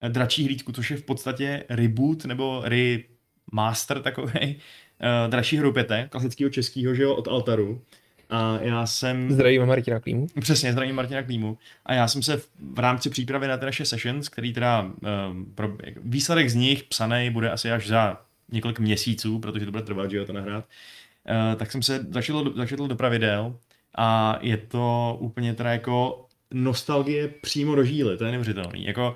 eh, 0.03 0.09
dračí 0.09 0.45
hlídku, 0.45 0.72
což 0.72 0.91
je 0.91 0.97
v 0.97 1.03
podstatě 1.03 1.64
reboot 1.68 2.24
nebo 2.24 2.62
remaster 2.64 4.03
takový 4.03 4.33
uh, 4.35 5.31
dračí 5.31 5.57
hrupěte, 5.57 6.09
klasického 6.11 6.51
českého, 6.51 6.95
že 6.95 7.03
jo, 7.03 7.14
od 7.14 7.29
Altaru. 7.29 7.83
A 8.31 8.59
já 8.61 8.87
jsem... 8.87 9.33
Zdravíme 9.33 9.66
Martina 9.66 10.01
Klímu. 10.01 10.26
Přesně, 10.41 10.72
zdravím 10.72 10.95
Martina 10.95 11.22
Klímu. 11.22 11.59
A 11.87 11.95
já 11.95 12.09
jsem 12.09 12.22
se 12.22 12.37
v, 12.37 12.49
v 12.72 12.79
rámci 12.79 13.11
přípravy 13.11 13.49
na 13.49 13.57
ty 13.57 13.64
naše 13.64 13.85
sessions, 13.85 14.29
který 14.29 14.53
teda 14.53 14.83
um, 14.83 15.53
pro, 15.55 15.68
výsledek 16.05 16.51
z 16.51 16.55
nich 16.55 16.85
psaný 16.85 17.31
bude 17.31 17.51
asi 17.51 17.72
až 17.72 17.89
za 17.89 18.20
několik 18.53 18.79
měsíců, 18.79 19.39
protože 19.39 19.64
to 19.64 19.70
bude 19.70 19.83
trvat, 19.83 20.11
že 20.11 20.16
jo, 20.16 20.24
to 20.24 20.33
nahrát, 20.33 20.64
uh, 20.64 21.59
tak 21.59 21.72
jsem 21.72 21.83
se 21.83 22.07
začetl, 22.11 22.53
začetl 22.57 22.89
do 22.89 22.97
pravidel 22.97 23.57
a 23.97 24.39
je 24.43 24.57
to 24.57 25.16
úplně 25.20 25.55
teda 25.55 25.72
jako 25.72 26.26
nostalgie 26.51 27.29
přímo 27.29 27.74
do 27.74 27.85
žíly, 27.85 28.16
to 28.16 28.24
je 28.24 28.31
neuvěřitelný. 28.31 28.85
Jako 28.85 29.14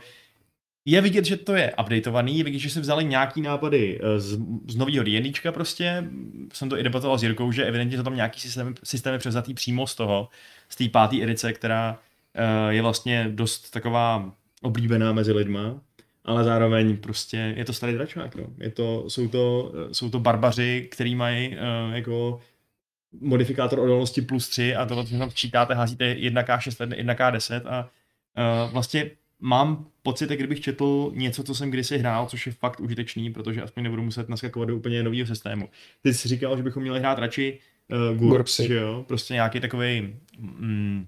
je 0.84 1.00
vidět, 1.00 1.24
že 1.24 1.36
to 1.36 1.54
je 1.54 1.74
updateovaný, 1.80 2.38
je 2.38 2.44
vidět, 2.44 2.58
že 2.58 2.70
si 2.70 2.80
vzali 2.80 3.04
nějaký 3.04 3.40
nápady 3.40 4.00
eh, 4.02 4.20
z, 4.20 4.38
z 4.68 4.76
nového 4.76 5.04
jednička 5.06 5.52
prostě. 5.52 6.04
Jsem 6.52 6.68
to 6.68 6.78
i 6.78 6.82
debatoval 6.82 7.18
s 7.18 7.22
Jirkou, 7.22 7.52
že 7.52 7.64
evidentně 7.64 7.96
jsou 7.96 8.02
tam 8.02 8.16
nějaký 8.16 8.40
systém, 8.40 8.74
systémy 8.84 9.18
převzatý 9.18 9.54
přímo 9.54 9.86
z 9.86 9.94
toho, 9.94 10.28
z 10.68 10.76
té 10.76 10.88
páté 10.88 11.22
edice, 11.22 11.52
která 11.52 11.98
eh, 12.34 12.72
je 12.74 12.82
vlastně 12.82 13.28
dost 13.30 13.70
taková 13.70 14.32
oblíbená 14.62 15.12
mezi 15.12 15.32
lidma, 15.32 15.80
ale 16.24 16.44
zároveň 16.44 16.96
prostě 16.96 17.54
je 17.56 17.64
to 17.64 17.72
starý 17.72 17.92
dračák, 17.92 18.36
no. 18.36 18.44
Je 18.58 18.70
to, 18.70 19.04
jsou, 19.10 19.28
to, 19.28 19.72
eh, 19.74 19.94
jsou 19.94 20.10
to 20.10 20.20
barbaři, 20.20 20.88
který 20.90 21.14
mají 21.14 21.56
jako 21.92 22.40
modifikátor 23.20 23.78
odolnosti 23.78 24.22
plus 24.22 24.48
3 24.48 24.76
a 24.76 24.86
to, 24.86 25.04
co 25.04 25.18
tam 25.18 25.30
čítáte, 25.30 25.74
házíte 25.74 26.14
1K6, 26.14 26.86
1K10 26.86 27.62
a 27.66 27.90
vlastně 28.72 29.10
mám 29.42 29.86
pocit, 30.02 30.30
jak 30.30 30.38
kdybych 30.38 30.60
četl 30.60 31.12
něco, 31.14 31.42
co 31.42 31.54
jsem 31.54 31.70
kdysi 31.70 31.98
hrál, 31.98 32.26
což 32.26 32.46
je 32.46 32.52
fakt 32.52 32.80
užitečný, 32.80 33.32
protože 33.32 33.62
aspoň 33.62 33.82
nebudu 33.82 34.02
muset 34.02 34.28
naskakovat 34.28 34.68
do 34.68 34.76
úplně 34.76 35.02
nového 35.02 35.26
systému. 35.26 35.68
Ty 36.02 36.14
jsi 36.14 36.28
říkal, 36.28 36.56
že 36.56 36.62
bychom 36.62 36.82
měli 36.82 37.00
hrát 37.00 37.18
radši 37.18 37.58
uh, 37.88 37.98
GURPS, 37.98 38.20
GURPSy. 38.20 38.66
že 38.66 38.74
jo? 38.74 39.04
Prostě 39.08 39.34
nějaký 39.34 39.60
takový 39.60 40.14
mm, 40.38 41.06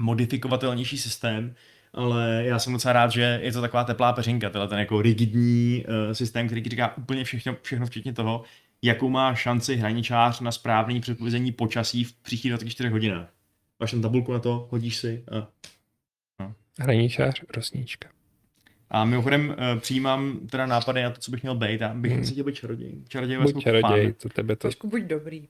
modifikovatelnější 0.00 0.98
systém, 0.98 1.54
ale 1.92 2.42
já 2.44 2.58
jsem 2.58 2.72
docela 2.72 2.92
rád, 2.92 3.12
že 3.12 3.40
je 3.42 3.52
to 3.52 3.60
taková 3.60 3.84
teplá 3.84 4.12
peřinka, 4.12 4.50
tenhle 4.50 4.68
ten 4.68 4.78
jako 4.78 5.02
rigidní 5.02 5.84
uh, 5.88 6.12
systém, 6.12 6.46
který 6.46 6.62
ti 6.62 6.70
říká 6.70 6.96
úplně 6.96 7.24
všechno, 7.24 7.56
všechno 7.62 7.86
včetně 7.86 8.12
toho, 8.12 8.42
jakou 8.82 9.08
má 9.08 9.34
šanci 9.34 9.76
hraničář 9.76 10.40
na 10.40 10.52
správný 10.52 11.00
předpovězení 11.00 11.52
počasí 11.52 12.04
v 12.04 12.14
příštích 12.14 12.50
24 12.50 12.88
hodinách. 12.88 13.32
Máš 13.80 13.90
tam 13.90 14.02
tabulku 14.02 14.32
na 14.32 14.38
to, 14.38 14.68
hodíš 14.70 14.96
si 14.96 15.24
a 15.32 15.48
Hraničář, 16.78 17.42
rosníčka. 17.54 18.08
A 18.90 19.04
mimochodem 19.04 19.48
uh, 19.48 19.80
přijímám 19.80 20.38
teda 20.50 20.66
nápady 20.66 21.02
na 21.02 21.10
to, 21.10 21.20
co 21.20 21.30
bych 21.30 21.42
měl 21.42 21.54
být. 21.54 21.80
Já 21.80 21.94
bych 21.94 22.12
Hmm. 22.12 22.20
hmm. 22.22 22.30
chtěl 22.32 22.44
být 22.44 22.54
čaroděj. 22.54 22.92
Čaroděj 23.08 23.38
Buď 23.38 23.62
čaroděj, 23.62 24.12
to 24.12 24.28
tebe 24.28 24.56
to... 24.56 24.60
Trošku 24.60 24.88
buď 24.88 25.02
dobrý. 25.02 25.40
Uh, 25.40 25.46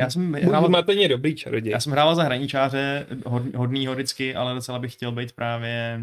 já 0.00 0.10
jsem 0.10 0.32
Buď 0.32 0.40
hrával, 0.42 0.68
zmateně 0.68 1.08
dobrý 1.08 1.34
čaroděj. 1.34 1.72
já 1.72 1.80
jsem 1.80 1.92
hrával 1.92 2.14
za 2.14 2.22
hraničáře, 2.22 3.06
hod, 3.26 3.54
hodnýho 3.54 3.94
vždycky, 3.94 4.34
ale 4.34 4.54
docela 4.54 4.78
bych 4.78 4.92
chtěl 4.92 5.12
být 5.12 5.32
právě 5.32 6.00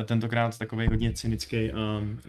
eh, 0.00 0.04
tentokrát 0.04 0.58
takový 0.58 0.86
hodně 0.86 1.12
cynický 1.12 1.72
a 1.72 1.98
um, 1.98 2.20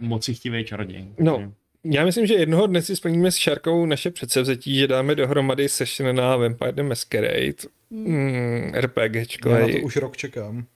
mocichtivý 0.00 0.64
čaroděj. 0.64 1.08
No. 1.18 1.52
Já 1.84 2.04
myslím, 2.04 2.26
že 2.26 2.34
jednoho 2.34 2.66
dne 2.66 2.82
si 2.82 2.96
splníme 2.96 3.30
s 3.32 3.36
Šarkou 3.36 3.86
naše 3.86 4.10
předsevzetí, 4.10 4.78
že 4.78 4.86
dáme 4.86 5.14
dohromady 5.14 5.68
session 5.68 6.16
na 6.16 6.36
Vampire 6.36 6.72
the 6.72 6.82
Masquerade. 6.82 7.54
Mm, 7.90 8.72
RPGčko. 8.74 9.48
Já 9.48 9.58
na 9.66 9.72
to 9.72 9.78
už 9.84 9.96
rok 9.96 10.16
čekám. 10.16 10.66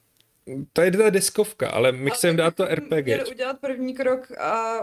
To 0.73 0.83
je 0.83 0.91
ta 0.91 1.11
deskovka, 1.11 1.69
ale 1.71 1.93
my 1.93 2.11
chceme 2.11 2.37
dát 2.37 2.55
to 2.57 2.65
RPG. 2.75 3.05
Měli 3.05 3.31
udělat 3.31 3.59
první 3.61 3.95
krok 3.95 4.39
a 4.39 4.81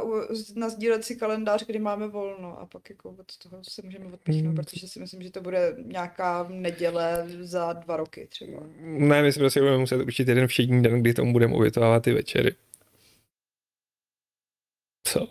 nazdílet 0.55 1.03
si 1.05 1.15
kalendář, 1.15 1.65
kdy 1.65 1.79
máme 1.79 2.07
volno 2.07 2.59
a 2.59 2.65
pak 2.65 2.89
jako 2.89 3.09
od 3.09 3.37
toho 3.37 3.63
se 3.69 3.81
můžeme 3.81 4.05
odpíchnout, 4.05 4.45
Hmm. 4.45 4.55
protože 4.55 4.87
si 4.87 4.99
myslím, 4.99 5.21
že 5.21 5.31
to 5.31 5.41
bude 5.41 5.75
nějaká 5.85 6.47
neděle 6.49 7.25
za 7.39 7.73
dva 7.73 7.97
roky 7.97 8.27
třeba. 8.29 8.59
Ne, 8.81 9.21
my 9.21 9.33
si 9.33 9.39
prostě 9.39 9.59
budeme 9.59 9.77
muset 9.77 10.01
učit 10.07 10.27
jeden 10.27 10.47
všední 10.47 10.83
den, 10.83 11.01
kdy 11.01 11.13
tomu 11.13 11.31
budeme 11.33 11.53
obětovávat 11.55 12.03
ty 12.03 12.13
večery. 12.13 12.55
Co? 15.03 15.27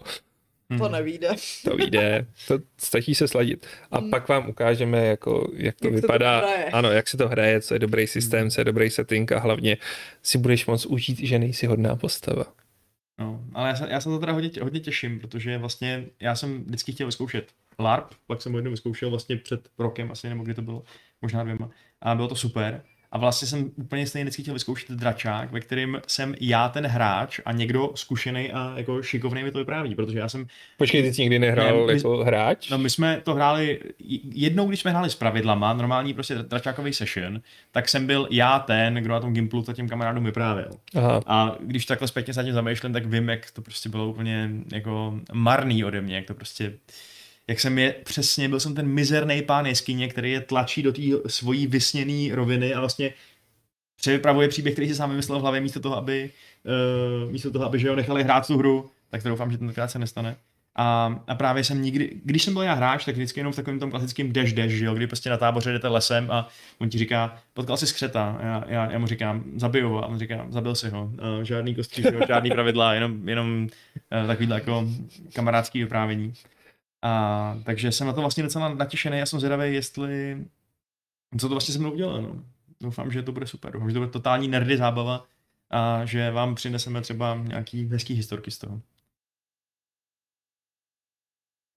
Mhm. 0.69 0.79
To 0.81 0.89
nevíde. 0.89 1.29
To 1.65 1.77
vyjde, 1.77 2.27
to 2.49 2.59
stačí 2.79 3.15
se 3.15 3.29
sladit. 3.29 3.67
A 3.91 3.99
Hmm. 3.99 4.11
pak 4.11 4.29
vám 4.29 4.49
ukážeme, 4.49 5.07
jako, 5.07 5.51
jak 5.57 5.77
to 5.81 5.87
Jak 5.87 5.95
se 5.97 6.01
to 6.01 6.07
vypadá. 6.07 6.39
hraje. 6.39 6.65
ano, 6.65 6.91
jak 6.91 7.09
se 7.09 7.17
to 7.17 7.29
hraje, 7.29 7.61
co 7.61 7.75
je 7.75 7.79
dobrý 7.81 8.07
systém, 8.07 8.51
co 8.51 8.61
je 8.61 8.65
dobrý 8.65 8.91
setting 8.91 9.33
a 9.33 9.39
hlavně 9.39 9.77
si 10.23 10.39
budeš 10.39 10.67
moc 10.67 10.87
užít, 10.87 11.19
že 11.19 11.39
nejsi 11.39 11.67
hodná 11.67 11.97
postava. 11.97 12.45
No, 13.21 13.41
ale 13.55 13.69
já 13.69 13.75
se, 13.77 13.87
já 13.91 14.01
se 14.01 14.09
to 14.09 14.19
teda 14.19 14.33
hodně, 14.33 14.51
hodně 14.63 14.81
těším, 14.81 15.21
protože 15.21 15.59
vlastně 15.59 16.05
já 16.21 16.35
jsem 16.37 16.65
vždycky 16.65 16.93
chtěl 16.93 17.07
vyzkoušet 17.07 17.53
LARP, 17.79 18.07
pak 18.27 18.43
jsem 18.43 18.53
ho 18.53 18.59
jednou 18.59 18.71
vyzkoušel 18.71 19.11
vlastně 19.11 19.37
před 19.37 19.69
rokem 19.79 20.11
asi, 20.13 20.29
nebo 20.29 20.45
kdy 20.45 20.55
to 20.55 20.63
bylo, 20.63 20.83
možná 21.23 21.43
dvěma. 21.43 21.71
A 22.01 22.15
bylo 22.15 22.29
to 22.29 22.35
super. 22.37 22.83
A 23.13 23.19
vlastně 23.19 23.49
jsem 23.49 23.71
úplně 23.77 24.07
stejně 24.07 24.25
vždycky 24.25 24.43
chtěl 24.43 24.55
vyzkoušet 24.55 24.91
dračák, 24.91 25.53
ve 25.53 25.61
kterým 25.61 26.01
jsem 26.07 26.35
já 26.41 26.69
ten 26.69 26.87
hráč 26.87 27.41
a 27.45 27.53
někdo 27.53 27.91
zkušený 27.95 28.53
a 28.53 28.73
jako 28.77 29.03
šikovný 29.03 29.45
mi 29.45 29.51
to 29.51 29.59
vypráví, 29.59 29.95
protože 29.95 30.19
já 30.19 30.29
jsem 30.29 30.47
Počkej, 30.77 31.03
ty 31.03 31.15
jsi 31.15 31.23
nikdy 31.23 31.39
nehrál 31.39 31.87
Ne, 31.87 31.93
my- 31.93 31.99
jako 31.99 32.25
hráč? 32.25 32.71
No 32.71 32.79
my 32.79 32.91
jsme 32.91 33.21
to 33.25 33.35
hráli, 33.35 33.81
jednou 34.33 34.69
když 34.69 34.81
jsme 34.81 34.91
hráli 34.91 35.11
s 35.11 35.15
pravidlama, 35.15 35.73
normální 35.73 36.15
prostě 36.15 36.35
dračákový 36.35 36.93
session, 36.93 37.41
tak 37.73 37.89
jsem 37.89 38.07
byl 38.07 38.29
já 38.31 38.59
ten, 38.59 38.95
kdo 38.95 39.13
na 39.13 39.21
tom 39.21 39.35
Gimplu 39.35 39.63
to 39.63 39.73
těm 39.73 39.89
kamarádům 39.89 40.25
vyprávěl. 40.25 40.71
Aha. 40.95 41.21
A 41.27 41.57
když 41.61 41.87
takhle 41.87 42.09
zpětně 42.09 42.35
se 42.35 42.45
tím 42.45 42.53
zamýšlím, 42.53 42.93
tak 42.93 43.07
vím, 43.07 43.29
jak 43.29 43.51
to 43.51 43.63
prostě 43.63 43.89
bylo 43.89 44.09
úplně 44.09 44.51
jako 44.73 45.21
marný 45.33 45.85
ode 45.85 46.01
mě, 46.01 46.17
jak 46.17 46.27
to 46.27 46.35
prostě 46.35 46.73
jak 47.49 47.61
jsem 47.61 47.79
je, 47.79 47.93
přesně, 48.05 48.49
byl 48.49 48.61
jsem 48.61 48.75
ten 48.75 48.89
mizerný 48.89 49.43
pán 49.43 49.67
jeskyně, 49.67 50.09
který 50.09 50.33
je 50.33 50.41
tlačí 50.41 50.83
do 50.83 50.93
té 50.93 51.03
svojí 51.27 51.67
vysněné 51.67 52.35
roviny 52.35 52.75
a 52.75 52.81
vlastně 52.81 53.13
převypravuje 53.97 54.49
příběh, 54.49 54.75
který 54.75 54.89
si 54.89 54.95
sám 54.95 55.11
vymyslel 55.11 55.39
v 55.39 55.43
hlavě 55.43 55.61
místo 55.61 55.81
toho, 55.81 55.97
aby, 55.97 56.31
uh, 57.25 57.33
místo 57.33 57.51
toho, 57.51 57.65
aby 57.65 57.79
že 57.79 57.91
ho 57.91 57.97
nechali 57.97 58.25
hrát 58.25 58.47
tu 58.47 58.59
hru, 58.59 58.91
tak 59.11 59.23
to 59.23 59.29
doufám, 59.29 59.51
že 59.51 59.59
tentokrát 59.59 59.89
se 59.89 59.99
nestane. 59.99 60.37
A, 60.79 61.21
a 61.27 61.35
právě 61.35 61.65
jsem 61.65 61.83
nikdy, 61.83 62.21
když 62.25 62.43
jsem 62.43 62.55
byl 62.55 62.63
já 62.63 62.75
hráč, 62.75 63.05
tak 63.05 63.15
vždycky 63.15 63.41
jenom 63.41 63.53
v 63.53 63.57
takovém 63.57 63.79
tom 63.79 63.91
klasickém 63.91 64.33
dash 64.33 64.53
dash, 64.53 64.73
jo, 64.73 64.95
kdy 64.95 65.07
prostě 65.07 65.31
na 65.31 65.37
táboře 65.37 65.73
jdete 65.73 65.89
lesem 65.89 66.31
a 66.31 66.49
on 66.79 66.89
ti 66.89 66.99
říká, 66.99 67.39
potkal 67.55 67.77
jsi 67.77 67.87
skřeta, 67.87 68.39
já, 68.43 68.65
já, 68.69 68.93
já 68.93 68.99
mu 68.99 69.07
říkám, 69.07 69.45
zabiju 69.57 69.89
ho, 69.89 70.05
a 70.05 70.07
on 70.07 70.19
říká, 70.19 70.47
zabil 70.49 70.75
si 70.75 70.89
ho, 70.89 71.05
uh, 71.05 71.43
žádný 71.43 71.75
kostří, 71.75 72.03
žádný 72.29 72.51
pravidla, 72.51 72.95
jenom, 72.95 73.29
jenom 73.29 73.69
uh, 74.41 74.53
jako 74.53 74.89
kamarádský 75.33 75.81
vyprávění. 75.81 76.35
A, 77.07 77.59
takže 77.65 77.93
jsem 77.93 78.07
na 78.07 78.13
to 78.13 78.21
vlastně 78.21 78.43
docela 78.43 78.75
natěšený, 78.75 79.19
já 79.19 79.27
jsem 79.27 79.41
zvědavý, 79.41 79.75
jestli, 79.75 80.45
co 81.41 81.49
to 81.49 81.55
vlastně 81.55 81.73
se 81.73 81.79
mnou 81.79 81.93
udělá, 81.93 82.21
no. 82.21 82.45
Doufám, 82.81 83.11
že 83.11 83.23
to 83.23 83.33
bude 83.33 83.47
super, 83.47 83.73
doufám, 83.73 83.91
že 83.91 83.95
to 83.95 84.01
bude 84.01 84.13
totální 84.13 84.49
nerdy 84.49 84.77
zábava 84.77 85.27
a 85.71 86.05
že 86.05 86.31
vám 86.31 86.55
přineseme 86.55 87.01
třeba 87.01 87.35
nějaký 87.35 87.89
hezký 87.89 88.15
historky 88.15 88.51
z 88.51 88.59
toho. 88.59 88.81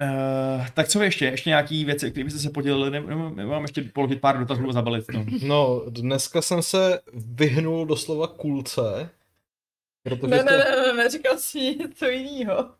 Uh, 0.03 0.67
tak 0.73 0.87
co 0.87 1.03
ještě? 1.03 1.25
Ještě 1.25 1.49
nějaký 1.49 1.85
věci, 1.85 2.11
které 2.11 2.23
byste 2.23 2.39
se 2.39 2.49
podělili, 2.49 2.91
nebo, 2.91 3.29
nebo 3.29 3.51
mám 3.51 3.61
ještě 3.61 3.81
položit 3.81 4.21
pár 4.21 4.39
dotazů 4.39 4.69
a 4.69 4.73
zabalit 4.73 5.05
to? 5.07 5.25
No, 5.47 5.85
dneska 5.89 6.41
jsem 6.41 6.61
se 6.61 7.01
vyhnul 7.13 7.85
doslova 7.85 8.27
kulce. 8.27 9.09
Protože 10.03 10.31
Ne, 10.31 10.43
to... 10.43 10.51
ne, 10.51 10.57
ne, 10.57 10.75
ne, 10.87 10.93
ne, 10.93 11.09
říkal 11.09 11.37
jsi 11.37 11.59
něco 11.59 12.05
jiného. 12.05 12.71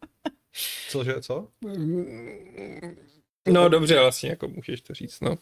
Cože, 0.90 1.22
co? 1.22 1.48
No 3.48 3.70
dobře, 3.70 4.00
vlastně 4.00 4.30
jako 4.30 4.48
můžeš 4.48 4.82
to 4.82 4.94
říct, 4.94 5.22
no. 5.22 5.36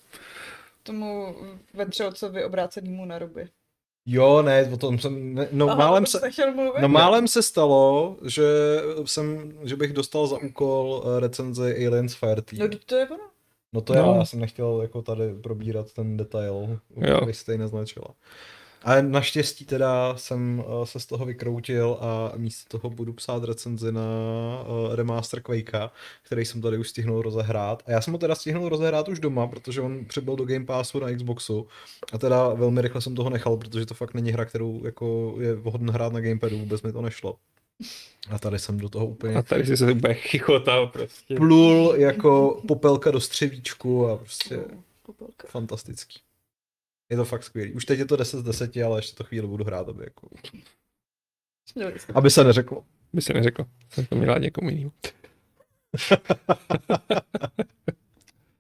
Tomu 0.84 1.36
vetřelcovi 1.74 2.46
obrácenému 2.46 3.06
na 3.06 3.20
ruby. 3.20 3.48
Jo, 4.06 4.42
ne, 4.42 4.70
o 4.74 4.78
tom 4.78 5.00
jsem, 5.00 5.34
ne, 5.34 5.48
no 5.52 5.68
Aha, 5.70 5.76
málem 5.76 6.04
to 6.06 6.12
se, 6.12 6.20
jsi 6.20 6.32
chtěl 6.32 6.54
mluvit? 6.54 6.82
no 6.82 6.88
málem 6.88 7.28
se 7.28 7.42
stalo, 7.44 8.18
že 8.26 8.44
jsem, 9.06 9.54
že 9.64 9.76
bych 9.76 9.94
dostal 9.94 10.28
za 10.28 10.38
úkol 10.38 11.04
eh, 11.06 11.20
recenzi 11.20 11.88
Aliens 11.88 12.16
Fireteam. 12.16 12.70
No, 12.72 12.78
to 12.86 12.96
je 12.96 13.08
ono. 13.10 13.30
No 13.74 13.82
to 13.82 13.94
No. 13.94 14.00
jo, 14.00 14.16
já 14.20 14.26
jsem 14.26 14.40
nechtěl 14.40 14.80
jako 14.82 15.02
tady 15.02 15.34
probírat 15.34 15.94
ten 15.94 16.18
detail, 16.18 16.80
Jo. 16.98 17.16
který 17.18 17.34
jste 17.34 17.52
ji 17.52 17.58
neznačila. 17.58 18.08
A 18.84 19.02
naštěstí 19.02 19.66
teda 19.66 20.18
jsem 20.18 20.64
uh, 20.68 20.86
se 20.86 21.00
z 21.00 21.06
toho 21.06 21.26
vykroutil 21.26 21.98
a 22.02 22.32
místo 22.38 22.80
toho 22.80 22.90
budu 22.96 23.14
psát 23.14 23.44
recenzi 23.44 23.92
na 23.92 24.02
uh, 24.68 24.96
remaster 24.96 25.42
Quakea, 25.42 25.92
který 26.24 26.46
jsem 26.46 26.62
tady 26.62 26.78
už 26.78 26.90
stihnul 26.90 27.22
rozehrát. 27.22 27.84
A 27.86 27.92
já 27.92 28.02
jsem 28.02 28.14
ho 28.14 28.20
teda 28.20 28.36
stihnul 28.36 28.70
rozehrát 28.70 29.10
už 29.10 29.20
doma, 29.20 29.48
protože 29.48 29.82
on 29.82 30.06
přibyl 30.06 30.36
do 30.36 30.46
Game 30.46 30.66
Passu 30.66 31.00
na 31.00 31.16
Xboxu. 31.16 31.68
A 32.14 32.18
teda 32.18 32.50
velmi 32.50 32.82
rychle 32.82 33.02
jsem 33.02 33.16
toho 33.16 33.30
nechal, 33.30 33.58
protože 33.58 33.86
to 33.86 33.94
fakt 33.94 34.14
není 34.14 34.32
hra, 34.32 34.46
kterou 34.46 34.86
jako 34.86 35.36
je 35.40 35.56
vhodno 35.56 35.94
hrát 35.94 36.14
na 36.14 36.20
Gamepadu, 36.20 36.58
vůbec 36.60 36.82
mi 36.82 36.92
to 36.94 37.02
nešlo. 37.02 37.36
A 38.30 38.40
tady 38.40 38.60
jsem 38.60 38.78
do 38.78 38.90
toho 38.90 39.06
úplně 39.06 39.36
A 39.36 39.42
tady 39.42 39.66
jsi 39.66 39.78
se 39.78 39.92
úplně 39.92 40.14
chichotal 40.14 40.88
prostě. 40.88 41.36
plul 41.36 41.94
jako 41.98 42.62
popelka 42.68 43.12
do 43.12 43.20
střevíčku 43.20 44.08
a 44.08 44.18
prostě 44.18 44.60
Popelka. 45.06 45.48
fantastický. 45.48 46.20
Je 47.10 47.18
to 47.18 47.26
fakt 47.26 47.44
skvělý. 47.44 47.74
Už 47.74 47.86
teď 47.86 48.00
je 48.00 48.06
to 48.06 48.16
10 48.16 48.38
z 48.40 48.44
10, 48.44 48.78
ale 48.78 48.98
ještě 48.98 49.16
to 49.16 49.24
chvíli 49.24 49.48
budu 49.48 49.64
hrát, 49.64 49.90
aby, 49.90 50.04
jako, 50.04 50.30
aby 52.14 52.30
se 52.32 52.44
neřeklo. 52.44 52.84
By 53.14 53.22
si 53.22 53.34
neřekl. 53.34 53.66
Jsem 53.90 54.06
to 54.06 54.16
měla 54.16 54.38
někomu 54.38 54.70
jinému. 54.70 54.92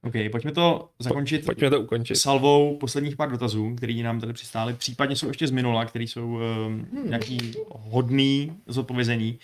OK, 0.04 0.14
pojďme 0.32 0.52
to 0.52 0.90
zakončit 1.00 1.46
Pojďme 1.46 1.70
to 1.70 1.82
ukončit. 1.82 2.16
salvou 2.16 2.78
posledních 2.78 3.16
pár 3.16 3.32
dotazů, 3.32 3.76
který 3.76 4.04
nám 4.04 4.20
tady 4.20 4.34
přistály. 4.34 4.74
Případně 4.74 5.16
jsou 5.16 5.28
ještě 5.28 5.48
z 5.48 5.52
minula, 5.52 5.86
který 5.86 6.08
jsou 6.08 6.26
um, 6.28 6.88
nějaký 7.06 7.54
hodný 7.70 8.58
zodpovězení. 8.68 9.40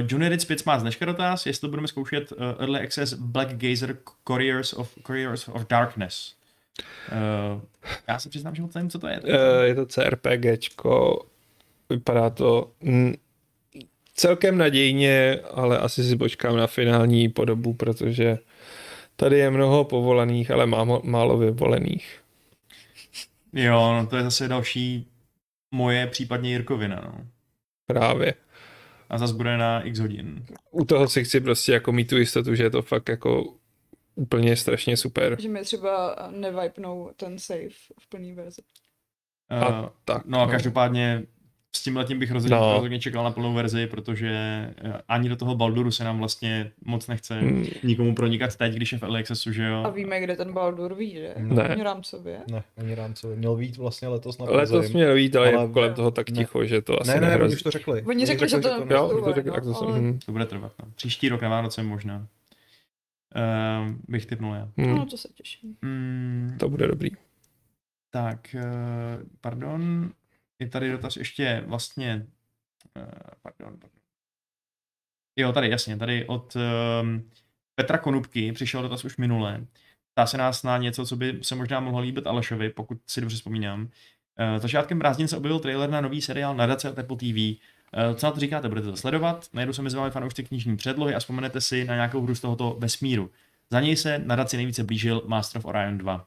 Uh, 0.00 0.06
Johnny 0.08 0.28
Ritz 0.28 0.44
5 0.44 0.66
má 0.66 0.78
z 0.78 0.82
dneška 0.82 1.04
dotaz, 1.04 1.46
jestli 1.46 1.68
budeme 1.68 1.88
zkoušet 1.88 2.32
uh, 2.32 2.38
Early 2.58 2.80
Access 2.80 3.12
Black 3.12 3.48
Gazer 3.52 3.98
Couriers 4.28 4.72
of, 4.72 4.98
Couriers 5.06 5.48
of 5.48 5.66
Darkness. 5.68 6.34
Uh, 7.54 7.60
já 8.08 8.18
se 8.18 8.28
přiznám, 8.28 8.54
že 8.54 8.62
moc 8.62 8.74
nevím, 8.74 8.90
co 8.90 8.98
to 8.98 9.08
je. 9.08 9.20
Eh, 9.24 9.66
Je 9.66 9.74
to 9.74 9.86
CRPGčko, 9.86 11.26
vypadá 11.90 12.30
to 12.30 12.70
mm, 12.80 13.14
celkem 14.14 14.58
nadějně, 14.58 15.40
ale 15.54 15.78
asi 15.78 16.04
si 16.04 16.16
počkám 16.16 16.56
na 16.56 16.66
finální 16.66 17.28
podobu, 17.28 17.74
protože 17.74 18.38
tady 19.16 19.38
je 19.38 19.50
mnoho 19.50 19.84
povolaných, 19.84 20.50
ale 20.50 20.66
málo, 20.66 21.00
málo 21.04 21.38
vyvolených. 21.38 22.20
Jo, 23.52 23.92
no 23.92 24.06
to 24.06 24.16
je 24.16 24.22
zase 24.22 24.48
další 24.48 25.06
moje, 25.74 26.06
případně 26.06 26.50
Jirkovina, 26.50 26.96
no. 27.04 27.26
Právě. 27.86 28.34
A 29.10 29.18
zase 29.18 29.34
bude 29.34 29.56
na 29.56 29.80
x 29.82 29.98
hodin. 29.98 30.44
U 30.70 30.84
toho 30.84 31.08
si 31.08 31.24
chci 31.24 31.40
prostě 31.40 31.72
jako 31.72 31.92
mít 31.92 32.08
tu 32.08 32.16
jistotu, 32.16 32.54
že 32.54 32.62
je 32.62 32.70
to 32.70 32.82
fakt 32.82 33.08
jako 33.08 33.54
úplně 34.16 34.56
strašně 34.56 34.96
super. 34.96 35.36
Že 35.40 35.48
mi 35.48 35.62
třeba 35.62 36.16
nevipnou 36.30 37.10
ten 37.16 37.38
save 37.38 37.68
v 38.00 38.08
plný 38.08 38.32
verzi. 38.32 38.62
A 39.50 39.80
Uh, 39.82 39.88
tak, 40.04 40.22
no 40.26 40.40
a 40.40 40.46
no. 40.46 40.50
každopádně 40.50 41.22
s 41.76 41.82
tím 41.82 41.96
letím 41.96 42.18
bych 42.18 42.30
rozhodně, 42.30 42.56
No. 42.56 42.72
rozhodně 42.72 42.98
čekal 43.00 43.24
na 43.24 43.30
plnou 43.30 43.54
verzi, 43.54 43.86
protože 43.86 44.28
eh, 44.30 45.02
ani 45.08 45.28
do 45.28 45.36
toho 45.36 45.54
Balduru 45.54 45.90
se 45.90 46.04
nám 46.04 46.18
vlastně 46.18 46.72
moc 46.84 47.06
nechce 47.06 47.40
Mm, 47.40 47.66
nikomu 47.82 48.14
pronikat 48.14 48.56
teď, 48.56 48.72
když 48.74 48.92
je 48.92 48.98
v 48.98 49.02
Early 49.02 49.20
Accessu, 49.20 49.52
že 49.52 49.66
A 49.66 49.68
jo? 49.68 49.92
víme, 49.94 50.20
kde 50.20 50.36
ten 50.36 50.52
Baldur 50.52 50.94
vyjde. 50.94 51.34
Ne. 51.38 51.68
Ne. 51.76 51.84
rámcově. 51.84 52.38
Ne, 52.50 52.62
ani 52.76 52.94
rámcově. 52.94 53.36
Měl 53.36 53.56
být 53.56 53.76
vlastně 53.76 54.08
letos 54.08 54.38
na 54.38 54.44
Letos 54.44 54.70
podzim. 54.70 54.96
měl 54.96 55.14
být, 55.14 55.36
ale, 55.36 55.52
Ale- 55.52 55.64
je 55.66 55.72
kolem 55.72 55.94
toho 55.94 56.10
tak 56.10 56.30
ne. 56.30 56.36
ticho, 56.36 56.64
že 56.64 56.82
to 56.82 57.00
asi 57.00 57.10
Ne, 57.10 57.20
ne, 57.20 57.28
ne, 57.38 57.44
oni 57.44 57.54
už 57.54 57.62
to 57.62 57.70
řekli. 57.70 58.02
Oni 58.02 58.26
řekli, 58.26 58.48
že 58.48 58.58
to- 58.58 58.68
ne. 58.84 58.94
Jo, 58.94 59.08
to 59.08 59.20
to 59.20 59.26
no, 59.26 59.52
tak 59.52 59.64
to 59.64 59.74
jsem, 59.74 59.88
ale- 59.88 59.98
hm. 59.98 60.18
To 60.26 60.32
bude 60.32 60.46
trvat, 60.46 60.72
no. 60.82 60.88
Příští 60.94 61.28
rok 61.28 61.42
na 61.42 61.48
Vánoce 61.48 61.82
možná. 61.82 62.26
Uh, 63.36 63.94
bych 64.08 64.26
typnul 64.26 64.54
já. 64.54 64.68
Hmm, 64.76 64.94
No, 64.96 65.06
to 65.06 65.16
se 65.16 65.28
těším. 65.34 65.76
Mm, 65.82 66.56
to 66.60 66.68
bude 66.68 66.86
dobrý. 66.86 67.10
tak, 68.10 68.54
uh, 68.54 69.28
pardon, 69.40 70.10
je 70.58 70.68
tady 70.68 70.92
dotaz 70.92 71.16
ještě 71.16 71.64
vlastně, 71.66 72.26
uh, 72.96 73.02
pardon, 73.42 73.78
pardon. 73.80 74.00
Jo, 75.38 75.52
tady, 75.52 75.70
jasně, 75.70 75.96
tady 75.96 76.26
od 76.26 76.56
um, 77.02 77.30
Petra 77.74 77.98
Konupky 77.98 78.52
přišel 78.52 78.82
dotaz 78.82 79.04
už 79.04 79.16
minule. 79.16 79.66
Ptá 80.14 80.26
se 80.26 80.38
nás 80.38 80.62
na 80.62 80.78
něco, 80.78 81.06
co 81.06 81.16
by 81.16 81.38
se 81.42 81.54
možná 81.54 81.80
mohlo 81.80 82.00
líbit 82.00 82.26
Alešovi, 82.26 82.70
pokud 82.70 82.98
si 83.06 83.20
dobře 83.20 83.36
vzpomínám. 83.36 83.82
Uh, 83.82 83.88
začátkem 84.58 84.98
prázdnin 84.98 85.28
se 85.28 85.36
objevil 85.36 85.58
trailer 85.60 85.90
na 85.90 86.00
nový 86.00 86.22
seriál 86.22 86.54
Nadace 86.56 86.90
od 86.90 86.98
Apple 86.98 87.16
TV. 87.16 87.60
Uh, 88.08 88.16
co 88.16 88.26
na 88.26 88.32
to 88.32 88.40
říkáte, 88.40 88.68
budete 88.68 88.86
to 88.90 88.96
sledovat? 88.96 89.46
Najdu 89.52 89.72
se 89.72 89.82
mezi 89.82 89.96
vámi 89.96 90.10
fanoušci 90.10 90.44
knižní 90.44 90.76
předlohy 90.76 91.14
a 91.14 91.18
vzpomenete 91.18 91.60
si 91.60 91.84
na 91.84 91.94
nějakou 91.94 92.20
hru 92.20 92.34
z 92.34 92.40
tohoto 92.40 92.76
vesmíru. 92.78 93.30
Za 93.70 93.80
něj 93.80 93.96
se 93.96 94.18
nadaci 94.18 94.56
nejvíce 94.56 94.84
blížil 94.84 95.22
Master 95.26 95.58
of 95.58 95.64
Orion 95.64 95.98
2. 95.98 96.26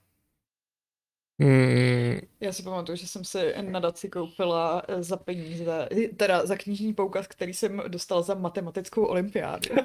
Hmm, 1.41 2.19
Já 2.39 2.51
si 2.53 2.63
pamatuju, 2.63 2.95
že 2.95 3.07
jsem 3.07 3.23
si 3.25 3.53
nadaci 3.61 4.09
koupila 4.09 4.81
eh, 4.87 5.03
za 5.03 5.17
peníze, 5.17 5.89
teda 6.17 6.45
za 6.45 6.55
knižní 6.55 6.93
poukaz, 6.93 7.27
který 7.27 7.53
jsem 7.53 7.81
dostala 7.87 8.21
za 8.21 8.33
matematickou 8.33 9.05
olympiádu. 9.05 9.75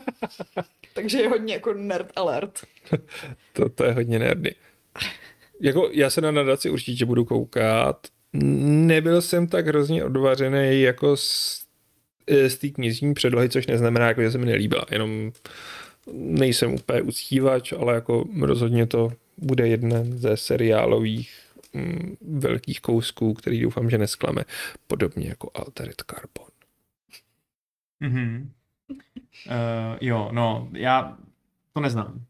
Takže 0.95 1.19
je 1.23 1.29
hodně 1.29 1.55
jako 1.55 1.75
nerd 1.75 2.13
alert. 2.17 2.61
to, 3.53 3.69
to 3.69 3.85
je 3.85 3.93
hodně 3.93 4.19
nerdy. 4.19 4.55
Jako, 5.61 5.89
já 5.93 6.11
se 6.11 6.21
na 6.21 6.31
nadaci 6.31 6.71
určitě 6.71 7.05
budu 7.05 7.25
koukat. 7.25 8.07
Nebyl 8.33 9.23
jsem 9.23 9.47
tak 9.47 9.67
hrozně 9.67 10.05
odvařený 10.05 10.81
jako 10.81 11.13
eh, 11.15 11.64
z 12.49 12.57
té 12.57 12.69
knižní 12.69 13.15
předlohy, 13.15 13.49
což 13.49 13.67
neznamená, 13.67 14.07
jako, 14.07 14.23
že 14.23 14.31
se 14.31 14.39
mi 14.39 14.47
nelíbila. 14.47 14.87
Jenom 14.91 15.33
nejsem 16.13 16.75
úplně 16.75 17.03
uctívač, 17.03 17.73
ale 17.73 17.95
jako 17.95 18.25
rozhodně 18.41 18.87
to 18.87 19.13
bude 19.39 19.69
jeden 19.69 20.19
ze 20.19 20.37
seriálových 20.37 21.41
mm, 21.73 22.17
velkých 22.21 22.81
kousků, 22.81 23.35
který 23.35 23.61
doufám, 23.61 23.91
že 23.91 23.99
nesklame. 23.99 24.45
Podobně 24.87 25.29
jako 25.29 25.51
Altered 25.55 26.03
Carbon. 26.11 26.51
Mhm. 28.01 28.51
Uh, 29.47 29.99
jo, 30.01 30.29
no, 30.33 30.69
já 30.73 31.19
to 31.73 31.81
neznám. 31.81 32.25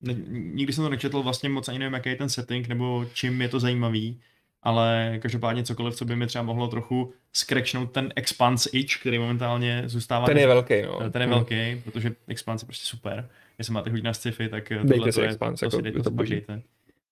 Ne, 0.00 0.14
nikdy 0.28 0.72
jsem 0.72 0.84
to 0.84 0.90
nečetl, 0.90 1.22
vlastně 1.22 1.48
moc 1.48 1.68
ani 1.68 1.78
nevím, 1.78 1.94
jaký 1.94 2.08
je 2.08 2.16
ten 2.16 2.28
setting, 2.28 2.68
nebo 2.68 3.06
čím 3.12 3.42
je 3.42 3.48
to 3.48 3.60
zajímavý, 3.60 4.20
ale 4.62 5.18
každopádně 5.22 5.62
cokoliv, 5.62 5.94
co 5.94 6.04
by 6.04 6.16
mi 6.16 6.26
třeba 6.26 6.44
mohlo 6.44 6.68
trochu 6.68 7.12
skrečnout 7.32 7.92
ten 7.92 8.12
Expanse 8.16 8.70
itch, 8.72 9.00
který 9.00 9.18
momentálně 9.18 9.82
zůstává. 9.86 10.26
Ten 10.26 10.38
je 10.38 10.46
velký, 10.46 10.82
no. 10.82 11.10
Ten 11.10 11.22
je 11.22 11.28
Hmm. 11.28 11.34
velký, 11.34 11.82
protože 11.84 12.12
Expanse 12.28 12.64
je 12.64 12.66
prostě 12.66 12.86
super. 12.86 13.28
Jestli 13.58 13.74
máte 13.74 13.90
chuť 13.90 14.02
na 14.02 14.12
sci-fi, 14.12 14.48
tak 14.48 14.68
Dejte 14.70 14.94
tohle 14.94 15.12
to 15.12 15.20
je, 15.20 15.28
Expanse, 15.28 15.66
to 15.66 15.70
si 15.70 15.76
jako 15.76 15.82
dejte, 15.82 16.02
to 16.02 16.10
to. 16.46 16.62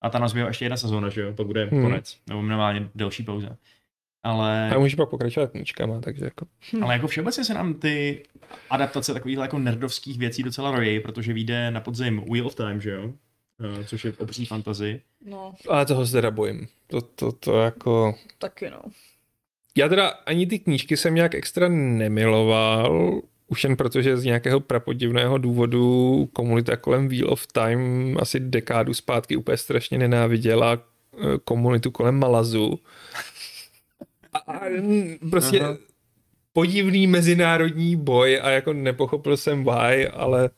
A 0.01 0.09
ta 0.09 0.19
nás 0.19 0.31
zbývá 0.31 0.47
ještě 0.47 0.65
jedna 0.65 0.77
sezóna, 0.77 1.09
že 1.09 1.21
jo, 1.21 1.33
pak 1.33 1.47
bude 1.47 1.65
Hmm. 1.65 1.83
konec, 1.83 2.17
nebo 2.27 2.41
minimálně 2.41 2.89
delší 2.95 3.23
pauza. 3.23 3.57
Ale... 4.23 4.69
A 4.75 4.79
můžeš 4.79 4.95
pak 4.95 5.09
pokračovat 5.09 5.51
knížkama, 5.51 6.01
takže 6.01 6.25
jako... 6.25 6.45
Ale 6.81 6.93
jako 6.93 7.07
všeobecně 7.07 7.43
se 7.43 7.53
nám 7.53 7.73
ty 7.73 8.23
adaptace 8.69 9.13
takových 9.13 9.37
jako 9.37 9.59
nerdovských 9.59 10.17
věcí 10.17 10.43
docela 10.43 10.71
rojí, 10.71 10.99
protože 10.99 11.33
vyjde 11.33 11.71
na 11.71 11.81
podzim 11.81 12.23
Wheel 12.31 12.47
of 12.47 12.55
Time, 12.55 12.81
že 12.81 12.91
jo? 12.91 13.13
Eh, 13.61 13.83
Což 13.83 14.05
je 14.05 14.13
obří 14.17 14.45
fantasy. 14.45 15.01
No, 15.25 15.53
Ale 15.67 15.85
toho 15.85 16.05
se 16.05 16.11
teda 16.11 16.31
bojím. 16.31 16.67
To, 16.87 17.01
to, 17.01 17.31
to 17.31 17.59
jako... 17.59 18.15
taky 18.37 18.69
no. 18.69 18.81
Já 19.77 19.89
teda 19.89 20.07
ani 20.07 20.47
ty 20.47 20.59
knížky 20.59 20.97
jsem 20.97 21.15
nějak 21.15 21.35
extra 21.35 21.67
nemiloval, 21.67 23.21
už 23.47 23.63
jen 23.63 23.77
protože 23.77 24.17
z 24.17 24.23
nějakého 24.23 24.59
prapodivného 24.59 25.37
důvodu 25.37 26.29
komunita 26.33 26.77
kolem 26.77 27.07
Wheel 27.07 27.33
of 27.33 27.47
Time 27.47 28.17
asi 28.19 28.39
dekádu 28.39 28.93
zpátky 28.93 29.35
úplně 29.35 29.57
strašně 29.57 29.97
nenáviděla 29.97 30.73
eh, 30.73 31.17
komunitu 31.43 31.91
kolem 31.91 32.19
Malazu. 32.19 32.79
A, 34.33 34.37
a 34.37 34.59
prostě 35.29 35.61
Aha. 35.61 35.77
podivný 36.53 37.07
mezinárodní 37.07 37.95
boj 37.95 38.39
a 38.43 38.49
jako 38.49 38.73
nepochopil 38.73 39.37
jsem 39.37 39.63
why, 39.63 40.07
ale 40.07 40.49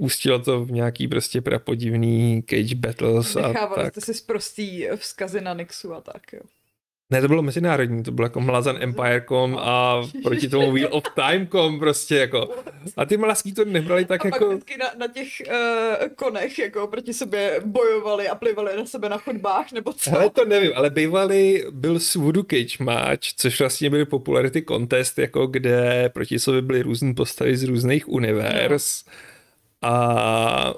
ústilo 0.00 0.38
to 0.38 0.64
v 0.64 0.70
nějaký 0.70 1.08
prostě 1.08 1.40
prapodivný 1.40 2.42
cage 2.42 2.74
battles 2.74 3.36
a 3.36 3.52
tak. 3.74 3.90
jste 3.90 4.00
si 4.00 4.14
zprostý 4.14 4.86
vzkazy 4.96 5.40
na 5.40 5.54
Nixu 5.54 5.94
a 5.94 6.00
tak, 6.00 6.32
jo. 6.32 6.40
Ne, 7.12 7.20
to 7.20 7.28
bylo 7.28 7.42
mezinárodní, 7.42 8.02
to 8.02 8.12
bylo 8.12 8.26
jako 8.26 8.40
Malazan 8.40 8.76
Empire.com 8.80 9.58
a 9.60 10.02
proti 10.22 10.48
tomu 10.48 10.72
Wheel 10.72 10.88
of 10.90 11.04
Time.com 11.14 11.78
prostě 11.78 12.16
jako. 12.16 12.48
A 12.96 13.04
ty 13.04 13.16
malaský 13.16 13.54
to 13.54 13.64
nebrali 13.64 14.04
tak 14.04 14.20
a 14.20 14.30
pak 14.30 14.40
jako... 14.40 14.48
vždycky 14.48 14.76
na, 14.76 14.86
na 14.98 15.06
těch 15.06 15.28
uh, 15.48 16.08
konech 16.16 16.58
jako 16.58 16.86
proti 16.86 17.14
sobě 17.14 17.60
bojovali 17.64 18.28
a 18.28 18.34
plivali 18.34 18.76
na 18.76 18.86
sebe 18.86 19.08
na 19.08 19.18
chodbách, 19.18 19.72
nebo 19.72 19.92
co? 19.92 20.16
Ale 20.16 20.30
to 20.30 20.44
nevím, 20.44 20.72
ale 20.74 20.90
bývalý 20.90 21.64
byl 21.70 22.00
Swoodoo 22.00 22.44
Cage 22.44 22.84
Match, 22.84 23.28
což 23.36 23.60
vlastně 23.60 23.90
byl 23.90 24.06
popularity 24.06 24.64
contest, 24.68 25.18
jako 25.18 25.46
kde 25.46 26.08
proti 26.14 26.38
sobě 26.38 26.62
byly 26.62 26.82
různé 26.82 27.14
postavy 27.14 27.56
z 27.56 27.64
různých 27.64 28.08
univerz. 28.08 29.04
A 29.82 30.74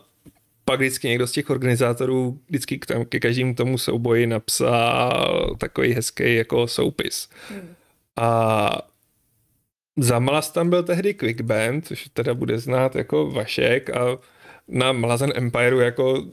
pak 0.65 0.81
vždycky 0.81 1.09
někdo 1.09 1.27
z 1.27 1.33
těch 1.33 1.51
organizátorů 1.51 2.39
vždycky 2.49 2.79
k, 2.79 2.87
tam, 2.87 3.05
ke 3.05 3.21
každému 3.21 3.55
tomu 3.55 3.79
souboji 3.79 4.27
napsal 4.27 5.57
takový 5.59 5.93
hezký 5.93 6.35
jako 6.35 6.69
soupis. 6.69 7.29
Hmm. 7.51 7.75
A 8.17 8.71
za 9.97 10.19
Malas 10.19 10.51
tam 10.51 10.71
byl 10.71 10.83
tehdy 10.83 11.15
Quickband, 11.15 11.87
což 11.87 12.09
teda 12.13 12.35
bude 12.35 12.59
znát 12.59 12.97
jako 12.97 13.31
Vašek 13.31 13.91
a 13.91 14.19
na 14.69 14.93
Malazan 14.93 15.31
Empireu 15.35 15.79
jako 15.79 16.25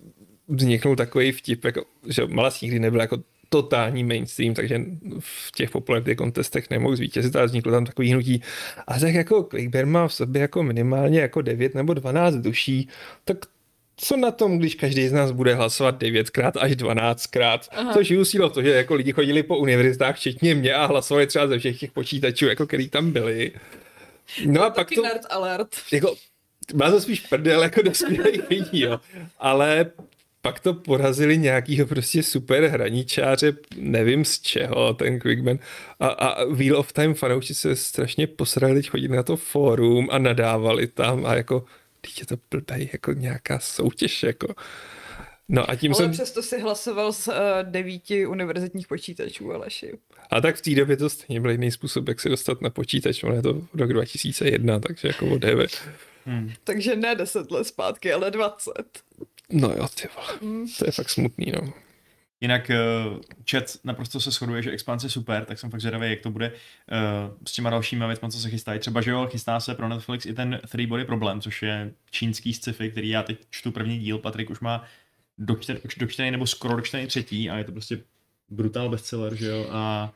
vzniknul 0.48 0.96
takový 0.96 1.32
vtip, 1.32 1.66
jako, 1.66 1.86
že 2.08 2.26
Malas 2.28 2.62
nikdy 2.62 2.80
nebyl 2.80 3.02
jako 3.02 3.18
totální 3.50 4.04
mainstream, 4.04 4.54
takže 4.54 4.82
v 5.20 5.52
těch 5.52 5.70
popularity 5.70 6.16
kontestech 6.16 6.70
nemohl 6.70 6.96
zvítězit, 6.96 7.36
ale 7.36 7.46
vzniklo 7.46 7.72
tam 7.72 7.86
takový 7.86 8.12
hnutí. 8.12 8.42
A 8.88 9.00
tak 9.00 9.14
jako 9.14 9.44
Quickband 9.44 9.88
má 9.88 10.08
v 10.08 10.14
sobě 10.14 10.42
jako 10.42 10.64
minimálně 10.64 11.20
jako 11.20 11.42
9 11.42 11.76
nebo 11.76 11.94
12 11.94 12.36
duší, 12.36 12.90
tak 13.26 13.38
co 14.02 14.18
na 14.18 14.32
tom, 14.32 14.58
když 14.60 14.76
každý 14.76 15.08
z 15.08 15.12
nás 15.14 15.32
bude 15.32 15.56
hlasovat 15.56 16.02
9krát 16.02 16.52
až 16.60 16.72
12krát, 16.72 17.60
Aha. 17.72 17.94
což 17.94 18.12
v 18.12 18.50
to, 18.50 18.62
že 18.64 18.70
jako 18.70 18.96
lidi 18.96 19.12
chodili 19.12 19.44
po 19.44 19.58
univerzitách, 19.58 20.16
včetně 20.16 20.56
mě 20.56 20.74
a 20.74 20.86
hlasovali 20.86 21.28
třeba 21.28 21.48
ze 21.48 21.60
všech 21.60 21.80
těch 21.80 21.92
počítačů, 21.92 22.46
jako 22.48 22.68
který 22.68 22.90
tam 22.90 23.12
byli. 23.12 23.52
No 24.46 24.64
a 24.64 24.70
pak 24.70 24.90
to, 24.96 25.02
nerd 25.02 25.22
alert. 25.30 25.76
jako, 25.92 26.16
má 26.74 26.92
to 26.92 27.02
spíš 27.02 27.20
prdel 27.20 27.64
jako 27.64 27.82
dospělých 27.82 28.42
lidí, 28.50 28.82
jo. 28.82 29.00
Ale 29.40 29.86
pak 30.42 30.60
to 30.60 30.74
porazili 30.74 31.38
nějakýho 31.38 31.88
prostě 31.88 32.24
super 32.24 32.64
hraničáře, 32.64 33.54
nevím 33.78 34.26
z 34.26 34.40
čeho, 34.40 34.94
ten 34.94 35.20
Quickman. 35.20 35.60
A, 36.00 36.08
a 36.08 36.46
Wheel 36.46 36.78
of 36.78 36.94
Time 36.94 37.14
fanoušci 37.14 37.56
se 37.56 37.76
strašně 37.76 38.28
posrali 38.28 38.74
teď 38.74 38.90
chodit 38.90 39.08
na 39.08 39.24
to 39.24 39.38
fórum 39.38 40.08
a 40.12 40.18
nadávali 40.18 40.88
tam 40.88 41.26
a 41.26 41.36
jako, 41.36 41.66
teď 42.02 42.20
je 42.20 42.26
to 42.26 42.36
blbej, 42.52 42.90
jako 42.94 43.14
nějaká 43.14 43.60
soutěž, 43.60 44.24
jako. 44.24 44.48
No 45.52 45.70
a 45.70 45.76
tím 45.76 45.92
Ale 45.92 46.04
jsem, 46.04 46.12
přesto 46.12 46.44
si 46.44 46.62
hlasoval 46.62 47.14
z 47.14 47.28
uh, 47.28 47.34
devíti 47.64 48.26
univerzitních 48.26 48.88
počítačů, 48.88 49.54
Aleši. 49.54 49.94
a 50.30 50.42
tak 50.42 50.56
v 50.56 50.62
té 50.62 50.76
době 50.76 50.98
to 50.98 51.10
stejně 51.10 51.42
byl 51.42 51.52
jiný 51.52 51.72
způsob, 51.72 52.08
jak 52.08 52.20
se 52.20 52.30
dostat 52.30 52.62
na 52.62 52.70
počítač, 52.70 53.24
ale 53.24 53.36
je 53.36 53.42
to 53.42 53.62
rok 53.74 53.94
2001, 53.94 54.80
takže 54.80 55.08
jako 55.08 55.26
whatever. 55.26 55.68
Hmm. 56.26 56.52
Takže 56.64 56.96
ne 56.96 57.16
10 57.16 57.52
let 57.52 57.68
zpátky, 57.68 58.14
ale 58.14 58.32
20. 58.32 58.72
No 59.52 59.70
jo, 59.72 59.88
ty 59.96 60.08
vole, 60.16 60.40
Mm. 60.42 60.66
to 60.80 60.86
je 60.86 60.92
fakt 60.92 61.10
smutný, 61.10 61.52
no. 61.56 61.74
Jinak 62.42 62.72
uh, 63.10 63.18
chat 63.52 63.64
naprosto 63.84 64.20
se 64.20 64.32
shoduje, 64.32 64.64
že 64.64 64.72
Expanse 64.72 65.06
je 65.06 65.10
super, 65.10 65.46
tak 65.46 65.60
jsem 65.60 65.70
fakt 65.70 65.80
zvědavý, 65.82 66.10
jak 66.10 66.22
to 66.22 66.32
bude 66.32 66.52
uh, 66.52 67.36
s 67.48 67.52
těma 67.52 67.70
dalšíma 67.70 68.08
věcmi, 68.08 68.32
co 68.32 68.40
se 68.40 68.50
chystají. 68.50 68.80
Třeba, 68.80 69.02
že 69.02 69.12
jo, 69.12 69.28
chystá 69.32 69.60
se 69.60 69.76
pro 69.76 69.88
Netflix 69.88 70.26
i 70.26 70.34
ten 70.34 70.60
Three 70.70 70.88
Body 70.88 71.06
Problem, 71.06 71.42
což 71.42 71.62
je 71.64 71.94
čínský 72.12 72.54
sci-fi, 72.54 72.92
který 72.92 73.10
já 73.10 73.24
teď 73.24 73.38
čtu 73.50 73.72
první 73.72 74.00
díl, 74.00 74.18
Patrik 74.18 74.50
už 74.50 74.60
má 74.60 74.84
dočten, 75.38 75.80
už 75.86 75.96
dočtený 75.96 76.32
nebo 76.32 76.48
skoro 76.48 76.76
dočtený 76.76 77.08
třetí 77.08 77.50
a 77.50 77.58
je 77.58 77.64
to 77.64 77.72
prostě 77.72 78.02
brutál 78.50 78.90
bestseller, 78.90 79.36
že 79.36 79.48
jo, 79.48 79.68
a 79.72 80.14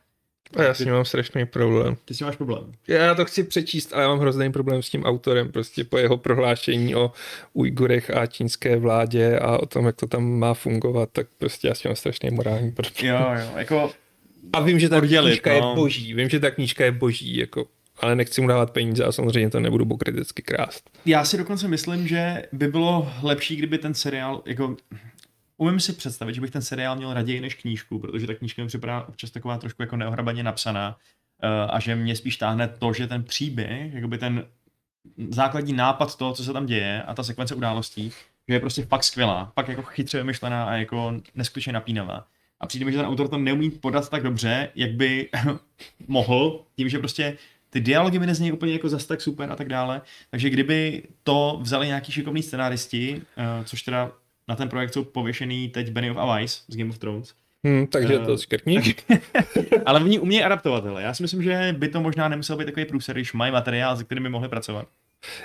A 0.56 0.62
já 0.62 0.74
s 0.74 0.78
ním 0.78 0.92
mám 0.94 1.04
strašný 1.04 1.46
problém. 1.46 1.96
ty 2.04 2.14
s 2.14 2.18
tím 2.18 2.26
máš 2.26 2.36
problém. 2.36 2.72
Já 2.88 3.14
to 3.14 3.24
chci 3.24 3.44
přečíst, 3.44 3.92
ale 3.92 4.02
já 4.02 4.08
mám 4.08 4.18
hrozný 4.18 4.52
problém 4.52 4.82
s 4.82 4.90
tím 4.90 5.04
autorem, 5.04 5.52
prostě 5.52 5.84
po 5.84 5.98
jeho 5.98 6.16
prohlášení 6.16 6.94
o 6.94 7.12
Ujgurech 7.52 8.10
a 8.10 8.26
čínské 8.26 8.76
vládě 8.76 9.38
a 9.38 9.58
o 9.58 9.66
tom, 9.66 9.86
jak 9.86 9.96
to 9.96 10.06
tam 10.06 10.38
má 10.38 10.54
fungovat, 10.54 11.08
tak 11.12 11.26
prostě 11.38 11.68
já 11.68 11.74
s 11.74 11.78
tím 11.80 11.88
mám 11.88 11.96
strašný 11.96 12.30
morální 12.30 12.72
problém. 12.72 12.94
Jo, 13.14 13.26
jo, 13.40 13.50
jako 13.56 13.90
A 14.52 14.60
vím, 14.60 14.80
že 14.80 14.88
ta 14.88 14.96
Oddělit, 14.96 15.30
knížka 15.30 15.50
no. 15.50 15.56
je 15.56 15.74
boží, 15.74 16.14
vím, 16.14 16.28
že 16.28 16.40
ta 16.40 16.50
knížka 16.50 16.84
je 16.84 16.92
boží, 16.92 17.36
jako, 17.36 17.66
ale 18.00 18.16
nechci 18.16 18.40
mu 18.40 18.48
dávat 18.48 18.70
peníze 18.70 19.04
a 19.04 19.12
samozřejmě 19.12 19.50
to 19.50 19.60
nebudu 19.60 19.86
pokriticky 19.86 20.42
krást. 20.42 20.90
Já 21.06 21.24
si 21.24 21.38
dokonce 21.38 21.68
myslím, 21.68 22.08
že 22.08 22.42
by 22.52 22.68
bylo 22.68 23.12
lepší, 23.22 23.56
kdyby 23.56 23.78
ten 23.78 23.94
seriál, 23.94 24.42
jako 24.46 24.76
umím 25.64 25.80
si 25.80 25.92
představit, 25.92 26.34
že 26.34 26.40
bych 26.40 26.50
ten 26.50 26.62
seriál 26.62 26.96
měl 26.96 27.14
raději 27.14 27.40
než 27.40 27.54
knížku, 27.54 27.98
protože 27.98 28.26
ta 28.26 28.34
knížka 28.34 28.62
mi 28.62 28.68
připadá 28.68 29.04
občas 29.08 29.30
taková 29.30 29.58
trošku 29.58 29.82
jako 29.82 29.96
neohrabaně 29.96 30.42
napsaná 30.42 30.96
eh, 31.42 31.48
a 31.70 31.80
že 31.80 31.96
mě 31.96 32.16
spíš 32.16 32.36
táhne 32.36 32.68
to, 32.68 32.92
že 32.92 33.06
ten 33.06 33.22
příběh, 33.22 33.94
jakoby 33.94 34.18
ten 34.18 34.46
základní 35.28 35.72
nápad 35.72 36.16
toho, 36.16 36.32
co 36.32 36.44
se 36.44 36.52
tam 36.52 36.66
děje 36.66 37.02
a 37.02 37.14
ta 37.14 37.22
sekvence 37.22 37.54
událostí 37.54 38.12
že 38.48 38.54
je 38.54 38.60
prostě 38.60 38.84
fakt 38.84 39.04
skvělá, 39.04 39.52
fakt 39.54 39.68
jako 39.68 39.82
chytře 39.82 40.18
vymyšlená 40.18 40.64
a 40.64 40.74
jako 40.74 41.14
neskutečně 41.34 41.72
napínavá. 41.72 42.26
A 42.60 42.66
přijde 42.66 42.84
mi, 42.84 42.92
že 42.92 42.98
ten 42.98 43.06
autor 43.06 43.28
to 43.28 43.38
neumí 43.38 43.70
podat 43.70 44.10
tak 44.10 44.22
dobře, 44.22 44.68
jak 44.74 44.90
by 44.90 45.28
mohl, 46.08 46.64
tím, 46.76 46.88
že 46.88 46.98
prostě 46.98 47.36
ty 47.70 47.80
dialogy 47.80 48.18
mi 48.18 48.26
nezní 48.26 48.52
úplně 48.52 48.72
jako 48.72 48.88
zas 48.88 49.06
tak 49.06 49.20
super 49.20 49.52
a 49.52 49.56
tak 49.56 49.68
dále. 49.68 50.00
Takže 50.30 50.50
kdyby 50.50 51.02
to 51.22 51.58
vzali 51.62 51.86
nějaký 51.86 52.12
šikovní 52.12 52.42
scenáristi, 52.42 53.14
uh, 53.16 53.64
což 53.64 53.82
teda 53.82 54.12
na 54.48 54.56
ten 54.56 54.68
projekt 54.68 54.92
jsou 54.94 55.04
pověšený 55.04 55.68
teď 55.68 55.90
Benny 55.90 56.10
of 56.10 56.16
Weiss 56.16 56.64
z 56.68 56.76
Game 56.76 56.90
of 56.90 56.98
Thrones, 56.98 57.34
Hmm, 57.66 57.86
takže 57.86 58.14
Eh, 58.14 58.18
to 58.26 58.36
škrtní. 58.38 58.78
ale 59.86 60.00
oni 60.00 60.18
umějí 60.18 60.42
adaptovat, 60.42 60.84
hele. 60.84 61.02
Já 61.02 61.14
si 61.14 61.22
myslím, 61.22 61.42
že 61.42 61.74
by 61.78 61.88
to 61.88 62.00
možná 62.00 62.28
nemusel 62.28 62.56
být 62.56 62.64
takový 62.64 62.86
průser, 62.86 63.16
když 63.16 63.32
mají 63.32 63.52
materiál, 63.52 63.96
se 63.96 64.04
kterým 64.04 64.22
by 64.22 64.28
mohli 64.28 64.48
pracovat. 64.48 64.88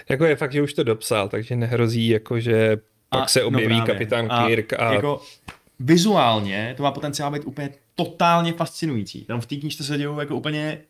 Jako 0.10 0.26
je 0.26 0.36
fakt, 0.36 0.52
že 0.52 0.62
už 0.62 0.74
to 0.74 0.84
dopsal, 0.84 1.30
takže 1.30 1.56
nehrozí, 1.56 2.08
jako 2.08 2.40
že 2.40 2.78
pak 3.10 3.24
A- 3.24 3.28
se 3.28 3.44
objeví 3.44 3.74
no 3.74 3.86
právě. 3.86 3.94
kapitán 3.94 4.28
A 4.32 4.48
Kirk 4.48 4.74
a 4.74 4.94
Jako 4.94 5.22
vizuálně 5.80 6.74
to 6.78 6.84
má 6.84 6.92
potenciál 6.92 7.32
být 7.32 7.42
úplně 7.46 7.70
totálně 7.96 8.54
fascinující. 8.54 9.26
Tam 9.26 9.42
v 9.42 9.46
té 9.46 9.56
knížce 9.56 9.84
se 9.84 9.98
dějou 9.98 10.20
jako 10.20 10.36
úplně 10.36 10.82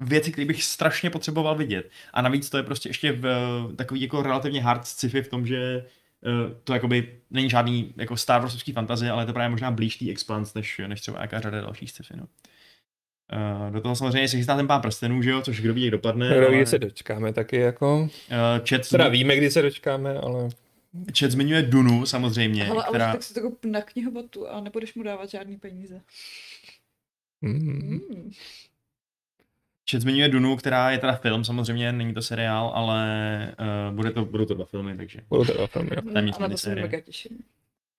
věci, 0.00 0.32
které 0.32 0.44
bych 0.44 0.64
strašně 0.64 1.10
potřeboval 1.10 1.54
vidět. 1.54 1.90
A 2.14 2.22
navíc 2.22 2.50
to 2.50 2.56
je 2.56 2.62
prostě 2.62 2.88
ještě 2.88 3.12
v 3.12 3.26
eh, 3.26 3.76
takový 3.76 4.00
jako 4.02 4.22
relativně 4.22 4.62
hard 4.62 4.84
sci-fi 4.86 5.22
v 5.22 5.28
tom, 5.28 5.46
že 5.46 5.56
eh, 5.56 5.82
to 6.64 6.74
jakoby 6.74 7.18
není 7.30 7.50
žádný 7.50 7.94
jako 7.96 8.16
Star 8.16 8.40
Warsovský 8.40 8.72
fantazie, 8.72 9.10
ale 9.10 9.22
je 9.22 9.26
to 9.26 9.32
právě 9.32 9.48
možná 9.48 9.70
blíž 9.70 9.96
tý 9.96 10.10
Expanse, 10.10 10.58
než, 10.58 10.80
než 10.86 11.00
třeba 11.00 11.18
nějaká 11.18 11.40
řada 11.40 11.60
dalších 11.60 11.90
sci-fi. 11.90 12.14
No. 12.16 12.26
Uh, 13.32 13.72
do 13.72 13.80
toho 13.80 13.96
samozřejmě 13.96 14.28
se 14.28 14.36
chystá 14.36 14.56
ten 14.56 14.66
pán 14.66 14.80
prstenů, 14.80 15.22
že 15.22 15.30
jo, 15.30 15.40
což 15.40 15.60
kdo 15.60 15.74
ví, 15.74 15.82
jak 15.82 15.90
dopadne. 15.90 16.28
Kdo 16.28 16.40
ví, 16.40 16.46
ale, 16.46 16.56
kdy 16.56 16.66
se 16.66 16.78
dočkáme 16.78 17.32
taky 17.32 17.56
jako. 17.56 17.98
uh, 18.00 18.08
chat, 18.68 18.88
Teda 18.90 19.08
víme, 19.08 19.36
kdy 19.36 19.50
se 19.50 19.62
dočkáme, 19.62 20.18
ale 20.18 20.48
chat 21.18 21.30
zmiňuje 21.30 21.62
Dunu 21.62 22.06
samozřejmě, 22.06 22.64
Hele, 22.64 22.84
ale 22.84 22.92
která... 22.92 23.12
tak 23.12 23.22
si 23.22 23.34
to 23.34 23.40
kup 23.40 23.64
na 23.64 23.82
knihobotu 23.82 24.48
a 24.48 24.60
nebudeš 24.60 24.94
mu 24.94 25.02
dávat 25.02 25.30
žádný 25.30 25.56
peníze. 25.56 26.00
hmm, 27.42 28.00
Hmm. 28.12 28.32
Chat 29.90 30.00
zmiňuje 30.02 30.28
Dunu, 30.28 30.56
která 30.56 30.90
je 30.90 30.98
teda 30.98 31.16
film, 31.16 31.44
samozřejmě, 31.44 31.92
není 31.92 32.14
to 32.14 32.22
seriál, 32.22 32.72
ale 32.74 33.54
uh, 33.90 33.94
bude 33.96 34.10
to, 34.10 34.24
budou 34.24 34.44
to 34.44 34.54
dva 34.54 34.64
filmy, 34.64 34.96
takže. 34.96 35.20
budou 35.28 35.44
to 35.44 35.52
dva 35.52 35.66
filmy. 35.66 35.90
jo. 35.96 36.02
Tam 36.12 36.26
nic 36.26 36.36
to 36.36 36.56
se 36.58 36.74
mega 36.74 37.00
těším. 37.00 37.32
Uh, 37.32 37.38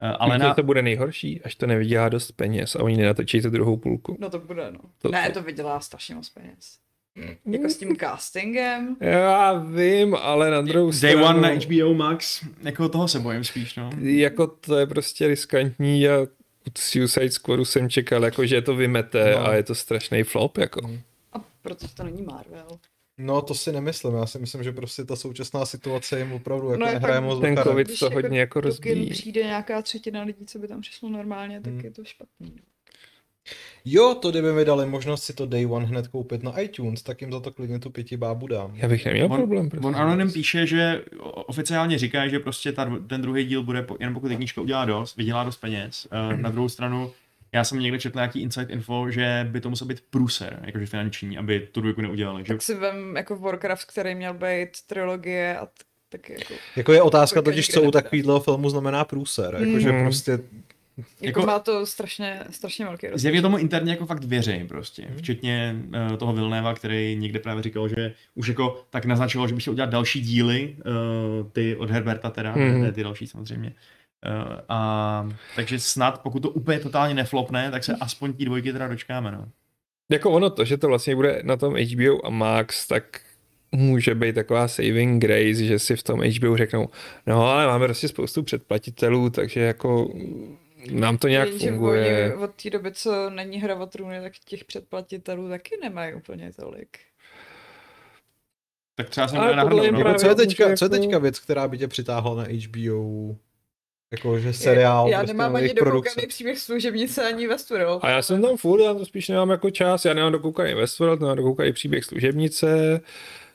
Ale 0.10 0.16
ale 0.20 0.38
na, 0.38 0.54
to 0.54 0.64
bude 0.64 0.82
nejhorší, 0.82 1.42
až 1.42 1.56
to 1.56 1.68
nevydělá 1.68 2.10
dost 2.10 2.32
peněz 2.32 2.76
a 2.76 2.84
oni 2.84 2.98
nenatočí 2.98 3.42
tu 3.42 3.50
druhou 3.50 3.78
půlku. 3.78 4.18
No 4.20 4.30
to 4.30 4.40
bude, 4.40 4.72
no. 4.72 4.80
To- 5.02 5.10
ne, 5.12 5.28
to- 5.28 5.34
to 5.40 5.44
vydělá 5.46 5.80
strašně 5.80 6.16
moc 6.16 6.30
peněz. 6.30 6.78
Jako 7.46 7.70
s 7.70 7.78
tím 7.78 7.96
castingem. 7.98 8.96
Já 9.00 9.54
vím, 9.54 10.16
ale 10.16 10.52
na 10.52 10.62
druhou 10.62 10.90
Day 10.92 10.98
stranu, 10.98 11.24
One 11.26 11.42
na 11.42 11.50
HBO 11.66 11.94
Max, 11.94 12.44
jako 12.62 12.90
toho 12.90 13.08
se 13.08 13.20
bojím 13.20 13.44
spíš, 13.44 13.76
no. 13.76 13.90
jako 14.02 14.48
to 14.48 14.78
je 14.78 14.88
prostě 14.88 15.28
riskantní 15.28 16.08
a 16.08 16.20
od 16.68 16.78
Suicide 16.78 17.32
Squadu 17.32 17.66
jsem 17.66 17.90
čekal, 17.90 18.24
jako, 18.26 18.46
že 18.46 18.62
to 18.62 18.76
vymete 18.76 19.32
No. 19.32 19.48
a 19.48 19.54
je 19.56 19.64
to 19.64 19.76
strašný 19.76 20.24
flop. 20.24 20.58
Jako. 20.58 20.82
A 20.88 20.90
protože 21.62 21.96
to 21.96 22.04
není 22.04 22.22
Marvel. 22.22 22.68
No 23.18 23.42
to 23.42 23.54
si 23.54 23.72
nemyslím, 23.72 24.14
já 24.16 24.26
si 24.26 24.40
myslím, 24.40 24.64
že 24.64 24.72
prostě 24.72 25.04
ta 25.06 25.16
současná 25.16 25.66
situace 25.66 26.20
jim 26.20 26.32
opravdu 26.32 26.68
jako 26.70 26.80
No, 26.80 26.86
jako 26.86 27.00
nehraje 27.00 27.22
moc 27.22 27.42
Ten 27.42 27.58
covid 27.58 27.88
Když 27.88 28.00
to 28.00 28.10
hodně 28.10 28.40
jako 28.40 28.62
do 28.62 28.72
kin 28.72 28.92
rozbíjí. 28.94 29.10
přijde 29.10 29.44
nějaká 29.44 29.82
třetina 29.82 30.24
lidí, 30.24 30.46
co 30.46 30.60
by 30.60 30.68
tam 30.68 30.82
přišlo 30.82 31.10
normálně, 31.10 31.62
tak 31.62 31.74
Hmm. 31.74 31.82
je 31.86 31.92
to 31.92 32.04
špatný. 32.04 32.54
no. 32.56 32.62
Jo, 33.86 34.16
to 34.22 34.32
kdyby 34.32 34.54
mi 34.54 34.66
dali 34.66 34.86
možnost 34.86 35.24
si 35.24 35.34
to 35.34 35.46
Day 35.46 35.66
One 35.66 35.86
hned 35.86 36.08
koupit 36.08 36.44
na 36.44 36.60
iTunes, 36.60 37.02
tak 37.04 37.22
jim 37.22 37.32
za 37.32 37.40
to 37.40 37.52
klidně 37.52 37.80
tu 37.80 37.90
pěti 37.90 38.18
bábu 38.18 38.48
dám. 38.48 38.72
Já 38.76 38.88
bych 38.88 39.06
neměl 39.06 39.26
On- 39.26 39.38
problém. 39.38 39.70
prosím 39.70 39.86
On. 39.86 39.96
Anonym 39.96 40.32
píše, 40.32 40.68
že 40.68 41.04
oficiálně 41.34 41.98
říká, 41.98 42.28
že 42.28 42.40
prostě 42.40 42.72
ta, 42.72 43.00
ten 43.10 43.22
druhý 43.22 43.46
díl 43.46 43.64
bude, 43.64 43.86
jen 44.00 44.14
pokud 44.14 44.32
jednička 44.32 44.62
udělá 44.62 44.86
dost, 44.86 45.16
vydělá 45.18 45.44
dost 45.44 45.58
peněz. 45.58 46.08
Uh, 46.32 46.38
na 46.42 46.50
druhou 46.50 46.70
stranu, 46.70 47.12
já 47.52 47.64
jsem 47.64 47.80
někde 47.80 48.00
četl 48.00 48.18
nějaký 48.18 48.42
inside 48.42 48.74
info, 48.74 49.12
že 49.12 49.48
by 49.52 49.62
to 49.62 49.70
musel 49.70 49.88
být 49.88 50.02
průser, 50.10 50.60
jakože 50.66 50.86
finanční, 50.86 51.38
aby 51.38 51.68
tu 51.72 51.82
dvojku 51.82 52.02
neudělali. 52.02 52.44
Že 52.46 52.54
Tak 52.54 52.62
si 52.62 52.76
vem 52.76 53.16
jako 53.18 53.36
Warcraft, 53.36 53.86
který 53.92 54.16
měl 54.16 54.34
být 54.34 54.70
trilogie 54.88 55.58
a 55.58 55.66
t- 55.66 55.72
taky 56.10 56.34
jako, 56.34 56.54
Jako 56.76 56.94
je 56.94 57.02
otázka 57.02 57.42
Dvojka 57.42 57.52
totiž, 57.56 57.68
co 57.74 57.82
u 57.82 57.92
takového 57.92 58.40
filmu 58.40 58.70
znamená 58.70 59.04
průser. 59.04 59.58
Jakože 59.60 59.92
Mm. 59.92 60.04
prostě 60.04 60.32
jako, 61.22 61.40
Jako- 61.40 61.46
má 61.46 61.60
to 61.60 61.86
strašně, 61.86 62.44
strašně 62.50 62.86
velký 62.86 63.08
rozpočet. 63.08 63.22
Zjevně 63.22 63.42
tomu 63.42 63.58
interně 63.58 63.92
jako 63.92 64.06
fakt 64.06 64.24
věří 64.24 64.64
prostě, 64.68 65.06
Mhm. 65.10 65.18
včetně 65.18 65.76
uh, 66.10 66.18
toho 66.18 66.34
Vilnéva, 66.34 66.74
který 66.74 67.16
někde 67.20 67.40
právě 67.40 67.64
říkal, 67.64 67.88
že 67.90 68.14
už 68.36 68.48
jako 68.48 68.82
tak 68.90 69.06
naznačilo, 69.06 69.48
že 69.48 69.56
by 69.56 69.62
chtěl 69.62 69.74
udělat 69.74 69.90
další 69.90 70.22
díly, 70.22 70.76
uh, 70.78 71.52
ty 71.52 71.76
od 71.76 71.90
Herberta 71.92 72.30
teda, 72.30 72.52
Mhm. 72.56 72.82
ne 72.82 72.92
ty 72.92 73.04
další 73.04 73.28
samozřejmě. 73.28 73.74
Uh, 74.26 74.60
a 74.70 75.30
takže 75.56 75.80
snad, 75.80 76.22
pokud 76.22 76.40
to 76.40 76.50
úplně 76.50 76.80
totálně 76.80 77.14
neflopne, 77.14 77.72
tak 77.72 77.84
se 77.84 77.96
aspoň 77.96 78.34
tí 78.34 78.46
dvojky 78.46 78.74
teda 78.74 78.88
dočkáme, 78.88 79.32
no. 79.32 79.46
Jako 80.12 80.32
ono 80.32 80.50
to, 80.50 80.66
že 80.66 80.78
to 80.78 80.88
vlastně 80.88 81.16
bude 81.16 81.42
na 81.44 81.58
tom 81.58 81.76
HBO 81.76 82.26
a 82.26 82.30
Max, 82.30 82.88
tak 82.88 83.22
může 83.72 84.16
být 84.16 84.36
taková 84.36 84.68
saving 84.68 85.22
grace, 85.22 85.64
že 85.64 85.80
si 85.80 85.96
v 85.96 86.04
tom 86.04 86.22
HBO 86.22 86.58
řeknou, 86.58 86.90
no 87.28 87.48
ale 87.48 87.68
máme 87.68 87.86
prostě 87.86 88.08
spoustu 88.08 88.44
předplatitelů, 88.44 89.30
takže 89.30 89.60
jako 89.60 90.14
nám 90.92 91.18
to 91.18 91.28
nějak 91.28 91.48
Jenže 91.48 91.70
funguje. 91.70 92.34
Oni 92.34 92.44
od 92.44 92.56
té 92.64 92.70
doby, 92.70 92.92
co 92.92 93.30
není 93.30 93.58
hra 93.58 93.76
o 93.76 93.86
trůny, 93.86 94.22
tak 94.22 94.34
těch 94.46 94.66
předplatitelů 94.66 95.50
taky 95.50 95.78
nemají 95.82 96.14
úplně 96.14 96.52
tolik. 96.54 96.98
Tak 98.96 99.10
třeba 99.10 99.28
se 99.28 99.38
Ale 99.38 99.56
nahrnout, 99.56 99.92
no. 99.92 100.14
co, 100.14 100.28
je 100.28 100.36
teďka, 100.36 100.64
co 100.64 100.86
je 100.86 100.90
jako- 100.92 101.02
teďka 101.02 101.20
věc, 101.20 101.40
která 101.40 101.68
by 101.68 101.78
tě 101.78 101.88
přitáhla 101.88 102.36
na 102.36 102.44
HBO? 102.44 103.36
Jakože 104.12 104.54
seriál, 104.54 105.10
Já 105.10 105.18
prostě 105.18 105.34
nemám 105.34 105.56
ani 105.56 105.74
dokoukaný 105.74 106.28
příběh 106.28 106.60
služebnice 106.60 107.28
ani 107.28 107.48
Westworld. 107.48 108.04
A 108.04 108.10
já 108.10 108.22
jsem 108.22 108.42
tam 108.42 108.58
furt, 108.58 108.82
já 108.82 108.94
to 108.94 109.06
spíš 109.06 109.30
nemám 109.30 109.50
jako 109.50 109.70
čas, 109.70 110.06
já 110.06 110.14
nemám 110.14 110.32
dokoukaný 110.32 110.74
Westworld, 110.74 111.20
nemám 111.20 111.38
dokoukaný 111.38 111.74
příběh 111.74 112.06
služebnice, 112.06 113.02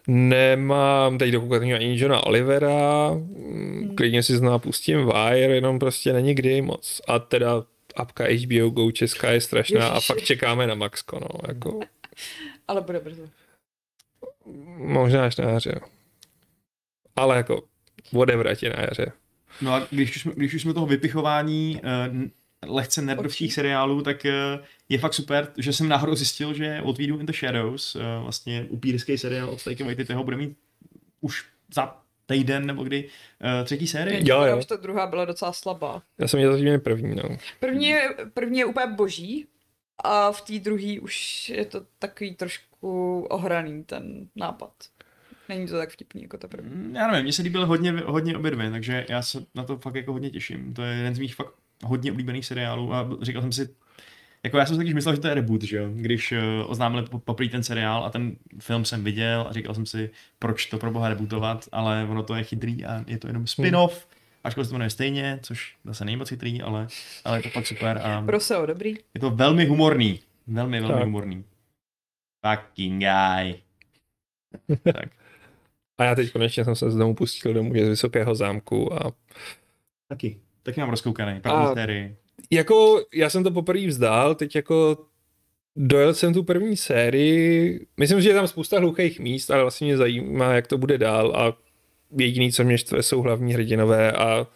nemám 0.06 1.18
teď 1.18 1.30
dokoukaný 1.30 1.74
ani 1.74 2.00
Johna 2.00 2.26
Olivera, 2.26 3.08
hmm. 3.08 3.94
klidně 3.96 4.22
si 4.22 4.36
zná 4.36 4.58
pustím 4.58 5.06
Wire, 5.06 5.54
jenom 5.54 5.78
prostě 5.78 6.12
není 6.12 6.34
kdy 6.34 6.62
moc. 6.62 7.00
A 7.08 7.18
teda 7.18 7.64
apka 7.96 8.24
HBO 8.24 8.70
Go 8.70 8.92
česká 8.92 9.30
je 9.30 9.40
strašná 9.40 9.88
a 9.88 9.94
Ježiši. 9.94 10.06
fakt 10.12 10.22
čekáme 10.22 10.66
na 10.66 10.74
Maxko, 10.74 11.20
no, 11.20 11.28
jako 11.48 11.80
Ale 12.68 12.80
bude 12.80 13.00
brzo. 13.00 13.22
možná 14.76 15.24
až 15.24 15.36
na 15.36 15.50
jaře. 15.50 15.80
Ale 17.16 17.36
jako 17.36 17.62
whatever, 18.12 18.48
ať 18.48 18.62
je 18.62 18.70
na 18.70 18.82
jaře. 18.82 19.12
No 19.60 19.74
a 19.74 19.86
když 19.90 20.16
už 20.16 20.22
jsme, 20.22 20.32
když 20.36 20.54
už 20.54 20.62
jsme 20.62 20.74
toho 20.74 20.86
vypichování 20.86 21.80
uh, 22.64 22.74
lehce 22.74 23.02
nerdovských 23.02 23.48
Očí. 23.48 23.54
seriálů, 23.54 24.02
tak 24.02 24.24
uh, 24.24 24.64
je 24.88 24.98
fakt 24.98 25.14
super, 25.14 25.52
že 25.56 25.72
jsem 25.72 25.88
náhodou 25.88 26.14
zjistil, 26.14 26.54
že 26.54 26.80
od 26.84 26.98
Vídu 26.98 27.18
in 27.18 27.26
the 27.26 27.32
Shadows, 27.32 27.94
uh, 27.94 28.02
vlastně 28.22 28.66
upírský 28.68 29.18
seriál 29.18 29.50
od 29.50 29.64
Taika 29.64 29.84
Waititiho 29.84 30.24
bude 30.24 30.36
mít 30.36 30.56
už 31.20 31.44
za 31.74 31.96
týden 32.26 32.66
nebo 32.66 32.84
kdy 32.84 33.04
uh, 33.04 33.64
třetí 33.64 33.86
sérii. 33.86 34.28
Jo, 34.28 34.42
jo. 34.42 34.58
Už 34.58 34.66
ta 34.66 34.76
druhá 34.76 35.06
byla 35.06 35.24
docela 35.24 35.52
slabá. 35.52 36.02
Já 36.18 36.28
jsem 36.28 36.38
měl 36.38 36.52
zatím 36.52 36.66
jen 36.66 36.80
první, 36.80 37.14
no. 37.14 37.22
První 37.60 37.86
je, 37.88 38.08
první 38.34 38.58
je 38.58 38.64
úplně 38.64 38.86
boží 38.86 39.46
a 40.04 40.32
v 40.32 40.40
té 40.40 40.58
druhé 40.58 41.00
už 41.00 41.48
je 41.48 41.64
to 41.64 41.80
takový 41.98 42.34
trošku 42.34 43.20
ohraný 43.30 43.84
ten 43.84 44.28
nápad. 44.36 44.72
Není 45.48 45.66
to 45.66 45.78
tak 45.78 45.90
vtipný 45.90 46.22
jako 46.22 46.38
ta 46.38 46.48
první. 46.48 46.70
Mm, 46.70 46.96
Já 46.96 47.06
nevím, 47.10 47.22
mně 47.22 47.32
se 47.32 47.42
líbily 47.42 47.66
hodně, 47.66 47.92
hodně 47.92 48.36
obě 48.36 48.50
dvě, 48.50 48.70
takže 48.70 49.06
já 49.08 49.22
se 49.22 49.38
na 49.54 49.64
to 49.64 49.78
fakt 49.78 49.94
jako 49.94 50.12
hodně 50.12 50.30
těším. 50.30 50.74
To 50.74 50.82
je 50.82 50.96
jeden 50.96 51.14
z 51.14 51.18
mých 51.18 51.34
fakt 51.34 51.52
hodně 51.84 52.12
oblíbených 52.12 52.46
seriálů 52.46 52.94
a 52.94 53.08
říkal 53.22 53.42
jsem 53.42 53.52
si, 53.52 53.68
jako 54.44 54.58
já 54.58 54.66
jsem 54.66 54.76
si 54.76 54.80
taky 54.82 54.94
myslel, 54.94 55.14
že 55.14 55.20
to 55.20 55.28
je 55.28 55.34
reboot, 55.34 55.62
že 55.62 55.76
jo? 55.76 55.90
Když 55.94 56.32
uh, 56.32 56.38
oznámili 56.70 57.06
po- 57.06 57.18
poprvé 57.18 57.48
ten 57.50 57.62
seriál 57.62 58.04
a 58.04 58.10
ten 58.10 58.36
film 58.58 58.84
jsem 58.84 59.04
viděl 59.04 59.46
a 59.48 59.52
říkal 59.52 59.74
jsem 59.74 59.86
si, 59.86 60.10
proč 60.38 60.66
to 60.66 60.78
pro 60.78 60.90
boha 60.90 61.08
rebootovat, 61.08 61.68
ale 61.72 62.06
ono 62.10 62.22
to 62.22 62.34
je 62.34 62.44
chytrý 62.44 62.84
a 62.84 63.04
je 63.06 63.18
to 63.18 63.26
jenom 63.26 63.46
spin-off, 63.46 64.06
ačkoliv 64.44 64.66
se 64.66 64.70
to 64.70 64.74
jmenuje 64.74 64.90
stejně, 64.90 65.38
což 65.42 65.76
zase 65.84 66.04
není 66.04 66.16
moc 66.16 66.28
chytrý, 66.28 66.62
ale, 66.62 66.86
ale 67.24 67.38
je 67.38 67.42
to 67.42 67.48
fakt 67.50 67.66
super 67.66 67.98
a 68.04 68.22
Pro 68.22 68.40
SEO 68.40 68.66
dobrý. 68.66 68.94
je 69.14 69.20
to 69.20 69.30
velmi 69.30 69.64
humorný. 69.66 70.20
Velmi, 70.46 70.80
velmi 70.80 70.94
Tak. 70.94 71.04
humorný. 71.04 71.44
Fucking 72.46 73.02
guy. 73.04 73.54
tak. 74.92 75.08
A 75.98 76.04
já 76.04 76.14
teď 76.14 76.32
konečně 76.32 76.64
jsem 76.64 76.76
se 76.76 76.90
z 76.90 76.96
domu 76.96 77.14
pustil 77.14 77.54
domů 77.54 77.70
z 77.74 77.88
Vysokého 77.88 78.34
zámku 78.34 78.92
a 78.94 79.12
Taky. 80.08 80.36
Taky 80.62 80.80
mám 80.80 80.90
rozkoukaný. 80.90 81.40
První 81.40 81.58
A- 81.58 81.74
sérii. 81.74 82.16
jako 82.50 83.04
já 83.14 83.30
jsem 83.30 83.44
to 83.44 83.50
poprvé 83.50 83.86
vzdál, 83.86 84.34
teď 84.34 84.56
jako 84.56 84.98
dojel 85.76 86.14
jsem 86.14 86.34
tu 86.34 86.42
první 86.42 86.76
sérii, 86.76 87.86
myslím, 88.00 88.20
že 88.20 88.28
je 88.28 88.34
tam 88.34 88.48
spousta 88.48 88.78
hluchých 88.78 89.20
míst, 89.20 89.50
ale 89.50 89.62
vlastně 89.62 89.84
mě 89.84 89.96
zajímá, 89.96 90.52
jak 90.54 90.66
to 90.66 90.78
bude 90.78 90.98
dál 90.98 91.32
a 91.36 91.56
jediný, 92.18 92.52
co 92.52 92.64
mě 92.64 92.78
štve, 92.78 93.02
jsou 93.02 93.22
hlavní 93.22 93.54
hrdinové 93.54 94.12
a 94.12 94.46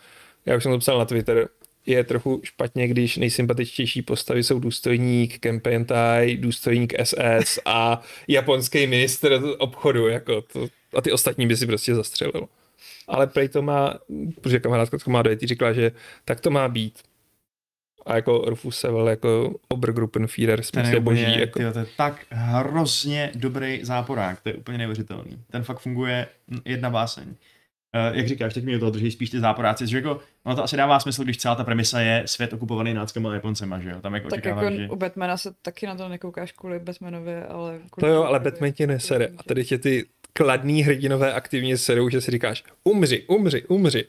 já 0.46 0.56
už 0.56 0.62
jsem 0.62 0.72
to 0.72 0.78
psal 0.78 0.98
na 0.98 1.04
Twitter, 1.04 1.48
je 1.86 2.04
trochu 2.04 2.40
špatně, 2.44 2.88
když 2.88 3.16
nejsympatičtější 3.16 4.02
postavy 4.02 4.42
jsou 4.44 4.58
důstojník 4.58 5.38
Kempentai, 5.38 6.36
důstojník 6.36 6.94
SS 7.04 7.58
a 7.64 8.00
japonský 8.28 8.86
minister 8.86 9.40
obchodu, 9.58 10.08
jako 10.08 10.40
to, 10.42 10.66
a 10.98 11.00
ty 11.00 11.12
ostatní 11.12 11.46
by 11.46 11.56
si 11.56 11.66
prostě 11.66 11.94
zastřelil. 11.94 12.48
ale 13.08 13.26
prej 13.26 13.48
to 13.48 13.62
má, 13.62 13.98
protože 14.40 14.60
kamarádka 14.60 14.98
to 14.98 15.10
má 15.10 15.22
dojít, 15.22 15.42
říkala, 15.42 15.72
že 15.72 15.92
tak 16.24 16.40
to 16.40 16.50
má 16.50 16.68
být. 16.68 16.98
A 18.06 18.16
jako 18.16 18.38
Rufus 18.46 18.78
Sevel, 18.78 19.08
jako 19.08 19.54
Obergruppenführer, 19.68 20.58
je, 20.58 20.62
smysl 20.62 21.00
boží, 21.00 21.22
úplně, 21.22 21.40
jako, 21.40 21.58
tyjo, 21.58 21.72
to 21.72 21.78
je 21.78 21.86
tak 21.96 22.26
hrozně 22.30 23.30
dobrý 23.34 23.80
záporák, 23.84 24.40
to 24.40 24.48
je 24.48 24.54
úplně 24.54 24.78
neuvěřitelný. 24.78 25.38
Ten 25.50 25.62
fakt 25.62 25.78
funguje 25.78 26.26
jedna 26.64 26.90
báseň. 26.90 27.24
Uh, 27.28 28.16
jak 28.16 28.28
říkáš, 28.28 28.54
teď 28.54 28.64
mi 28.64 28.78
toho 28.78 28.90
drží 28.90 29.10
spíš 29.10 29.30
ty 29.30 29.40
záporáci, 29.40 29.86
že 29.86 29.96
jako, 29.96 30.20
ono 30.44 30.56
to 30.56 30.64
asi 30.64 30.76
dává 30.76 31.00
smysl, 31.00 31.24
když 31.24 31.36
celá 31.36 31.54
ta 31.54 31.64
premisa 31.64 32.00
je 32.00 32.22
svět 32.26 32.52
okupovaný 32.52 32.94
náckama 32.94 33.30
a 33.30 33.34
Japoncema, 33.34 33.80
že 33.80 33.90
jo, 33.90 34.00
tam 34.00 34.14
jako 34.14 34.28
Tak 34.28 34.44
jako 34.44 34.70
že... 34.70 34.88
u 34.88 34.96
Batmana 34.96 35.36
se 35.36 35.54
taky 35.62 35.86
na 35.86 35.94
to 35.94 36.08
nekoukáš 36.08 36.52
kvůli 36.52 36.78
Batmanovi, 36.78 37.36
ale... 37.36 37.78
to 37.78 37.84
kvůli 37.90 38.12
jo, 38.12 38.24
ale. 38.24 38.40
Batman 38.40 38.72
tě 38.72 38.86
nesere. 38.86 39.28
A 39.38 39.42
tady 39.42 39.64
tě 39.64 39.78
ty 39.78 40.06
kladný 40.38 40.82
hrdinové 40.82 41.32
aktivně 41.32 41.78
serou, 41.78 42.08
že 42.08 42.20
si 42.20 42.30
říkáš, 42.30 42.64
umři, 42.84 43.22
umři, 43.26 43.62
umři. 43.64 44.04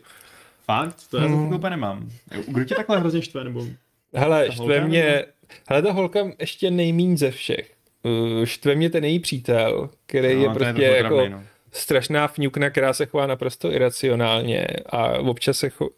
Fakt? 0.66 0.96
To 1.10 1.18
já 1.18 1.26
Hmm. 1.26 1.54
úplně 1.54 1.70
nemám. 1.70 2.10
Kdo 2.48 2.66
tě 2.66 2.76
takhle 2.76 3.00
hrozně 3.00 3.22
štve, 3.22 3.44
nebo... 3.44 3.66
Hele, 4.14 4.46
Ta 4.46 4.52
štve 4.52 4.66
holka, 4.66 4.88
mě, 4.88 5.04
nebo? 5.04 5.28
hele, 5.70 5.82
ta 5.82 5.92
holka 5.92 6.20
ještě 6.40 6.72
nejmín 6.72 7.18
ze 7.18 7.32
všech. 7.32 7.72
Uh, 8.04 8.46
štve 8.46 8.76
mě 8.76 8.90
ten 8.90 9.06
její 9.06 9.20
přítel, 9.20 9.90
který 10.06 10.36
No, 10.36 10.42
je 10.42 10.50
prostě 10.50 10.74
trochu 10.74 10.82
jako 10.96 11.16
otravný, 11.16 11.32
no. 11.34 11.44
strašná 11.72 12.28
fňukna, 12.28 12.70
která 12.70 12.94
se 12.94 13.06
chová 13.06 13.28
naprosto 13.28 13.72
iracionálně 13.74 14.68
a 14.90 15.08
občas 15.20 15.58
se 15.58 15.70
chová 15.70 15.90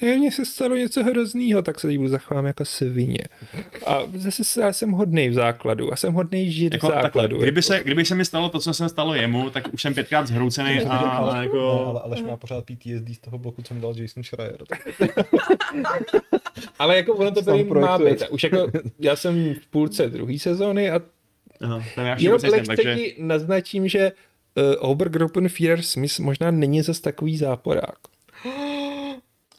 je, 0.00 0.18
mně 0.18 0.32
se 0.32 0.44
stalo 0.44 0.76
něco 0.76 1.04
hroznýho, 1.04 1.62
tak 1.62 1.80
se 1.80 1.92
budu 1.92 2.08
zachovám 2.08 2.46
jako 2.46 2.64
svině. 2.64 3.24
A 3.86 3.98
zase 4.14 4.60
já 4.60 4.72
jsem 4.72 4.90
hodný 4.90 5.28
v 5.28 5.34
základu 5.34 5.92
a 5.92 5.96
jsem 5.96 6.12
hodný 6.12 6.52
žít 6.52 6.72
Jako, 6.72 6.86
v 6.86 6.90
takhle, 6.90 7.02
základu. 7.02 7.36
kdyby, 7.38 7.58
jako. 7.58 7.62
se, 7.62 7.80
kdyby 7.84 8.04
se 8.04 8.14
mi 8.14 8.24
stalo 8.24 8.48
to, 8.48 8.58
co 8.60 8.74
se 8.74 8.88
stalo 8.88 9.14
jemu, 9.14 9.50
tak 9.50 9.74
už 9.74 9.82
jsem 9.82 9.94
pětkrát 9.94 10.26
zhroucený 10.26 10.80
a 10.80 10.98
ale, 10.98 11.44
jako... 11.44 11.56
no, 11.56 11.86
ale 11.86 12.00
Aleš 12.00 12.22
má 12.22 12.36
pořád 12.36 12.64
PTSD 12.64 13.14
z 13.14 13.18
toho 13.18 13.38
bloku, 13.38 13.62
co 13.62 13.74
mu 13.74 13.80
dal 13.80 13.94
Jason 13.96 14.22
Schreier. 14.22 14.56
Ale 16.78 16.96
jako 16.96 17.14
ono 17.14 17.30
to 17.30 17.42
tady 17.42 17.64
má 17.64 17.98
být. 17.98 18.22
Už 18.30 18.42
jako, 18.42 18.70
já 19.00 19.16
jsem 19.16 19.54
v 19.54 19.66
půlce 19.66 20.08
druhé 20.08 20.38
sezóny 20.38 20.90
a 20.90 21.00
Aha, 21.60 21.84
tam 21.94 22.06
já 22.06 22.16
jenom 22.18 22.40
lehce 22.50 22.76
takže... 22.76 22.96
naznačím, 23.18 23.88
že 23.88 24.12
uh, 24.54 24.90
Obergruppenführer 24.90 25.82
Smith 25.82 26.18
možná 26.18 26.50
není 26.50 26.82
zas 26.82 27.00
takový 27.00 27.36
záporák. 27.36 27.98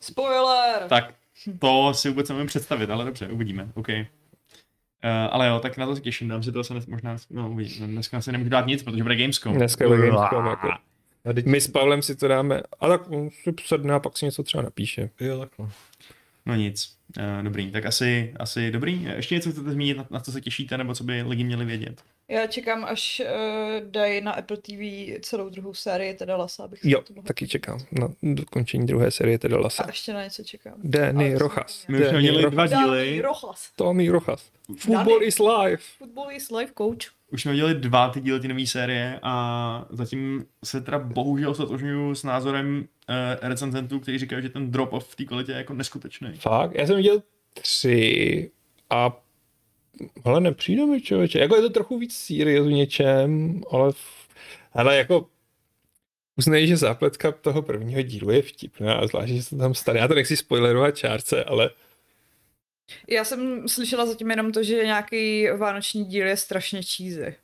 Spoiler! 0.05 0.87
Tak 0.89 1.13
to 1.59 1.93
si 1.93 2.09
vůbec 2.09 2.29
nemůžu 2.29 2.47
představit, 2.47 2.89
ale 2.89 3.05
dobře, 3.05 3.27
uvidíme, 3.27 3.69
OK. 3.73 3.87
Uh, 3.89 3.95
ale 5.29 5.47
jo, 5.47 5.59
tak 5.59 5.77
na 5.77 5.85
to 5.85 5.95
se 5.95 6.01
těším, 6.01 6.27
dám 6.27 6.43
si 6.43 6.51
to 6.51 6.59
asi 6.59 6.73
nes, 6.73 6.85
možná, 6.85 7.17
no 7.29 7.49
uvidím, 7.49 7.87
dneska 7.87 8.21
si 8.21 8.31
nemůžu 8.31 8.49
dát 8.49 8.67
nic, 8.67 8.83
protože 8.83 9.03
bude 9.03 9.15
Gamescom. 9.15 9.53
Dneska 9.53 9.87
bude 9.87 10.07
Gamescom, 10.07 10.45
jako. 10.45 10.67
A 11.29 11.33
teď, 11.33 11.45
My 11.45 11.61
s 11.61 11.67
Pavlem 11.67 12.01
si 12.01 12.15
to 12.15 12.27
dáme, 12.27 12.61
a 12.79 12.87
tak 12.87 13.01
si 13.43 13.53
sedne 13.65 13.93
a 13.93 13.99
pak 13.99 14.17
si 14.17 14.25
něco 14.25 14.43
třeba 14.43 14.63
napíše. 14.63 15.09
jo, 15.19 15.39
takhle. 15.39 15.69
No 16.45 16.55
nic, 16.55 16.97
uh, 17.17 17.43
dobrý, 17.43 17.71
tak 17.71 17.85
asi, 17.85 18.33
asi 18.39 18.71
dobrý. 18.71 19.03
Ještě 19.15 19.35
něco 19.35 19.51
chcete 19.51 19.71
zmínit, 19.71 19.97
na, 19.97 20.05
na 20.09 20.19
co 20.19 20.31
se 20.31 20.41
těšíte, 20.41 20.77
nebo 20.77 20.95
co 20.95 21.03
by 21.03 21.21
lidi 21.21 21.43
měli 21.43 21.65
vědět? 21.65 22.03
Já 22.27 22.47
čekám, 22.47 22.85
až 22.85 23.21
uh, 23.25 23.89
dají 23.91 24.21
na 24.21 24.31
Apple 24.31 24.57
TV 24.57 24.71
celou 25.21 25.49
druhou 25.49 25.73
sérii 25.73 26.13
teda 26.13 26.37
Lasa, 26.37 26.63
abych 26.63 26.79
se 26.79 26.89
Jo, 26.89 27.01
to 27.01 27.13
taky 27.13 27.23
podívat. 27.45 27.47
čekám 27.51 27.79
na 27.91 28.07
dokončení 28.23 28.85
druhé 28.85 29.11
série 29.11 29.39
teda 29.39 29.57
Lasa. 29.57 29.83
A 29.83 29.87
ještě 29.87 30.13
na 30.13 30.23
něco 30.23 30.43
čekám. 30.43 30.73
Danny 30.83 31.29
Ale 31.29 31.39
Rojas. 31.39 31.85
My 31.87 31.97
už 31.97 32.03
jsme 32.03 32.11
Danny 32.13 32.31
měli 32.31 32.51
dva 32.51 32.67
díly, 32.67 33.21
Rojas. 33.21 33.71
Tony 33.75 34.09
Rojas. 34.09 34.51
Football 34.77 35.05
Danny. 35.05 35.25
is 35.25 35.39
life. 35.39 35.83
Football 35.97 36.31
is 36.31 36.51
life 36.51 36.73
coach. 36.77 37.07
už 37.31 37.41
jsme 37.41 37.55
dělali 37.55 37.75
dva 37.75 38.09
ty 38.09 38.21
díly 38.21 38.39
ty 38.39 38.47
nové 38.47 38.65
série 38.67 39.19
a 39.23 39.85
zatím 39.89 40.45
se 40.63 40.81
teda 40.81 40.99
bohužel 40.99 41.53
stotožňuju 41.53 42.15
s 42.15 42.23
názorem 42.23 42.77
uh, 43.09 43.15
recenzentů, 43.49 43.99
kteří 43.99 44.17
říkají, 44.17 44.43
že 44.43 44.49
ten 44.49 44.71
drop-off 44.71 45.07
v 45.09 45.15
té 45.15 45.25
kvalitě 45.25 45.51
je 45.51 45.57
jako 45.57 45.73
neskutečný. 45.73 46.33
Fakt? 46.33 46.71
Já 46.75 46.87
jsem 46.87 46.95
viděl 46.95 47.21
tři 47.53 48.51
a 48.89 49.21
hele, 50.25 50.41
nepřijde 50.41 50.85
mi 50.85 51.01
člověče. 51.01 51.39
Jako 51.39 51.55
je 51.55 51.61
to 51.61 51.69
trochu 51.69 51.97
víc 51.97 52.17
serious 52.17 52.67
v 52.67 52.71
něčem, 52.71 53.61
ale 53.71 53.91
v... 53.91 54.29
hele, 54.71 54.97
jako 54.97 55.27
uznej, 56.37 56.67
že 56.67 56.77
zápletka 56.77 57.31
toho 57.31 57.61
prvního 57.61 58.01
dílu 58.01 58.31
je 58.31 58.41
vtipná, 58.41 59.07
zvlášť, 59.07 59.33
že 59.33 59.43
se 59.43 59.57
tam 59.57 59.73
stane. 59.73 59.99
Já 59.99 60.07
to 60.07 60.15
nechci 60.15 60.37
spoilerovat 60.37 60.97
čárce, 60.97 61.43
ale 61.43 61.69
Já 63.09 63.23
jsem 63.23 63.67
slyšela 63.67 64.05
zatím 64.05 64.29
jenom 64.29 64.51
to, 64.51 64.63
že 64.63 64.85
nějaký 64.85 65.47
vánoční 65.49 66.05
díl 66.05 66.27
je 66.27 66.37
strašně 66.37 66.81
cheesy. 66.81 67.35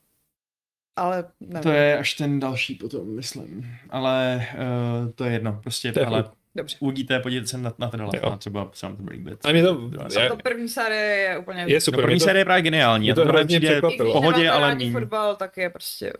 Ale 0.95 1.31
nevím. 1.39 1.63
To 1.63 1.71
je 1.71 1.97
až 1.97 2.13
ten 2.13 2.39
další 2.39 2.75
potom, 2.75 3.15
myslím. 3.15 3.77
Ale 3.89 4.47
uh, 4.53 5.11
to 5.11 5.23
je 5.23 5.33
jedno, 5.33 5.59
prostě, 5.63 5.91
To 5.91 5.99
je 5.99 6.05
ale. 6.05 6.31
Dobře. 6.55 6.77
uvidíte, 6.79 7.19
podívejte 7.19 7.47
se 7.47 7.57
na, 7.57 7.73
na 7.77 7.87
ten 7.89 7.99
Jo. 8.01 8.09
a 8.23 8.37
třeba 8.37 8.69
se 8.73 8.85
vám 8.85 8.95
to 8.95 9.03
bude 9.03 9.15
líbit. 9.15 9.45
a 9.45 9.51
mě 9.51 9.63
to, 9.63 9.91
je, 10.19 10.29
To 10.29 10.37
první 10.37 10.69
série 10.69 11.15
je 11.17 11.37
úplně... 11.37 11.61
je 11.67 11.73
No, 11.75 11.81
super. 11.81 11.99
první 12.01 12.13
mě 12.15 12.19
to, 12.19 12.25
série 12.25 12.41
je 12.41 12.45
právě 12.45 12.61
geniální. 12.61 13.11
a 13.11 13.15
to 13.15 13.25
hrozně 13.25 13.59
překvapilo. 13.59 14.13
Pohodě, 14.13 14.49
ale 14.49 14.75
míň. 14.75 14.91
fotbal, 14.91 15.35
tak 15.35 15.57
je 15.57 15.69
prostě 15.69 16.13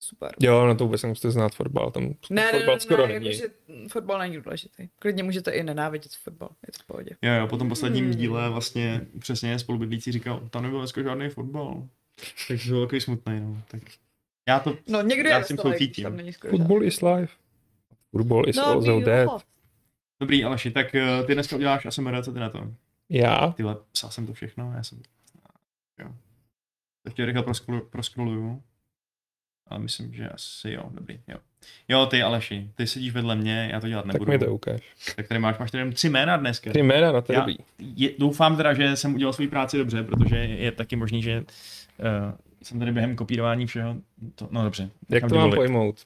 super. 0.00 0.30
Jo, 0.40 0.66
no 0.66 0.74
to 0.74 0.84
vůbec 0.84 1.02
nemusíte 1.02 1.30
znát 1.30 1.54
fotbal, 1.54 1.90
tam 1.90 2.02
Ne, 2.04 2.12
ne, 2.30 2.52
fotbal 2.52 2.74
ne, 2.74 2.80
skoro 2.80 3.06
ne, 3.06 3.12
není. 3.12 3.26
jakože 3.26 3.44
fotbal 3.90 4.18
není 4.18 4.36
důležitý. 4.40 4.88
Klidně 4.98 5.22
můžete 5.22 5.50
i 5.50 5.62
nenávidět 5.62 6.12
fotbal, 6.24 6.48
je 6.66 6.72
to 6.72 6.82
v 6.82 6.86
pohodě. 6.86 7.16
Jo, 7.22 7.32
jo, 7.34 7.46
po 7.46 7.56
tom 7.56 7.68
posledním 7.68 8.04
Hmm. 8.04 8.14
díle 8.14 8.50
vlastně 8.50 9.00
přesně 9.18 9.58
spolubydlící 9.58 10.12
říkal, 10.12 10.40
tam 10.50 10.62
nebyl 10.62 10.78
dneska 10.78 11.02
žádný 11.02 11.28
fotbal. 11.28 11.82
Takže 12.48 12.70
byl 12.72 12.86
takový 12.86 13.00
smutný, 13.00 13.40
no. 13.40 13.62
Tak 13.70 13.80
já 14.48 14.58
to, 14.60 14.76
No 14.88 15.02
někdy 15.02 15.28
Já 15.28 15.38
je 15.38 15.44
s 15.44 15.48
tím 15.48 15.58
soucítím. 15.58 16.22
Football 16.50 16.84
is 16.84 17.00
life. 17.02 17.32
Football 18.10 18.48
is 18.48 18.56
žádný. 18.56 18.72
also 18.72 18.90
No, 18.90 19.00
dead. 19.00 19.28
Dobrý 20.20 20.44
Aleši, 20.44 20.70
tak 20.70 20.94
eh, 20.94 21.22
ty 21.26 21.34
dneska 21.34 21.56
uděláš 21.56 21.86
ASMR, 21.86 22.22
co 22.22 22.32
ty 22.32 22.38
na 22.38 22.50
to? 22.50 22.68
Já? 23.08 23.52
Tyhle, 23.56 23.76
psal 23.92 24.10
jsem 24.10 24.26
to 24.26 24.32
všechno, 24.32 24.72
já 24.76 24.82
jsem... 24.82 24.98
Jo. 25.98 26.08
Tak 27.04 27.14
tě 27.14 27.24
rychle 27.24 27.42
proskru- 27.42 27.84
proskroluju. 27.90 28.62
Ale 29.66 29.80
myslím, 29.80 30.14
že 30.14 30.28
asi 30.28 30.70
jo, 30.70 30.82
dobrý, 30.90 31.20
jo. 31.28 31.36
Jo, 31.88 32.06
ty 32.06 32.22
Aleši, 32.22 32.70
ty 32.74 32.86
sedíš 32.86 33.12
vedle 33.12 33.36
mě, 33.36 33.68
já 33.72 33.80
to 33.80 33.88
dělat 33.88 34.02
Tak 34.02 34.12
nebudu. 34.12 34.32
mi 34.32 34.38
to 34.38 34.54
ukáž. 34.54 34.80
Tak 35.16 35.28
tady 35.28 35.40
máš, 35.40 35.58
máš 35.58 35.70
tady 35.70 35.80
jenom 35.80 35.92
tři 35.94 36.08
jména 36.08 36.36
dneska. 36.36 36.72
Ty 36.72 36.82
jména 36.82 37.12
na 37.12 37.20
to 37.20 37.32
Já- 37.32 37.38
dobrý. 37.40 37.56
Je, 37.78 38.10
doufám 38.18 38.56
teda, 38.56 38.74
že 38.74 38.96
jsem 38.96 39.14
udělal 39.14 39.32
svou 39.32 39.48
práci 39.48 39.78
dobře, 39.78 40.02
protože 40.02 40.36
je 40.36 40.72
taky 40.72 40.96
možný, 40.96 41.22
že 41.22 41.40
uh, 41.40 41.46
jsem 42.62 42.78
tady 42.78 42.92
během 42.92 43.16
kopírování 43.16 43.66
všeho, 43.66 43.96
to, 44.34 44.48
no 44.50 44.62
dobře. 44.64 44.90
Jak 45.08 45.28
to 45.28 45.34
mám 45.34 45.44
volit. 45.44 45.56
pojmout? 45.56 46.04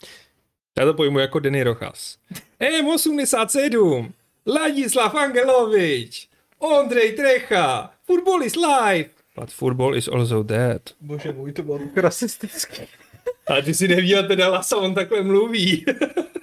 Já 0.78 0.84
to 0.84 0.94
pojmu 0.94 1.18
jako 1.18 1.38
Denny 1.38 1.62
Rojas. 1.62 2.18
M87, 2.60 4.10
Ladislav 4.46 5.14
Angelovič, 5.14 6.28
Ondrej 6.58 7.12
Trecha, 7.12 7.90
football 8.06 8.42
is 8.42 8.56
life. 8.56 9.10
But 9.40 9.50
football 9.50 9.96
is 9.96 10.08
also 10.08 10.42
dead. 10.42 10.82
Bože 11.00 11.32
můj, 11.32 11.52
to 11.52 11.62
bylo 11.62 11.78
tak 11.78 11.96
rasistické. 11.96 12.86
A 13.46 13.62
ty 13.62 13.74
si 13.74 13.88
neviděl 13.88 14.28
teda 14.28 14.48
Lasa, 14.48 14.76
on 14.76 14.94
takhle 14.94 15.22
mluví. 15.22 15.84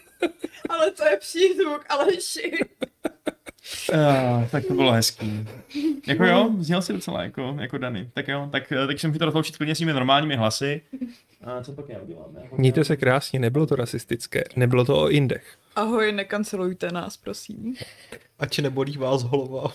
Ale 0.70 0.91
to 0.91 1.06
je 1.06 1.18
přízvuk, 1.18 1.86
Aleši. 1.90 2.52
Uh, 3.94 4.48
tak 4.52 4.66
to 4.66 4.74
bylo 4.74 4.91
hezký. 4.91 5.48
Jako 6.08 6.26
jo, 6.26 6.49
zněl 6.60 6.82
si 6.82 6.94
docela 6.94 7.24
jako, 7.24 7.58
jako 7.60 7.78
Dany. 7.78 8.10
Tak 8.14 8.28
jo, 8.28 8.49
tak 8.52 8.72
eh, 8.72 8.88
teď 8.88 8.99
jsem 8.99 9.14
to 9.14 9.26
rozloučit 9.26 9.58
klidně 9.58 9.76
svými 9.76 9.94
normálními 9.94 10.36
hlasy. 10.36 10.82
A 11.43 11.63
co 11.63 11.73
pak 11.73 11.89
já 11.89 11.99
udělám? 11.99 12.35
Já 12.35 12.41
Mějte 12.57 12.84
se 12.84 12.97
krásně, 12.97 13.39
nebylo 13.39 13.68
to 13.68 13.76
rasistické, 13.76 14.43
nebylo 14.55 14.85
to 14.85 15.01
o 15.01 15.09
Indech. 15.09 15.57
Ahoj, 15.76 16.11
nekancelujte 16.11 16.91
nás, 16.91 17.18
prosím. 17.18 17.76
Ať 18.39 18.59
nebolí 18.59 18.97
vás 18.97 19.23
holova. 19.23 19.72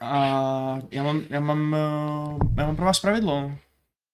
A 0.00 0.78
já 0.90 1.02
mám, 1.02 1.22
já 1.30 1.40
mám, 1.40 1.74
eh, 1.74 2.44
já 2.60 2.66
mám 2.66 2.76
pro 2.76 2.84
vás 2.84 3.00
pravidlo. 3.00 3.52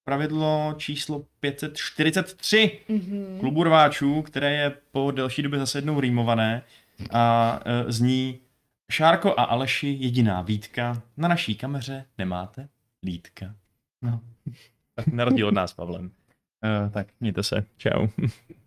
Pravidlo 0.05 0.75
číslo 0.77 1.25
543 1.41 2.81
Mhm. 2.89 3.37
klubu 3.41 3.65
rváčů, 3.65 4.23
které 4.23 4.53
je 4.53 4.73
po 4.93 5.11
delší 5.11 5.43
době 5.43 5.59
zase 5.59 5.79
jednou 5.79 6.01
rýmované 6.01 6.63
a 7.13 7.61
e, 7.65 7.93
zní 7.93 8.39
Šárko 8.93 9.35
a 9.41 9.43
Aleši 9.43 9.97
jediná 10.01 10.43
výtka, 10.43 11.03
na 11.17 11.29
naší 11.29 11.55
kameře 11.55 12.05
nemáte 12.19 12.69
lítka. 13.05 13.55
No. 14.03 14.21
Tak 14.95 15.07
na 15.07 15.25
rozdíl 15.25 15.49
od 15.49 15.55
nás, 15.55 15.73
Pavlem. 15.73 16.05
Uh, 16.05 16.91
tak 16.93 17.07
mějte 17.21 17.43
se. 17.43 17.65
Čau. 17.77 18.07